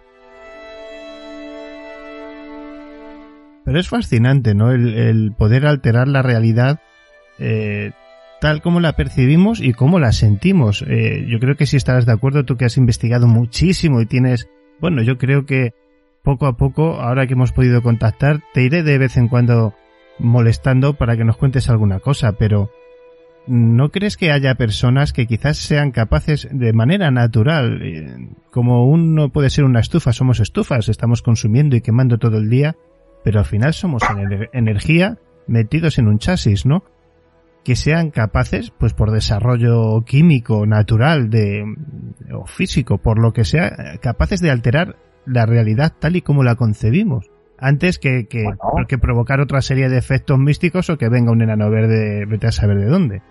Pero 3.65 3.79
es 3.79 3.89
fascinante, 3.89 4.55
¿no? 4.55 4.71
El, 4.71 4.97
el 4.97 5.33
poder 5.37 5.67
alterar 5.67 6.07
la 6.07 6.21
realidad 6.21 6.79
eh, 7.37 7.91
tal 8.41 8.61
como 8.61 8.79
la 8.79 8.93
percibimos 8.93 9.61
y 9.61 9.73
cómo 9.73 9.99
la 9.99 10.11
sentimos. 10.11 10.83
Eh, 10.87 11.25
yo 11.27 11.39
creo 11.39 11.55
que 11.55 11.65
si 11.65 11.77
estarás 11.77 12.05
de 12.05 12.11
acuerdo, 12.13 12.45
tú 12.45 12.57
que 12.57 12.65
has 12.65 12.77
investigado 12.77 13.27
muchísimo 13.27 14.01
y 14.01 14.05
tienes, 14.05 14.49
bueno, 14.79 15.01
yo 15.01 15.17
creo 15.17 15.45
que 15.45 15.73
poco 16.23 16.45
a 16.45 16.57
poco, 16.57 16.99
ahora 17.01 17.25
que 17.25 17.33
hemos 17.33 17.51
podido 17.51 17.81
contactar, 17.81 18.41
te 18.53 18.63
iré 18.63 18.83
de 18.83 18.97
vez 18.97 19.17
en 19.17 19.27
cuando 19.27 19.73
molestando 20.19 20.93
para 20.93 21.15
que 21.15 21.23
nos 21.23 21.37
cuentes 21.37 21.69
alguna 21.69 21.99
cosa, 21.99 22.33
pero 22.33 22.69
¿no 23.47 23.91
crees 23.91 24.17
que 24.17 24.31
haya 24.31 24.55
personas 24.55 25.13
que 25.13 25.25
quizás 25.25 25.57
sean 25.57 25.91
capaces 25.91 26.47
de 26.51 26.73
manera 26.73 27.11
natural, 27.11 27.81
eh, 27.81 28.29
como 28.51 28.85
uno 28.87 29.29
puede 29.29 29.49
ser 29.49 29.63
una 29.63 29.79
estufa, 29.79 30.11
somos 30.11 30.39
estufas, 30.39 30.89
estamos 30.89 31.21
consumiendo 31.21 31.75
y 31.75 31.81
quemando 31.81 32.17
todo 32.17 32.37
el 32.37 32.49
día, 32.49 32.75
pero 33.23 33.39
al 33.39 33.45
final 33.45 33.73
somos 33.73 34.03
ener- 34.03 34.49
energía 34.51 35.17
metidos 35.47 35.97
en 35.97 36.07
un 36.07 36.19
chasis, 36.19 36.65
¿no? 36.65 36.83
Que 37.67 37.75
sean 37.75 38.11
capaces, 38.11 38.71
pues 38.71 38.93
por 38.93 39.11
desarrollo 39.11 40.01
químico, 40.05 40.65
natural, 40.65 41.29
de, 41.29 41.65
o 42.33 42.45
físico, 42.45 42.97
por 42.97 43.19
lo 43.19 43.33
que 43.33 43.43
sea, 43.43 43.99
capaces 44.01 44.39
de 44.39 44.51
alterar 44.51 44.95
la 45.25 45.45
realidad 45.45 45.91
tal 45.99 46.15
y 46.15 46.21
como 46.21 46.45
la 46.45 46.55
concebimos. 46.55 47.29
Antes 47.59 47.99
que, 47.99 48.25
que, 48.29 48.45
Bueno. 48.45 48.87
que 48.87 48.97
provocar 48.97 49.41
otra 49.41 49.59
serie 49.59 49.89
de 49.89 49.97
efectos 49.97 50.39
místicos 50.39 50.89
o 50.89 50.97
que 50.97 51.09
venga 51.09 51.33
un 51.33 51.41
enano 51.41 51.69
verde, 51.69 52.25
vete 52.25 52.47
a 52.47 52.53
saber 52.53 52.77
de 52.77 52.85
dónde. 52.85 53.21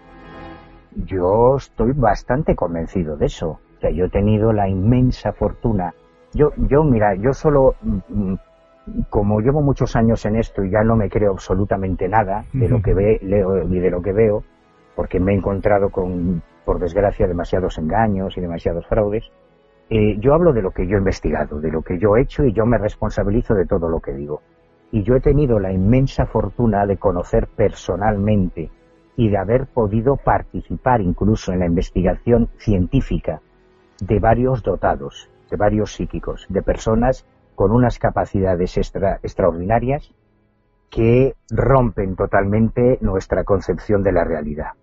Yo 1.07 1.57
estoy 1.57 1.93
bastante 1.93 2.55
convencido 2.55 3.17
de 3.17 3.25
eso. 3.25 3.49
O 3.49 3.81
sea, 3.81 3.91
yo 3.91 4.05
he 4.05 4.11
tenido 4.11 4.53
la 4.53 4.69
inmensa 4.69 5.33
fortuna. 5.33 5.95
Yo, 6.35 6.51
yo, 6.69 6.85
mira, 6.85 7.15
yo 7.15 7.33
solo, 7.33 7.77
mm, 7.81 8.33
mm, 8.33 8.39
como 9.09 9.41
llevo 9.41 9.63
muchos 9.63 9.97
años 9.97 10.25
en 10.27 10.37
esto 10.37 10.65
y 10.65 10.71
ya 10.71 10.83
no 10.83 10.97
me 10.97 11.09
creo 11.09 11.33
absolutamente 11.33 12.09
nada 12.09 12.45
de 12.53 12.69
lo 12.69 12.81
que 12.83 12.95
ve, 12.95 13.19
leo 13.23 13.63
y 13.63 13.79
de 13.79 13.91
lo 13.91 14.01
que 14.01 14.13
veo, 14.13 14.45
porque 14.95 15.21
me 15.21 15.33
he 15.33 15.37
encontrado 15.37 15.91
con, 15.91 16.43
por 16.65 16.79
desgracia, 16.79 17.27
demasiados 17.27 17.79
engaños 17.79 18.37
y 18.37 18.41
demasiados 18.41 18.87
fraudes. 18.87 19.31
eh, 19.91 20.17
yo 20.19 20.35
hablo 20.35 20.53
de 20.53 20.63
lo 20.63 20.71
que 20.71 20.87
yo 20.87 20.97
he 20.97 20.99
investigado, 20.99 21.61
de 21.61 21.71
lo 21.71 21.83
que 21.83 21.99
yo 21.99 22.17
he 22.17 22.23
hecho 22.23 22.45
y 22.45 22.53
yo 22.53 22.67
me 22.67 22.79
responsabilizo 22.79 23.55
de 23.55 23.67
todo 23.67 23.89
lo 23.89 24.01
que 24.01 24.13
digo. 24.13 24.43
Y 24.93 25.03
yo 25.03 25.17
he 25.17 25.21
tenido 25.21 25.59
la 25.59 25.73
inmensa 25.73 26.27
fortuna 26.27 26.87
de 26.87 26.97
conocer 26.97 27.49
personalmente 27.49 28.71
y 29.17 29.31
de 29.31 29.39
haber 29.39 29.67
podido 29.67 30.17
participar 30.17 31.01
incluso 31.01 31.53
en 31.53 31.61
la 31.61 31.67
investigación 31.67 32.49
científica 32.59 33.41
de 34.01 34.21
varios 34.21 34.63
dotados, 34.63 35.29
de 35.51 35.57
varios 35.57 35.93
psíquicos, 35.95 36.47
de 36.49 36.63
personas 36.63 37.27
con 37.57 37.73
unas 37.73 37.99
capacidades 37.99 38.77
extra- 38.77 39.19
extraordinarias 39.25 40.15
que 40.91 41.35
rompen 41.51 42.15
totalmente 42.15 42.99
nuestra 43.01 43.43
concepción 43.43 44.05
de 44.05 44.13
la 44.13 44.23
realidad. 44.23 44.75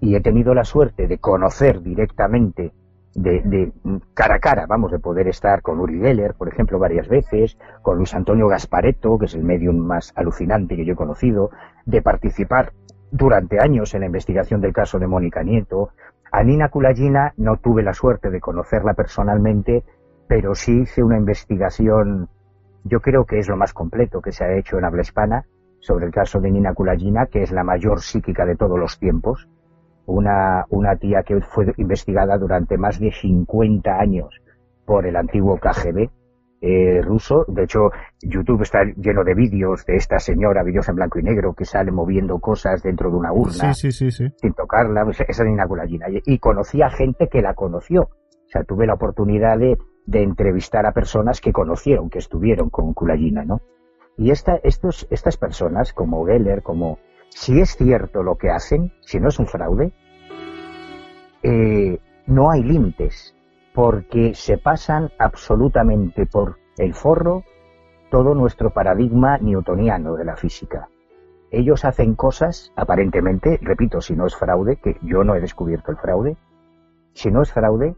Y 0.00 0.16
he 0.16 0.20
tenido 0.20 0.52
la 0.52 0.64
suerte 0.64 1.06
de 1.06 1.18
conocer 1.18 1.80
directamente, 1.80 2.72
de, 3.14 3.72
cara 4.14 4.36
a 4.36 4.38
cara, 4.40 4.66
vamos, 4.66 4.90
de 4.90 4.98
poder 4.98 5.28
estar 5.28 5.62
con 5.62 5.78
Uri 5.78 6.00
Geller, 6.00 6.34
por 6.34 6.48
ejemplo, 6.48 6.80
varias 6.80 7.06
veces, 7.08 7.56
con 7.82 7.98
Luis 7.98 8.14
Antonio 8.14 8.48
Gasparetto, 8.48 9.16
que 9.18 9.26
es 9.26 9.34
el 9.34 9.44
medium 9.44 9.76
más 9.76 10.12
alucinante 10.16 10.74
que 10.74 10.84
yo 10.84 10.94
he 10.94 10.96
conocido, 10.96 11.50
de 11.86 12.02
participar 12.02 12.72
durante 13.12 13.60
años 13.60 13.94
en 13.94 14.00
la 14.00 14.06
investigación 14.06 14.60
del 14.60 14.72
caso 14.72 14.98
de 14.98 15.06
Mónica 15.06 15.44
Nieto. 15.44 15.90
A 16.32 16.42
Nina 16.42 16.70
Kulagina 16.70 17.34
no 17.36 17.58
tuve 17.58 17.82
la 17.82 17.92
suerte 17.92 18.30
de 18.30 18.40
conocerla 18.40 18.94
personalmente, 18.94 19.84
pero 20.32 20.54
sí 20.54 20.80
hice 20.80 21.02
una 21.02 21.18
investigación, 21.18 22.26
yo 22.84 23.00
creo 23.00 23.26
que 23.26 23.38
es 23.38 23.50
lo 23.50 23.56
más 23.58 23.74
completo 23.74 24.22
que 24.22 24.32
se 24.32 24.42
ha 24.42 24.56
hecho 24.56 24.78
en 24.78 24.86
habla 24.86 25.02
hispana, 25.02 25.44
sobre 25.78 26.06
el 26.06 26.10
caso 26.10 26.40
de 26.40 26.50
Nina 26.50 26.72
Kulagina, 26.72 27.26
que 27.26 27.42
es 27.42 27.52
la 27.52 27.64
mayor 27.64 28.00
psíquica 28.00 28.46
de 28.46 28.56
todos 28.56 28.78
los 28.78 28.98
tiempos, 28.98 29.46
una, 30.06 30.64
una 30.70 30.96
tía 30.96 31.22
que 31.22 31.38
fue 31.42 31.74
investigada 31.76 32.38
durante 32.38 32.78
más 32.78 32.98
de 32.98 33.12
50 33.12 33.90
años 33.90 34.40
por 34.86 35.06
el 35.06 35.16
antiguo 35.16 35.58
KGB 35.58 36.08
eh, 36.62 37.02
ruso. 37.02 37.44
De 37.48 37.64
hecho, 37.64 37.90
YouTube 38.22 38.62
está 38.62 38.84
lleno 38.96 39.24
de 39.24 39.34
vídeos 39.34 39.84
de 39.84 39.96
esta 39.96 40.18
señora, 40.18 40.64
vídeos 40.64 40.88
en 40.88 40.94
blanco 40.94 41.18
y 41.18 41.24
negro, 41.24 41.52
que 41.52 41.66
sale 41.66 41.92
moviendo 41.92 42.38
cosas 42.38 42.82
dentro 42.82 43.10
de 43.10 43.16
una 43.16 43.34
urna 43.34 43.74
Sí, 43.74 43.90
sí, 43.90 43.92
sí, 43.92 44.10
sí. 44.10 44.32
sin 44.36 44.54
tocarla, 44.54 45.04
pues, 45.04 45.20
esa 45.28 45.44
Nina 45.44 45.66
Kulagina. 45.66 46.06
Y, 46.08 46.22
y 46.24 46.38
conocí 46.38 46.80
a 46.80 46.88
gente 46.88 47.28
que 47.28 47.42
la 47.42 47.52
conoció. 47.52 48.04
O 48.04 48.48
sea, 48.52 48.64
tuve 48.64 48.86
la 48.86 48.94
oportunidad 48.94 49.58
de, 49.58 49.76
de 50.06 50.22
entrevistar 50.22 50.86
a 50.86 50.92
personas 50.92 51.40
que 51.40 51.52
conocieron, 51.52 52.10
que 52.10 52.18
estuvieron 52.18 52.70
con 52.70 52.92
Kulagina, 52.94 53.44
¿no? 53.44 53.60
Y 54.16 54.30
esta, 54.30 54.56
estos, 54.62 55.06
estas 55.10 55.36
personas, 55.36 55.92
como 55.92 56.26
Geller, 56.26 56.62
como, 56.62 56.98
si 57.30 57.60
es 57.60 57.76
cierto 57.76 58.22
lo 58.22 58.36
que 58.36 58.50
hacen, 58.50 58.92
si 59.00 59.20
no 59.20 59.28
es 59.28 59.38
un 59.38 59.46
fraude, 59.46 59.92
eh, 61.42 61.98
no 62.26 62.50
hay 62.50 62.62
límites, 62.62 63.34
porque 63.74 64.34
se 64.34 64.58
pasan 64.58 65.10
absolutamente 65.18 66.26
por 66.26 66.58
el 66.78 66.94
forro 66.94 67.44
todo 68.10 68.34
nuestro 68.34 68.70
paradigma 68.70 69.38
newtoniano 69.38 70.14
de 70.16 70.24
la 70.24 70.36
física. 70.36 70.88
Ellos 71.50 71.84
hacen 71.84 72.14
cosas, 72.14 72.72
aparentemente, 72.76 73.58
repito, 73.62 74.00
si 74.00 74.14
no 74.14 74.26
es 74.26 74.36
fraude, 74.36 74.76
que 74.76 74.96
yo 75.02 75.24
no 75.24 75.34
he 75.34 75.40
descubierto 75.40 75.90
el 75.90 75.96
fraude, 75.96 76.36
si 77.14 77.30
no 77.30 77.42
es 77.42 77.52
fraude, 77.52 77.94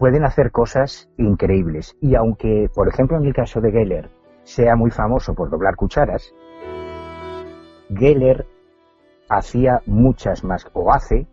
pueden 0.00 0.24
hacer 0.24 0.50
cosas 0.50 1.10
increíbles. 1.18 1.94
Y 2.00 2.14
aunque, 2.14 2.70
por 2.74 2.88
ejemplo, 2.88 3.18
en 3.18 3.26
el 3.26 3.34
caso 3.34 3.60
de 3.60 3.70
Geller, 3.70 4.08
sea 4.44 4.74
muy 4.74 4.90
famoso 4.90 5.34
por 5.34 5.50
doblar 5.50 5.76
cucharas, 5.76 6.34
Geller 7.94 8.46
hacía 9.28 9.82
muchas 9.84 10.42
más, 10.42 10.66
o 10.72 10.90
hace, 10.90 11.26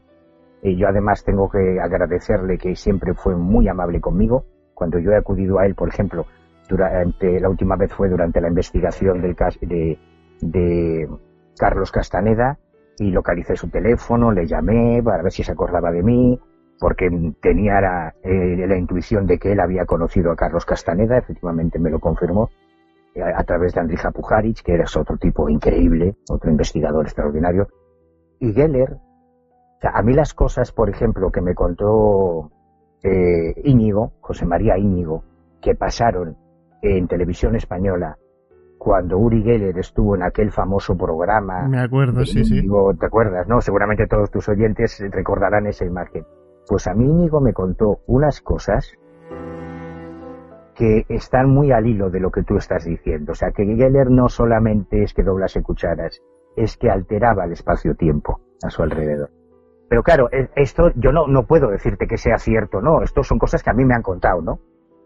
y 0.62 0.76
yo 0.76 0.90
además 0.90 1.24
tengo 1.24 1.50
que 1.50 1.80
agradecerle 1.80 2.58
que 2.58 2.76
siempre 2.76 3.14
fue 3.14 3.38
muy 3.38 3.70
amable 3.70 4.02
conmigo, 4.02 4.44
cuando 4.74 5.00
yo 5.00 5.12
he 5.12 5.16
acudido 5.16 5.60
a 5.60 5.66
él, 5.66 5.74
por 5.74 5.88
ejemplo, 5.88 6.26
durante 6.68 7.40
la 7.40 7.50
última 7.50 7.78
vez 7.78 7.94
fue 7.94 8.10
durante 8.10 8.42
la 8.42 8.50
investigación 8.50 9.22
del 9.22 9.36
de, 9.62 9.98
de 10.42 11.10
Carlos 11.58 11.90
Castaneda 11.90 12.60
y 13.00 13.12
localicé 13.12 13.56
su 13.56 13.70
teléfono, 13.70 14.34
le 14.34 14.46
llamé 14.46 15.02
para 15.02 15.24
ver 15.24 15.32
si 15.32 15.44
se 15.44 15.54
acordaba 15.54 15.90
de 15.90 16.04
mí, 16.04 16.38
porque 16.80 17.10
tenía 17.42 17.82
la, 17.82 18.14
eh, 18.24 18.66
la 18.68 18.78
intuición 18.78 19.26
de 19.26 19.40
que 19.40 19.52
él 19.52 19.60
había 19.60 19.86
conocido 19.86 20.32
a 20.32 20.36
Carlos 20.36 20.66
Castaneda, 20.66 21.18
efectivamente 21.18 21.80
me 21.80 21.90
lo 21.90 22.00
confirmó, 22.00 22.50
eh, 23.16 23.24
a, 23.24 23.44
través 23.44 23.74
de 23.74 23.82
Andrija 23.82 24.12
Pujaric, 24.12 24.62
que 24.62 24.74
era 24.74 24.86
otro 24.96 25.18
tipo 25.18 25.50
increíble, 25.50 26.16
otro 26.30 26.52
investigador 26.52 27.06
extraordinario, 27.06 27.68
y 28.40 28.54
Geller, 28.54 28.94
o 28.94 29.82
sea, 29.82 29.92
a 29.92 30.04
mí 30.04 30.14
las 30.14 30.34
cosas, 30.34 30.72
por 30.72 30.90
ejemplo, 30.90 31.32
que 31.32 31.42
me 31.42 31.56
contó 31.56 32.52
eh, 33.04 33.54
Íñigo, 33.64 34.14
José 34.22 34.46
María 34.46 34.78
Íñigo, 34.78 35.24
que 35.62 35.74
pasaron 35.74 36.38
en 36.82 37.08
televisión 37.08 37.56
española 37.56 38.18
cuando 38.78 39.18
Uri 39.18 39.42
Geller 39.42 39.78
estuvo 39.80 40.16
en 40.16 40.22
aquel 40.22 40.52
famoso 40.52 40.96
programa. 40.96 41.68
Me 41.68 41.80
acuerdo, 41.80 42.24
sí, 42.26 42.46
sí. 42.46 42.60
Íñigo, 42.60 42.94
¿Te 42.94 43.08
acuerdas, 43.08 43.48
no? 43.48 43.62
Seguramente 43.62 44.06
todos 44.06 44.30
tus 44.30 44.48
oyentes 44.48 45.04
recordarán 45.12 45.66
esa 45.66 45.86
imagen. 45.86 46.24
Pues 46.68 46.88
a 46.88 46.94
mí 46.94 47.06
Íñigo 47.06 47.40
me 47.40 47.54
contó 47.54 48.00
unas 48.08 48.42
cosas 48.42 48.94
que 50.76 51.06
están 51.10 51.50
muy 51.50 51.72
al 51.72 51.88
hilo 51.88 52.10
de 52.10 52.20
lo 52.20 52.30
que 52.30 52.44
tú 52.44 52.58
estás 52.58 52.86
diciendo. 52.86 53.32
O 53.32 53.36
sea, 53.36 53.52
que 53.52 53.66
Geller 53.66 54.12
no 54.12 54.30
solamente 54.30 55.02
es 55.02 55.14
que 55.14 55.24
doblase 55.24 55.64
cucharas, 55.64 56.22
es 56.56 56.78
que 56.78 56.90
alteraba 56.90 57.46
el 57.46 57.54
espacio-tiempo 57.54 58.42
a 58.64 58.70
su 58.70 58.84
alrededor. 58.84 59.32
Pero 59.90 60.04
claro, 60.04 60.30
e- 60.32 60.50
esto 60.56 60.92
yo 60.96 61.12
no, 61.12 61.28
no 61.28 61.48
puedo 61.48 61.70
decirte 61.70 62.08
que 62.08 62.18
sea 62.18 62.38
cierto, 62.38 62.82
no. 62.82 63.02
Esto 63.02 63.24
son 63.24 63.40
cosas 63.40 63.64
que 63.64 63.70
a 63.70 63.74
mí 63.74 63.86
me 63.86 63.96
han 63.96 64.02
contado, 64.04 64.42
¿no? 64.42 64.60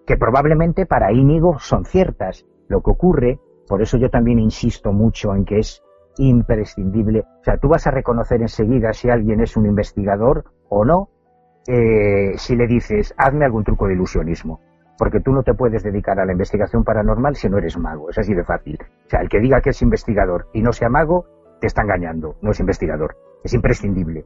Que 0.05 0.17
probablemente 0.17 0.85
para 0.85 1.13
Íñigo 1.13 1.59
son 1.59 1.85
ciertas. 1.85 2.45
Lo 2.67 2.81
que 2.81 2.91
ocurre, 2.91 3.39
por 3.67 3.81
eso 3.81 3.97
yo 3.97 4.09
también 4.09 4.39
insisto 4.39 4.91
mucho 4.91 5.33
en 5.35 5.45
que 5.45 5.59
es 5.59 5.83
imprescindible. 6.17 7.21
O 7.41 7.43
sea, 7.43 7.57
tú 7.57 7.69
vas 7.69 7.87
a 7.87 7.91
reconocer 7.91 8.41
enseguida 8.41 8.91
si 8.93 9.09
alguien 9.09 9.39
es 9.39 9.55
un 9.55 9.67
investigador 9.67 10.45
o 10.67 10.83
no, 10.83 11.09
eh, 11.67 12.33
si 12.37 12.55
le 12.55 12.67
dices, 12.67 13.13
hazme 13.17 13.45
algún 13.45 13.63
truco 13.63 13.87
de 13.87 13.93
ilusionismo. 13.93 14.59
Porque 14.97 15.19
tú 15.19 15.31
no 15.31 15.43
te 15.43 15.53
puedes 15.53 15.83
dedicar 15.83 16.19
a 16.19 16.25
la 16.25 16.31
investigación 16.31 16.83
paranormal 16.83 17.35
si 17.35 17.49
no 17.49 17.57
eres 17.57 17.77
mago. 17.77 18.09
Es 18.09 18.17
así 18.17 18.33
de 18.33 18.43
fácil. 18.43 18.77
O 19.05 19.09
sea, 19.09 19.21
el 19.21 19.29
que 19.29 19.39
diga 19.39 19.61
que 19.61 19.71
es 19.71 19.81
investigador 19.81 20.47
y 20.53 20.61
no 20.61 20.73
sea 20.73 20.89
mago, 20.89 21.25
te 21.59 21.67
está 21.67 21.81
engañando. 21.81 22.35
No 22.41 22.51
es 22.51 22.59
investigador. 22.59 23.17
Es 23.43 23.53
imprescindible. 23.53 24.25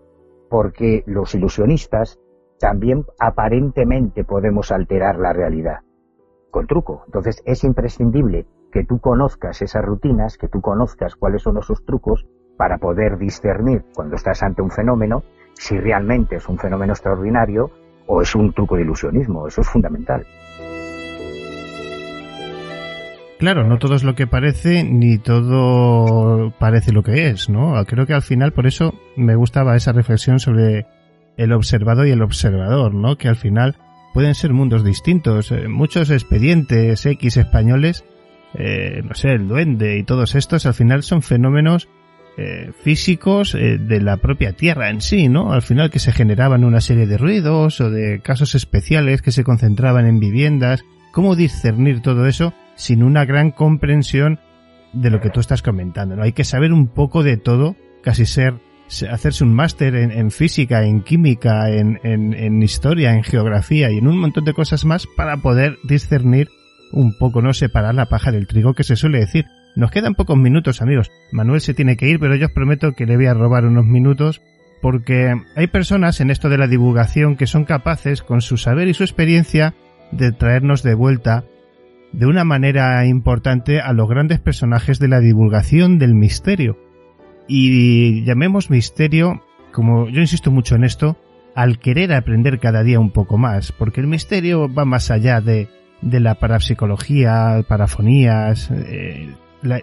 Porque 0.49 1.03
los 1.05 1.33
ilusionistas 1.33 2.19
también 2.59 3.05
aparentemente 3.19 4.23
podemos 4.23 4.71
alterar 4.71 5.17
la 5.17 5.33
realidad. 5.33 5.79
Con 6.51 6.67
truco. 6.67 7.03
Entonces 7.05 7.41
es 7.45 7.63
imprescindible 7.63 8.45
que 8.71 8.83
tú 8.83 8.99
conozcas 8.99 9.61
esas 9.61 9.85
rutinas, 9.85 10.37
que 10.37 10.49
tú 10.49 10.59
conozcas 10.59 11.15
cuáles 11.15 11.41
son 11.41 11.57
esos 11.57 11.85
trucos 11.85 12.27
para 12.57 12.77
poder 12.77 13.17
discernir 13.17 13.85
cuando 13.93 14.15
estás 14.15 14.43
ante 14.43 14.61
un 14.61 14.71
fenómeno 14.71 15.23
si 15.55 15.79
realmente 15.79 16.35
es 16.37 16.47
un 16.47 16.57
fenómeno 16.57 16.93
extraordinario 16.93 17.71
o 18.07 18.21
es 18.21 18.35
un 18.35 18.53
truco 18.53 18.75
de 18.75 18.83
ilusionismo. 18.83 19.47
Eso 19.47 19.61
es 19.61 19.67
fundamental. 19.67 20.25
Claro, 23.37 23.67
no 23.67 23.77
todo 23.79 23.95
es 23.95 24.03
lo 24.03 24.15
que 24.15 24.27
parece, 24.27 24.83
ni 24.83 25.17
todo 25.17 26.51
parece 26.57 26.93
lo 26.93 27.03
que 27.03 27.27
es, 27.27 27.49
¿no? 27.49 27.73
Creo 27.85 28.05
que 28.05 28.13
al 28.13 28.21
final, 28.21 28.53
por 28.53 28.65
eso 28.65 28.93
me 29.17 29.35
gustaba 29.35 29.75
esa 29.75 29.91
reflexión 29.91 30.39
sobre 30.39 30.85
el 31.35 31.51
observado 31.51 32.05
y 32.05 32.11
el 32.11 32.21
observador, 32.21 32.93
¿no? 32.93 33.17
Que 33.17 33.27
al 33.27 33.35
final 33.35 33.75
pueden 34.13 34.35
ser 34.35 34.53
mundos 34.53 34.85
distintos. 34.85 35.51
Eh, 35.51 35.67
muchos 35.67 36.11
expedientes 36.11 37.05
X 37.05 37.35
españoles, 37.35 38.05
eh, 38.53 39.01
no 39.03 39.13
sé, 39.15 39.33
el 39.33 39.49
duende 39.49 39.97
y 39.97 40.03
todos 40.03 40.35
estos, 40.35 40.65
al 40.65 40.73
final 40.73 41.03
son 41.03 41.21
fenómenos 41.21 41.89
eh, 42.37 42.71
físicos 42.83 43.55
eh, 43.55 43.77
de 43.77 44.01
la 44.01 44.17
propia 44.17 44.53
Tierra 44.53 44.89
en 44.89 45.01
sí, 45.01 45.29
¿no? 45.29 45.53
Al 45.53 45.61
final 45.61 45.89
que 45.89 45.99
se 45.99 46.11
generaban 46.11 46.63
una 46.63 46.81
serie 46.81 47.07
de 47.07 47.17
ruidos 47.17 47.79
o 47.79 47.89
de 47.89 48.19
casos 48.21 48.55
especiales 48.55 49.21
que 49.21 49.31
se 49.31 49.43
concentraban 49.43 50.05
en 50.05 50.19
viviendas. 50.19 50.83
¿Cómo 51.13 51.35
discernir 51.35 52.01
todo 52.01 52.27
eso 52.27 52.53
sin 52.75 53.03
una 53.03 53.23
gran 53.23 53.51
comprensión 53.51 54.39
de 54.91 55.09
lo 55.11 55.21
que 55.21 55.29
tú 55.29 55.39
estás 55.39 55.61
comentando? 55.61 56.15
¿no? 56.15 56.23
Hay 56.23 56.33
que 56.33 56.43
saber 56.43 56.73
un 56.73 56.87
poco 56.87 57.23
de 57.23 57.37
todo, 57.37 57.75
casi 58.03 58.25
ser 58.25 58.55
hacerse 59.09 59.43
un 59.43 59.53
máster 59.53 59.95
en, 59.95 60.29
física, 60.29 60.83
en 60.83 61.01
química, 61.01 61.69
en, 61.71 61.99
en, 62.03 62.61
historia, 62.61 63.13
en 63.13 63.23
geografía 63.23 63.89
y 63.91 63.97
en 63.97 64.07
un 64.07 64.19
montón 64.19 64.45
de 64.45 64.53
cosas 64.53 64.85
más 64.85 65.07
para 65.17 65.37
poder 65.37 65.77
discernir 65.83 66.49
un 66.91 67.17
poco, 67.17 67.41
no 67.41 67.53
separar 67.53 67.95
la 67.95 68.05
paja 68.05 68.31
del 68.31 68.47
trigo 68.47 68.73
que 68.73 68.83
se 68.83 68.95
suele 68.95 69.19
decir. 69.19 69.45
Nos 69.75 69.91
quedan 69.91 70.15
pocos 70.15 70.37
minutos, 70.37 70.81
amigos. 70.81 71.11
Manuel 71.31 71.59
se 71.59 71.73
tiene 71.73 71.97
que 71.97 72.07
ir, 72.07 72.19
pero 72.19 72.35
yo 72.35 72.47
os 72.47 72.53
prometo 72.53 72.93
que 72.93 73.05
le 73.05 73.17
voy 73.17 73.25
a 73.25 73.33
robar 73.33 73.65
unos 73.65 73.85
minutos 73.85 74.41
porque 74.81 75.35
hay 75.55 75.67
personas 75.67 76.21
en 76.21 76.29
esto 76.29 76.47
de 76.47 76.57
la 76.57 76.67
divulgación 76.67 77.35
que 77.35 77.47
son 77.47 77.65
capaces, 77.65 78.21
con 78.21 78.41
su 78.41 78.57
saber 78.57 78.87
y 78.87 78.93
su 78.93 79.03
experiencia, 79.03 79.73
de 80.11 80.31
traernos 80.31 80.83
de 80.83 80.93
vuelta 80.93 81.43
de 82.13 82.25
una 82.25 82.45
manera 82.45 83.05
importante 83.05 83.81
a 83.81 83.91
los 83.91 84.07
grandes 84.07 84.39
personajes 84.39 84.99
de 84.99 85.09
la 85.09 85.19
divulgación 85.19 85.99
del 85.99 86.13
misterio. 86.13 86.77
Y 87.47 88.23
llamemos 88.23 88.69
misterio, 88.69 89.43
como 89.73 90.07
yo 90.07 90.21
insisto 90.21 90.51
mucho 90.51 90.75
en 90.75 90.85
esto, 90.85 91.17
al 91.53 91.79
querer 91.79 92.13
aprender 92.13 92.59
cada 92.59 92.83
día 92.83 92.99
un 92.99 93.11
poco 93.11 93.37
más, 93.37 93.71
porque 93.71 94.01
el 94.01 94.07
misterio 94.07 94.73
va 94.73 94.85
más 94.85 95.11
allá 95.11 95.41
de, 95.41 95.67
de 96.01 96.19
la 96.19 96.35
parapsicología, 96.35 97.65
parafonías, 97.67 98.71
eh, 98.71 99.33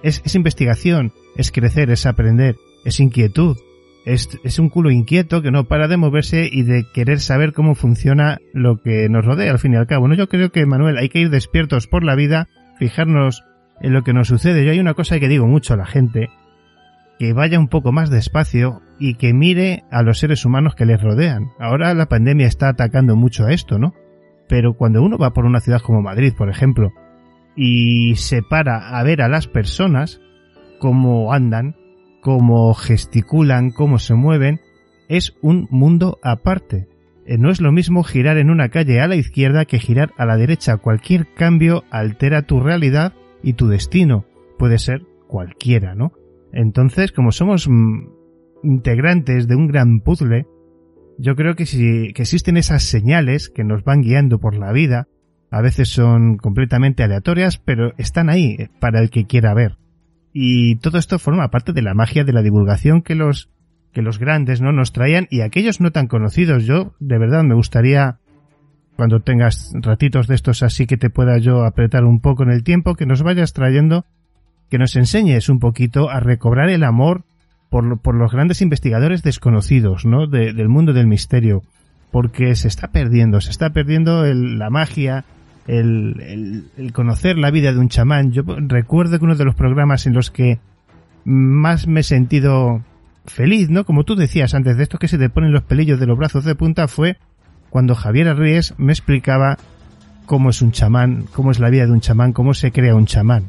es, 0.03 0.35
investigación, 0.35 1.13
es 1.37 1.51
crecer, 1.51 1.91
es 1.91 2.07
aprender, 2.07 2.57
es 2.85 3.01
inquietud, 3.01 3.57
es, 4.05 4.39
es, 4.43 4.59
un 4.59 4.69
culo 4.69 4.91
inquieto 4.91 5.43
que 5.43 5.51
no 5.51 5.65
para 5.65 5.89
de 5.89 5.97
moverse 5.97 6.49
y 6.51 6.63
de 6.63 6.85
querer 6.93 7.21
saber 7.21 7.53
cómo 7.53 7.75
funciona 7.75 8.39
lo 8.53 8.81
que 8.83 9.09
nos 9.09 9.25
rodea 9.25 9.53
al 9.53 9.59
fin 9.59 9.75
y 9.75 9.77
al 9.77 9.87
cabo. 9.87 10.09
¿no? 10.09 10.15
Yo 10.15 10.29
creo 10.29 10.51
que, 10.51 10.67
Manuel, 10.67 10.99
hay 10.99 11.09
que 11.09 11.21
ir 11.21 11.31
despiertos 11.31 11.87
por 11.87 12.03
la 12.03 12.15
vida, 12.15 12.49
fijarnos 12.79 13.45
en 13.81 13.93
lo 13.93 14.03
que 14.03 14.13
nos 14.13 14.29
sucede. 14.29 14.65
Yo 14.65 14.73
hay 14.73 14.81
una 14.81 14.95
cosa 14.95 15.21
que 15.21 15.29
digo 15.29 15.47
mucho 15.47 15.75
a 15.75 15.77
la 15.77 15.87
gente, 15.87 16.29
que 17.19 17.33
vaya 17.33 17.59
un 17.59 17.69
poco 17.69 17.93
más 17.93 18.11
despacio 18.11 18.83
y 18.99 19.15
que 19.15 19.33
mire 19.33 19.85
a 19.91 20.03
los 20.03 20.19
seres 20.19 20.45
humanos 20.45 20.75
que 20.75 20.87
les 20.87 21.01
rodean. 21.01 21.51
Ahora 21.59 21.95
la 21.95 22.07
pandemia 22.07 22.47
está 22.47 22.69
atacando 22.69 23.17
mucho 23.17 23.45
a 23.45 23.53
esto, 23.53 23.79
¿no? 23.79 23.95
Pero 24.49 24.75
cuando 24.75 25.03
uno 25.03 25.19
va 25.19 25.33
por 25.33 25.45
una 25.45 25.61
ciudad 25.61 25.81
como 25.81 26.03
Madrid, 26.03 26.35
por 26.37 26.49
ejemplo, 26.49 26.93
y 27.57 28.17
se 28.17 28.43
para 28.43 28.99
a 28.99 29.03
ver 29.03 29.23
a 29.23 29.29
las 29.29 29.47
personas, 29.47 30.21
cómo 30.79 31.33
andan, 31.33 31.77
cómo 32.21 32.73
gesticulan, 32.75 33.71
cómo 33.71 33.99
se 33.99 34.15
mueven, 34.15 34.61
es 35.09 35.35
un 35.43 35.69
mundo 35.71 36.19
aparte. 36.23 36.89
No 37.27 37.51
es 37.51 37.61
lo 37.61 37.71
mismo 37.73 38.03
girar 38.03 38.37
en 38.39 38.51
una 38.51 38.69
calle 38.69 39.01
a 39.01 39.07
la 39.07 39.17
izquierda 39.17 39.65
que 39.65 39.79
girar 39.79 40.13
a 40.17 40.27
la 40.27 40.37
derecha. 40.37 40.77
Cualquier 40.77 41.27
cambio 41.35 41.85
altera 41.91 42.43
tu 42.43 42.61
realidad 42.61 43.13
y 43.43 43.53
tu 43.53 43.69
destino. 43.69 44.25
Puede 44.59 44.79
ser 44.79 45.03
cualquiera, 45.29 45.95
¿no? 45.95 46.13
Entonces, 46.53 47.13
como 47.13 47.33
somos 47.33 47.69
integrantes 48.63 49.49
de 49.49 49.57
un 49.57 49.67
gran 49.69 50.01
puzzle, 50.01 50.47
yo 51.19 51.37
creo 51.37 51.55
que 51.55 51.67
si 51.67 52.13
que 52.13 52.23
existen 52.23 52.57
esas 52.57 52.83
señales 52.83 53.49
que 53.49 53.65
nos 53.65 53.85
van 53.85 54.03
guiando 54.03 54.39
por 54.39 54.57
la 54.57 54.73
vida, 54.73 55.09
a 55.53 55.61
veces 55.61 55.91
son 55.91 56.39
completamente 56.39 57.03
aleatorias, 57.03 57.59
pero 57.59 57.93
están 57.99 58.31
ahí 58.31 58.71
para 58.81 59.01
el 59.01 59.11
que 59.11 59.27
quiera 59.27 59.53
ver. 59.53 59.77
Y 60.33 60.77
todo 60.77 60.97
esto 60.97 61.19
forma 61.19 61.51
parte 61.51 61.75
de 61.75 61.83
la 61.83 61.93
magia 61.93 62.25
de 62.25 62.33
la 62.33 62.41
divulgación 62.41 63.03
que 63.03 63.15
los 63.15 63.51
que 63.93 64.01
los 64.01 64.19
grandes 64.19 64.63
no 64.63 64.73
nos 64.73 64.93
traían 64.93 65.27
y 65.29 65.43
aquellos 65.43 65.79
no 65.83 65.91
tan 65.91 66.07
conocidos. 66.07 66.65
Yo 66.65 66.95
de 67.01 67.19
verdad 67.19 67.45
me 67.45 67.55
gustaría 67.55 68.17
cuando 68.97 69.21
tengas 69.21 69.75
ratitos 69.75 70.27
de 70.27 70.37
estos 70.37 70.63
así 70.63 70.87
que 70.87 70.97
te 70.97 71.11
pueda 71.11 71.37
yo 71.37 71.67
apretar 71.67 72.05
un 72.05 72.21
poco 72.21 72.45
en 72.45 72.51
el 72.51 72.65
tiempo, 72.65 72.95
que 72.95 73.05
nos 73.05 73.23
vayas 73.23 73.53
trayendo, 73.53 74.07
que 74.71 74.79
nos 74.79 74.97
enseñes 74.97 75.51
un 75.51 75.59
poquito 75.59 76.09
a 76.09 76.19
recobrar 76.19 76.71
el 76.71 76.83
amor 76.83 77.25
por, 77.69 78.01
por 78.01 78.15
los 78.15 78.33
grandes 78.33 78.63
investigadores 78.63 79.23
desconocidos, 79.23 80.07
¿no? 80.07 80.27
De, 80.27 80.55
del 80.55 80.71
mundo 80.71 80.95
del 80.95 81.09
misterio. 81.09 81.63
Porque 82.11 82.55
se 82.55 82.69
está 82.69 82.89
perdiendo, 82.89 83.43
se 83.43 83.51
está 83.51 83.71
perdiendo 83.71 84.25
el, 84.25 84.59
la 84.59 84.71
magia, 84.71 85.27
el, 85.67 86.21
el, 86.21 86.65
el, 86.77 86.93
conocer 86.93 87.39
la 87.39 87.51
vida 87.51 87.73
de 87.73 87.79
un 87.79 87.89
chamán. 87.89 88.33
Yo 88.33 88.43
recuerdo 88.47 89.19
que 89.19 89.25
uno 89.25 89.37
de 89.37 89.45
los 89.45 89.55
programas 89.55 90.07
en 90.07 90.15
los 90.15 90.31
que 90.31 90.59
más 91.25 91.87
me 91.87 92.01
he 92.01 92.05
sentido 92.05 92.83
feliz, 93.27 93.71
¿no? 93.71 93.85
Como 93.85 94.05
tú 94.05 94.17
decías 94.17 94.55
antes 94.55 94.77
de 94.77 94.83
esto 94.83 94.99
que 94.99 95.09
se 95.09 95.19
te 95.19 95.31
ponen 95.31 95.53
los 95.53 95.63
pelillos 95.63 96.01
de 96.01 96.07
los 96.07 96.19
brazos 96.19 96.45
de 96.45 96.55
punta 96.55 96.89
fue 96.89 97.17
cuando 97.71 97.95
Javier 97.95 98.29
Arries 98.29 98.75
me 98.79 98.93
explicaba 98.93 99.57
cómo 100.27 100.51
es 100.51 100.63
un 100.63 100.73
chamán, 100.73 101.27
cómo 101.33 101.51
es 101.51 101.59
la 101.59 101.71
vida 101.71 101.87
de 101.87 101.93
un 101.93 102.01
chamán, 102.01 102.33
cómo 102.33 102.55
se 102.55 102.73
crea 102.73 102.95
un 102.95 103.07
chamán. 103.07 103.45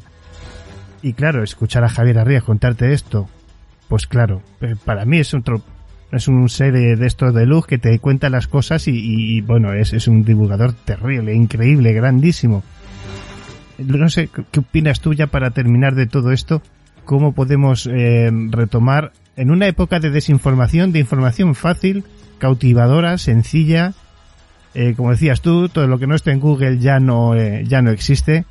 Y 1.02 1.12
claro, 1.12 1.42
escuchar 1.42 1.84
a 1.84 1.88
Javier 1.88 2.18
Arries 2.18 2.42
contarte 2.42 2.92
esto, 2.92 3.28
pues 3.88 4.06
claro, 4.06 4.42
para 4.84 5.04
mí 5.04 5.18
es 5.18 5.34
otro 5.34 5.62
es 6.12 6.28
un 6.28 6.48
ser 6.48 6.72
de, 6.72 7.06
estos 7.06 7.34
de 7.34 7.46
luz 7.46 7.66
que 7.66 7.78
te 7.78 7.98
cuenta 7.98 8.30
las 8.30 8.46
cosas 8.46 8.86
y, 8.88 8.92
y, 8.94 9.40
bueno, 9.40 9.72
es, 9.72 9.92
es 9.92 10.08
un 10.08 10.24
divulgador 10.24 10.72
terrible, 10.72 11.34
increíble, 11.34 11.92
grandísimo. 11.92 12.62
No 13.78 14.08
sé, 14.08 14.28
¿qué 14.50 14.60
opinas 14.60 15.00
tú 15.00 15.14
ya 15.14 15.26
para 15.26 15.50
terminar 15.50 15.94
de 15.94 16.06
todo 16.06 16.30
esto? 16.30 16.62
¿Cómo 17.04 17.32
podemos 17.32 17.86
eh, 17.86 18.30
retomar 18.50 19.12
en 19.36 19.50
una 19.50 19.66
época 19.66 19.98
de 19.98 20.10
desinformación, 20.10 20.92
de 20.92 21.00
información 21.00 21.54
fácil, 21.54 22.04
cautivadora, 22.38 23.18
sencilla? 23.18 23.92
Eh, 24.74 24.94
como 24.96 25.10
decías 25.10 25.40
tú, 25.40 25.68
todo 25.68 25.86
lo 25.86 25.98
que 25.98 26.06
no 26.06 26.14
está 26.14 26.32
en 26.32 26.40
Google 26.40 26.78
ya 26.78 27.00
no, 27.00 27.34
eh, 27.34 27.64
ya 27.66 27.82
no 27.82 27.90
existe. 27.90 28.44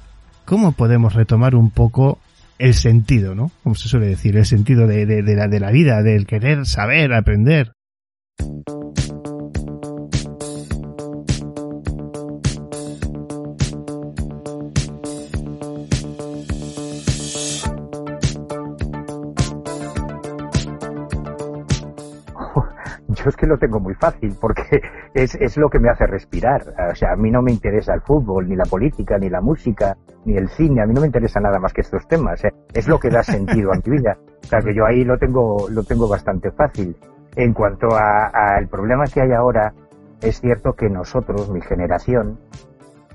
¿Cómo 0.45 0.73
podemos 0.73 1.13
retomar 1.13 1.55
un 1.55 1.69
poco 1.69 2.19
el 2.59 2.73
sentido, 2.73 3.35
¿no? 3.35 3.51
Como 3.63 3.75
se 3.75 3.87
suele 3.87 4.07
decir, 4.07 4.37
el 4.37 4.45
sentido 4.45 4.87
de, 4.87 5.05
de, 5.05 5.23
de 5.23 5.35
la, 5.35 5.47
de 5.47 5.59
la 5.59 5.71
vida, 5.71 6.01
del 6.03 6.25
querer 6.25 6.65
saber, 6.65 7.13
aprender. 7.13 7.73
Yo 23.23 23.29
es 23.29 23.37
que 23.37 23.47
lo 23.47 23.57
tengo 23.57 23.79
muy 23.79 23.93
fácil 23.93 24.35
porque 24.39 24.81
es, 25.13 25.35
es 25.35 25.55
lo 25.57 25.69
que 25.69 25.79
me 25.79 25.89
hace 25.89 26.05
respirar. 26.05 26.61
O 26.91 26.95
sea, 26.95 27.13
a 27.13 27.15
mí 27.15 27.31
no 27.31 27.41
me 27.41 27.51
interesa 27.51 27.93
el 27.93 28.01
fútbol, 28.01 28.49
ni 28.49 28.55
la 28.55 28.65
política, 28.65 29.17
ni 29.17 29.29
la 29.29 29.39
música, 29.39 29.95
ni 30.25 30.35
el 30.35 30.49
cine. 30.49 30.81
A 30.81 30.85
mí 30.85 30.93
no 30.93 31.01
me 31.01 31.07
interesa 31.07 31.39
nada 31.39 31.59
más 31.59 31.71
que 31.71 31.81
estos 31.81 32.05
temas. 32.07 32.43
¿eh? 32.43 32.53
Es 32.73 32.87
lo 32.87 32.99
que 32.99 33.09
da 33.09 33.23
sentido 33.23 33.71
a 33.71 33.75
mi 33.75 33.97
vida. 33.97 34.17
O 34.43 34.47
sea, 34.47 34.59
que 34.59 34.75
yo 34.75 34.85
ahí 34.85 35.05
lo 35.05 35.17
tengo, 35.17 35.67
lo 35.69 35.83
tengo 35.83 36.09
bastante 36.09 36.51
fácil. 36.51 36.97
En 37.35 37.53
cuanto 37.53 37.87
al 37.95 38.67
problema 38.67 39.05
que 39.05 39.21
hay 39.21 39.31
ahora, 39.31 39.73
es 40.21 40.39
cierto 40.39 40.73
que 40.73 40.89
nosotros, 40.89 41.49
mi 41.49 41.61
generación, 41.61 42.39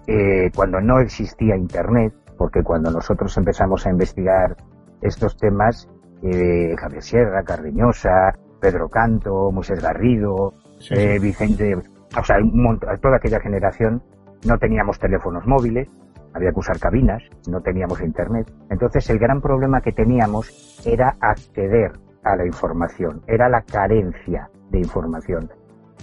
eh, 0.07 0.51
cuando 0.55 0.81
no 0.81 1.01
existía 1.01 1.55
Internet, 1.55 2.15
porque 2.37 2.63
cuando 2.63 2.91
nosotros 2.91 3.37
empezamos 3.37 3.87
a 3.87 3.91
investigar 3.91 4.57
estos 5.03 5.37
temas, 5.37 5.89
eh, 6.23 6.75
Javier 6.77 7.03
Sierra, 7.03 7.43
Cardeñosa, 7.45 8.35
Pedro 8.61 8.89
Canto, 8.89 9.51
Moisés 9.53 9.81
Garrido, 9.83 10.53
Sí, 10.81 10.95
eh. 10.97 11.19
Vicente, 11.21 11.75
o 11.77 12.25
sea, 12.25 12.39
un 12.39 12.63
montón- 12.63 12.97
toda 13.01 13.17
aquella 13.17 13.41
generación, 13.41 14.03
no 14.47 14.59
teníamos 14.59 14.99
teléfonos 14.99 15.45
móviles, 15.47 15.89
había 16.35 16.53
que 16.53 16.61
usar 16.61 16.79
cabinas, 16.79 17.23
no 17.49 17.61
teníamos 17.63 18.01
internet. 18.01 18.53
Entonces 18.71 19.09
el 19.11 19.19
gran 19.19 19.41
problema 19.41 19.81
que 19.81 19.93
teníamos 19.93 20.83
era 20.87 21.17
acceder 21.21 21.93
a 22.23 22.37
la 22.37 22.47
información, 22.47 23.23
era 23.27 23.49
la 23.49 23.63
carencia 23.63 24.49
de 24.71 24.79
información. 24.79 25.51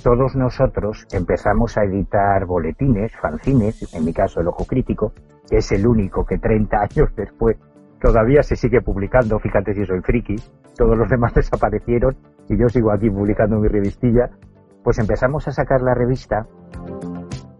Todos 0.03 0.35
nosotros 0.35 1.07
empezamos 1.13 1.77
a 1.77 1.83
editar 1.85 2.45
boletines, 2.45 3.15
fanzines, 3.15 3.93
en 3.93 4.03
mi 4.03 4.11
caso 4.13 4.41
el 4.41 4.47
Ojo 4.49 4.65
Crítico, 4.65 5.13
que 5.49 5.57
es 5.57 5.71
el 5.71 5.87
único 5.87 6.25
que 6.25 6.37
30 6.37 6.77
años 6.81 7.15
después 7.15 7.57
todavía 8.01 8.43
se 8.43 8.55
sigue 8.57 8.81
publicando, 8.81 9.39
fíjate 9.39 9.73
si 9.73 9.85
soy 9.85 10.01
friki, 10.01 10.35
todos 10.75 10.97
los 10.97 11.09
demás 11.09 11.33
desaparecieron 11.35 12.15
y 12.49 12.57
yo 12.57 12.69
sigo 12.69 12.91
aquí 12.91 13.09
publicando 13.09 13.57
mi 13.57 13.67
revistilla, 13.67 14.29
pues 14.83 14.99
empezamos 14.99 15.47
a 15.47 15.51
sacar 15.51 15.81
la 15.81 15.93
revista 15.93 16.47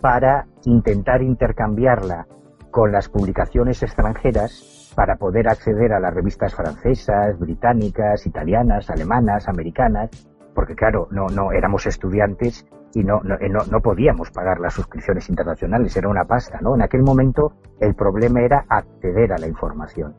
para 0.02 0.46
intentar 0.66 1.22
intercambiarla 1.22 2.28
con 2.72 2.92
las 2.92 3.10
publicaciones 3.10 3.82
extranjeras 3.82 4.92
para 4.96 5.16
poder 5.16 5.48
acceder 5.50 5.94
a 5.94 6.00
las 6.00 6.14
revistas 6.14 6.54
francesas, 6.56 7.38
británicas, 7.40 8.26
italianas, 8.26 8.90
alemanas, 8.90 9.48
americanas, 9.48 10.10
porque 10.54 10.76
claro, 10.76 11.08
no, 11.12 11.28
no 11.28 11.52
éramos 11.52 11.86
estudiantes 11.86 12.66
y 12.94 13.04
no, 13.04 13.22
no, 13.24 13.36
eh, 13.36 13.50
no, 13.50 13.60
no 13.70 13.82
podíamos 13.82 14.32
pagar 14.32 14.60
las 14.60 14.74
suscripciones 14.74 15.30
internacionales, 15.30 15.96
era 15.98 16.08
una 16.08 16.26
pasta, 16.26 16.60
¿no? 16.62 16.76
En 16.76 16.82
aquel 16.82 17.04
momento 17.04 17.54
el 17.80 17.94
problema 17.94 18.42
era 18.42 18.66
acceder 18.70 19.34
a 19.34 19.38
la 19.38 19.48
información. 19.48 20.16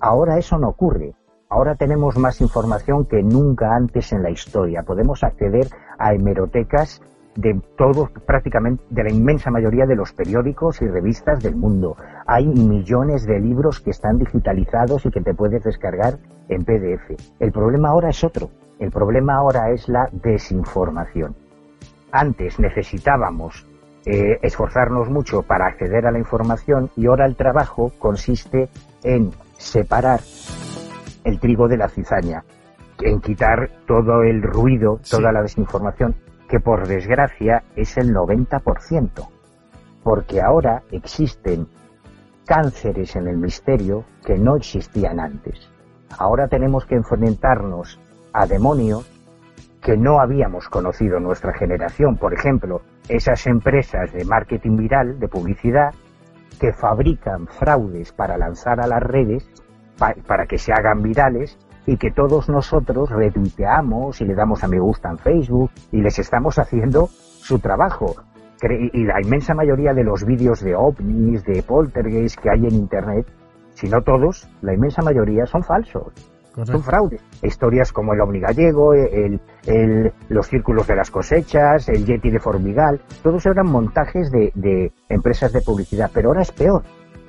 Ahora 0.00 0.36
eso 0.38 0.58
no 0.58 0.68
ocurre. 0.68 1.14
Ahora 1.48 1.76
tenemos 1.76 2.16
más 2.18 2.40
información 2.40 3.04
que 3.04 3.22
nunca 3.22 3.76
antes 3.76 4.12
en 4.12 4.22
la 4.22 4.30
historia. 4.30 4.82
Podemos 4.82 5.22
acceder 5.22 5.68
a 5.96 6.12
hemerotecas 6.12 7.00
de 7.36 7.60
todos, 7.76 8.10
prácticamente, 8.26 8.82
de 8.90 9.04
la 9.04 9.12
inmensa 9.12 9.50
mayoría 9.50 9.86
de 9.86 9.94
los 9.94 10.12
periódicos 10.12 10.82
y 10.82 10.88
revistas 10.88 11.42
del 11.42 11.54
mundo. 11.54 11.96
Hay 12.26 12.46
millones 12.46 13.26
de 13.26 13.38
libros 13.38 13.80
que 13.80 13.90
están 13.90 14.18
digitalizados 14.18 15.06
y 15.06 15.10
que 15.10 15.20
te 15.20 15.34
puedes 15.34 15.62
descargar 15.62 16.18
en 16.48 16.64
PDF. 16.64 17.14
El 17.38 17.52
problema 17.52 17.90
ahora 17.90 18.08
es 18.08 18.24
otro. 18.24 18.50
El 18.80 18.90
problema 18.90 19.36
ahora 19.36 19.70
es 19.70 19.88
la 19.88 20.08
desinformación. 20.12 21.36
Antes 22.10 22.58
necesitábamos 22.58 23.66
eh, 24.04 24.38
esforzarnos 24.42 25.10
mucho 25.10 25.42
para 25.42 25.66
acceder 25.66 26.06
a 26.06 26.10
la 26.10 26.18
información 26.18 26.90
y 26.96 27.06
ahora 27.06 27.26
el 27.26 27.36
trabajo 27.36 27.92
consiste 27.98 28.68
en 29.02 29.30
separar 29.58 30.20
el 31.26 31.38
trigo 31.40 31.68
de 31.68 31.76
la 31.76 31.88
cizaña, 31.88 32.44
en 33.02 33.20
quitar 33.20 33.68
todo 33.86 34.22
el 34.22 34.42
ruido, 34.42 35.00
toda 35.10 35.28
Sí. 35.28 35.34
la 35.34 35.42
desinformación, 35.42 36.14
que 36.48 36.60
por 36.60 36.86
desgracia 36.86 37.64
es 37.74 37.96
el 37.98 38.12
90%, 38.14 39.28
porque 40.02 40.40
ahora 40.40 40.82
existen 40.92 41.66
cánceres 42.46 43.16
en 43.16 43.26
el 43.26 43.36
misterio 43.36 44.04
que 44.24 44.38
no 44.38 44.56
existían 44.56 45.18
antes. 45.18 45.68
Ahora 46.16 46.46
tenemos 46.46 46.86
que 46.86 46.94
enfrentarnos 46.94 48.00
a 48.32 48.46
demonios 48.46 49.10
que 49.82 49.96
no 49.96 50.20
habíamos 50.20 50.68
conocido 50.68 51.16
en 51.16 51.24
nuestra 51.24 51.52
generación. 51.52 52.16
Por 52.16 52.34
ejemplo, 52.34 52.82
esas 53.08 53.46
empresas 53.46 54.12
de 54.12 54.24
marketing 54.24 54.76
viral, 54.76 55.18
de 55.18 55.28
publicidad, 55.28 55.92
que 56.60 56.72
fabrican 56.72 57.46
fraudes 57.48 58.12
para 58.12 58.38
lanzar 58.38 58.80
a 58.80 58.86
las 58.86 59.02
redes, 59.02 59.48
pa- 59.98 60.14
para 60.26 60.46
que 60.46 60.58
se 60.58 60.72
hagan 60.72 61.02
virales, 61.02 61.58
y 61.88 61.96
que 61.98 62.10
todos 62.10 62.48
nosotros 62.48 63.10
retuiteamos 63.10 64.20
y 64.20 64.24
le 64.24 64.34
damos 64.34 64.64
a 64.64 64.68
me 64.68 64.80
gusta 64.80 65.08
en 65.10 65.18
Facebook 65.18 65.70
y 65.92 66.00
les 66.00 66.18
estamos 66.18 66.58
haciendo 66.58 67.06
su 67.08 67.58
trabajo. 67.60 68.16
Cre- 68.60 68.90
Y 68.92 69.04
la 69.04 69.20
inmensa 69.20 69.54
mayoría 69.54 69.94
de 69.94 70.02
los 70.02 70.24
vídeos 70.24 70.60
de 70.62 70.74
ovnis, 70.74 71.44
de 71.44 71.62
poltergeist 71.62 72.40
que 72.40 72.50
hay 72.50 72.66
en 72.66 72.74
Internet, 72.74 73.26
si 73.74 73.88
no 73.88 74.02
todos, 74.02 74.48
la 74.62 74.74
inmensa 74.74 75.02
mayoría 75.02 75.46
son 75.46 75.62
falsos 75.62 76.12
son 76.64 76.82
fraudes. 76.82 77.22
Historias 77.42 77.92
como 77.92 78.14
el 78.14 78.20
ovni 78.22 78.40
gallego, 78.40 78.94
el, 78.94 79.38
el- 79.66 80.10
los 80.30 80.46
círculos 80.46 80.86
de 80.86 80.96
las 80.96 81.10
cosechas, 81.10 81.86
el 81.90 82.06
Yeti 82.06 82.30
de 82.30 82.40
Formigal, 82.40 82.98
todos 83.22 83.44
eran 83.44 83.66
montajes 83.70 84.30
de, 84.32 84.50
de 84.54 84.90
empresas 85.10 85.52
de 85.52 85.60
publicidad. 85.60 86.10
Pero 86.14 86.30
ahora 86.30 86.40
es 86.40 86.52
peor, 86.52 86.82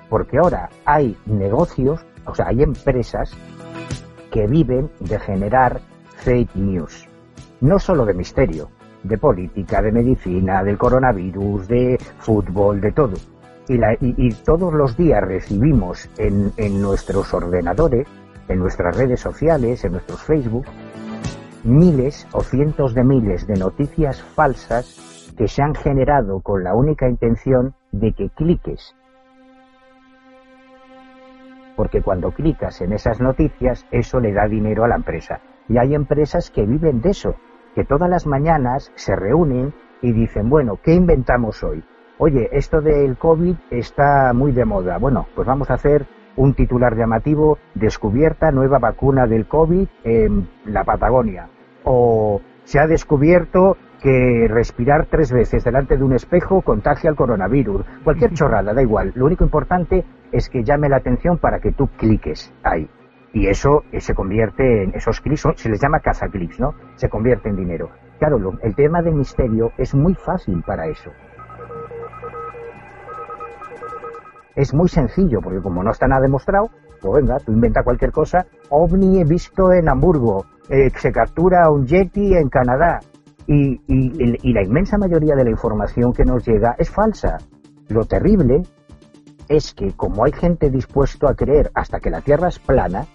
porque 0.10 0.38
ahora 0.38 0.70
hay 0.86 1.18
negocios, 1.26 2.06
o 2.28 2.36
sea, 2.36 2.48
hay 2.48 2.64
empresas 2.64 3.32
que 4.32 4.46
viven 4.48 4.90
de 5.00 5.20
generar 5.20 5.82
fake 6.18 6.56
news. 6.56 7.08
No 7.62 7.80
solo 7.80 8.06
de 8.06 8.14
misterio, 8.14 8.70
de 9.04 9.18
política, 9.18 9.82
de 9.82 9.92
medicina, 9.92 10.64
del 10.64 10.78
coronavirus, 10.78 11.68
de 11.68 11.98
fútbol, 12.20 12.82
de 12.82 12.92
todo. 12.92 13.16
Y, 13.70 14.32
todos 14.46 14.74
los 14.74 14.96
días 14.96 15.22
recibimos 15.22 16.10
en, 16.18 16.54
en 16.56 16.82
nuestros 16.82 17.34
ordenadores, 17.34 18.08
en 18.48 18.60
nuestras 18.60 18.96
redes 18.96 19.20
sociales, 19.20 19.84
en 19.84 19.94
nuestros 19.94 20.22
Facebook, 20.22 20.66
miles 21.64 22.28
o 22.32 22.42
cientos 22.42 22.94
de 22.94 23.04
miles 23.04 23.46
de 23.46 23.56
noticias 23.56 24.22
falsas 24.22 25.34
que 25.38 25.48
se 25.48 25.62
han 25.62 25.76
generado 25.76 26.40
con 26.40 26.64
la 26.64 26.76
única 26.76 27.10
intención 27.10 27.76
de 27.92 28.14
que 28.14 28.30
cliques. 28.30 28.96
Porque 31.78 32.02
cuando 32.02 32.32
clicas 32.32 32.82
en 32.82 32.92
esas 32.92 33.22
noticias, 33.22 33.86
eso 33.92 34.20
le 34.20 34.34
da 34.34 34.48
dinero 34.48 34.84
a 34.84 34.90
la 34.90 34.96
empresa. 34.96 35.40
Y 35.70 35.78
hay 35.78 35.94
empresas 35.96 36.52
que 36.52 36.66
viven 36.66 37.02
de 37.02 37.12
eso, 37.12 37.36
que 37.76 37.86
todas 37.86 38.10
las 38.10 38.26
mañanas 38.26 38.92
se 38.96 39.16
reúnen 39.16 39.74
y 40.02 40.12
dicen, 40.12 40.50
bueno, 40.50 40.80
¿qué 40.84 40.94
inventamos 40.94 41.64
hoy? 41.64 41.84
Oye, 42.18 42.50
esto 42.52 42.82
del 42.82 43.16
COVID 43.18 43.56
está 43.70 44.34
muy 44.34 44.52
de 44.52 44.66
moda. 44.66 44.98
Bueno, 44.98 45.28
pues 45.36 45.48
vamos 45.48 45.70
a 45.70 45.76
hacer 45.76 46.08
un 46.36 46.56
titular 46.56 46.98
llamativo, 46.98 47.60
descubierta 47.76 48.52
nueva 48.52 48.80
vacuna 48.80 49.28
del 49.28 49.48
COVID 49.48 49.88
en 50.04 50.50
la 50.66 50.84
Patagonia. 50.84 51.48
O 51.84 52.42
se 52.64 52.80
ha 52.80 52.88
descubierto 52.88 53.78
que 54.02 54.48
respirar 54.50 55.08
tres 55.10 55.32
veces 55.32 55.64
delante 55.64 55.98
de 55.98 56.04
un 56.04 56.14
espejo 56.14 56.62
contagia 56.62 57.10
el 57.10 57.16
coronavirus. 57.16 57.86
Cualquier 58.04 58.32
chorrada, 58.34 58.74
da 58.74 58.82
igual. 58.82 59.12
Lo 59.16 59.26
único 59.26 59.44
importante 59.44 60.04
es 60.32 60.50
que 60.50 60.64
llame 60.64 60.90
la 60.90 60.98
atención 60.98 61.38
para 61.38 61.60
que 61.60 61.72
tú 61.72 61.88
cliques 61.98 62.54
ahí. 62.64 62.90
Y 63.34 63.48
eso 63.48 63.84
eh, 63.92 64.00
se 64.02 64.16
convierte 64.16 64.84
en 64.84 64.96
esos 64.96 65.20
clics, 65.22 65.44
se 65.56 65.70
les 65.70 65.80
llama 65.82 66.00
cazaclics, 66.00 66.60
¿no? 66.60 66.74
Se 66.96 67.10
convierte 67.10 67.50
en 67.50 67.56
dinero. 67.58 67.90
Claro, 68.20 68.40
lo- 68.40 68.60
el 68.62 68.74
tema 68.76 69.02
del 69.02 69.16
misterio 69.16 69.72
es 69.78 69.94
muy 69.94 70.16
fácil 70.16 70.64
para 70.66 70.88
eso. 70.88 71.12
Es 74.56 74.74
muy 74.74 74.88
sencillo, 74.90 75.40
porque 75.42 75.62
como 75.62 75.84
no 75.84 75.92
está 75.92 76.08
nada 76.08 76.22
demostrado, 76.22 76.70
pues 77.00 77.22
venga, 77.24 77.38
tú 77.40 77.52
inventa 77.52 77.84
cualquier 77.84 78.12
cosa. 78.12 78.48
OVNI 78.70 79.22
he 79.22 79.24
visto 79.24 79.72
en 79.72 79.88
Hamburgo. 79.90 80.46
eh, 80.70 80.90
se 80.98 81.14
captura 81.14 81.70
un 81.70 81.86
Yeti 81.86 82.36
en 82.36 82.50
Canadá. 82.50 83.00
Y- 83.46 83.80
y 83.88 84.52
la 84.52 84.62
inmensa 84.64 84.98
mayoría 84.98 85.34
de 85.34 85.46
la 85.46 85.50
información 85.50 86.12
que 86.12 86.26
nos 86.26 86.46
llega 86.46 86.76
es 86.78 86.90
falsa. 86.90 87.38
Lo 87.88 88.04
terrible 88.04 88.64
es 89.50 89.74
que 89.74 89.94
como 89.94 90.26
hay 90.26 90.32
gente 90.32 90.70
dispuesto 90.70 91.28
a 91.28 91.36
creer 91.36 91.72
hasta 91.74 92.00
que 92.00 92.10
la 92.10 92.22
Tierra 92.22 92.50
es 92.50 92.60
plana, 92.60 93.06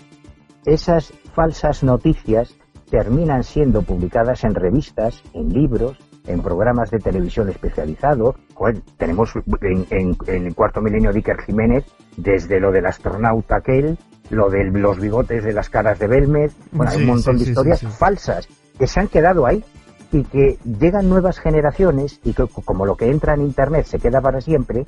esas 0.65 1.13
falsas 1.35 1.83
noticias 1.83 2.55
terminan 2.91 3.43
siendo 3.43 3.83
publicadas 3.83 4.45
en 4.45 4.55
revistas, 4.55 5.23
en 5.33 5.53
libros, 5.53 5.99
en 6.27 6.41
programas 6.43 6.91
de 6.91 6.99
televisión 6.99 7.49
especializados. 7.49 8.37
Joder, 8.55 8.81
tenemos 8.97 9.33
en, 9.63 9.87
en- 9.91 10.17
en 10.27 10.47
el 10.47 10.55
cuarto 10.55 10.81
milenio 10.81 11.11
de 11.13 11.19
Iker 11.19 11.41
Jiménez, 11.43 11.85
desde 12.17 12.61
lo 12.61 12.71
del 12.71 12.87
astronauta 12.87 13.57
aquel, 13.57 13.99
lo 14.31 14.49
de 14.51 14.65
los 14.67 15.01
bigotes 15.01 15.43
de 15.43 15.53
las 15.53 15.69
caras 15.69 15.99
de 15.99 16.07
Belmez, 16.07 16.55
bueno, 16.71 16.93
hay 16.93 16.99
un 16.99 17.07
montón 17.07 17.39
sí, 17.39 17.45
de 17.45 17.51
historias 17.51 17.81
sí. 17.81 17.87
falsas 17.87 18.49
que 18.79 18.87
se 18.87 19.01
han 19.01 19.09
quedado 19.09 19.47
ahí 19.47 19.65
y 20.13 20.23
que 20.25 20.59
llegan 20.79 21.09
nuevas 21.09 21.39
generaciones 21.39 22.21
y 22.23 22.35
que 22.35 22.47
como 22.47 22.87
lo 22.87 22.97
que 22.97 23.11
entra 23.11 23.35
en 23.35 23.41
Internet 23.43 23.87
se 23.87 23.99
queda 23.99 24.21
para 24.21 24.41
siempre, 24.43 24.85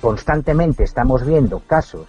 constantemente 0.00 0.84
estamos 0.84 1.24
viendo 1.24 1.60
casos 1.60 2.06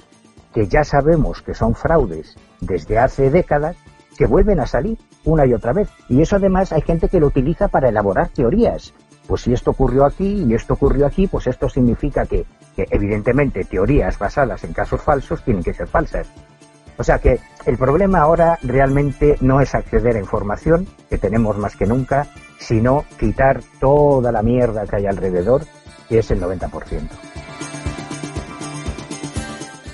que 0.54 0.68
ya 0.68 0.84
sabemos 0.84 1.42
que 1.42 1.54
son 1.54 1.76
fraudes 1.76 2.36
desde 2.62 2.98
hace 2.98 3.30
décadas 3.30 3.76
que 4.18 4.26
vuelven 4.26 4.60
a 4.60 4.66
salir 4.66 4.98
una 5.26 5.46
y 5.46 5.54
otra 5.54 5.74
vez. 5.74 5.90
Y 6.08 6.22
eso 6.22 6.38
además 6.38 6.72
hay 6.72 6.82
gente 6.82 7.10
que 7.10 7.20
lo 7.20 7.28
utiliza 7.28 7.68
para 7.68 7.90
elaborar 7.90 8.30
teorías. 8.30 8.94
Pues 9.28 9.42
si 9.42 9.54
esto 9.54 9.72
ocurrió 9.72 10.06
aquí 10.06 10.46
y 10.48 10.54
esto 10.54 10.76
ocurrió 10.76 11.06
aquí, 11.08 11.28
pues 11.28 11.48
esto 11.48 11.68
significa 11.68 12.26
que, 12.26 12.46
evidentemente 12.78 13.64
teorías 13.64 14.20
basadas 14.20 14.64
en 14.64 14.74
casos 14.74 15.02
falsos 15.02 15.44
tienen 15.44 15.64
que 15.64 15.74
ser 15.74 15.88
falsas. 15.88 16.28
O 16.98 17.04
sea 17.04 17.20
que 17.20 17.40
el 17.66 17.78
problema 17.78 18.20
ahora 18.20 18.58
realmente 18.62 19.38
no 19.42 19.60
es 19.60 19.76
acceder 19.76 20.16
a 20.16 20.20
información, 20.20 20.88
que 21.10 21.18
tenemos 21.18 21.58
más 21.58 21.76
que 21.76 21.86
nunca, 21.86 22.28
sino 22.60 23.04
quitar 23.20 23.62
toda 23.80 24.32
la 24.32 24.42
mierda 24.42 24.86
que 24.86 24.98
hay 24.98 25.06
alrededor, 25.08 25.64
que 26.08 26.20
es 26.20 26.32
el 26.32 26.42
90%. 26.42 27.35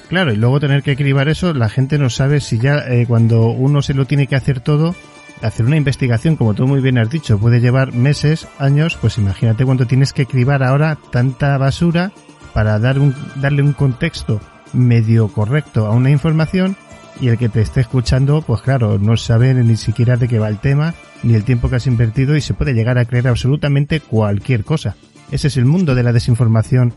Claro, 0.09 0.33
y 0.33 0.35
luego 0.35 0.59
tener 0.59 0.83
que 0.83 0.97
cribar 0.97 1.29
eso, 1.29 1.53
la 1.53 1.69
gente 1.69 1.97
no 1.97 2.09
sabe 2.09 2.41
si 2.41 2.59
ya 2.59 2.79
eh, 2.79 3.05
cuando 3.07 3.45
uno 3.45 3.81
se 3.81 3.93
lo 3.93 4.05
tiene 4.05 4.27
que 4.27 4.35
hacer 4.35 4.59
todo, 4.59 4.93
hacer 5.41 5.65
una 5.65 5.77
investigación, 5.77 6.35
como 6.35 6.53
tú 6.53 6.67
muy 6.67 6.81
bien 6.81 6.97
has 6.97 7.09
dicho, 7.09 7.39
puede 7.39 7.61
llevar 7.61 7.93
meses, 7.93 8.45
años, 8.59 8.97
pues 8.99 9.17
imagínate 9.17 9.63
cuánto 9.63 9.87
tienes 9.87 10.11
que 10.11 10.25
cribar 10.25 10.63
ahora 10.63 10.97
tanta 11.11 11.57
basura 11.57 12.11
para 12.53 12.77
darle 12.77 13.61
un 13.61 13.71
contexto 13.71 14.41
medio 14.73 15.29
correcto 15.29 15.85
a 15.85 15.91
una 15.91 16.09
información 16.09 16.75
y 17.21 17.29
el 17.29 17.37
que 17.37 17.47
te 17.47 17.61
esté 17.61 17.81
escuchando, 17.81 18.41
pues 18.41 18.61
claro, 18.61 18.99
no 18.99 19.15
sabe 19.15 19.53
ni 19.53 19.75
siquiera 19.75 20.17
de 20.17 20.27
qué 20.27 20.39
va 20.39 20.49
el 20.49 20.59
tema, 20.59 20.93
ni 21.23 21.35
el 21.35 21.43
tiempo 21.43 21.69
que 21.69 21.75
has 21.77 21.87
invertido 21.87 22.35
y 22.35 22.41
se 22.41 22.53
puede 22.53 22.73
llegar 22.73 22.97
a 22.97 23.05
creer 23.05 23.27
absolutamente 23.27 23.99
cualquier 23.99 24.63
cosa. 24.63 24.95
Ese 25.31 25.47
es 25.47 25.57
el 25.57 25.65
mundo 25.65 25.95
de 25.95 26.03
la 26.03 26.13
desinformación 26.13 26.93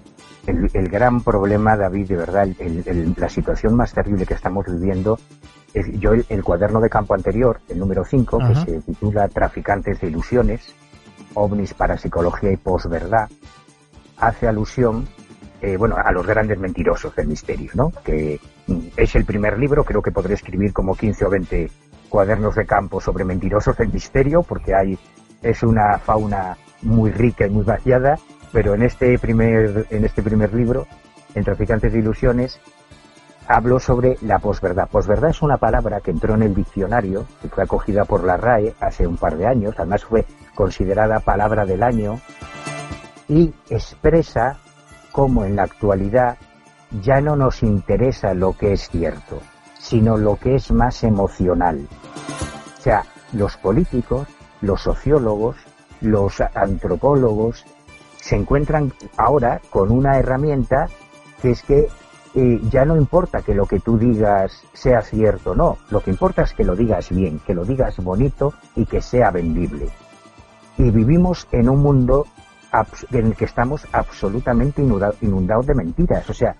El, 0.46 0.70
el 0.74 0.88
gran 0.88 1.22
problema, 1.22 1.76
David, 1.76 2.08
de 2.08 2.16
verdad, 2.16 2.48
el- 2.58 3.14
la 3.16 3.28
situación 3.28 3.74
más 3.74 3.92
terrible 3.92 4.26
que 4.26 4.34
estamos 4.34 4.66
viviendo, 4.66 5.18
es, 5.72 5.86
yo 5.98 6.12
el, 6.12 6.44
cuaderno 6.44 6.80
de 6.80 6.90
campo 6.90 7.14
anterior, 7.14 7.60
el 7.68 7.78
número 7.78 8.04
5, 8.04 8.38
que 8.38 8.54
se 8.54 8.80
titula 8.82 9.28
Traficantes 9.28 10.00
de 10.00 10.08
Ilusiones, 10.08 10.74
ovnis 11.34 11.74
para 11.74 11.96
psicología 11.98 12.52
y 12.52 12.56
posverdad, 12.56 13.28
hace 14.18 14.46
alusión, 14.46 15.08
eh, 15.62 15.76
bueno, 15.76 15.96
a 15.96 16.12
los 16.12 16.26
grandes 16.26 16.58
mentirosos 16.58 17.16
del 17.16 17.26
misterio, 17.28 17.70
¿no? 17.74 17.90
Que 18.04 18.38
es 18.96 19.14
el 19.16 19.24
primer 19.24 19.58
libro, 19.58 19.82
creo 19.84 20.02
que 20.02 20.12
podré 20.12 20.34
escribir 20.34 20.72
como 20.72 20.94
15 20.94 21.24
o 21.24 21.30
20 21.30 21.70
cuadernos 22.08 22.54
de 22.54 22.66
campo 22.66 23.00
sobre 23.00 23.24
mentirosos 23.24 23.76
del 23.76 23.92
misterio, 23.92 24.42
porque 24.42 24.74
hay, 24.74 24.98
es 25.42 25.62
una 25.62 25.98
fauna 25.98 26.56
muy 26.82 27.10
rica 27.10 27.46
y 27.46 27.50
muy 27.50 27.64
variada, 27.64 28.18
pero 28.54 28.72
en 28.74 28.82
este 28.84 29.18
primer, 29.18 29.88
en 29.90 30.04
este 30.04 30.22
primer 30.22 30.54
libro, 30.54 30.86
en 31.34 31.42
Traficantes 31.42 31.92
de 31.92 31.98
Ilusiones, 31.98 32.60
hablo 33.48 33.80
sobre 33.80 34.16
la 34.22 34.38
posverdad. 34.38 34.88
Posverdad 34.88 35.30
es 35.30 35.42
una 35.42 35.56
palabra 35.56 36.00
que 36.00 36.12
entró 36.12 36.34
en 36.34 36.44
el 36.44 36.54
diccionario, 36.54 37.26
que 37.42 37.48
fue 37.48 37.64
acogida 37.64 38.04
por 38.04 38.22
la 38.22 38.36
RAE 38.36 38.76
hace 38.78 39.08
un 39.08 39.16
par 39.16 39.36
de 39.36 39.48
años, 39.48 39.74
además 39.76 40.04
fue 40.04 40.24
considerada 40.54 41.18
palabra 41.18 41.66
del 41.66 41.82
año, 41.82 42.20
y 43.26 43.52
expresa 43.70 44.56
cómo 45.10 45.44
en 45.44 45.56
la 45.56 45.64
actualidad 45.64 46.38
ya 47.02 47.20
no 47.20 47.34
nos 47.34 47.64
interesa 47.64 48.34
lo 48.34 48.56
que 48.56 48.74
es 48.74 48.88
cierto, 48.88 49.40
sino 49.80 50.16
lo 50.16 50.36
que 50.36 50.54
es 50.54 50.70
más 50.70 51.02
emocional. 51.02 51.88
O 52.78 52.80
sea, 52.80 53.02
los 53.32 53.56
políticos, 53.56 54.28
los 54.60 54.80
sociólogos, 54.80 55.56
los 56.00 56.40
antropólogos 56.40 57.64
se 58.24 58.36
encuentran 58.36 58.90
ahora 59.18 59.60
con 59.68 59.90
una 59.90 60.18
herramienta 60.18 60.88
que 61.42 61.50
es 61.50 61.62
que 61.62 61.88
eh, 62.34 62.60
ya 62.70 62.86
no 62.86 62.96
importa 62.96 63.42
que 63.42 63.54
lo 63.54 63.66
que 63.66 63.80
tú 63.80 63.98
digas 63.98 64.62
sea 64.72 65.02
cierto 65.02 65.50
o 65.50 65.54
no, 65.54 65.76
lo 65.90 66.00
que 66.00 66.10
importa 66.10 66.40
es 66.40 66.54
que 66.54 66.64
lo 66.64 66.74
digas 66.74 67.10
bien, 67.10 67.38
que 67.46 67.52
lo 67.52 67.66
digas 67.66 67.98
bonito 67.98 68.54
y 68.76 68.86
que 68.86 69.02
sea 69.02 69.30
vendible. 69.30 69.90
Y 70.78 70.90
vivimos 70.90 71.46
en 71.52 71.68
un 71.68 71.80
mundo 71.82 72.26
en 73.12 73.26
el 73.26 73.36
que 73.36 73.44
estamos 73.44 73.86
absolutamente 73.92 74.82
inunda- 74.82 75.14
inundados 75.20 75.66
de 75.66 75.74
mentiras. 75.74 76.28
O 76.30 76.34
sea, 76.34 76.56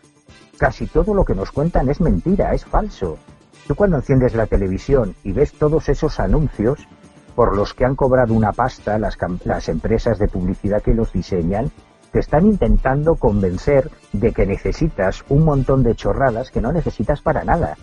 casi 0.59 0.87
todo 0.87 1.15
lo 1.15 1.25
que 1.25 1.35
nos 1.35 1.51
cuentan 1.51 1.89
es 1.89 1.99
mentira, 1.99 2.53
es 2.53 2.67
falso. 2.67 3.17
Tú 3.67 3.75
cuando 3.75 3.97
enciendes 3.97 4.35
la 4.35 4.47
televisión 4.47 5.15
y 5.25 5.33
ves 5.33 5.55
todos 5.55 5.89
esos 5.89 6.21
anuncios 6.21 6.87
por 7.35 7.57
los 7.57 7.75
que 7.75 7.85
han 7.85 7.97
cobrado 7.97 8.35
una 8.35 8.53
pasta 8.53 8.99
las, 8.99 9.69
empresas 9.69 10.19
de 10.19 10.29
publicidad 10.29 10.83
que 10.83 10.95
los 10.95 11.13
diseñan, 11.13 11.71
te 12.13 12.21
están 12.21 12.47
intentando 12.47 13.17
convencer 13.17 13.91
de 14.13 14.33
que 14.33 14.47
necesitas 14.47 15.25
un 15.29 15.45
montón 15.45 15.83
de 15.83 15.97
chorradas 15.97 16.51
que 16.51 16.61
no 16.61 16.73
necesitas 16.73 17.21
para 17.21 17.43
nada. 17.43 17.77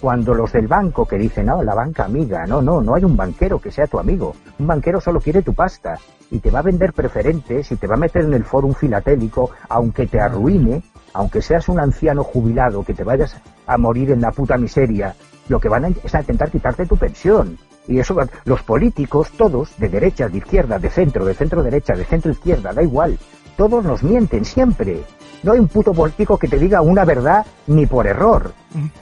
Cuando 0.00 0.34
los 0.34 0.52
del 0.52 0.68
banco 0.68 1.06
que 1.06 1.18
dicen, 1.18 1.46
no, 1.46 1.62
la 1.62 1.74
banca 1.74 2.04
amiga, 2.04 2.44
no, 2.46 2.60
no, 2.60 2.80
no 2.80 2.94
hay 2.94 3.04
un 3.04 3.16
banquero 3.16 3.60
que 3.60 3.70
sea 3.70 3.86
tu 3.86 3.98
amigo. 3.98 4.34
Un 4.58 4.66
banquero 4.66 5.00
solo 5.00 5.20
quiere 5.20 5.42
tu 5.42 5.54
pasta 5.54 5.98
y 6.30 6.38
te 6.38 6.50
va 6.50 6.60
a 6.60 6.62
vender 6.62 6.92
preferentes 6.92 7.70
y 7.70 7.76
te 7.76 7.86
va 7.86 7.94
a 7.94 7.98
meter 7.98 8.24
en 8.24 8.34
el 8.34 8.44
fórum 8.44 8.72
filatélico, 8.74 9.50
aunque 9.68 10.06
te 10.06 10.20
arruine, 10.20 10.82
aunque 11.12 11.42
seas 11.42 11.68
un 11.68 11.78
anciano 11.78 12.24
jubilado 12.24 12.84
que 12.84 12.94
te 12.94 13.04
vayas 13.04 13.36
a 13.66 13.78
morir 13.78 14.10
en 14.10 14.20
la 14.20 14.32
puta 14.32 14.56
miseria, 14.56 15.14
lo 15.48 15.60
que 15.60 15.68
van 15.68 15.84
a 15.84 15.88
es 15.88 16.14
a 16.14 16.20
intentar 16.20 16.50
quitarte 16.50 16.86
tu 16.86 16.96
pensión. 16.96 17.58
Y 17.88 17.98
eso, 17.98 18.16
los 18.44 18.62
políticos, 18.62 19.30
todos, 19.36 19.76
de 19.78 19.88
derecha, 19.88 20.28
de 20.28 20.38
izquierda, 20.38 20.78
de 20.78 20.88
centro, 20.90 21.24
de 21.24 21.34
centro 21.34 21.62
derecha, 21.62 21.94
de 21.94 22.04
centro 22.04 22.30
izquierda, 22.30 22.72
da 22.72 22.82
igual, 22.82 23.18
todos 23.56 23.84
nos 23.84 24.02
mienten 24.02 24.44
siempre. 24.44 25.02
No 25.42 25.52
hay 25.52 25.58
un 25.58 25.66
puto 25.66 25.92
político 25.92 26.38
que 26.38 26.46
te 26.46 26.56
diga 26.56 26.80
una 26.82 27.04
verdad 27.04 27.44
ni 27.66 27.86
por 27.86 28.06
error. 28.06 28.52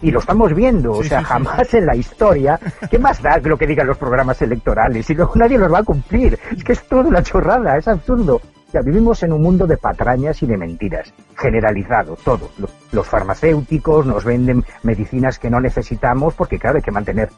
Y 0.01 0.11
lo 0.11 0.21
estamos 0.21 0.55
viendo, 0.55 0.93
o 0.93 1.05
sea, 1.05 1.19
sí, 1.19 1.25
sí, 1.25 1.29
jamás 1.29 1.75
en 1.75 1.85
la 1.85 1.95
historia. 1.95 2.59
¿Qué 2.91 2.99
más 2.99 3.21
da 3.21 3.37
lo 3.39 3.59
que 3.59 3.67
digan 3.67 3.87
los 3.87 3.99
programas 3.99 4.41
electorales? 4.41 5.09
Y 5.11 5.15
luego 5.15 5.33
nadie 5.37 5.59
los 5.59 5.71
va 5.71 5.81
a 5.81 5.85
cumplir. 5.85 6.39
Es 6.57 6.65
que 6.65 6.73
es 6.73 6.83
toda 6.89 7.03
una 7.03 7.23
chorrada, 7.23 7.77
es 7.77 7.87
absurdo. 7.87 8.37
O 8.37 8.71
sea, 8.73 8.81
vivimos 8.83 9.23
en 9.23 9.33
un 9.35 9.43
mundo 9.43 9.67
de 9.67 9.77
patrañas 9.77 10.43
y 10.43 10.47
de 10.47 10.57
mentiras, 10.57 11.13
generalizado, 11.37 12.17
todo. 12.25 12.49
Lo- 12.57 12.69
Los 12.93 13.07
farmacéuticos 13.07 14.07
nos 14.07 14.25
venden 14.25 14.65
medicinas 14.83 15.39
que 15.39 15.51
no 15.51 15.61
necesitamos 15.61 16.35
porque, 16.35 16.59
claro, 16.59 16.77
hay 16.77 16.83
que 16.83 16.91
mantener 16.93 17.29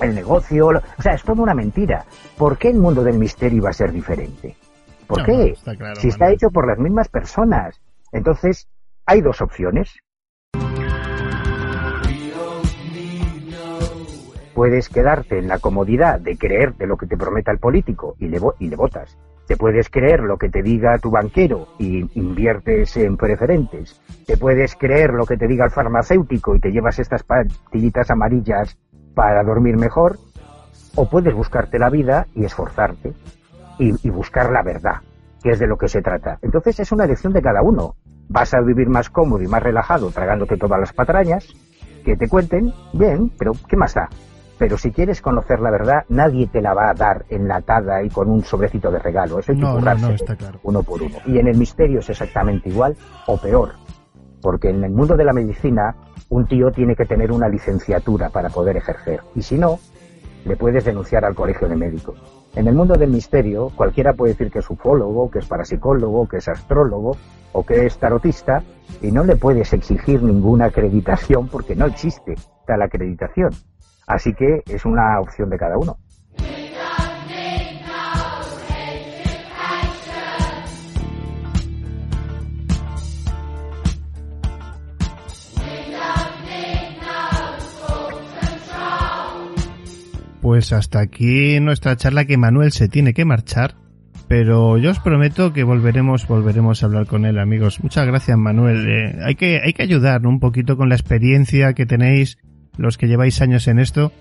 el 0.00 0.14
negocio. 0.14 0.72
lo- 0.72 0.82
O 0.98 1.02
sea, 1.02 1.14
es 1.14 1.22
toda 1.22 1.42
una 1.42 1.54
mentira. 1.54 2.04
¿Por 2.36 2.58
qué 2.58 2.68
el 2.70 2.78
mundo 2.78 3.02
del 3.04 3.18
misterio 3.18 3.62
va 3.62 3.70
a 3.70 3.74
ser 3.74 3.92
diferente? 3.92 4.56
¿Por 5.06 5.18
No, 5.18 5.24
qué? 5.24 5.32
no, 5.36 5.44
está 5.44 5.76
claro, 5.76 6.00
si 6.00 6.08
está 6.08 6.30
hecho 6.30 6.50
por 6.50 6.66
las 6.66 6.78
mismas 6.78 7.08
personas. 7.08 7.80
Entonces, 8.12 8.68
hay 9.06 9.20
dos 9.20 9.40
opciones. 9.42 9.94
Puedes 14.54 14.88
quedarte 14.88 15.38
en 15.38 15.48
la 15.48 15.58
comodidad 15.58 16.20
de 16.20 16.36
creerte 16.36 16.86
lo 16.86 16.96
que 16.96 17.06
te 17.06 17.16
prometa 17.16 17.50
el 17.50 17.58
político 17.58 18.14
y 18.20 18.28
le, 18.28 18.38
y 18.60 18.68
le 18.68 18.76
votas. 18.76 19.18
Te 19.48 19.56
puedes 19.56 19.90
creer 19.90 20.20
lo 20.20 20.38
que 20.38 20.48
te 20.48 20.62
diga 20.62 20.96
tu 20.98 21.10
banquero 21.10 21.66
y 21.78 22.08
inviertes 22.18 22.96
en 22.96 23.16
preferentes. 23.16 24.00
Te 24.26 24.36
puedes 24.36 24.74
creer 24.76 25.10
lo 25.12 25.26
que 25.26 25.36
te 25.36 25.48
diga 25.48 25.64
el 25.66 25.70
farmacéutico 25.72 26.54
y 26.54 26.60
te 26.60 26.70
llevas 26.70 26.98
estas 27.00 27.24
pastillitas 27.24 28.10
amarillas 28.10 28.78
para 29.14 29.42
dormir 29.42 29.76
mejor. 29.76 30.18
O 30.96 31.08
puedes 31.08 31.34
buscarte 31.34 31.78
la 31.78 31.90
vida 31.90 32.26
y 32.34 32.44
esforzarte 32.44 33.12
y, 33.78 34.06
y 34.06 34.10
buscar 34.10 34.50
la 34.52 34.62
verdad, 34.62 35.00
que 35.42 35.50
es 35.50 35.58
de 35.58 35.66
lo 35.66 35.76
que 35.76 35.88
se 35.88 36.02
trata. 36.02 36.38
Entonces 36.42 36.78
es 36.80 36.92
una 36.92 37.04
elección 37.04 37.32
de 37.32 37.42
cada 37.42 37.62
uno. 37.62 37.96
Vas 38.28 38.54
a 38.54 38.60
vivir 38.60 38.88
más 38.88 39.10
cómodo 39.10 39.42
y 39.42 39.48
más 39.48 39.62
relajado 39.62 40.10
tragándote 40.10 40.56
todas 40.56 40.78
las 40.80 40.92
patrañas 40.92 41.46
que 42.04 42.16
te 42.16 42.28
cuenten, 42.28 42.72
bien, 42.92 43.30
pero 43.38 43.52
¿qué 43.68 43.76
más 43.76 43.94
da? 43.94 44.08
Pero 44.56 44.78
si 44.78 44.92
quieres 44.92 45.20
conocer 45.20 45.58
la 45.58 45.70
verdad, 45.72 46.04
nadie 46.08 46.46
te 46.46 46.60
la 46.60 46.74
va 46.74 46.90
a 46.90 46.94
dar 46.94 47.24
enlatada 47.28 48.02
y 48.04 48.08
con 48.08 48.30
un 48.30 48.44
sobrecito 48.44 48.90
de 48.90 49.00
regalo. 49.00 49.40
Eso 49.40 49.50
hay 49.50 49.58
que 49.58 49.64
No, 49.64 49.72
no, 49.72 49.78
currárselo 49.80 50.08
no, 50.10 50.14
está 50.14 50.36
claro. 50.36 50.60
uno 50.62 50.82
por 50.84 51.02
uno. 51.02 51.16
Y 51.26 51.38
en 51.38 51.48
el 51.48 51.58
misterio 51.58 51.98
es 51.98 52.08
exactamente 52.10 52.68
igual 52.68 52.96
o 53.26 53.36
peor. 53.36 53.72
Porque 54.44 54.68
en 54.68 54.84
el 54.84 54.90
mundo 54.90 55.16
de 55.16 55.24
la 55.24 55.32
medicina, 55.32 55.96
un 56.28 56.46
tío 56.46 56.70
tiene 56.70 56.94
que 56.94 57.06
tener 57.06 57.32
una 57.32 57.48
licenciatura 57.48 58.28
para 58.28 58.50
poder 58.50 58.76
ejercer. 58.76 59.22
Y 59.34 59.40
si 59.40 59.56
no, 59.56 59.78
le 60.44 60.54
puedes 60.54 60.84
denunciar 60.84 61.24
al 61.24 61.34
colegio 61.34 61.66
de 61.66 61.76
médicos. 61.76 62.20
En 62.54 62.68
el 62.68 62.74
mundo 62.74 62.94
del 62.94 63.08
misterio, 63.08 63.72
cualquiera 63.74 64.12
puede 64.12 64.34
decir 64.34 64.50
que 64.50 64.58
es 64.58 64.68
ufólogo, 64.68 65.30
que 65.30 65.38
es 65.38 65.46
parapsicólogo, 65.46 66.28
que 66.28 66.36
es 66.36 66.48
astrólogo 66.48 67.16
o 67.52 67.64
que 67.64 67.86
es 67.86 67.96
tarotista 67.96 68.62
y 69.00 69.12
no 69.12 69.24
le 69.24 69.36
puedes 69.36 69.72
exigir 69.72 70.22
ninguna 70.22 70.66
acreditación 70.66 71.48
porque 71.48 71.74
no 71.74 71.86
existe 71.86 72.34
tal 72.66 72.82
acreditación. 72.82 73.50
Así 74.06 74.34
que 74.34 74.62
es 74.66 74.84
una 74.84 75.20
opción 75.20 75.48
de 75.48 75.56
cada 75.56 75.78
uno. 75.78 75.96
Pues 90.44 90.74
hasta 90.74 91.00
aquí 91.00 91.58
nuestra 91.58 91.96
charla 91.96 92.26
que 92.26 92.36
Manuel 92.36 92.70
se 92.70 92.86
tiene 92.86 93.14
que 93.14 93.24
marchar, 93.24 93.76
pero 94.28 94.76
yo 94.76 94.90
os 94.90 94.98
prometo 94.98 95.54
que 95.54 95.64
volveremos, 95.64 96.28
volveremos 96.28 96.82
a 96.82 96.86
hablar 96.86 97.06
con 97.06 97.24
él, 97.24 97.38
amigos. 97.38 97.82
Muchas 97.82 98.06
gracias, 98.06 98.36
Manuel. 98.36 98.86
Eh, 98.86 99.18
hay 99.24 99.36
que, 99.36 99.62
hay 99.64 99.72
que 99.72 99.84
ayudar 99.84 100.26
un 100.26 100.40
poquito 100.40 100.76
con 100.76 100.90
la 100.90 100.96
experiencia 100.96 101.72
que 101.72 101.86
tenéis 101.86 102.36
los 102.76 102.98
que 102.98 103.08
lleváis 103.08 103.40
años 103.40 103.68
en 103.68 103.78
esto. 103.78 104.12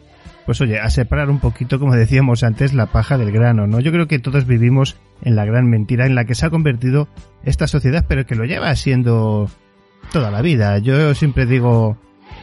Pues 0.45 0.61
oye, 0.61 0.79
a 0.79 0.89
separar 0.89 1.29
un 1.29 1.41
poquito, 1.41 1.77
como 1.77 1.93
decíamos 1.97 2.43
antes, 2.43 2.73
la 2.73 2.85
paja 2.85 3.17
del 3.17 3.33
grano, 3.33 3.67
¿no? 3.67 3.81
Yo 3.81 3.91
creo 3.91 4.07
que 4.07 4.19
todos 4.19 4.47
vivimos 4.47 4.95
en 5.23 5.35
la 5.35 5.43
gran 5.43 5.69
mentira 5.69 6.05
en 6.05 6.15
la 6.15 6.23
que 6.23 6.35
se 6.35 6.45
ha 6.45 6.49
convertido 6.49 7.09
esta 7.43 7.67
sociedad, 7.67 8.05
pero 8.07 8.25
que 8.25 8.35
lo 8.35 8.45
lleva 8.45 8.73
siendo 8.77 9.49
toda 10.13 10.31
la 10.31 10.41
vida. 10.41 10.77
Yo 10.77 11.13
siempre 11.15 11.45
digo, 11.45 11.97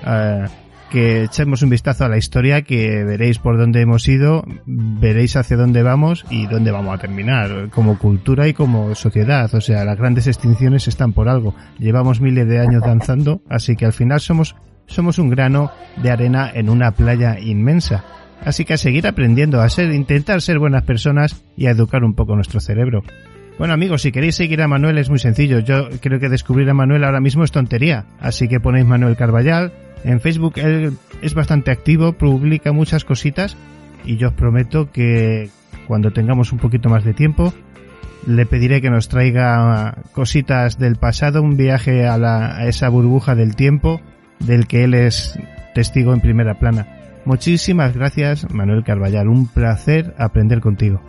eh, 0.07 0.44
que 0.90 1.24
echemos 1.24 1.62
un 1.62 1.70
vistazo 1.70 2.04
a 2.04 2.08
la 2.08 2.18
historia, 2.18 2.62
que 2.62 3.04
veréis 3.04 3.38
por 3.38 3.56
dónde 3.56 3.80
hemos 3.80 4.06
ido, 4.08 4.44
veréis 4.66 5.36
hacia 5.36 5.56
dónde 5.56 5.82
vamos 5.82 6.26
y 6.28 6.46
dónde 6.46 6.72
vamos 6.72 6.94
a 6.94 6.98
terminar, 6.98 7.70
como 7.70 7.98
cultura 7.98 8.48
y 8.48 8.52
como 8.52 8.94
sociedad. 8.94 9.54
O 9.54 9.60
sea, 9.60 9.84
las 9.84 9.96
grandes 9.96 10.26
extinciones 10.26 10.88
están 10.88 11.12
por 11.12 11.28
algo. 11.28 11.54
Llevamos 11.78 12.20
miles 12.20 12.48
de 12.48 12.58
años 12.58 12.82
danzando, 12.82 13.40
así 13.48 13.76
que 13.76 13.86
al 13.86 13.92
final 13.92 14.20
somos, 14.20 14.56
somos 14.86 15.18
un 15.18 15.30
grano 15.30 15.70
de 16.02 16.10
arena 16.10 16.50
en 16.52 16.68
una 16.68 16.90
playa 16.90 17.38
inmensa. 17.38 18.04
Así 18.44 18.64
que 18.64 18.74
a 18.74 18.78
seguir 18.78 19.06
aprendiendo, 19.06 19.60
a 19.60 19.68
ser, 19.68 19.92
intentar 19.92 20.42
ser 20.42 20.58
buenas 20.58 20.82
personas 20.82 21.42
y 21.56 21.66
a 21.66 21.70
educar 21.70 22.04
un 22.04 22.14
poco 22.14 22.34
nuestro 22.34 22.60
cerebro. 22.60 23.02
Bueno 23.58 23.74
amigos, 23.74 24.00
si 24.00 24.10
queréis 24.10 24.36
seguir 24.36 24.62
a 24.62 24.68
Manuel 24.68 24.96
es 24.96 25.10
muy 25.10 25.18
sencillo. 25.18 25.58
Yo 25.58 25.90
creo 26.00 26.18
que 26.18 26.30
descubrir 26.30 26.70
a 26.70 26.74
Manuel 26.74 27.04
ahora 27.04 27.20
mismo 27.20 27.44
es 27.44 27.52
tontería. 27.52 28.06
Así 28.18 28.48
que 28.48 28.58
ponéis 28.58 28.86
Manuel 28.86 29.16
Carballal, 29.16 29.72
en 30.05 30.20
Facebook 30.20 30.55
él 30.56 30.97
es 31.22 31.35
bastante 31.35 31.70
activo, 31.70 32.12
publica 32.12 32.72
muchas 32.72 33.05
cositas 33.05 33.56
y 34.05 34.16
yo 34.16 34.28
os 34.28 34.35
prometo 34.35 34.90
que 34.90 35.51
cuando 35.86 36.12
tengamos 36.12 36.52
un 36.52 36.59
poquito 36.59 36.89
más 36.89 37.05
de 37.05 37.14
tiempo 37.14 37.52
le 38.27 38.47
pediré 38.47 38.81
que 38.81 38.90
nos 38.90 39.09
traiga 39.09 39.97
cositas 40.12 40.78
del 40.78 40.97
pasado, 40.97 41.43
un 41.43 41.56
viaje 41.56 42.06
a, 42.06 42.18
la, 42.18 42.66
esa 42.66 42.89
burbuja 42.89 43.35
del 43.35 43.56
tiempo 43.56 44.01
del 44.39 44.66
que 44.66 44.85
él 44.85 44.94
es 44.94 45.39
testigo 45.74 46.12
en 46.12 46.20
primera 46.20 46.59
plana. 46.59 46.86
Muchísimas 47.24 47.94
gracias 47.94 48.51
Manuel 48.52 48.85
Carballal, 48.85 49.28
un 49.28 49.47
placer 49.47 50.14
aprender 50.18 50.60
contigo. 50.60 51.01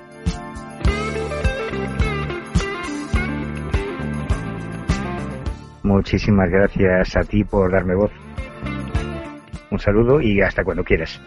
Muchísimas 5.84 6.49
gracias 6.49 7.18
a 7.18 7.22
ti 7.22 7.43
por 7.43 7.72
darme 7.72 7.95
voz. 7.95 8.11
Un 9.72 9.80
saludo 9.80 10.22
y 10.22 10.41
hasta 10.41 10.64
cuando 10.64 10.84
quieras. 10.84 11.19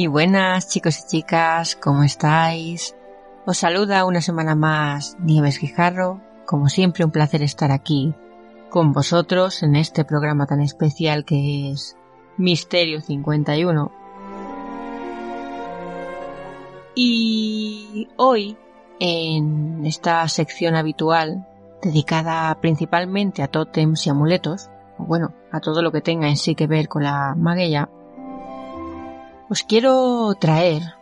Muy 0.00 0.06
buenas 0.06 0.66
chicos 0.66 0.98
y 0.98 1.08
chicas, 1.08 1.76
¿cómo 1.76 2.04
estáis? 2.04 2.96
Os 3.44 3.58
saluda 3.58 4.06
una 4.06 4.22
semana 4.22 4.54
más 4.54 5.18
Nieves 5.20 5.60
Guijarro, 5.60 6.22
como 6.46 6.70
siempre 6.70 7.04
un 7.04 7.10
placer 7.10 7.42
estar 7.42 7.70
aquí 7.70 8.14
con 8.70 8.94
vosotros 8.94 9.62
en 9.62 9.76
este 9.76 10.06
programa 10.06 10.46
tan 10.46 10.62
especial 10.62 11.26
que 11.26 11.70
es 11.70 11.98
Misterio 12.38 13.02
51. 13.02 13.92
Y 16.94 18.08
hoy, 18.16 18.56
en 19.00 19.84
esta 19.84 20.26
sección 20.28 20.76
habitual, 20.76 21.46
dedicada 21.82 22.58
principalmente 22.62 23.42
a 23.42 23.48
tótems 23.48 24.06
y 24.06 24.08
amuletos, 24.08 24.70
bueno, 24.96 25.34
a 25.52 25.60
todo 25.60 25.82
lo 25.82 25.92
que 25.92 26.00
tenga 26.00 26.26
en 26.26 26.38
sí 26.38 26.54
que 26.54 26.66
ver 26.66 26.88
con 26.88 27.02
la 27.02 27.34
maguella, 27.36 27.90
os 29.50 29.64
quiero 29.64 30.32
traer 30.38 30.94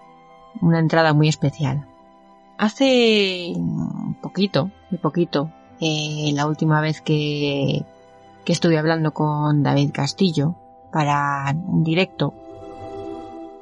una 0.63 0.81
entrada 0.81 1.13
muy 1.13 1.29
especial. 1.29 1.87
Hace 2.57 3.53
poquito, 4.23 4.71
muy 4.91 4.99
poquito, 4.99 5.53
eh, 5.81 6.33
la 6.35 6.47
última 6.47 6.81
vez 6.81 7.01
que, 7.03 7.85
que 8.45 8.53
estuve 8.53 8.79
hablando 8.79 9.13
con 9.13 9.63
David 9.63 9.91
Castillo 9.93 10.57
para 10.91 11.55
un 11.55 11.85
directo, 11.85 12.33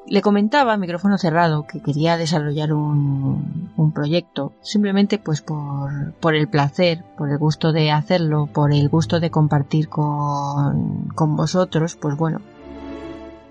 le 0.06 0.22
comentaba, 0.22 0.76
micrófono 0.76 1.18
cerrado, 1.18 1.66
que 1.66 1.80
quería 1.80 2.16
desarrollar 2.16 2.72
un, 2.72 3.72
un 3.76 3.92
proyecto, 3.92 4.52
simplemente 4.60 5.18
pues 5.18 5.40
por, 5.42 6.14
por, 6.20 6.36
el 6.36 6.46
placer, 6.46 7.02
por 7.18 7.28
el 7.28 7.38
gusto 7.38 7.72
de 7.72 7.90
hacerlo, 7.90 8.46
por 8.46 8.72
el 8.72 8.88
gusto 8.88 9.18
de 9.18 9.32
compartir 9.32 9.88
con, 9.88 11.08
con 11.08 11.34
vosotros, 11.34 11.96
pues 11.96 12.16
bueno, 12.16 12.40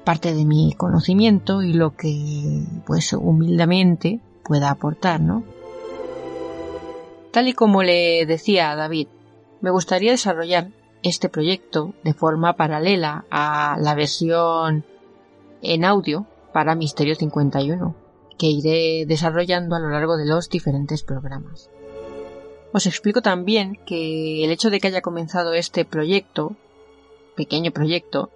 parte 0.06 0.34
de 0.34 0.45
mi 0.45 0.73
conocimiento 0.73 1.61
y 1.61 1.73
lo 1.73 1.95
que 1.98 2.64
pues 2.86 3.11
humildemente 3.11 4.22
pueda 4.44 4.69
aportar, 4.69 5.19
¿no? 5.19 5.44
Tal 7.32 7.49
y 7.49 7.53
como 7.53 7.84
le 7.84 8.26
decía 8.26 8.72
a 8.72 8.76
David, 8.77 9.10
me 9.60 9.72
gustaría 9.72 10.11
desarrollar 10.11 10.69
este 11.03 11.27
proyecto 11.27 11.94
de 12.03 12.14
forma 12.14 12.56
paralela 12.56 13.26
a 13.30 13.77
la 13.80 13.94
versión 13.95 14.86
en 15.61 15.84
audio 15.84 16.26
para 16.53 16.76
Misterio 16.76 17.15
51, 17.15 17.95
que 18.38 18.48
iré 18.48 19.06
desarrollando 19.06 19.76
a 19.76 19.80
lo 19.80 19.90
largo 19.90 20.15
de 20.18 20.26
los 20.26 20.49
diferentes 20.49 21.03
programas. 21.03 21.69
Os 22.72 22.86
explico 22.86 23.22
también 23.22 23.80
que 23.86 24.44
el 24.44 24.52
hecho 24.52 24.69
de 24.69 24.80
que 24.80 24.88
haya 24.88 25.02
comenzado 25.02 25.53
este 25.53 25.86
proyecto, 25.86 26.56
pequeño 27.36 27.72
proyecto, 27.72 28.32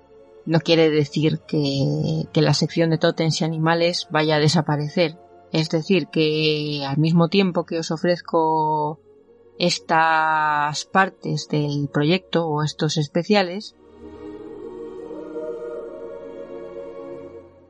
no 0.50 0.62
quiere 0.62 0.90
decir 0.90 1.42
que, 1.42 2.28
la 2.34 2.56
sección 2.56 2.90
de 2.90 2.98
tótems 2.98 3.40
y 3.40 3.46
animales 3.46 4.08
vaya 4.10 4.38
a 4.38 4.40
desaparecer. 4.40 5.16
Es 5.52 5.70
decir, 5.70 6.08
que 6.08 6.84
al 6.88 6.98
mismo 6.98 7.28
tiempo 7.28 7.66
que 7.66 7.78
os 7.78 7.92
ofrezco 7.92 9.00
estas 9.60 10.86
partes 10.86 11.50
del 11.50 11.88
proyecto 11.94 12.48
o 12.48 12.64
estos 12.64 12.98
especiales, 12.98 13.76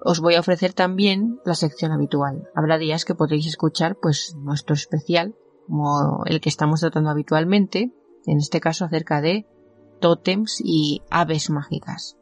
os 0.01 0.21
voy 0.21 0.35
a 0.35 0.39
ofrecer 0.39 0.71
también 0.71 1.41
la 1.43 1.55
sección 1.55 1.91
habitual. 1.91 2.49
Habrá 2.55 2.77
días 2.77 3.03
que 3.03 3.13
podréis 3.13 3.45
escuchar 3.45 3.97
pues 4.01 4.35
nuestro 4.37 4.73
especial, 4.73 5.35
como 5.67 6.23
el 6.27 6.39
que 6.39 6.47
estamos 6.47 6.79
tratando 6.79 7.09
habitualmente, 7.09 7.91
en 8.25 8.37
este 8.37 8.61
caso 8.61 8.85
acerca 8.85 9.19
de 9.19 9.47
tótems 9.99 10.61
y 10.63 11.01
aves 11.09 11.49
mágicas. 11.49 12.18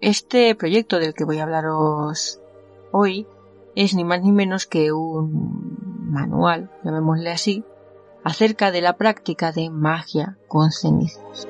Este 0.00 0.54
proyecto 0.54 0.98
del 0.98 1.12
que 1.12 1.24
voy 1.24 1.40
a 1.40 1.42
hablaros 1.42 2.40
hoy 2.90 3.26
es 3.76 3.94
ni 3.94 4.02
más 4.02 4.22
ni 4.22 4.32
menos 4.32 4.64
que 4.64 4.92
un 4.92 5.76
manual, 6.10 6.70
llamémosle 6.82 7.30
así, 7.30 7.64
acerca 8.24 8.70
de 8.70 8.80
la 8.80 8.96
práctica 8.96 9.52
de 9.52 9.68
magia 9.68 10.38
con 10.48 10.70
cenizas. 10.70 11.46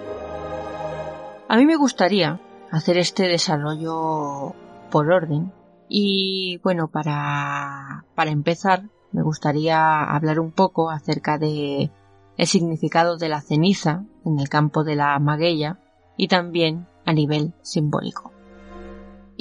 A 1.48 1.56
mí 1.56 1.64
me 1.64 1.76
gustaría 1.76 2.40
hacer 2.72 2.98
este 2.98 3.28
desarrollo 3.28 4.56
por 4.90 5.12
orden 5.12 5.52
y 5.88 6.58
bueno, 6.64 6.88
para, 6.88 8.04
para 8.16 8.32
empezar 8.32 8.82
me 9.12 9.22
gustaría 9.22 10.02
hablar 10.02 10.40
un 10.40 10.50
poco 10.50 10.90
acerca 10.90 11.38
de 11.38 11.92
el 12.36 12.46
significado 12.48 13.16
de 13.16 13.28
la 13.28 13.42
ceniza 13.42 14.04
en 14.24 14.40
el 14.40 14.48
campo 14.48 14.82
de 14.82 14.96
la 14.96 15.16
magueya 15.20 15.78
y 16.16 16.26
también 16.26 16.88
a 17.06 17.12
nivel 17.12 17.54
simbólico. 17.62 18.32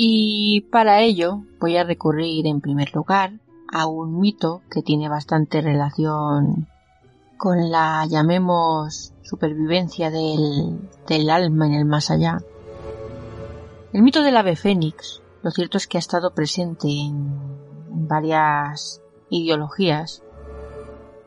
Y 0.01 0.61
para 0.71 1.01
ello 1.01 1.43
voy 1.59 1.75
a 1.75 1.83
recurrir 1.83 2.47
en 2.47 2.61
primer 2.61 2.95
lugar 2.95 3.33
a 3.69 3.85
un 3.85 4.21
mito 4.21 4.61
que 4.71 4.81
tiene 4.81 5.09
bastante 5.09 5.59
relación 5.59 6.69
con 7.35 7.69
la 7.69 8.05
llamemos 8.05 9.11
supervivencia 9.23 10.09
del, 10.09 10.79
del 11.05 11.29
alma 11.29 11.67
en 11.67 11.73
el 11.73 11.83
más 11.83 12.11
allá. 12.11 12.37
El 13.91 14.01
mito 14.01 14.23
del 14.23 14.37
ave 14.37 14.55
fénix, 14.55 15.21
lo 15.43 15.51
cierto 15.51 15.75
es 15.75 15.85
que 15.85 15.97
ha 15.97 15.99
estado 15.99 16.33
presente 16.33 16.87
en 16.87 18.07
varias 18.07 19.01
ideologías 19.29 20.23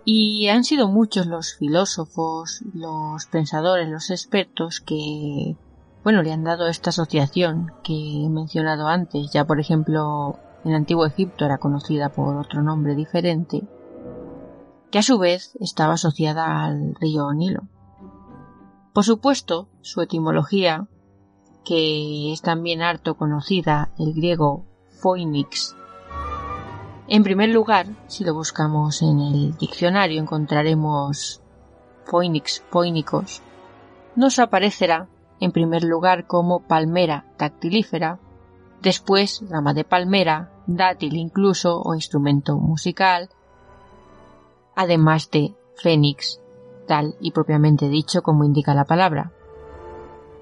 y 0.07 0.49
han 0.49 0.65
sido 0.65 0.89
muchos 0.89 1.27
los 1.27 1.57
filósofos, 1.57 2.63
los 2.73 3.27
pensadores, 3.27 3.91
los 3.91 4.09
expertos 4.09 4.81
que, 4.81 5.57
bueno, 6.05 6.23
le 6.23 6.33
han 6.33 6.45
dado 6.45 6.69
esta 6.69 6.91
asociación 6.91 7.73
que 7.85 7.93
he 7.93 8.29
mencionado 8.29 8.89
antes. 8.89 9.31
Ya, 9.33 9.45
por 9.45 9.61
ejemplo, 9.61 10.39
en 10.65 10.75
Antiguo 10.75 11.07
Egipto 11.07 11.45
era 11.45 11.59
conocida 11.59 12.09
por 12.09 12.37
otro 12.37 12.63
nombre 12.63 12.95
diferente, 12.95 13.63
que 14.91 14.99
a 14.99 15.03
su 15.03 15.19
vez 15.19 15.57
estaba 15.61 15.95
asociada 15.95 16.65
al 16.65 16.95
río 16.97 17.33
Nilo. 17.33 17.63
Por 18.93 19.05
supuesto, 19.05 19.69
su 19.81 20.03
etimología, 20.03 20.87
que 21.65 22.33
es 22.33 22.43
también 22.43 22.83
harto 22.83 23.17
conocida, 23.17 23.91
el 23.99 24.13
griego 24.13 24.65
phoenix, 25.01 25.77
en 27.09 27.25
primer 27.25 27.51
lugar, 27.51 27.87
si 28.07 28.25
lo 28.25 28.33
buscamos 28.33 29.03
en 29.03 29.21
el 29.21 29.57
diccionario 29.59 30.19
encontraremos 30.19 31.43
Phoenix 32.07 32.63
poinicos. 32.71 33.43
Nos 34.17 34.39
aparecerá 34.39 35.09
en 35.43 35.51
primer 35.51 35.83
lugar 35.83 36.29
como 36.29 36.61
palmera 36.69 37.27
dactilífera, 37.37 38.21
después 38.81 39.43
rama 39.51 39.75
de 39.75 39.83
palmera, 39.83 40.53
dátil 40.69 41.17
incluso 41.17 41.83
o 41.83 41.97
instrumento 41.97 42.59
musical, 42.59 43.29
además 44.77 45.33
de 45.33 45.57
fénix, 45.75 46.41
tal 46.87 47.17
y 47.21 47.33
propiamente 47.33 47.89
dicho 47.89 48.23
como 48.23 48.45
indica 48.45 48.73
la 48.73 48.85
palabra. 48.85 49.33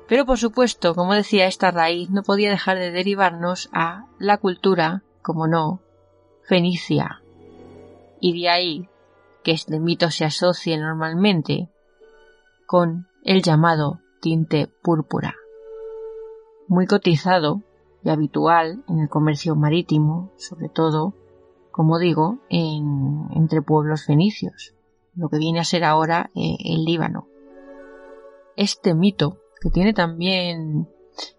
Pero 0.06 0.26
por 0.26 0.36
supuesto, 0.36 0.94
como 0.94 1.14
decía, 1.14 1.46
esta 1.46 1.70
raíz 1.70 2.10
no 2.10 2.22
podía 2.22 2.50
dejar 2.50 2.76
de 2.76 2.90
derivarnos 2.90 3.70
a 3.72 4.04
la 4.18 4.36
cultura, 4.36 5.02
como 5.22 5.46
no, 5.46 5.80
Fenicia. 6.42 7.22
Y 8.20 8.38
de 8.38 8.50
ahí 8.50 8.88
que 9.42 9.52
este 9.52 9.80
mito 9.80 10.10
se 10.10 10.26
asocie 10.26 10.76
normalmente 10.76 11.70
con 12.66 13.08
el 13.24 13.40
llamado 13.40 14.00
tinte 14.20 14.68
púrpura, 14.82 15.34
muy 16.68 16.86
cotizado 16.86 17.62
y 18.04 18.10
habitual 18.10 18.84
en 18.88 19.00
el 19.00 19.08
comercio 19.08 19.56
marítimo, 19.56 20.30
sobre 20.36 20.68
todo, 20.68 21.14
como 21.70 21.98
digo, 21.98 22.38
en, 22.48 23.28
entre 23.34 23.62
pueblos 23.62 24.04
fenicios, 24.04 24.74
lo 25.14 25.28
que 25.28 25.38
viene 25.38 25.60
a 25.60 25.64
ser 25.64 25.84
ahora 25.84 26.30
eh, 26.34 26.56
el 26.64 26.84
Líbano. 26.84 27.26
Este 28.56 28.94
mito, 28.94 29.38
que 29.60 29.70
tiene 29.70 29.92
también 29.92 30.88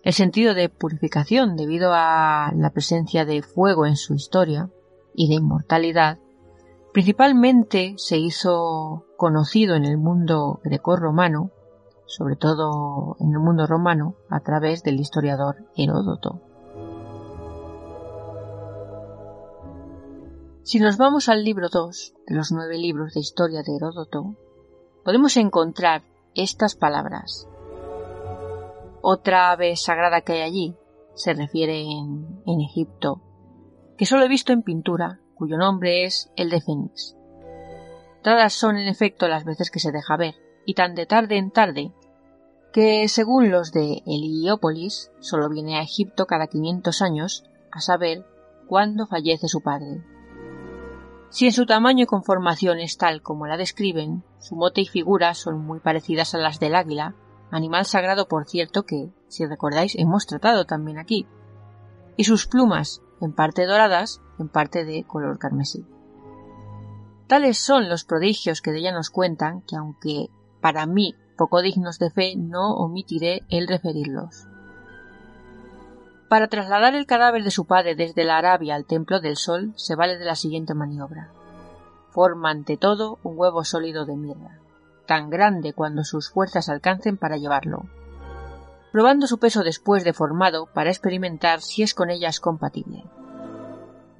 el 0.03 0.13
sentido 0.13 0.53
de 0.53 0.69
purificación 0.69 1.55
debido 1.55 1.91
a 1.93 2.51
la 2.55 2.69
presencia 2.71 3.25
de 3.25 3.41
fuego 3.41 3.85
en 3.85 3.95
su 3.95 4.13
historia, 4.13 4.69
y 5.13 5.29
de 5.29 5.35
inmortalidad, 5.35 6.19
principalmente 6.93 7.95
se 7.97 8.17
hizo 8.17 9.05
conocido 9.17 9.75
en 9.75 9.85
el 9.85 9.97
mundo 9.97 10.59
grecorromano, 10.63 11.51
sobre 12.11 12.35
todo 12.35 13.15
en 13.19 13.31
el 13.31 13.39
mundo 13.39 13.67
romano, 13.67 14.15
a 14.29 14.41
través 14.41 14.83
del 14.83 14.99
historiador 14.99 15.65
Heródoto. 15.77 16.41
Si 20.63 20.79
nos 20.79 20.97
vamos 20.97 21.29
al 21.29 21.43
libro 21.43 21.69
2 21.69 22.13
de 22.27 22.35
los 22.35 22.51
nueve 22.51 22.77
libros 22.77 23.13
de 23.13 23.21
historia 23.21 23.63
de 23.63 23.75
Heródoto, 23.75 24.35
podemos 25.03 25.38
encontrar 25.38 26.03
estas 26.35 26.75
palabras. 26.75 27.47
Otra 29.01 29.51
ave 29.51 29.75
sagrada 29.75 30.21
que 30.21 30.33
hay 30.33 30.41
allí 30.41 30.75
se 31.15 31.33
refiere 31.33 31.81
en, 31.81 32.43
Egipto 32.61 33.21
que 33.97 34.05
solo 34.05 34.25
he 34.25 34.29
visto 34.29 34.51
en 34.51 34.63
pintura, 34.63 35.19
cuyo 35.33 35.57
nombre 35.57 36.05
es 36.05 36.31
el 36.35 36.49
de 36.49 36.61
Fénix. 36.61 37.15
Son 38.49 38.77
en 38.77 38.88
efecto 38.88 39.27
las 39.27 39.45
veces 39.45 39.71
que 39.71 39.79
se 39.79 39.91
deja 39.91 40.17
ver, 40.17 40.35
y 40.65 40.73
tan 40.73 40.95
de 40.95 41.05
tarde 41.05 41.38
en 41.38 41.51
tarde, 41.51 41.91
que 42.72 43.07
según 43.10 43.52
los 43.52 43.72
de 43.72 44.02
Heliópolis, 44.06 45.11
solo 45.19 45.49
viene 45.49 45.77
a 45.77 45.84
Egipto 45.84 46.26
cada 46.26 46.48
500 46.48 47.02
años, 47.02 47.43
a 47.72 47.81
saber 47.81 48.26
cuándo 48.68 49.07
fallece 49.07 49.48
su 49.48 49.61
padre. 49.61 50.03
Si 51.30 51.45
en 51.45 51.52
su 51.52 51.65
tamaño 51.65 52.03
y 52.03 52.07
conformación 52.07 52.80
es 52.80 52.98
tal 52.98 53.22
como 53.22 53.48
la 53.48 53.57
describen, 53.57 54.23
su 54.39 54.56
mote 54.56 54.81
y 54.81 54.85
figura 54.85 55.34
son 55.34 55.65
muy 55.65 55.80
parecidas 55.80 56.34
a 56.34 56.38
las 56.38 56.60
del 56.60 56.76
águila, 56.76 57.15
animal 57.52 57.85
sagrado 57.85 58.27
por 58.27 58.48
cierto 58.48 58.84
que, 58.84 59.11
si 59.27 59.45
recordáis, 59.45 59.95
hemos 59.95 60.26
tratado 60.26 60.65
también 60.65 60.98
aquí, 60.98 61.27
y 62.18 62.23
sus 62.23 62.48
plumas, 62.48 63.02
en 63.22 63.34
parte 63.34 63.65
doradas, 63.65 64.22
en 64.39 64.49
parte 64.49 64.84
de 64.85 65.03
color 65.03 65.38
carmesí. 65.39 65.85
Tales 67.27 67.57
son 67.57 67.88
los 67.88 68.03
prodigios 68.03 68.61
que 68.61 68.72
de 68.72 68.80
ella 68.80 68.91
nos 68.91 69.10
cuentan 69.10 69.61
que 69.61 69.77
aunque 69.77 70.27
para 70.60 70.85
mí 70.85 71.15
poco 71.37 71.61
dignos 71.61 71.99
de 71.99 72.09
fe, 72.09 72.35
no 72.35 72.75
omitiré 72.75 73.43
el 73.49 73.67
referirlos. 73.67 74.47
Para 76.31 76.47
trasladar 76.47 76.95
el 76.95 77.05
cadáver 77.05 77.43
de 77.43 77.51
su 77.51 77.65
padre 77.65 77.93
desde 77.95 78.23
la 78.23 78.37
Arabia 78.37 78.75
al 78.75 78.85
Templo 78.85 79.19
del 79.19 79.35
Sol 79.35 79.73
se 79.75 79.95
vale 79.95 80.17
de 80.17 80.23
la 80.23 80.35
siguiente 80.35 80.73
maniobra. 80.73 81.29
Forma 82.09 82.49
ante 82.49 82.77
todo 82.77 83.19
un 83.23 83.37
huevo 83.37 83.65
sólido 83.65 84.05
de 84.05 84.15
mirra, 84.15 84.59
tan 85.05 85.29
grande 85.29 85.73
cuando 85.73 86.05
sus 86.05 86.29
fuerzas 86.29 86.69
alcancen 86.69 87.17
para 87.17 87.35
llevarlo, 87.35 87.85
probando 88.93 89.27
su 89.27 89.39
peso 89.39 89.63
después 89.63 90.05
de 90.05 90.13
formado 90.13 90.67
para 90.67 90.89
experimentar 90.89 91.59
si 91.59 91.83
es 91.83 91.93
con 91.93 92.09
ellas 92.09 92.39
compatible. 92.39 93.03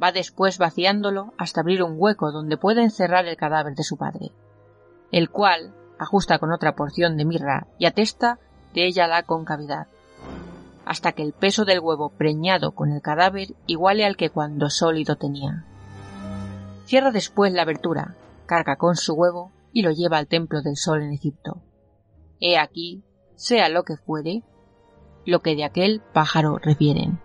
Va 0.04 0.12
después 0.12 0.58
vaciándolo 0.58 1.34
hasta 1.38 1.62
abrir 1.62 1.82
un 1.82 1.96
hueco 1.98 2.34
donde 2.34 2.58
puede 2.58 2.84
encerrar 2.84 3.26
el 3.26 3.38
cadáver 3.38 3.76
de 3.76 3.84
su 3.84 3.96
padre, 3.96 4.32
el 5.14 5.30
cual 5.30 5.74
ajusta 6.02 6.40
con 6.40 6.52
otra 6.52 6.76
porción 6.76 7.16
de 7.16 7.26
mirra 7.26 7.68
y 7.78 7.86
atesta 7.86 8.40
de 8.74 8.88
ella 8.88 9.06
la 9.08 9.22
concavidad, 9.22 9.86
hasta 10.84 11.12
que 11.12 11.22
el 11.22 11.32
peso 11.32 11.64
del 11.64 11.80
huevo 11.80 12.10
preñado 12.10 12.72
con 12.72 12.92
el 12.92 13.02
cadáver 13.04 13.50
iguale 13.68 14.04
al 14.04 14.18
que 14.18 14.32
cuando 14.32 14.72
sólido 14.72 15.16
tenía. 15.16 15.64
Cierra 16.86 17.12
después 17.12 17.54
la 17.54 17.62
abertura, 17.62 18.16
carga 18.48 18.78
con 18.78 18.96
su 18.96 19.14
huevo 19.14 19.52
y 19.74 19.84
lo 19.84 19.92
lleva 19.92 20.18
al 20.18 20.28
templo 20.28 20.64
del 20.64 20.76
sol 20.76 21.04
en 21.04 21.14
Egipto. 21.14 21.62
He 22.40 22.58
aquí, 22.58 23.04
sea 23.36 23.70
lo 23.70 23.84
que 23.84 23.96
fuere, 23.96 24.42
lo 25.24 25.42
que 25.42 25.56
de 25.56 25.66
aquel 25.66 26.02
pájaro 26.14 26.58
refieren. 26.58 27.20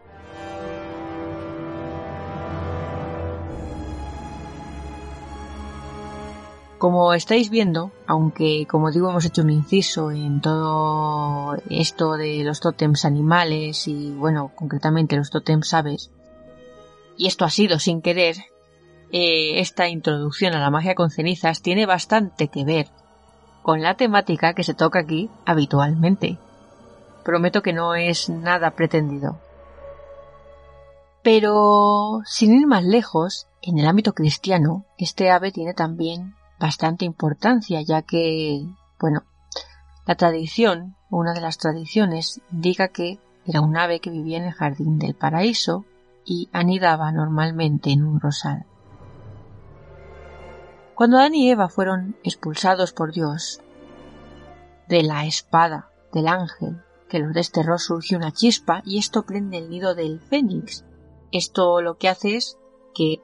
Como 6.78 7.14
estáis 7.14 7.48
viendo, 7.48 7.90
aunque 8.06 8.66
como 8.68 8.90
digo 8.90 9.08
hemos 9.08 9.24
hecho 9.24 9.42
un 9.42 9.50
inciso 9.50 10.10
en 10.10 10.42
todo 10.42 11.56
esto 11.70 12.16
de 12.18 12.44
los 12.44 12.60
tótems 12.60 13.06
animales 13.06 13.88
y 13.88 14.10
bueno, 14.10 14.52
concretamente 14.54 15.16
los 15.16 15.30
tótems 15.30 15.72
aves, 15.72 16.10
y 17.16 17.28
esto 17.28 17.46
ha 17.46 17.50
sido 17.50 17.78
sin 17.78 18.02
querer, 18.02 18.36
eh, 19.10 19.60
esta 19.60 19.88
introducción 19.88 20.54
a 20.54 20.60
la 20.60 20.70
magia 20.70 20.94
con 20.94 21.10
cenizas 21.10 21.62
tiene 21.62 21.86
bastante 21.86 22.48
que 22.48 22.64
ver 22.64 22.88
con 23.62 23.80
la 23.80 23.96
temática 23.96 24.52
que 24.52 24.62
se 24.62 24.74
toca 24.74 25.00
aquí 25.00 25.30
habitualmente. 25.46 26.38
Prometo 27.24 27.62
que 27.62 27.72
no 27.72 27.94
es 27.94 28.28
nada 28.28 28.72
pretendido. 28.72 29.40
Pero, 31.22 32.20
sin 32.24 32.52
ir 32.52 32.66
más 32.68 32.84
lejos, 32.84 33.48
en 33.62 33.78
el 33.78 33.86
ámbito 33.88 34.12
cristiano, 34.12 34.84
este 34.98 35.30
ave 35.30 35.50
tiene 35.50 35.74
también 35.74 36.36
bastante 36.58 37.04
importancia, 37.04 37.82
ya 37.82 38.02
que, 38.02 38.66
bueno, 38.98 39.24
la 40.06 40.14
tradición, 40.14 40.96
una 41.10 41.32
de 41.34 41.40
las 41.40 41.58
tradiciones, 41.58 42.40
indica 42.52 42.88
que 42.88 43.18
era 43.44 43.60
un 43.60 43.76
ave 43.76 44.00
que 44.00 44.10
vivía 44.10 44.38
en 44.38 44.44
el 44.44 44.52
jardín 44.52 44.98
del 44.98 45.14
paraíso 45.14 45.84
y 46.24 46.48
anidaba 46.52 47.12
normalmente 47.12 47.90
en 47.90 48.04
un 48.04 48.20
rosal. 48.20 48.66
Cuando 50.94 51.18
Adán 51.18 51.34
y 51.34 51.50
Eva 51.50 51.68
fueron 51.68 52.16
expulsados 52.24 52.92
por 52.92 53.12
Dios 53.12 53.60
de 54.88 55.02
la 55.02 55.26
espada 55.26 55.90
del 56.12 56.26
ángel 56.28 56.82
que 57.08 57.18
los 57.18 57.32
desterró 57.32 57.78
surgió 57.78 58.18
una 58.18 58.32
chispa 58.32 58.82
y 58.84 58.98
esto 58.98 59.24
prende 59.24 59.58
el 59.58 59.70
nido 59.70 59.94
del 59.94 60.20
fénix. 60.20 60.84
Esto 61.32 61.80
lo 61.80 61.98
que 61.98 62.08
hace 62.08 62.36
es 62.36 62.58
que, 62.94 63.20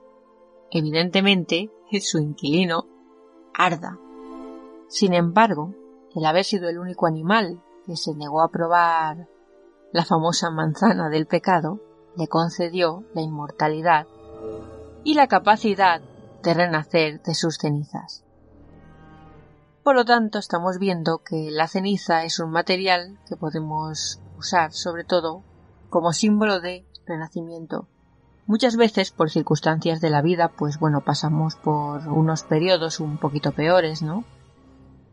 evidentemente, 0.71 1.71
su 2.01 2.19
inquilino 2.19 2.87
arda. 3.55 3.99
Sin 4.89 5.15
embargo, 5.15 5.75
el 6.15 6.25
haber 6.25 6.45
sido 6.45 6.69
el 6.69 6.79
único 6.79 7.07
animal 7.07 7.63
que 7.87 7.97
se 7.97 8.15
negó 8.15 8.43
a 8.43 8.51
probar 8.51 9.29
la 9.93 10.05
famosa 10.05 10.51
manzana 10.51 11.09
del 11.09 11.27
pecado, 11.27 11.81
le 12.17 12.29
concedió 12.29 13.05
la 13.15 13.23
inmortalidad 13.23 14.07
y 15.05 15.15
la 15.15 15.27
capacidad 15.27 16.01
de 16.43 16.55
renacer 16.55 17.23
de 17.23 17.35
sus 17.35 17.57
cenizas. 17.57 18.25
Por 19.83 19.97
lo 19.97 20.05
tanto, 20.05 20.39
estamos 20.39 20.79
viendo 20.79 21.19
que 21.19 21.51
la 21.51 21.67
ceniza 21.67 22.25
es 22.25 22.39
un 22.39 22.51
material 22.51 23.19
que 23.29 23.37
podemos 23.37 24.21
usar 24.39 24.73
sobre 24.73 25.05
todo 25.05 25.43
como 25.91 26.13
símbolo 26.13 26.61
de 26.61 26.87
renacimiento. 27.07 27.89
Muchas 28.47 28.77
veces, 28.77 29.13
por 29.13 29.31
circunstancias 29.31 30.01
de 30.01 30.11
la 30.11 30.21
vida, 30.21 30.49
pues 30.49 30.79
bueno, 30.79 31.01
pasamos 31.01 31.55
por 31.57 32.09
unos 32.09 32.43
periodos 32.43 33.01
un 33.01 33.19
poquito 33.19 33.53
peores, 33.53 34.03
¿no? 34.03 34.25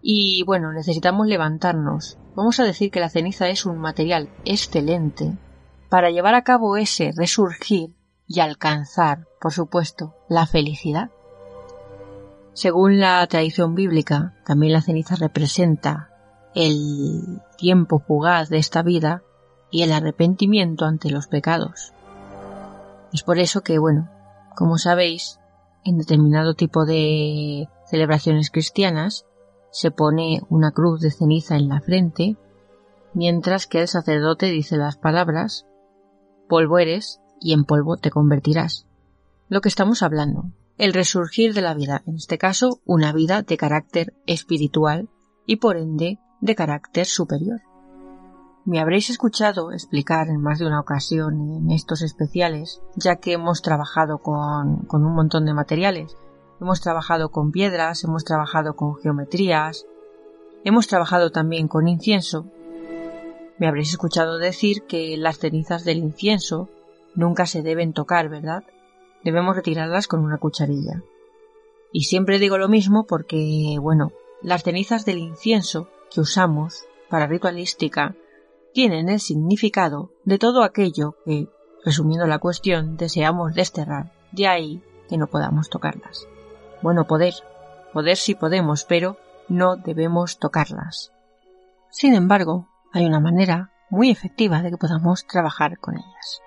Y 0.01 0.43
bueno, 0.43 0.73
necesitamos 0.73 1.27
levantarnos. 1.27 2.17
Vamos 2.35 2.59
a 2.59 2.63
decir 2.63 2.89
que 2.89 2.99
la 2.99 3.09
ceniza 3.09 3.49
es 3.49 3.65
un 3.65 3.77
material 3.77 4.29
excelente 4.45 5.37
para 5.89 6.09
llevar 6.09 6.35
a 6.35 6.43
cabo 6.43 6.77
ese 6.77 7.11
resurgir 7.15 7.93
y 8.27 8.39
alcanzar, 8.39 9.27
por 9.41 9.51
supuesto, 9.51 10.15
la 10.27 10.45
felicidad. 10.45 11.09
Según 12.53 12.99
la 12.99 13.25
tradición 13.27 13.75
bíblica, 13.75 14.35
también 14.45 14.73
la 14.73 14.81
ceniza 14.81 15.15
representa 15.15 16.09
el 16.55 17.41
tiempo 17.57 17.99
fugaz 17.99 18.49
de 18.49 18.57
esta 18.57 18.81
vida 18.81 19.23
y 19.71 19.83
el 19.83 19.91
arrepentimiento 19.91 20.85
ante 20.85 21.09
los 21.09 21.27
pecados. 21.27 21.93
Es 23.13 23.23
por 23.23 23.39
eso 23.39 23.61
que, 23.61 23.79
bueno, 23.79 24.09
como 24.55 24.77
sabéis, 24.77 25.39
en 25.83 25.97
determinado 25.97 26.53
tipo 26.53 26.85
de 26.85 27.67
celebraciones 27.85 28.51
cristianas 28.51 29.25
se 29.71 29.91
pone 29.91 30.41
una 30.49 30.71
cruz 30.71 31.01
de 31.01 31.11
ceniza 31.11 31.55
en 31.55 31.69
la 31.69 31.81
frente, 31.81 32.37
mientras 33.13 33.67
que 33.67 33.81
el 33.81 33.87
sacerdote 33.87 34.47
dice 34.47 34.77
las 34.77 34.97
palabras 34.97 35.65
polvo 36.47 36.79
eres 36.79 37.21
y 37.39 37.53
en 37.53 37.63
polvo 37.63 37.97
te 37.97 38.09
convertirás. 38.09 38.87
Lo 39.47 39.61
que 39.61 39.69
estamos 39.69 40.03
hablando, 40.03 40.51
el 40.77 40.93
resurgir 40.93 41.53
de 41.53 41.61
la 41.61 41.73
vida, 41.73 42.03
en 42.05 42.15
este 42.15 42.37
caso 42.37 42.81
una 42.85 43.13
vida 43.13 43.41
de 43.43 43.57
carácter 43.57 44.13
espiritual 44.25 45.09
y 45.45 45.57
por 45.57 45.77
ende 45.77 46.19
de 46.41 46.55
carácter 46.55 47.05
superior. 47.05 47.61
Me 48.69 48.79
habréis 48.79 49.09
escuchado 49.09 49.71
explicar 49.71 50.27
en 50.27 50.43
más 50.43 50.59
de 50.59 50.67
una 50.67 50.79
ocasión 50.79 51.57
en 51.57 51.71
estos 51.71 52.03
especiales, 52.03 52.83
ya 52.95 53.15
que 53.15 53.33
hemos 53.33 53.63
trabajado 53.63 54.19
con, 54.19 54.83
con 54.85 55.03
un 55.07 55.15
montón 55.15 55.45
de 55.45 55.55
materiales, 55.55 56.15
hemos 56.61 56.79
trabajado 56.79 57.29
con 57.29 57.51
piedras, 57.51 58.03
hemos 58.03 58.25
trabajado 58.25 58.75
con 58.75 58.95
geometrías, 58.97 59.87
hemos 60.63 60.85
trabajado 60.85 61.31
también 61.31 61.67
con 61.67 61.87
incienso. 61.87 62.45
Me 63.57 63.67
habréis 63.67 63.89
escuchado 63.89 64.37
decir 64.37 64.83
que 64.83 65.17
las 65.17 65.39
cenizas 65.39 65.83
del 65.83 65.97
incienso 65.97 66.69
nunca 67.15 67.47
se 67.47 67.63
deben 67.63 67.93
tocar, 67.93 68.29
¿verdad? 68.29 68.65
Debemos 69.23 69.55
retirarlas 69.55 70.07
con 70.07 70.23
una 70.23 70.37
cucharilla. 70.37 71.01
Y 71.91 72.01
siempre 72.01 72.37
digo 72.37 72.59
lo 72.59 72.69
mismo 72.69 73.07
porque, 73.07 73.77
bueno, 73.81 74.11
las 74.43 74.61
cenizas 74.61 75.05
del 75.05 75.17
incienso 75.17 75.89
que 76.13 76.21
usamos 76.21 76.83
para 77.09 77.25
ritualística 77.25 78.15
tienen 78.73 79.09
el 79.09 79.19
significado 79.19 80.11
de 80.25 80.37
todo 80.37 80.63
aquello 80.63 81.15
que, 81.25 81.47
resumiendo 81.83 82.27
la 82.27 82.39
cuestión, 82.39 82.97
deseamos 82.97 83.53
desterrar, 83.53 84.11
de 84.31 84.47
ahí 84.47 84.83
que 85.07 85.17
no 85.17 85.27
podamos 85.27 85.69
tocarlas. 85.69 86.27
Bueno, 86.81 87.05
poder, 87.05 87.33
poder 87.93 88.17
sí 88.17 88.35
podemos, 88.35 88.85
pero 88.85 89.17
no 89.47 89.75
debemos 89.75 90.37
tocarlas. 90.37 91.11
Sin 91.89 92.13
embargo, 92.13 92.67
hay 92.93 93.05
una 93.05 93.19
manera 93.19 93.71
muy 93.89 94.11
efectiva 94.11 94.61
de 94.61 94.69
que 94.69 94.77
podamos 94.77 95.25
trabajar 95.25 95.79
con 95.79 95.97
ellas. 95.97 96.41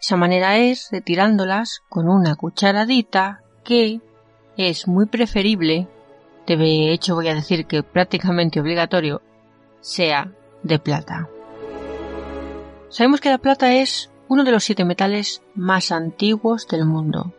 Esa 0.00 0.16
manera 0.16 0.56
es 0.56 0.88
retirándolas 0.90 1.82
con 1.88 2.08
una 2.08 2.34
cucharadita 2.36 3.42
que 3.64 4.00
es 4.56 4.88
muy 4.88 5.06
preferible, 5.06 5.88
de 6.46 6.92
hecho 6.92 7.14
voy 7.14 7.28
a 7.28 7.34
decir 7.34 7.66
que 7.66 7.82
prácticamente 7.82 8.60
obligatorio, 8.60 9.22
sea 9.80 10.32
de 10.62 10.78
plata. 10.78 11.28
Sabemos 12.88 13.20
que 13.20 13.30
la 13.30 13.38
plata 13.38 13.74
es 13.74 14.10
uno 14.28 14.44
de 14.44 14.52
los 14.52 14.64
siete 14.64 14.84
metales 14.84 15.42
más 15.54 15.92
antiguos 15.92 16.66
del 16.68 16.84
mundo 16.84 17.32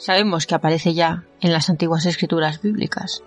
sabemos 0.00 0.46
que 0.46 0.54
aparece 0.54 0.94
ya 0.94 1.24
en 1.40 1.52
las 1.52 1.68
antiguas 1.68 2.06
escrituras 2.06 2.62
bíblicas. 2.62 3.22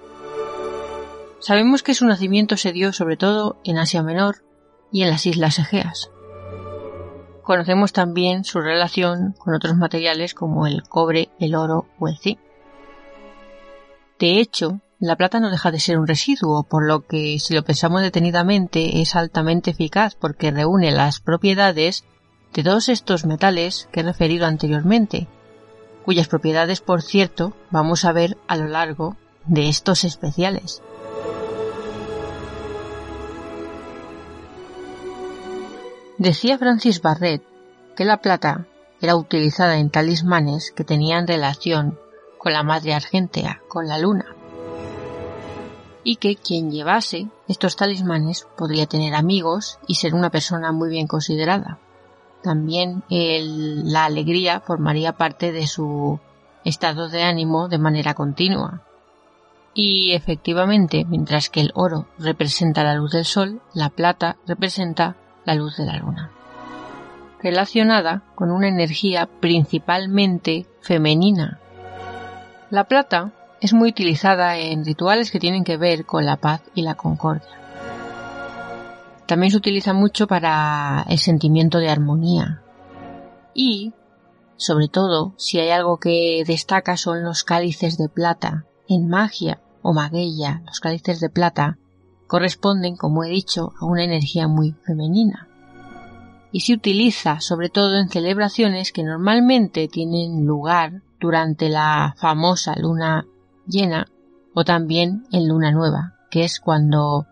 Sabemos 1.39 1.83
que 1.83 1.93
su 1.93 2.05
nacimiento 2.07 2.57
se 2.57 2.71
dio 2.71 2.93
sobre 2.93 3.15
todo 3.15 3.57
en 3.63 3.77
Asia 3.77 4.01
Menor 4.01 4.43
y 4.91 5.03
en 5.03 5.09
las 5.09 5.25
Islas 5.27 5.59
Egeas. 5.59 6.09
Conocemos 7.43 7.93
también 7.93 8.43
su 8.43 8.59
relación 8.59 9.35
con 9.37 9.53
otros 9.53 9.75
materiales 9.75 10.33
como 10.33 10.65
el 10.65 10.81
cobre, 10.83 11.29
el 11.39 11.55
oro 11.55 11.85
o 11.99 12.07
el 12.07 12.17
zinc. 12.17 12.39
De 14.17 14.39
hecho, 14.39 14.79
la 15.03 15.17
plata 15.17 15.41
no 15.41 15.51
deja 15.51 15.69
de 15.69 15.81
ser 15.81 15.99
un 15.99 16.07
residuo, 16.07 16.63
por 16.63 16.85
lo 16.85 17.05
que 17.05 17.37
si 17.37 17.53
lo 17.53 17.63
pensamos 17.63 18.01
detenidamente 18.01 19.01
es 19.01 19.17
altamente 19.17 19.71
eficaz 19.71 20.15
porque 20.15 20.49
reúne 20.49 20.91
las 20.91 21.19
propiedades 21.19 22.05
de 22.53 22.63
todos 22.63 22.87
estos 22.87 23.25
metales 23.25 23.89
que 23.91 23.99
he 23.99 24.03
referido 24.03 24.45
anteriormente, 24.45 25.27
cuyas 26.05 26.29
propiedades, 26.29 26.79
por 26.79 27.01
cierto, 27.01 27.53
vamos 27.69 28.05
a 28.05 28.13
ver 28.13 28.37
a 28.47 28.55
lo 28.55 28.67
largo 28.69 29.17
de 29.45 29.67
estos 29.67 30.05
especiales. 30.05 30.81
Decía 36.17 36.57
Francis 36.57 37.01
Barrett 37.01 37.43
que 37.97 38.05
la 38.05 38.21
plata 38.21 38.67
era 39.01 39.17
utilizada 39.17 39.79
en 39.79 39.89
talismanes 39.89 40.71
que 40.71 40.85
tenían 40.85 41.27
relación 41.27 41.99
con 42.37 42.53
la 42.53 42.63
madre 42.63 42.93
argentea, 42.93 43.61
con 43.67 43.89
la 43.89 43.97
luna, 43.97 44.32
y 46.03 46.17
que 46.17 46.35
quien 46.35 46.71
llevase 46.71 47.27
estos 47.47 47.75
talismanes 47.75 48.47
podría 48.57 48.85
tener 48.85 49.15
amigos 49.15 49.79
y 49.87 49.95
ser 49.95 50.13
una 50.13 50.29
persona 50.29 50.71
muy 50.71 50.89
bien 50.89 51.07
considerada 51.07 51.79
también 52.43 53.03
la 53.09 54.05
alegría 54.05 54.59
formaría 54.59 55.13
parte 55.13 55.51
de 55.51 55.65
su 55.65 56.19
estado 56.63 57.09
de 57.09 57.23
ánimo 57.23 57.69
de 57.69 57.79
manera 57.79 58.13
continua. 58.13 58.81
Y 59.73 60.11
efectivamente, 60.11 61.03
mientras 61.05 61.49
que 61.49 61.61
el 61.61 61.71
oro 61.73 62.05
representa 62.19 62.83
la 62.83 62.93
luz 62.93 63.13
del 63.13 63.25
sol, 63.25 63.61
la 63.73 63.89
plata 63.89 64.37
representa 64.45 65.15
la 65.45 65.55
luz 65.55 65.77
de 65.77 65.85
la 65.85 65.97
luna. 65.97 66.31
Relacionada 67.41 68.23
con 68.35 68.51
una 68.51 68.67
energía 68.67 69.27
principalmente 69.39 70.67
femenina. 70.81 71.59
La 72.69 72.83
plata 72.83 73.33
es 73.63 73.71
muy 73.71 73.91
utilizada 73.91 74.57
en 74.57 74.83
rituales 74.83 75.31
que 75.31 75.39
tienen 75.39 75.63
que 75.63 75.77
ver 75.77 76.05
con 76.05 76.25
la 76.25 76.35
paz 76.35 76.61
y 76.75 76.81
la 76.81 76.95
concordia. 76.95 77.47
También 79.25 79.51
se 79.51 79.57
utiliza 79.57 79.93
mucho 79.93 80.27
para 80.27 81.05
el 81.07 81.17
sentimiento 81.17 81.77
de 81.77 81.89
armonía. 81.89 82.61
Y, 83.53 83.93
sobre 84.57 84.89
todo, 84.89 85.33
si 85.37 85.59
hay 85.59 85.69
algo 85.69 85.97
que 85.97 86.43
destaca 86.45 86.97
son 86.97 87.23
los 87.23 87.45
cálices 87.45 87.97
de 87.97 88.09
plata. 88.09 88.65
En 88.89 89.07
magia 89.07 89.61
o 89.81 89.93
maguella, 89.93 90.61
los 90.65 90.81
cálices 90.81 91.21
de 91.21 91.29
plata 91.29 91.77
corresponden, 92.27 92.97
como 92.97 93.23
he 93.23 93.29
dicho, 93.29 93.71
a 93.79 93.85
una 93.85 94.03
energía 94.03 94.49
muy 94.49 94.75
femenina. 94.85 95.47
y 96.55 96.59
se 96.59 96.73
utiliza 96.73 97.39
sobre 97.39 97.69
todo 97.69 97.97
en 97.97 98.09
celebraciones 98.09 98.91
que 98.91 99.01
normalmente 99.01 99.87
tienen 99.87 100.45
lugar 100.45 101.01
durante 101.19 101.67
la 101.67 102.13
famosa 102.19 102.75
luna 102.75 103.25
llena 103.65 104.07
o 104.53 104.63
también 104.63 105.25
en 105.31 105.47
luna 105.47 105.71
nueva, 105.71 106.15
que 106.29 106.43
es 106.43 106.59
cuando 106.59 107.27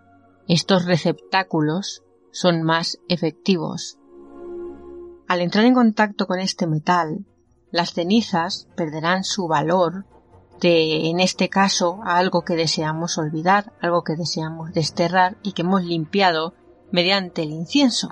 estos 0.48 0.86
receptáculos 0.86 2.04
son 2.32 2.64
más 2.64 3.00
efectivos. 3.08 3.98
Al 5.28 5.42
entrar 5.42 5.66
en 5.66 5.74
contacto 5.74 6.28
con 6.28 6.40
este 6.40 6.68
metal, 6.68 7.26
las 7.72 7.94
cenizas 7.94 8.68
perderán 8.76 9.24
su 9.24 9.48
valor 9.48 10.06
de, 10.60 11.10
en 11.10 11.20
este 11.20 11.50
caso, 11.50 12.00
algo 12.04 12.44
que 12.44 12.56
deseamos 12.56 13.18
olvidar, 13.18 13.74
algo 13.82 14.04
que 14.04 14.16
deseamos 14.16 14.74
desterrar 14.74 15.38
y 15.42 15.54
que 15.54 15.62
hemos 15.62 15.84
limpiado 15.84 16.54
mediante 16.92 17.44
el 17.44 17.52
incienso. 17.52 18.10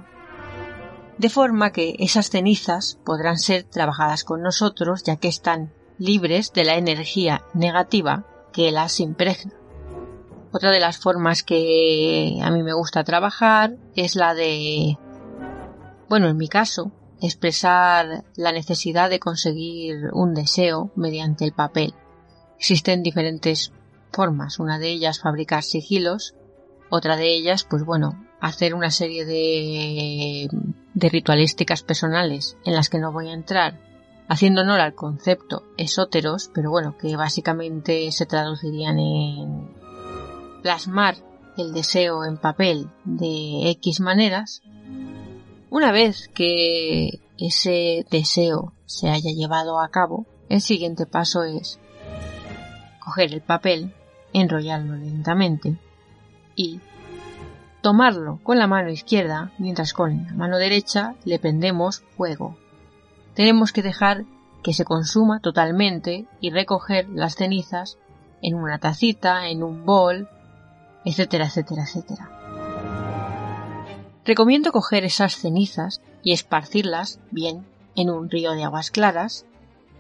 De 1.18 1.30
forma 1.30 1.72
que 1.72 1.96
esas 2.00 2.30
cenizas 2.30 2.98
podrán 3.04 3.38
ser 3.38 3.64
trabajadas 3.64 4.24
con 4.24 4.42
nosotros 4.42 5.04
ya 5.04 5.18
que 5.18 5.28
están 5.28 5.74
libres 6.00 6.54
de 6.54 6.64
la 6.64 6.76
energía 6.76 7.44
negativa 7.54 8.26
que 8.52 8.72
las 8.72 9.00
impregna. 9.00 9.54
Otra 10.52 10.72
de 10.72 10.80
las 10.80 10.98
formas 10.98 11.44
que 11.44 12.40
a 12.42 12.50
mí 12.50 12.64
me 12.64 12.74
gusta 12.74 13.04
trabajar 13.04 13.76
es 13.96 14.16
la 14.16 14.34
de, 14.34 14.98
bueno, 16.10 16.28
en 16.28 16.38
mi 16.38 16.48
caso, 16.48 16.92
expresar 17.22 18.24
la 18.36 18.52
necesidad 18.52 19.12
de 19.12 19.20
conseguir 19.20 20.10
un 20.14 20.34
deseo 20.34 20.92
mediante 20.96 21.46
el 21.46 21.54
papel. 21.54 21.94
Existen 22.58 23.04
diferentes 23.04 23.72
formas, 24.12 24.60
una 24.60 24.80
de 24.80 24.90
ellas 24.90 25.20
fabricar 25.20 25.64
sigilos, 25.64 26.34
otra 26.90 27.16
de 27.16 27.28
ellas, 27.28 27.64
pues 27.70 27.84
bueno, 27.84 28.26
hacer 28.42 28.74
una 28.74 28.90
serie 28.90 29.26
de, 29.26 30.50
de 30.94 31.10
ritualísticas 31.10 31.84
personales 31.84 32.58
en 32.66 32.74
las 32.74 32.90
que 32.90 32.98
no 32.98 33.12
voy 33.12 33.30
a 33.30 33.34
entrar, 33.34 33.80
haciendo 34.30 34.62
honor 34.62 34.80
al 34.80 34.94
concepto 34.94 35.64
esóteros, 35.76 36.52
pero 36.54 36.70
bueno, 36.70 36.96
que 36.98 37.16
básicamente 37.18 38.10
se 38.12 38.26
traducirían 38.26 39.00
en 39.00 39.74
plasmar 40.62 41.16
el 41.58 41.74
deseo 41.74 42.24
en 42.24 42.38
papel 42.38 42.90
de 43.04 43.72
X 43.72 44.00
maneras, 44.00 44.62
una 45.72 45.92
vez 45.92 46.30
que 46.30 47.20
ese 47.38 48.06
deseo 48.10 48.74
se 48.86 49.10
haya 49.10 49.32
llevado 49.32 49.80
a 49.80 49.90
cabo, 49.90 50.26
el 50.48 50.62
siguiente 50.62 51.06
paso 51.06 51.44
es 51.44 51.80
coger 53.00 53.34
el 53.34 53.42
papel, 53.42 53.94
enrollarlo 54.34 54.96
lentamente 54.96 55.78
y 56.56 56.80
tomarlo 57.82 58.40
con 58.44 58.60
la 58.60 58.68
mano 58.68 58.90
izquierda 58.90 59.52
mientras 59.58 59.94
con 59.94 60.26
la 60.26 60.34
mano 60.34 60.58
derecha 60.58 61.16
le 61.26 61.40
prendemos 61.40 62.04
fuego. 62.16 62.58
Tenemos 63.40 63.72
que 63.72 63.82
dejar 63.82 64.26
que 64.64 64.74
se 64.74 64.84
consuma 64.84 65.40
totalmente 65.40 66.28
y 66.42 66.50
recoger 66.50 67.08
las 67.08 67.36
cenizas 67.36 67.98
en 68.42 68.54
una 68.54 68.80
tacita, 68.80 69.48
en 69.48 69.64
un 69.64 69.86
bol, 69.86 70.28
etcétera, 71.06 71.46
etcétera, 71.46 71.84
etcétera. 71.84 72.30
Recomiendo 74.26 74.74
coger 74.74 75.06
esas 75.06 75.38
cenizas 75.38 76.02
y 76.22 76.34
esparcirlas 76.34 77.22
bien 77.32 77.66
en 77.96 78.10
un 78.10 78.30
río 78.30 78.52
de 78.56 78.66
aguas 78.66 78.92
claras 78.92 79.46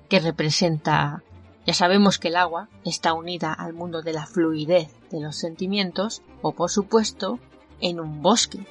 que 0.09 0.19
representa 0.19 1.23
ya 1.65 1.73
sabemos 1.73 2.19
que 2.19 2.27
el 2.27 2.35
agua 2.35 2.67
está 2.83 3.13
unida 3.13 3.53
al 3.53 3.71
mundo 3.71 4.01
de 4.01 4.11
la 4.11 4.25
fluidez 4.25 4.93
de 5.11 5.21
los 5.21 5.37
sentimientos 5.37 6.23
o 6.41 6.51
por 6.51 6.69
supuesto 6.69 7.39
en 7.79 8.01
un 8.01 8.21
bosque. 8.21 8.65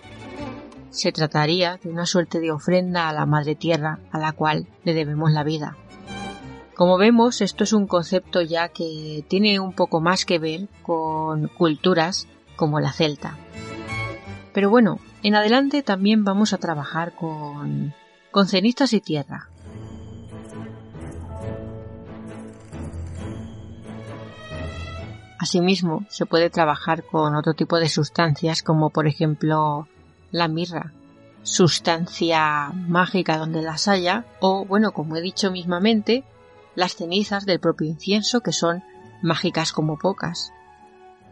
Se 0.90 1.12
trataría 1.12 1.78
de 1.82 1.90
una 1.90 2.06
suerte 2.06 2.40
de 2.40 2.51
ofrenda 2.51 3.09
a 3.09 3.12
la 3.12 3.27
Madre 3.27 3.55
Tierra 3.55 3.98
a 4.10 4.19
la 4.19 4.32
cual 4.32 4.66
le 4.85 4.94
debemos 4.94 5.31
la 5.32 5.44
vida. 5.44 5.77
Como 6.74 6.97
vemos, 6.97 7.40
esto 7.40 7.65
es 7.65 7.73
un 7.73 7.86
concepto 7.86 8.40
ya 8.40 8.69
que 8.69 9.24
tiene 9.28 9.60
un 9.60 9.73
poco 9.73 10.01
más 10.01 10.24
que 10.24 10.39
ver 10.39 10.69
con 10.82 11.48
culturas 11.48 12.28
como 12.56 12.81
la 12.81 12.93
celta. 12.93 13.36
Pero 14.52 14.70
bueno, 14.70 14.98
en 15.23 15.35
adelante 15.35 15.82
también 15.82 16.24
vamos 16.24 16.52
a 16.52 16.59
trabajar 16.59 17.15
con, 17.15 17.94
con 18.31 18.47
cenizas 18.47 18.93
y 18.93 19.01
tierra. 19.01 19.48
Asimismo, 25.39 26.05
se 26.09 26.27
puede 26.27 26.51
trabajar 26.51 27.05
con 27.05 27.36
otro 27.36 27.55
tipo 27.55 27.78
de 27.78 27.89
sustancias 27.89 28.62
como 28.62 28.90
por 28.90 29.06
ejemplo 29.06 29.86
la 30.31 30.49
mirra, 30.49 30.93
sustancia 31.43 32.71
mágica 32.75 33.39
donde 33.39 33.63
las 33.63 33.89
haya, 33.89 34.27
o 34.41 34.65
bueno, 34.65 34.93
como 34.93 35.17
he 35.17 35.21
dicho 35.21 35.51
mismamente, 35.51 36.25
las 36.75 36.95
cenizas 36.97 37.47
del 37.47 37.61
propio 37.61 37.89
incienso, 37.89 38.41
que 38.41 38.53
son 38.53 38.83
mágicas 39.23 39.73
como 39.73 39.99
pocas, 39.99 40.53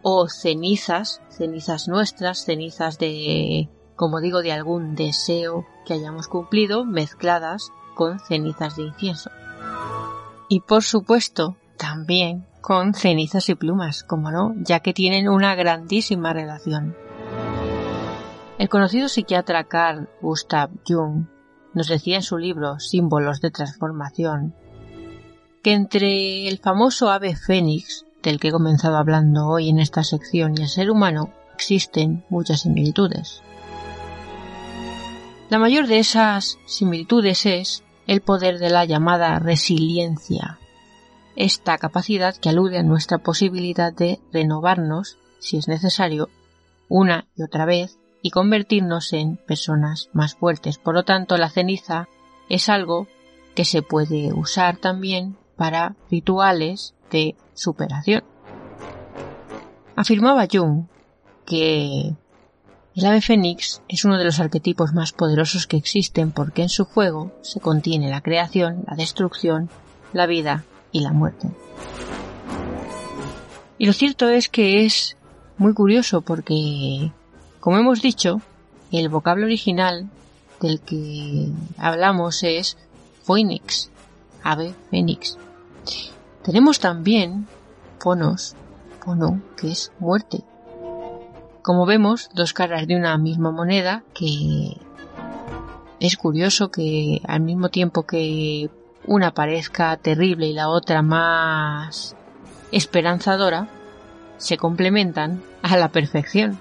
o 0.02 0.28
cenizas, 0.28 1.20
cenizas 1.28 1.88
nuestras, 1.88 2.44
cenizas 2.44 2.98
de, 2.98 3.68
como 3.96 4.20
digo, 4.20 4.42
de 4.42 4.52
algún 4.52 4.94
deseo 4.94 5.66
que 5.84 5.94
hayamos 5.94 6.28
cumplido, 6.28 6.84
mezcladas 6.84 7.72
con 7.94 8.20
cenizas 8.20 8.76
de 8.76 8.84
incienso. 8.84 9.30
Y 10.48 10.60
por 10.60 10.82
supuesto, 10.82 11.56
también 11.76 12.46
con 12.60 12.94
cenizas 12.94 13.48
y 13.48 13.54
plumas, 13.54 14.04
como 14.04 14.30
no, 14.30 14.54
ya 14.58 14.80
que 14.80 14.92
tienen 14.92 15.28
una 15.28 15.54
grandísima 15.54 16.32
relación. 16.32 16.96
El 18.58 18.70
conocido 18.70 19.08
psiquiatra 19.08 19.64
Carl 19.64 20.08
Gustav 20.22 20.70
Jung 20.88 21.26
nos 21.74 21.88
decía 21.88 22.16
en 22.16 22.22
su 22.22 22.38
libro 22.38 22.80
Símbolos 22.80 23.42
de 23.42 23.50
Transformación 23.50 24.54
que 25.62 25.74
entre 25.74 26.48
el 26.48 26.58
famoso 26.58 27.10
ave 27.10 27.36
fénix, 27.36 28.06
del 28.22 28.40
que 28.40 28.48
he 28.48 28.52
comenzado 28.52 28.96
hablando 28.96 29.46
hoy 29.46 29.68
en 29.68 29.78
esta 29.78 30.04
sección, 30.04 30.54
y 30.56 30.62
el 30.62 30.68
ser 30.68 30.90
humano, 30.90 31.34
existen 31.54 32.24
muchas 32.30 32.60
similitudes. 32.60 33.42
La 35.50 35.58
mayor 35.58 35.86
de 35.86 35.98
esas 35.98 36.58
similitudes 36.66 37.44
es 37.44 37.82
el 38.06 38.22
poder 38.22 38.58
de 38.58 38.70
la 38.70 38.84
llamada 38.86 39.38
resiliencia, 39.38 40.58
esta 41.34 41.76
capacidad 41.76 42.34
que 42.34 42.48
alude 42.48 42.78
a 42.78 42.82
nuestra 42.82 43.18
posibilidad 43.18 43.92
de 43.92 44.18
renovarnos, 44.32 45.18
si 45.40 45.58
es 45.58 45.68
necesario, 45.68 46.30
una 46.88 47.26
y 47.36 47.42
otra 47.42 47.66
vez 47.66 47.98
y 48.26 48.30
convertirnos 48.30 49.12
en 49.12 49.36
personas 49.36 50.10
más 50.12 50.34
fuertes. 50.34 50.78
Por 50.78 50.94
lo 50.94 51.04
tanto, 51.04 51.36
la 51.36 51.48
ceniza 51.48 52.08
es 52.48 52.68
algo 52.68 53.06
que 53.54 53.64
se 53.64 53.82
puede 53.82 54.32
usar 54.32 54.78
también 54.78 55.36
para 55.54 55.94
rituales 56.10 56.96
de 57.12 57.36
superación. 57.54 58.24
Afirmaba 59.94 60.48
Jung 60.52 60.86
que 61.46 62.16
el 62.96 63.06
ave 63.06 63.20
fénix 63.20 63.80
es 63.86 64.04
uno 64.04 64.18
de 64.18 64.24
los 64.24 64.40
arquetipos 64.40 64.92
más 64.92 65.12
poderosos 65.12 65.68
que 65.68 65.76
existen 65.76 66.32
porque 66.32 66.62
en 66.62 66.68
su 66.68 66.84
fuego 66.84 67.30
se 67.42 67.60
contiene 67.60 68.10
la 68.10 68.22
creación, 68.22 68.82
la 68.88 68.96
destrucción, 68.96 69.70
la 70.12 70.26
vida 70.26 70.64
y 70.90 71.02
la 71.02 71.12
muerte. 71.12 71.48
Y 73.78 73.86
lo 73.86 73.92
cierto 73.92 74.28
es 74.30 74.48
que 74.48 74.84
es 74.84 75.16
muy 75.58 75.74
curioso 75.74 76.22
porque, 76.22 77.12
como 77.66 77.78
hemos 77.78 78.00
dicho, 78.00 78.40
el 78.92 79.08
vocablo 79.08 79.44
original 79.44 80.08
del 80.60 80.80
que 80.80 81.48
hablamos 81.76 82.44
es 82.44 82.76
phoenix, 83.24 83.90
ave 84.44 84.72
fénix. 84.88 85.36
Tenemos 86.44 86.78
también 86.78 87.48
ponos, 87.98 88.54
pono, 89.04 89.42
que 89.56 89.72
es 89.72 89.90
muerte. 89.98 90.44
Como 91.62 91.86
vemos, 91.86 92.30
dos 92.34 92.52
caras 92.52 92.86
de 92.86 92.94
una 92.94 93.18
misma 93.18 93.50
moneda 93.50 94.04
que 94.14 94.76
es 95.98 96.16
curioso 96.16 96.70
que 96.70 97.20
al 97.26 97.40
mismo 97.40 97.68
tiempo 97.70 98.04
que 98.04 98.70
una 99.06 99.34
parezca 99.34 99.96
terrible 99.96 100.46
y 100.46 100.52
la 100.52 100.68
otra 100.68 101.02
más 101.02 102.14
esperanzadora, 102.70 103.66
se 104.36 104.56
complementan 104.56 105.42
a 105.62 105.76
la 105.76 105.88
perfección. 105.88 106.60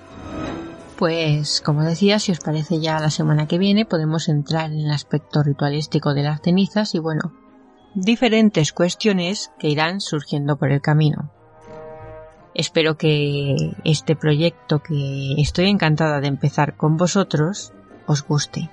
Pues, 0.98 1.62
como 1.62 1.84
decía, 1.84 2.20
si 2.20 2.32
os 2.32 2.40
parece 2.40 2.80
ya 2.80 3.00
la 3.00 3.10
semana 3.10 3.48
que 3.48 3.58
viene 3.58 3.86
podemos 3.86 4.30
entrar 4.30 4.72
en 4.72 4.80
el 4.80 4.92
aspecto 4.92 5.44
ritualístico 5.44 6.14
de 6.14 6.24
las 6.24 6.42
cenizas 6.42 6.96
y 6.96 7.00
bueno, 7.00 7.34
diferentes 7.96 8.72
cuestiones 8.72 9.52
que 9.60 9.68
irán 9.68 10.00
surgiendo 10.00 10.56
por 10.56 10.72
el 10.72 10.82
camino. 10.82 11.32
Espero 12.54 12.96
que 12.96 13.76
este 13.84 14.16
proyecto 14.16 14.80
que 14.80 15.34
estoy 15.38 15.70
encantada 15.70 16.22
de 16.22 16.28
empezar 16.28 16.78
con 16.78 16.96
vosotros 16.96 17.74
os 18.08 18.26
guste. 18.26 18.70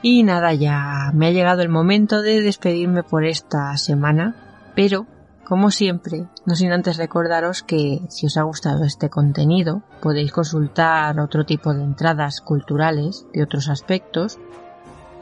Y 0.00 0.22
nada, 0.22 0.54
ya 0.54 1.10
me 1.12 1.26
ha 1.26 1.32
llegado 1.32 1.60
el 1.60 1.68
momento 1.68 2.22
de 2.22 2.40
despedirme 2.40 3.02
por 3.02 3.26
esta 3.26 3.76
semana, 3.76 4.72
pero 4.74 5.06
Como 5.46 5.70
siempre, 5.70 6.26
no 6.44 6.56
sin 6.56 6.72
antes 6.72 6.96
recordaros 6.96 7.62
que 7.62 8.00
si 8.08 8.26
os 8.26 8.36
ha 8.36 8.42
gustado 8.42 8.82
este 8.82 9.10
contenido, 9.10 9.84
podéis 10.02 10.32
consultar 10.32 11.20
otro 11.20 11.46
tipo 11.46 11.72
de 11.72 11.84
entradas 11.84 12.40
culturales 12.40 13.28
de 13.32 13.44
otros 13.44 13.68
aspectos 13.68 14.40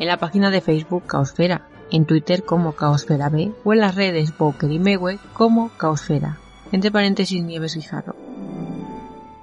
en 0.00 0.08
la 0.08 0.16
página 0.16 0.48
de 0.48 0.62
Facebook 0.62 1.04
Caosfera, 1.04 1.68
en 1.90 2.06
Twitter 2.06 2.42
como 2.42 2.72
Caosfera 2.72 3.28
B 3.28 3.52
o 3.64 3.74
en 3.74 3.80
las 3.80 3.96
redes 3.96 4.34
Boker 4.38 4.72
y 4.72 4.78
Mewe 4.78 5.18
como 5.34 5.68
Caosfera, 5.76 6.38
entre 6.72 6.90
paréntesis 6.90 7.44
Nieves 7.44 7.74
Guijarro. 7.74 8.16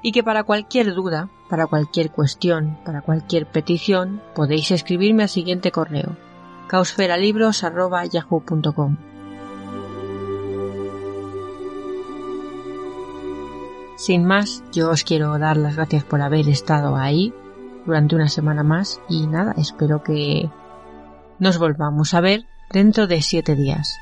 Y 0.01 0.13
que 0.13 0.23
para 0.23 0.43
cualquier 0.43 0.95
duda, 0.95 1.29
para 1.47 1.67
cualquier 1.67 2.09
cuestión, 2.09 2.79
para 2.83 3.03
cualquier 3.03 3.45
petición, 3.45 4.19
podéis 4.33 4.71
escribirme 4.71 5.21
al 5.21 5.29
siguiente 5.29 5.71
correo 5.71 6.17
caosferalibros.yahoo.com 6.69 9.10
Sin 14.01 14.25
más, 14.25 14.63
yo 14.71 14.89
os 14.89 15.03
quiero 15.03 15.37
dar 15.37 15.57
las 15.57 15.75
gracias 15.75 16.03
por 16.03 16.23
haber 16.23 16.49
estado 16.49 16.95
ahí 16.95 17.31
durante 17.85 18.15
una 18.15 18.29
semana 18.29 18.63
más 18.63 18.99
y 19.07 19.27
nada, 19.27 19.53
espero 19.59 20.01
que 20.01 20.49
nos 21.37 21.59
volvamos 21.59 22.15
a 22.15 22.19
ver 22.19 22.47
dentro 22.71 23.05
de 23.05 23.21
siete 23.21 23.53
días. 23.55 23.95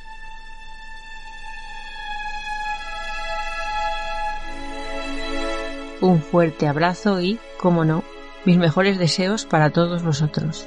Un 5.99 6.21
fuerte 6.21 6.69
abrazo 6.69 7.19
y, 7.19 7.37
como 7.59 7.83
no, 7.83 8.05
mis 8.45 8.57
mejores 8.57 8.99
deseos 8.99 9.43
para 9.43 9.69
todos 9.69 10.01
vosotros. 10.01 10.65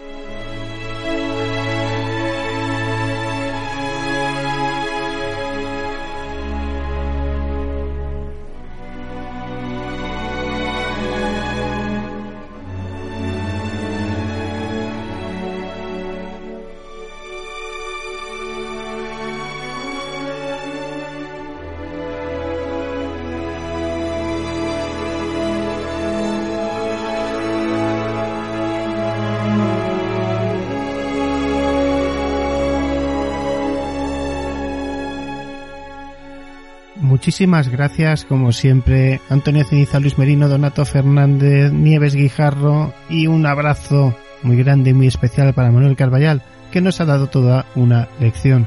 Muchísimas 37.22 37.68
gracias, 37.68 38.24
como 38.24 38.50
siempre, 38.50 39.20
Antonio 39.30 39.64
Ceniza, 39.64 40.00
Luis 40.00 40.18
Merino, 40.18 40.48
Donato 40.48 40.84
Fernández, 40.84 41.72
Nieves 41.72 42.16
Guijarro 42.16 42.92
y 43.08 43.28
un 43.28 43.46
abrazo 43.46 44.12
muy 44.42 44.56
grande 44.56 44.90
y 44.90 44.92
muy 44.92 45.06
especial 45.06 45.54
para 45.54 45.70
Manuel 45.70 45.94
Carballal, 45.94 46.42
que 46.72 46.80
nos 46.80 47.00
ha 47.00 47.04
dado 47.04 47.28
toda 47.28 47.66
una 47.76 48.08
lección. 48.18 48.66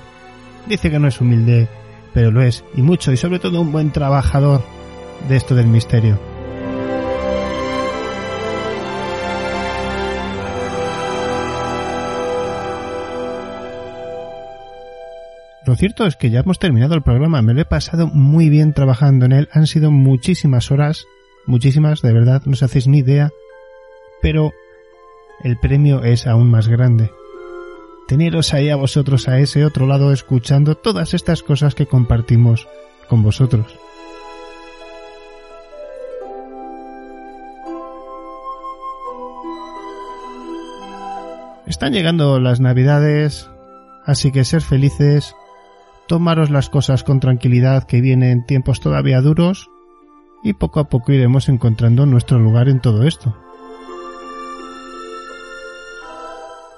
Dice 0.68 0.90
que 0.90 1.00
no 1.00 1.10
es 1.10 1.20
humilde, 1.20 1.68
pero 2.14 2.32
lo 2.32 2.42
es, 2.44 2.64
y 2.78 2.82
mucho, 2.82 3.12
y 3.12 3.18
sobre 3.18 3.40
todo 3.40 3.60
un 3.60 3.74
buen 3.74 3.92
trabajador 3.92 4.64
de 5.28 5.36
esto 5.36 5.54
del 5.54 5.68
misterio. 5.68 6.18
Lo 15.66 15.76
cierto 15.76 16.06
es 16.06 16.16
que 16.16 16.30
ya 16.30 16.42
hemos 16.42 16.60
terminado 16.60 16.94
el 16.94 17.02
programa, 17.02 17.42
me 17.42 17.56
lo 17.56 17.62
he 17.62 17.66
pasado 17.66 18.06
muy 18.06 18.50
bien 18.50 18.74
trabajando 18.74 19.26
en 19.26 19.32
él, 19.32 19.50
han 19.52 19.66
sido 19.66 19.90
muchísimas 19.90 20.70
horas, 20.70 21.08
muchísimas, 21.48 22.04
de 22.04 22.14
verdad, 22.14 22.44
no 22.46 22.52
os 22.52 22.62
hacéis 22.62 22.88
ni 22.88 23.00
idea, 23.00 23.32
pero 24.22 24.54
el 25.44 25.58
premio 25.58 26.04
es 26.04 26.28
aún 26.28 26.52
más 26.52 26.68
grande. 26.68 27.12
Teneros 28.08 28.54
ahí 28.54 28.70
a 28.70 28.76
vosotros 28.76 29.28
a 29.28 29.40
ese 29.40 29.66
otro 29.66 29.88
lado 29.88 30.14
escuchando 30.14 30.76
todas 30.76 31.16
estas 31.16 31.42
cosas 31.42 31.74
que 31.74 31.88
compartimos 31.88 32.68
con 33.10 33.24
vosotros. 33.24 33.66
Están 41.66 41.94
llegando 41.94 42.40
las 42.40 42.60
navidades, 42.60 43.50
así 44.06 44.32
que 44.32 44.46
ser 44.46 44.62
felices, 44.62 45.34
tomaros 46.08 46.50
las 46.50 46.70
cosas 46.70 47.04
con 47.04 47.20
tranquilidad 47.20 47.84
que 47.84 48.02
vienen 48.02 48.46
tiempos 48.46 48.80
todavía 48.80 49.22
duros 49.22 49.70
y 50.44 50.54
poco 50.54 50.80
a 50.80 50.90
poco 50.90 51.12
iremos 51.12 51.50
encontrando 51.50 52.06
nuestro 52.06 52.40
lugar 52.40 52.70
en 52.70 52.80
todo 52.80 53.04
esto. 53.04 53.36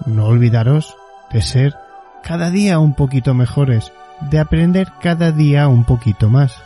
No 0.05 0.27
olvidaros 0.27 0.95
de 1.31 1.41
ser 1.41 1.75
cada 2.23 2.49
día 2.49 2.79
un 2.79 2.93
poquito 2.93 3.33
mejores, 3.33 3.91
de 4.29 4.39
aprender 4.39 4.91
cada 5.01 5.31
día 5.31 5.67
un 5.67 5.83
poquito 5.83 6.29
más. 6.29 6.61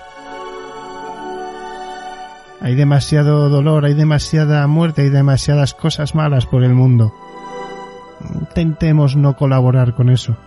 Hay 2.62 2.76
demasiado 2.76 3.50
dolor, 3.50 3.86
hay 3.86 3.96
demasiada 3.96 4.66
muerte, 4.68 5.02
hay 5.02 5.10
demasiadas 5.10 5.74
cosas 5.74 6.14
malas 6.14 6.46
por 6.46 6.64
el 6.64 6.76
mundo. 6.76 7.12
Intentemos 8.36 9.16
no 9.16 9.36
colaborar 9.36 9.96
con 9.96 10.10
eso. 10.10 10.38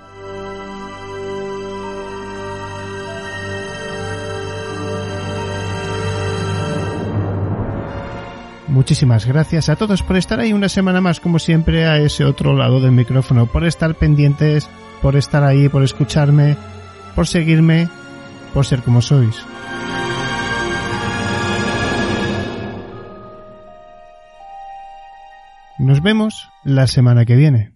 Muchísimas 8.85 9.24
gracias 9.24 9.70
a 9.70 9.77
todos 9.77 10.02
por 10.02 10.19
estar 10.19 10.40
ahí 10.40 10.52
una 10.52 10.69
semana 10.69 11.01
más, 11.01 11.19
como 11.19 11.39
siempre, 11.39 11.86
a 11.86 11.97
ese 11.97 12.23
otro 12.27 12.52
lado 12.52 12.82
del 12.82 12.93
micrófono, 12.93 13.47
por 13.47 13.65
estar 13.65 13.94
pendientes, 13.94 14.69
por 15.01 15.16
estar 15.16 15.43
ahí, 15.43 15.70
por 15.70 15.82
escucharme, 15.82 16.55
por 17.15 17.27
seguirme, 17.27 17.89
por 18.52 18.66
ser 18.66 18.82
como 18.82 19.01
sois. 19.01 19.43
Nos 25.78 26.02
vemos 26.02 26.51
la 26.62 26.86
semana 26.86 27.24
que 27.24 27.36
viene. 27.36 27.73